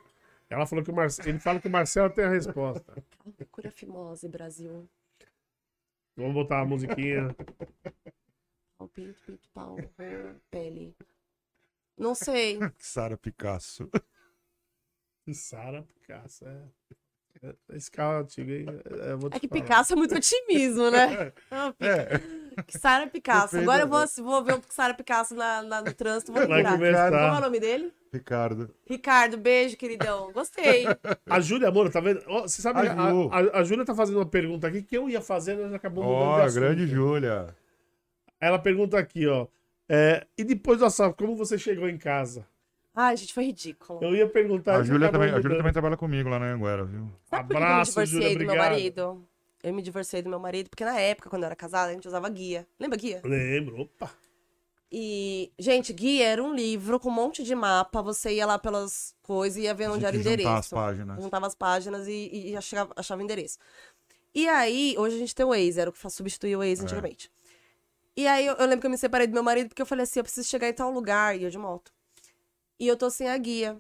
[0.49, 1.29] Ela falou que o Marcelo.
[1.29, 3.03] Ele fala que o Marcelo tem a resposta.
[3.51, 4.89] Cura fimose, Brasil.
[6.17, 7.35] Vamos botar a musiquinha.
[8.79, 9.77] Pau, pinto, pinto, pau,
[10.51, 10.95] pele.
[11.99, 12.59] Não sei.
[12.79, 13.91] Sara Picasso.
[15.33, 16.63] Sara Picasso, é.
[17.43, 18.65] É, Esse carro antigo aí.
[18.67, 19.63] é, É que falar.
[19.63, 21.33] Picasso é muito otimismo, né?
[21.51, 22.46] Ah, É.
[22.67, 23.57] que Sara Picasso.
[23.59, 26.33] Agora eu vou, vou ver o Sara Picasso na, na- no trânsito.
[26.33, 27.11] Vou começar.
[27.11, 27.93] Como é o nome dele?
[28.13, 28.71] Ricardo.
[28.89, 30.33] Ricardo, beijo, queridão.
[30.33, 30.85] Gostei.
[31.29, 32.23] A Júlia Moura, tá vendo?
[32.27, 33.31] Ó, você sabe, A a, Ju.
[33.31, 36.51] a, a Júlia tá fazendo uma pergunta aqui que eu ia fazer, mas acabou mudando
[36.51, 37.55] de Ó, grande Júlia.
[38.41, 39.47] Ela pergunta aqui, ó.
[39.89, 42.47] é, e depois do assalto, como você chegou em casa?
[42.95, 43.99] Ai, gente, foi ridículo.
[44.03, 44.77] Eu ia perguntar.
[44.77, 47.11] A Júlia também, a Júlia também trabalha comigo lá na Anguera, viu?
[47.25, 49.29] Sabe por que eu Abraço, me divorciei Júlia, do meu marido?
[49.63, 52.07] Eu me divorciei do meu marido porque na época, quando eu era casada, a gente
[52.07, 52.67] usava guia.
[52.79, 53.21] Lembra guia?
[53.25, 54.13] Lembro, opa.
[54.91, 58.01] E, gente, guia era um livro com um monte de mapa.
[58.03, 60.49] Você ia lá pelas coisas e ia vendo onde era o endereço.
[60.49, 61.23] as páginas.
[61.23, 63.59] Juntava as páginas e, e- achava, achava o endereço.
[64.35, 66.85] E aí, hoje a gente tem o Waze, era o que substituía o Waze É.
[66.85, 67.31] antigamente.
[68.17, 70.05] E aí, eu, eu lembro que eu me separei do meu marido porque eu falei
[70.05, 71.93] assim: eu preciso chegar em tal lugar, e eu de moto.
[72.79, 73.77] E eu tô sem a guia.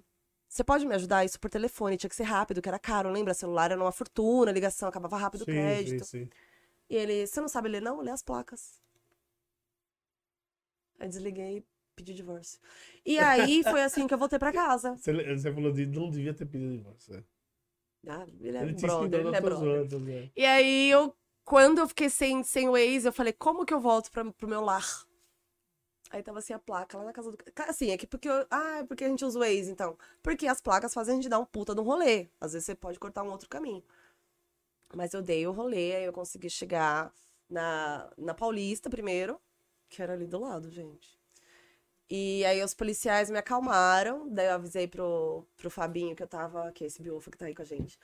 [0.56, 1.98] Você pode me ajudar isso por telefone?
[1.98, 3.34] Tinha que ser rápido, que era caro, lembra?
[3.34, 6.02] Celular era uma fortuna, ligação acabava rápido o crédito.
[6.06, 6.28] sim, sim.
[6.88, 8.00] E ele, você não sabe ler, não?
[8.00, 8.80] Lê as placas.
[10.98, 11.64] Aí desliguei e
[11.94, 12.58] pedi divórcio.
[13.04, 14.96] E aí foi assim que eu voltei pra casa.
[14.96, 17.16] Você, você falou de não devia ter pedido divórcio.
[17.16, 17.22] é.
[18.08, 19.90] Ah, ele é Ele brother, ele é brother.
[19.90, 20.30] zoando.
[20.34, 21.14] E aí eu,
[21.44, 24.62] quando eu fiquei sem, sem Waze, eu falei, como que eu volto pra, pro meu
[24.62, 25.06] lar?
[26.10, 27.38] Aí tava assim a placa lá na casa do.
[27.68, 28.28] Assim, é que porque.
[28.28, 28.46] Eu...
[28.50, 29.98] Ah, é porque a gente usa o Waze, então.
[30.22, 32.28] Porque as placas fazem a gente dar um puta de um rolê.
[32.40, 33.82] Às vezes você pode cortar um outro caminho.
[34.94, 37.12] Mas eu dei o rolê, aí eu consegui chegar
[37.48, 39.40] na, na Paulista primeiro,
[39.88, 41.18] que era ali do lado, gente.
[42.08, 46.70] E aí os policiais me acalmaram, daí eu avisei pro, pro Fabinho que eu tava,
[46.72, 47.98] que é esse biofo que tá aí com a gente,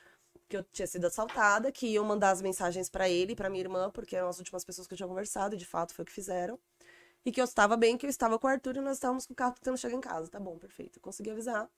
[0.49, 3.63] que eu tinha sido assaltada, que iam mandar as mensagens pra ele e pra minha
[3.63, 6.07] irmã, porque eram as últimas pessoas que eu tinha conversado, e de fato foi o
[6.07, 6.59] que fizeram.
[7.25, 9.33] E que eu estava bem, que eu estava com o Arthur e nós estávamos com
[9.33, 10.29] o carro tentando chegar em casa.
[10.29, 10.99] Tá bom, perfeito.
[10.99, 11.69] Eu consegui avisar.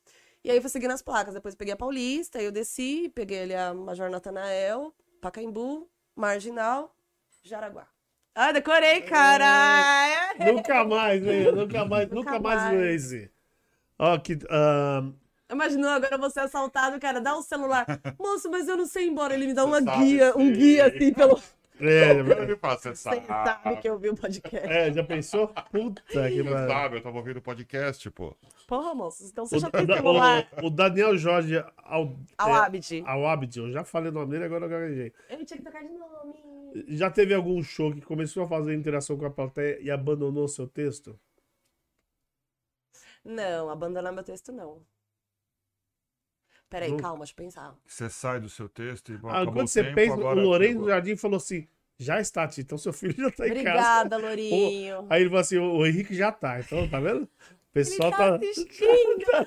[0.43, 1.35] E aí fui seguindo as placas.
[1.35, 6.95] Depois peguei a Paulista, aí eu desci, peguei ali a Major Natanael, Pacaembu, Marginal,
[7.43, 7.87] Jaraguá.
[8.35, 10.35] Ah, decorei, cara!
[10.53, 11.51] Nunca mais, né?
[11.53, 13.03] Nunca mais, nunca, Nunca mais mais.
[13.03, 13.31] Waze.
[13.99, 14.39] Ó, que.
[14.51, 15.03] ah,
[15.51, 17.87] Imaginou agora você assaltado, cara, dá o celular.
[18.19, 19.35] Moço, mas eu não sei ir embora.
[19.35, 21.41] Ele me dá uma Você guia, um guia assim pelo.
[21.81, 24.69] É, Você Você sabe que eu vi o podcast.
[24.69, 25.49] é, já pensou?
[25.49, 26.69] Puta que Você pariu.
[26.69, 28.37] sabe, eu tava ouvindo o podcast, pô.
[28.67, 30.49] Porra, moço, então você O, já tem Da- celular.
[30.63, 32.53] o- o Daniel Jorge Al, Ao é,
[33.33, 33.59] Abid.
[33.59, 35.13] Eu já falei o nome dele, agora eu gaguejei.
[35.29, 36.35] Ele tinha que tocar de nome.
[36.89, 40.67] Já teve algum show que começou a fazer interação com a plateia e abandonou seu
[40.67, 41.19] texto?
[43.25, 44.83] Não, abandonar meu texto não.
[46.75, 47.75] Peraí, Não- calma, deixa eu pensar.
[47.87, 50.43] Você sai do seu texto e bom, Ah, quando o você tempo, pensa, agora o
[50.43, 50.89] Lourenço chegou.
[50.89, 54.01] Jardim falou assim: já está, Tito, então seu filho já tá em casa.
[54.11, 55.07] Obrigada, Lourinho.
[55.09, 57.23] Aí ele falou assim: o Henrique já tá, então tá vendo?
[57.23, 58.35] O Ele pessoal tá tá.
[58.45, 59.47] assistindo.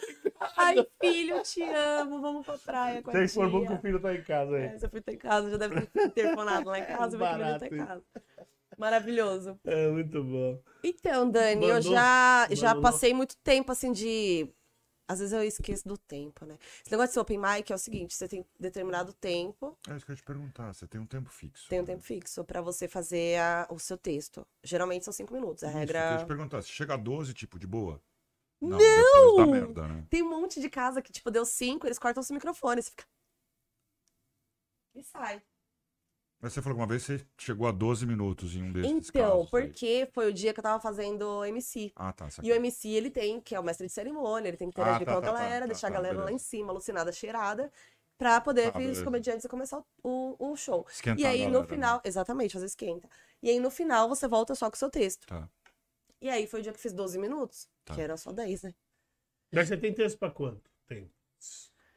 [0.56, 2.22] Ai, filho, eu te amo.
[2.22, 4.64] Vamos pra praia com a Você informou que o filho tá em casa aí.
[4.64, 7.30] É, seu filho tá em casa, já deve ter telefonado lá em casa e vai
[7.30, 8.04] que o menino tá em casa.
[8.78, 9.60] Maravilhoso.
[9.66, 10.62] É muito bom.
[10.84, 14.48] Então, Dani, eu Mandou- já, já mandou- passei muito tempo assim de.
[15.08, 16.58] Às vezes eu esqueço do tempo, né?
[16.82, 20.06] Esse negócio de ser open mic é o seguinte: você tem determinado tempo, É isso
[20.06, 21.70] que eu ia te perguntar, você tem um tempo fixo.
[21.70, 24.46] tem um tempo fixo pra você fazer a- o seu texto.
[24.64, 25.64] Geralmente são cinco minutos.
[25.64, 26.18] A Isso, eu ia regra.
[26.20, 28.02] te perguntar, se chega a 12, tipo, de boa?
[28.60, 28.76] Não!
[29.38, 30.06] Da merda, né?
[30.10, 32.86] Tem um monte de casa que, tipo, deu cinco, eles cortam os microfones.
[32.86, 33.06] Você fica.
[34.96, 35.42] E sai.
[36.40, 39.40] Mas você falou que uma vez você chegou a 12 minutos em um desses Então,
[39.40, 39.68] casos aí.
[39.68, 41.92] porque foi o dia que eu tava fazendo MC.
[41.96, 42.28] Ah, tá.
[42.44, 44.84] E o MC, ele tem, que é o mestre de cerimônia, ele tem que Ah,
[44.84, 46.72] interagir tá, com a tá, tá, galera, tá, deixar tá, a galera lá em cima,
[46.72, 47.72] alucinada, cheirada,
[48.20, 50.86] pra poder Tá, os comediantes começar o, o, show.
[50.90, 53.10] Esquentar E aí, galera, no final, exatamente, fazer esquenta.
[53.42, 55.26] E aí, no final, você volta só com o seu texto.
[55.26, 55.50] Tá.
[56.22, 57.96] E aí, foi o dia que eu fiz 12 minutos, Tá.
[57.96, 58.76] que era só 10, né?
[59.52, 60.70] Mas você tem texto pra quanto?
[60.86, 61.12] Tem.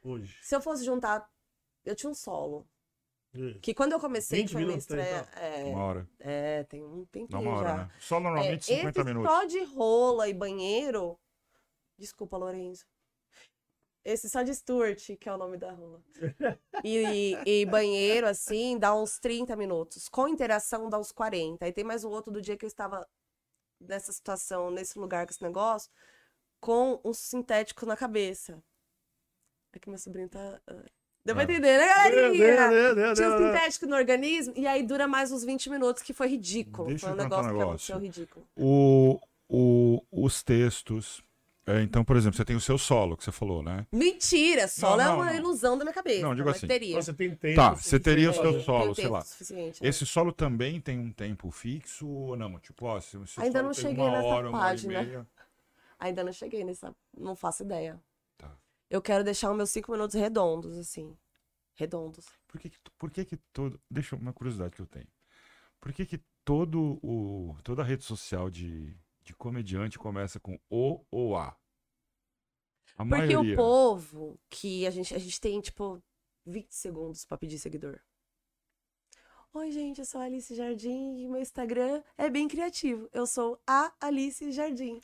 [0.03, 0.39] Hoje.
[0.43, 1.29] Se eu fosse juntar,
[1.85, 2.67] eu tinha um solo.
[3.33, 3.59] É.
[3.61, 5.29] Que quando eu comecei, 20 que foi minha minutos, estreia.
[5.37, 6.09] É, Uma hora.
[6.19, 7.77] é, tem um tempinho uma hora, já.
[7.77, 7.91] né?
[8.01, 9.31] Só normalmente É, 50 esse minutos.
[9.31, 11.17] só de rola e banheiro.
[11.97, 12.85] Desculpa, Lorenzo.
[14.05, 16.03] Esse só de Stuart, que é o nome da rola.
[16.83, 20.09] E, e banheiro, assim, dá uns 30 minutos.
[20.09, 21.65] Com interação, dá uns 40.
[21.65, 23.07] Aí tem mais um outro do dia que eu estava
[23.79, 25.91] nessa situação, nesse lugar com esse negócio,
[26.61, 28.63] com um sintético na cabeça.
[29.73, 30.61] É que meu sobrinho tá.
[31.31, 31.45] Deu pra Ah.
[31.45, 32.69] entender, né, galerinha?
[32.71, 36.03] deu, deu, Tinha um deu, sintético no organismo e aí dura mais uns 20 minutos,
[36.03, 36.89] que foi ridículo.
[36.89, 37.95] Deixa foi um contar um negócio que negócio.
[37.95, 38.47] aconteceu ridículo.
[38.57, 41.23] O, o, os textos.
[41.67, 43.87] é, então, por exemplo, você tem o seu solo, que você falou, né?
[43.93, 45.35] Mentira, solo Não, é não, uma não.
[45.35, 46.23] ilusão da minha cabeça.
[46.23, 46.67] Não, digo mas assim.
[46.67, 47.01] Teria.
[47.01, 47.55] Você tem tempo.
[47.57, 49.21] Tá, você teria o seu solo, sei lá.
[49.51, 49.73] né?
[49.83, 52.59] Esse solo também tem um tempo fixo ou não?
[52.59, 55.03] Tipo, ó, se Ainda não tem cheguei uma nessa hora, uma hora e página.
[55.03, 55.27] meia.
[55.99, 56.95] Ainda não cheguei nessa.
[57.17, 58.01] Não faço ideia.
[58.91, 61.17] Eu quero deixar os meus cinco minutos redondos, assim.
[61.75, 62.27] Redondos.
[62.49, 63.81] Por que que, por que que todo...
[63.89, 65.09] Deixa uma curiosidade que eu tenho.
[65.81, 71.05] Por que que todo o, toda a rede social de, de comediante começa com O
[71.11, 71.57] ou A?
[72.97, 73.55] A Porque maioria.
[73.55, 76.03] o povo que a gente, a gente tem, tipo,
[76.45, 77.99] 20 segundos pra pedir seguidor.
[79.53, 83.09] Oi, gente, eu sou a Alice Jardim e meu Instagram é bem criativo.
[83.13, 85.01] Eu sou a Alice Jardim.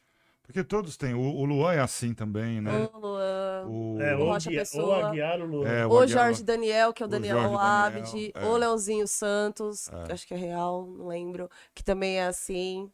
[0.46, 1.12] Porque todos têm.
[1.12, 2.88] O, o Luan é assim também, né?
[2.94, 4.98] O Luan, O, É, O ou, Rocha Guia, Pessoa.
[4.98, 5.68] ou Aguiar o Lula.
[5.68, 8.46] é, o Aguiar- Jorge Daniel, que é o o Daniel Jorge Daniel, é.
[8.46, 10.12] o Leãozinho Santos, É.
[10.12, 12.88] acho que é real, não lembro, que também é assim.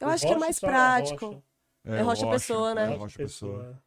[0.00, 1.26] Eu O acho que é Rocha mais a prático.
[1.26, 1.42] Rocha.
[1.84, 2.92] é Rocha Pessoa, né?
[2.92, 3.82] É, Rocha Pessoa.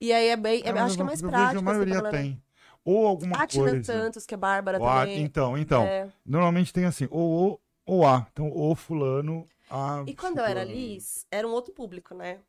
[0.00, 1.38] E aí é bem, É, acho que é mais prático.
[1.46, 2.42] Vejo, a assim, maioria tem.
[2.84, 3.84] Ou alguma A Tina coisa.
[3.84, 5.22] Santos, que é Bárbara Ou a- também.
[5.22, 5.82] então, então.
[5.82, 6.08] É.
[6.24, 8.26] Normalmente tem assim, ou O ou A.
[8.32, 10.04] Então, o fulano, A.
[10.06, 10.64] E quando eu era.
[10.64, 12.42] Liz, era um outro público, né?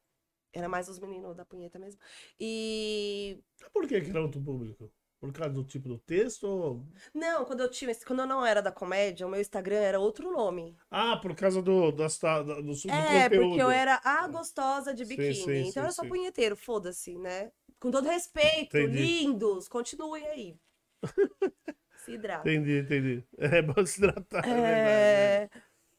[0.53, 2.01] Era mais os meninos da punheta mesmo.
[2.39, 3.39] E.
[3.73, 4.91] Por que que era outro público?
[5.19, 6.45] Por causa do tipo do texto?
[6.47, 7.93] ou- Não, quando eu tinha.
[8.05, 10.75] Quando eu não era da comédia, o meu Instagram era outro nome.
[10.91, 13.29] Ah, por causa do, ta- do, do, É, conteúdo.
[13.29, 15.33] porque eu era a gostosa de Sim, biquíni.
[15.33, 16.09] sim, então sim, era só sim.
[16.09, 17.51] punheteiro, foda-se, né?
[17.79, 18.97] Com todo respeito, Entendi.
[18.97, 20.59] lindos, continuem aí.
[21.95, 22.49] Se hidrata.
[22.49, 23.27] Entendi, entendi.
[23.37, 25.37] É bom se hidratar, é, verdade.
[25.45, 25.49] É...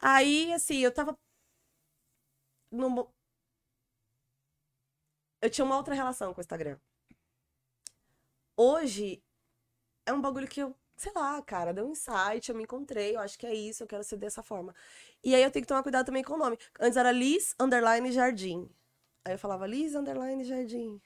[0.01, 1.17] Aí, assim, eu tava.
[2.73, 3.07] num-
[5.43, 6.79] Eu tinha uma outra relação com o Instagram.
[8.57, 9.23] Hoje
[10.07, 13.21] é um bagulho que eu, sei lá, cara, deu um insight, eu me encontrei, eu
[13.21, 14.75] acho que é isso, eu quero ser dessa forma.
[15.25, 16.59] E aí eu tenho que tomar cuidado também com o nome.
[16.81, 18.71] Antes era Liz Underline Jardim.
[19.25, 21.01] Aí eu falava Liz Underline Jardim.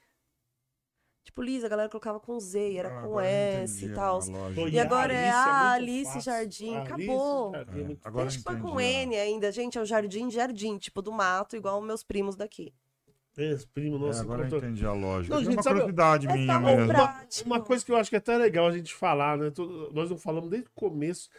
[1.25, 4.19] Tipo, Liz, a galera colocava com Z, era Ah, com S entendi e tal.
[4.53, 6.19] Pô, E agora é muito a Alice.
[6.21, 7.51] Jardim, Alice acabou.
[7.51, 8.79] Jardim, É, muito agora foi entendi, com.
[8.79, 12.71] N ainda, gente, é o Jardim Jardim, tipo do mato, igual meus primos daqui.
[13.35, 14.69] Esse primo É, nosso agora eu encontrou.
[14.69, 15.33] entendi a lógica.
[15.33, 16.81] Não, Tem gente, uma sabe- curiosidade É minha mesmo.
[16.87, 17.27] comprar.
[17.45, 19.49] Uma coisa que eu acho que é até legal a gente falar, né?
[19.49, 21.29] Tudo- Nós não falamos desde o começo,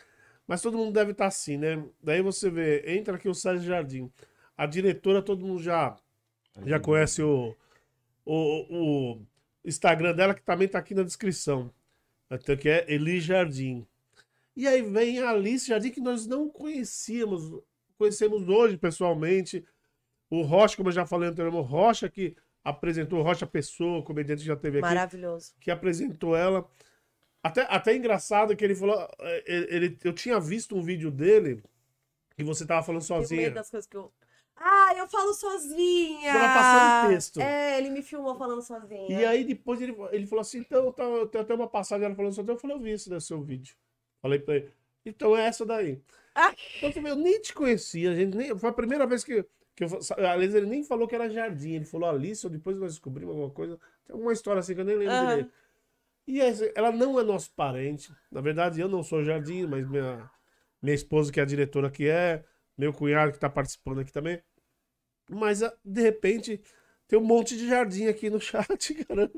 [0.48, 1.82] mas todo mundo deve estar assim, né?
[2.02, 4.10] Daí você vê, entra aqui o Sérgio Jardim.
[4.58, 5.96] A diretora, todo mundo já,
[6.66, 7.54] já conhece o,
[8.26, 9.20] o, o
[9.66, 11.72] Instagram dela, que também tá aqui na descrição.
[12.30, 13.86] Até que é Eli Jardim.
[14.56, 17.62] E aí vem a Alice Jardim, que nós não conhecíamos.
[17.98, 19.64] Conhecemos hoje pessoalmente.
[20.30, 24.40] O Rocha, como eu já falei anteriormente, o Rocha que apresentou, o Rocha Pessoa, comediante
[24.40, 25.54] que já teve aqui Maravilhoso.
[25.60, 26.68] que apresentou ela.
[27.42, 29.08] Até, até engraçado que ele falou.
[29.20, 31.62] eh, Ele, eu tinha visto um vídeo dele
[32.36, 34.12] que você tava falando Tenho medo das coisas que eu.
[34.56, 36.32] Ah, eu falo sozinha!
[36.32, 37.40] Tava passando texto.
[37.40, 39.20] É, ele me filmou falando sozinha.
[39.20, 42.32] E aí depois ele, ele falou assim: então, tá, tem até uma passagem dela falando
[42.34, 42.54] sozinha.
[42.54, 43.76] Eu falei: eu vi isso no seu vídeo.
[44.22, 44.72] Falei pra ele:
[45.04, 46.00] então é essa daí.
[46.34, 46.52] Ah.
[46.82, 48.10] Então eu nem te conhecia.
[48.10, 49.44] A gente nem, foi a primeira vez que.
[49.74, 51.72] que eu, aliás, ele nem falou que era jardim.
[51.74, 53.78] Ele falou Alice, depois nós descobrimos alguma coisa.
[54.06, 55.26] Tem alguma história assim que eu nem lembro Aham.
[55.28, 55.52] direito.
[56.26, 58.12] E essa- ela não é nosso parente.
[58.32, 60.28] Na verdade, eu não sou jardim, mas minha,
[60.82, 62.44] minha esposa, que é a diretora, que é,
[62.76, 64.40] meu cunhado que tá participando aqui também.
[65.30, 66.60] Mas, ah, de repente,
[67.08, 69.30] tem um monte de jardim aqui no chat, cara.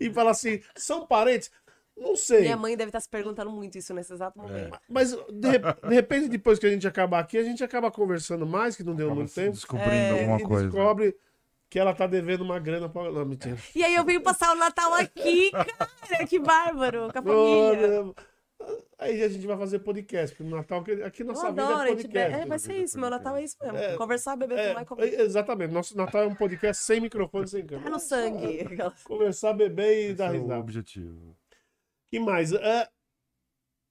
[0.00, 1.50] E fala assim, são parentes?
[1.96, 2.40] Não sei.
[2.40, 4.78] Minha mãe deve estar se perguntando muito isso nesse exato momento.
[4.88, 5.58] Mas, de,
[5.88, 8.94] de repente, depois que a gente acabar aqui, a gente acaba conversando mais, que não
[8.96, 9.52] deu Acaba muito tempo.
[9.52, 10.64] descobrindo É, alguma e coisa.
[10.64, 11.16] descobre
[11.70, 13.10] que ela tá devendo uma grana pra...
[13.12, 13.56] Não, mentira.
[13.74, 15.50] E aí eu venho passar o Natal aqui,
[16.08, 18.02] cara, que bárbaro, com a família.
[18.02, 18.14] Olha,
[18.98, 21.84] Aí a gente vai fazer podcast, porque no Natal, aqui- Eu nossa vida adoro, é
[21.84, 22.40] a gente be- podcast.
[22.40, 23.76] é, vai ser isso, meu Natal é isso mesmo.
[23.76, 25.20] É, Conversar, beber, É, fumar e comer.
[25.20, 25.72] exatamente.
[25.72, 27.90] Nosso Natal é um podcast sem microfone, sem Tá câmera.
[27.90, 28.58] no sangue.
[29.04, 30.60] Conversar, beber e Esse dar é o risada.
[30.60, 31.36] objetivo.
[32.10, 32.52] que mais?
[32.52, 32.88] É,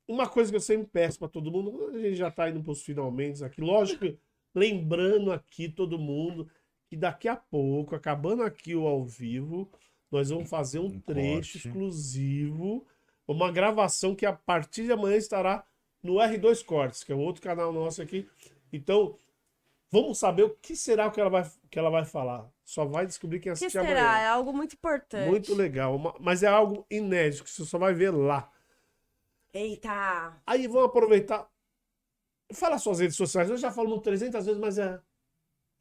[0.07, 2.81] uma coisa que eu sempre peço pra todo mundo, a gente já tá indo pros
[2.81, 4.17] finalmente aqui, lógico, que
[4.55, 6.49] lembrando aqui todo mundo
[6.89, 9.69] que daqui a pouco, acabando aqui o ao vivo,
[10.11, 11.67] nós vamos fazer um Um trecho corte.
[11.67, 12.85] exclusivo,
[13.27, 15.65] uma gravação que a partir de amanhã estará
[16.01, 18.29] no R2 Cortes, que é um outro canal nosso aqui.
[18.71, 19.17] Então,
[19.89, 22.49] vamos saber o que será que ela vai, que ela vai falar.
[22.65, 24.01] Só vai descobrir quem O que assistir será?
[24.01, 24.19] amanhã.
[24.19, 25.29] É algo muito importante.
[25.29, 28.51] Muito legal, uma- mas é algo inédito que você só vai ver lá.
[29.53, 30.41] Eita!
[30.45, 31.47] Aí vamos aproveitar.
[32.53, 33.49] Fala suas redes sociais.
[33.49, 34.99] Eu já falo 300 vezes, mas é.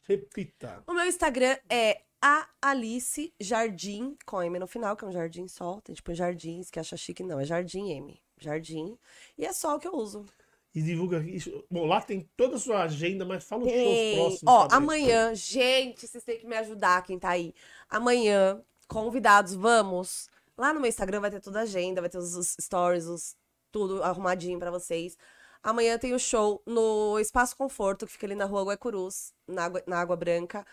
[0.03, 0.83] Repita.
[0.87, 5.49] O meu Instagram é a Alice Jardim, com M no final, que é um jardim
[5.49, 5.81] só.
[5.81, 7.41] Tem tipo jardins, que acha chique, não.
[7.41, 8.23] É Jardim M.
[8.39, 8.97] Jardim.
[9.37, 10.25] E é só o que eu uso.
[10.73, 11.65] E divulga isso.
[11.69, 14.43] Bom, lá tem toda a sua agenda, mas fala os shows próximos.
[14.47, 14.77] Ó, também.
[14.77, 17.53] amanhã, gente, vocês têm que me ajudar, quem tá aí.
[17.91, 20.29] Amanhã, convidados, vamos.
[20.57, 23.37] Lá no meu Instagram vai ter toda a agenda, vai ter os, stories, os,
[23.71, 25.19] tudo arrumadinho pra vocês.
[25.63, 29.83] Amanhã tem o show no Espaço Conforto, que fica ali na rua Guaicurus, na Água,
[29.87, 30.67] na Água Branca,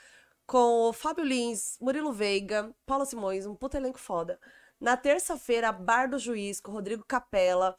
[0.50, 4.40] com o Fábio Lins, Murilo Veiga, Paula Simões, um puta elenco foda.
[4.82, 7.78] Na terça-feira, Bar do Juiz, com Rodrigo Capella.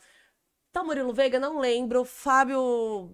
[0.70, 1.40] Tá, Murilo Veiga?
[1.40, 2.04] Não lembro.
[2.04, 3.12] Fábio.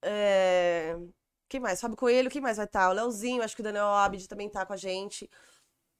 [0.00, 0.96] É...
[1.48, 1.80] Quem mais?
[1.80, 2.90] Fábio Coelho, quem mais vai estar?
[2.90, 5.28] O Leozinho, acho que o Daniel Abid também tá com a gente.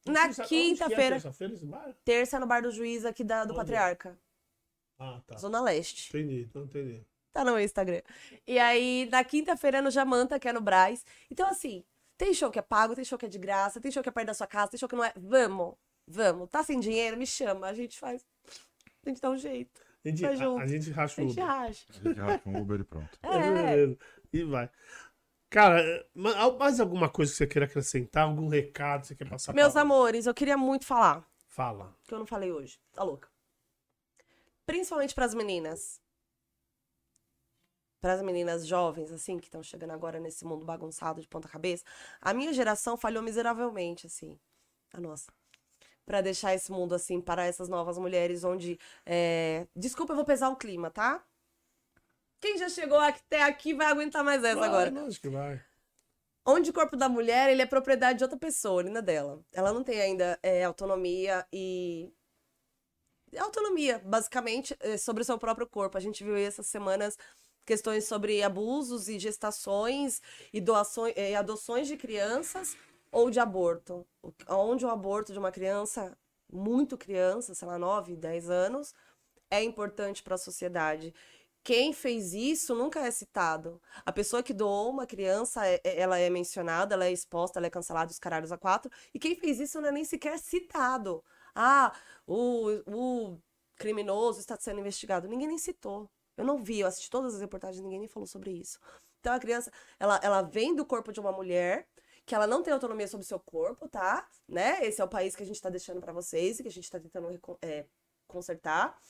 [0.07, 1.93] Na é quinta-feira, terça-feira esse bar?
[2.05, 3.59] terça no Bar do Juiz aqui da, do Onde?
[3.59, 4.17] Patriarca,
[4.97, 5.39] Ah, tá.
[5.39, 6.09] Zona Leste.
[6.11, 7.05] Entendi, então entendi.
[7.33, 8.03] Tá no Instagram.
[8.47, 11.05] E aí, na quinta-feira é no Jamanta, que é no Braz.
[11.31, 11.85] Então, assim,
[12.25, 14.13] tem show que é pago, tem show que é de graça, tem show que é
[14.13, 15.13] perto da sua casa, tem show que não é.
[15.17, 15.75] Vamos,
[16.07, 16.49] vamos.
[16.49, 17.17] Tá sem dinheiro?
[17.17, 17.67] Me chama.
[17.67, 18.25] A gente faz.
[19.05, 19.81] A gente dá um jeito.
[20.05, 20.63] A gente, a, junto.
[20.63, 21.45] a gente racha A o gente Uber.
[21.47, 21.87] racha.
[21.89, 23.19] A gente racha um Uber e pronto.
[23.23, 23.53] É, É.
[23.53, 23.99] beleza.
[24.33, 24.71] E vai.
[25.51, 28.25] Cara, ma- mais alguma coisa que você queira acrescentar?
[28.25, 29.83] Algum recado que você quer passar Meus pra...
[29.83, 31.27] amores, eu queria muito falar.
[31.49, 31.95] Fala.
[32.05, 32.79] que eu não falei hoje.
[32.93, 33.29] Tá louca.
[34.65, 36.01] Principalmente pras meninas.
[38.03, 41.85] Pras meninas jovens, assim, que estão chegando agora nesse mundo bagunçado de ponta cabeça.
[42.21, 44.37] A minha geração falhou miseravelmente, assim.
[44.93, 45.33] A nossa.
[46.05, 48.77] Pra deixar esse mundo, assim, para essas novas mulheres, onde.
[49.07, 51.25] é, Desculpa, eu vou pesar o clima, tá?
[52.41, 54.91] Quem já chegou até aqui vai aguentar mais essa Vai, agora.
[54.91, 55.65] Lógico que vai.
[56.45, 59.45] Onde o corpo da mulher, ele é propriedade de outra pessoa, ele não é dela.
[59.53, 62.13] Ela não tem ainda é, autonomia e...
[63.39, 65.97] Autonomia, basicamente, é, sobre o seu próprio corpo.
[65.97, 67.17] A gente viu aí essas semanas
[67.65, 70.21] questões sobre abusos e gestações
[70.53, 72.77] e doações, e adoções de crianças
[73.11, 74.07] ou de aborto.
[74.49, 76.17] Onde o aborto de uma criança,
[76.53, 78.95] muito criança, sei lá, 9, 10 anos,
[79.51, 81.15] é importante para a sociedade.
[81.65, 83.81] Quem fez isso nunca é citado.
[84.05, 87.67] A pessoa que doou uma criança, é- é- ela é mencionada, ela é exposta, ela
[87.69, 88.91] é cancelada os caralhos a quatro.
[89.15, 91.25] E quem fez isso não é nem sequer citado.
[91.55, 91.93] Ah,
[92.27, 93.39] o, o
[93.77, 95.29] criminoso está sendo investigado.
[95.29, 96.11] Ninguém nem citou.
[96.43, 98.81] Eu não vi, eu assisti todas as reportagens, ninguém nem falou sobre isso.
[99.21, 101.87] Então a criança, ela, ela vem do corpo de uma mulher,
[102.27, 104.29] que ela não tem autonomia sobre o seu corpo, tá?
[104.49, 104.85] Né?
[104.85, 106.91] Esse é o país que a gente tá deixando pra vocês e que a gente
[106.91, 107.87] tá tentando é,
[108.27, 109.01] consertar.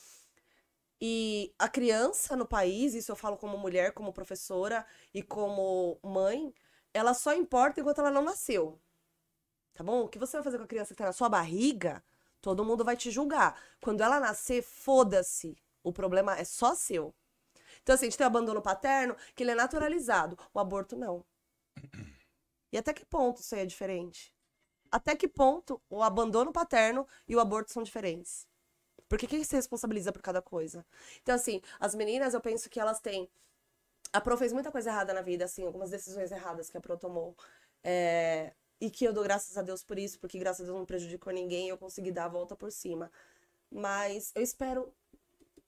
[1.01, 6.53] E a criança no país, isso eu falo como mulher, como professora e como mãe,
[6.93, 8.79] ela só importa enquanto ela não nasceu.
[9.73, 10.01] Tá bom?
[10.03, 12.03] O que você vai fazer com a criança que tá na sua barriga,
[12.39, 13.59] todo mundo vai te julgar.
[13.81, 15.57] Quando ela nascer, foda-se.
[15.83, 17.13] O problema é só seu.
[17.83, 20.37] Então, assim, a gente tem o abandono paterno, que ele é naturalizado.
[20.53, 21.25] O aborto, não.
[22.71, 24.33] E até que ponto isso aí é diferente?
[24.91, 28.47] Até que ponto o abandono paterno e o aborto são diferentes?
[29.09, 30.85] Porque quem se responsabiliza por cada coisa?
[31.21, 33.29] Então, assim, as meninas, eu penso que elas têm.
[34.13, 36.97] A Pro fez muita coisa errada na vida, assim, algumas decisões erradas que a Pro
[36.97, 37.35] tomou.
[37.83, 40.85] É, E que eu dou graças a Deus por isso, porque graças a Deus não
[40.85, 43.11] prejudicou ninguém e eu consegui dar a volta por cima.
[43.71, 44.93] Mas eu espero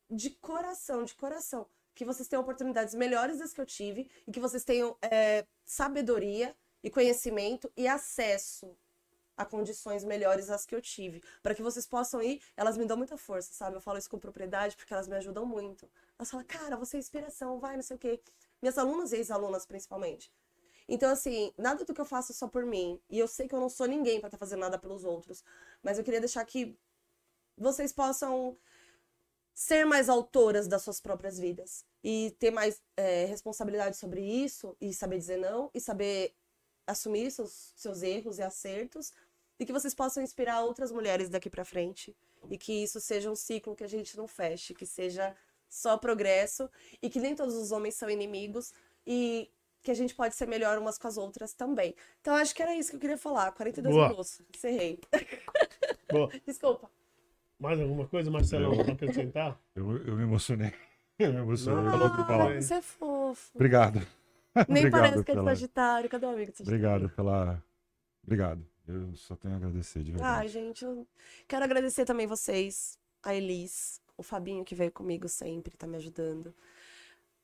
[0.09, 4.39] de coração, de coração, que vocês tenham oportunidades melhores das que eu tive e que
[4.39, 8.77] vocês tenham é, sabedoria e conhecimento e acesso
[9.37, 11.23] a condições melhores das que eu tive.
[11.41, 13.75] Para que vocês possam ir, elas me dão muita força, sabe?
[13.75, 15.89] Eu falo isso com propriedade porque elas me ajudam muito.
[16.17, 18.21] Elas falam, cara, você é inspiração, vai, não sei o quê.
[18.61, 20.31] Minhas alunas e ex-alunas, principalmente.
[20.87, 23.01] Então, assim, nada do que eu faço é só por mim.
[23.09, 25.43] E eu sei que eu não sou ninguém para estar fazendo nada pelos outros.
[25.81, 26.77] Mas eu queria deixar que
[27.57, 28.57] vocês possam
[29.55, 31.83] ser mais autoras das suas próprias vidas.
[32.03, 34.77] E ter mais é, responsabilidade sobre isso.
[34.79, 35.71] E saber dizer não.
[35.73, 36.35] E saber
[36.85, 39.11] assumir seus, seus erros e acertos.
[39.59, 42.15] e que vocês possam inspirar outras mulheres daqui pra frente
[42.49, 45.35] e que isso seja um ciclo que a gente não feche, que seja
[45.69, 46.69] só progresso
[47.01, 48.73] e que nem todos os homens são inimigos
[49.07, 49.49] e
[49.81, 51.95] que a gente pode ser melhor umas com as outras também.
[52.21, 53.51] Então acho que era isso que eu queria falar.
[53.51, 54.09] 42 Boa.
[54.09, 54.41] minutos.
[54.53, 54.99] Encerrei.
[56.11, 56.29] Boa.
[56.45, 56.89] Desculpa.
[57.65, 59.59] Mais alguma coisa, Marcelo, pra acrescentar?
[59.75, 60.73] Eu, eu me emocionei.
[61.17, 61.81] Eu me emocionei.
[61.81, 62.51] Não, Falou pra falar.
[62.57, 63.51] é fofo.
[63.55, 63.99] Obrigado.
[64.67, 66.09] Nem Obrigado parece que é de pela- Sagitário.
[66.09, 66.85] Cadê o amigo de Sagitário?
[66.85, 67.63] Obrigado pela.
[68.21, 68.65] Obrigado.
[68.85, 70.39] Eu só tenho a agradecer de verdade.
[70.41, 71.07] Ai, gente, eu
[71.47, 76.53] quero agradecer também vocês, a Elis, o Fabinho que veio comigo sempre, tá me ajudando.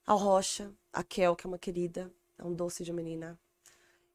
[0.05, 3.39] Ao Rocha, a Kel, que é uma querida, é um doce de menina.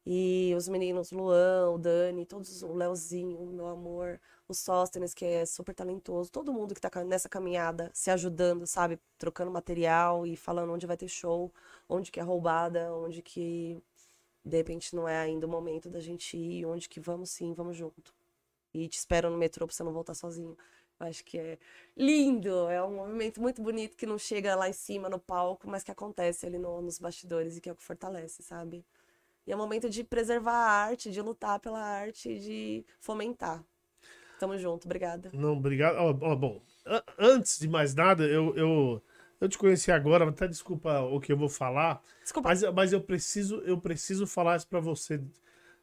[0.09, 5.45] E os meninos, Luan, o Dani, todos, o Leozinho, meu amor, o Sóstenes, que é
[5.45, 8.99] super talentoso, todo mundo que tá ca- nessa caminhada, se ajudando, sabe?
[9.17, 11.53] Trocando material e falando onde vai ter show,
[11.89, 13.81] onde que é roubada, onde que
[14.45, 17.75] de repente não é ainda o momento da gente ir, onde que vamos sim, vamos
[17.77, 18.13] junto.
[18.73, 20.57] E te espero no metrô pra você não voltar sozinho.
[20.99, 21.57] Eu acho que é
[21.95, 25.83] lindo, é um movimento muito bonito que não chega lá em cima no palco, mas
[25.83, 28.85] que acontece ali no- nos bastidores e que é o que fortalece, sabe?
[29.47, 33.63] E é momento de preservar a arte, de lutar pela arte de fomentar.
[34.37, 35.31] Tamo junto, obrigada.
[35.33, 35.95] Não, obrigado.
[35.95, 36.61] Ó, ó, bom,
[37.17, 39.01] antes de mais nada, eu, eu,
[39.39, 42.49] eu te conheci agora, até desculpa o que eu vou falar, Desculpa.
[42.49, 45.23] mas, mas eu preciso eu preciso falar isso pra você.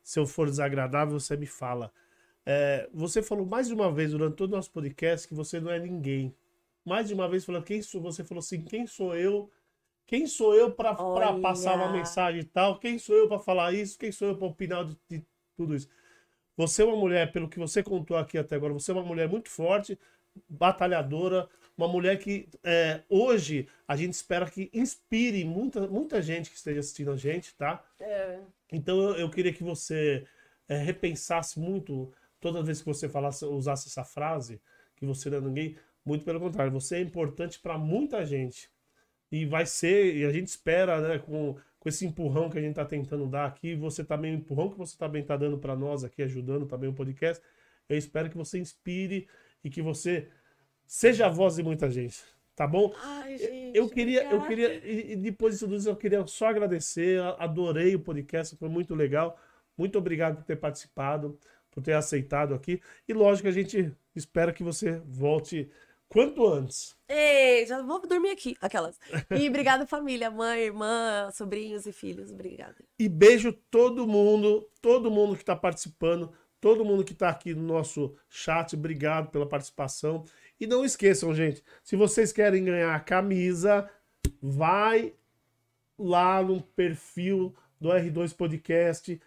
[0.02, 1.90] Se eu for desagradável, você me fala.
[2.44, 5.70] É, você falou mais de uma vez durante todo o nosso podcast que você não
[5.70, 6.36] é ninguém.
[6.84, 9.50] Mais de uma vez falando quem sou, você falou assim, quem sou eu?
[10.07, 10.74] Quem sou eu
[11.33, 11.41] Olha.
[11.41, 12.78] passar uma mensagem e tal?
[12.78, 13.99] Quem sou eu pra falar isso?
[13.99, 15.24] Quem sou eu pra opinar de, de
[15.57, 15.89] tudo isso?
[16.57, 19.28] Você é uma mulher, pelo que você contou aqui até agora, você é uma mulher
[19.28, 19.99] muito forte,
[20.49, 26.57] batalhadora, uma mulher que é, hoje a gente espera que inspire muita, muita gente que
[26.57, 27.83] esteja assistindo a gente, tá?
[27.99, 28.39] É,
[28.73, 30.24] Então eu, eu queria que você
[30.68, 34.60] é, repensasse muito toda vez que você falasse, usasse essa frase,
[34.97, 38.70] que você não é ninguém, muito pelo contrário, você é importante para muita gente.
[39.34, 42.70] E vai ser, e a gente espera, né, com, com esse empurrão que a gente
[42.70, 46.04] está tentando dar aqui, você também, o empurrão que você também está dando para nós
[46.04, 47.42] aqui, ajudando também o podcast,
[47.88, 49.26] eu espero que você inspire
[49.64, 50.28] e que você
[50.86, 52.22] seja a voz de muita gente,
[52.54, 52.94] tá bom?
[53.02, 53.76] Ai, gente.
[53.76, 54.78] Eu queria, eu obrigada.
[54.78, 57.20] queria, e depois de tudo isso, eu queria só agradecer.
[57.36, 59.36] Adorei o podcast, foi muito legal.
[59.76, 61.36] Muito obrigado por ter participado,
[61.72, 62.80] por ter aceitado aqui.
[63.08, 65.68] E lógico, a gente espera que você volte
[66.14, 66.94] quanto antes.
[67.08, 68.56] Ei, já vou dormir aqui.
[68.60, 68.98] Aquelas.
[69.36, 72.30] E obrigada, família, mãe, irmã, sobrinhos e filhos.
[72.30, 72.76] Obrigada.
[72.96, 77.64] E beijo todo mundo, todo mundo que está participando, todo mundo que está aqui no
[77.64, 78.76] nosso chat.
[78.76, 80.24] Obrigado pela participação.
[80.58, 83.90] E não esqueçam, gente, se vocês querem ganhar a camisa,
[84.40, 85.12] vai
[85.98, 89.20] lá no perfil do R2 Podcast.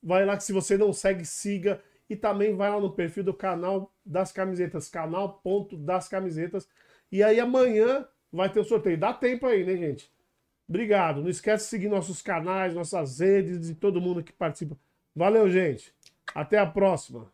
[0.00, 1.82] Vai lá que se você não segue, siga.
[2.08, 6.68] E também vai lá no perfil do canal das camisetas, canal.das camisetas.
[7.10, 8.98] E aí amanhã vai ter o sorteio.
[8.98, 10.10] Dá tempo aí, né, gente?
[10.68, 11.22] Obrigado.
[11.22, 14.76] Não esquece de seguir nossos canais, nossas redes e todo mundo que participa.
[15.14, 15.94] Valeu, gente.
[16.34, 17.30] Até a próxima.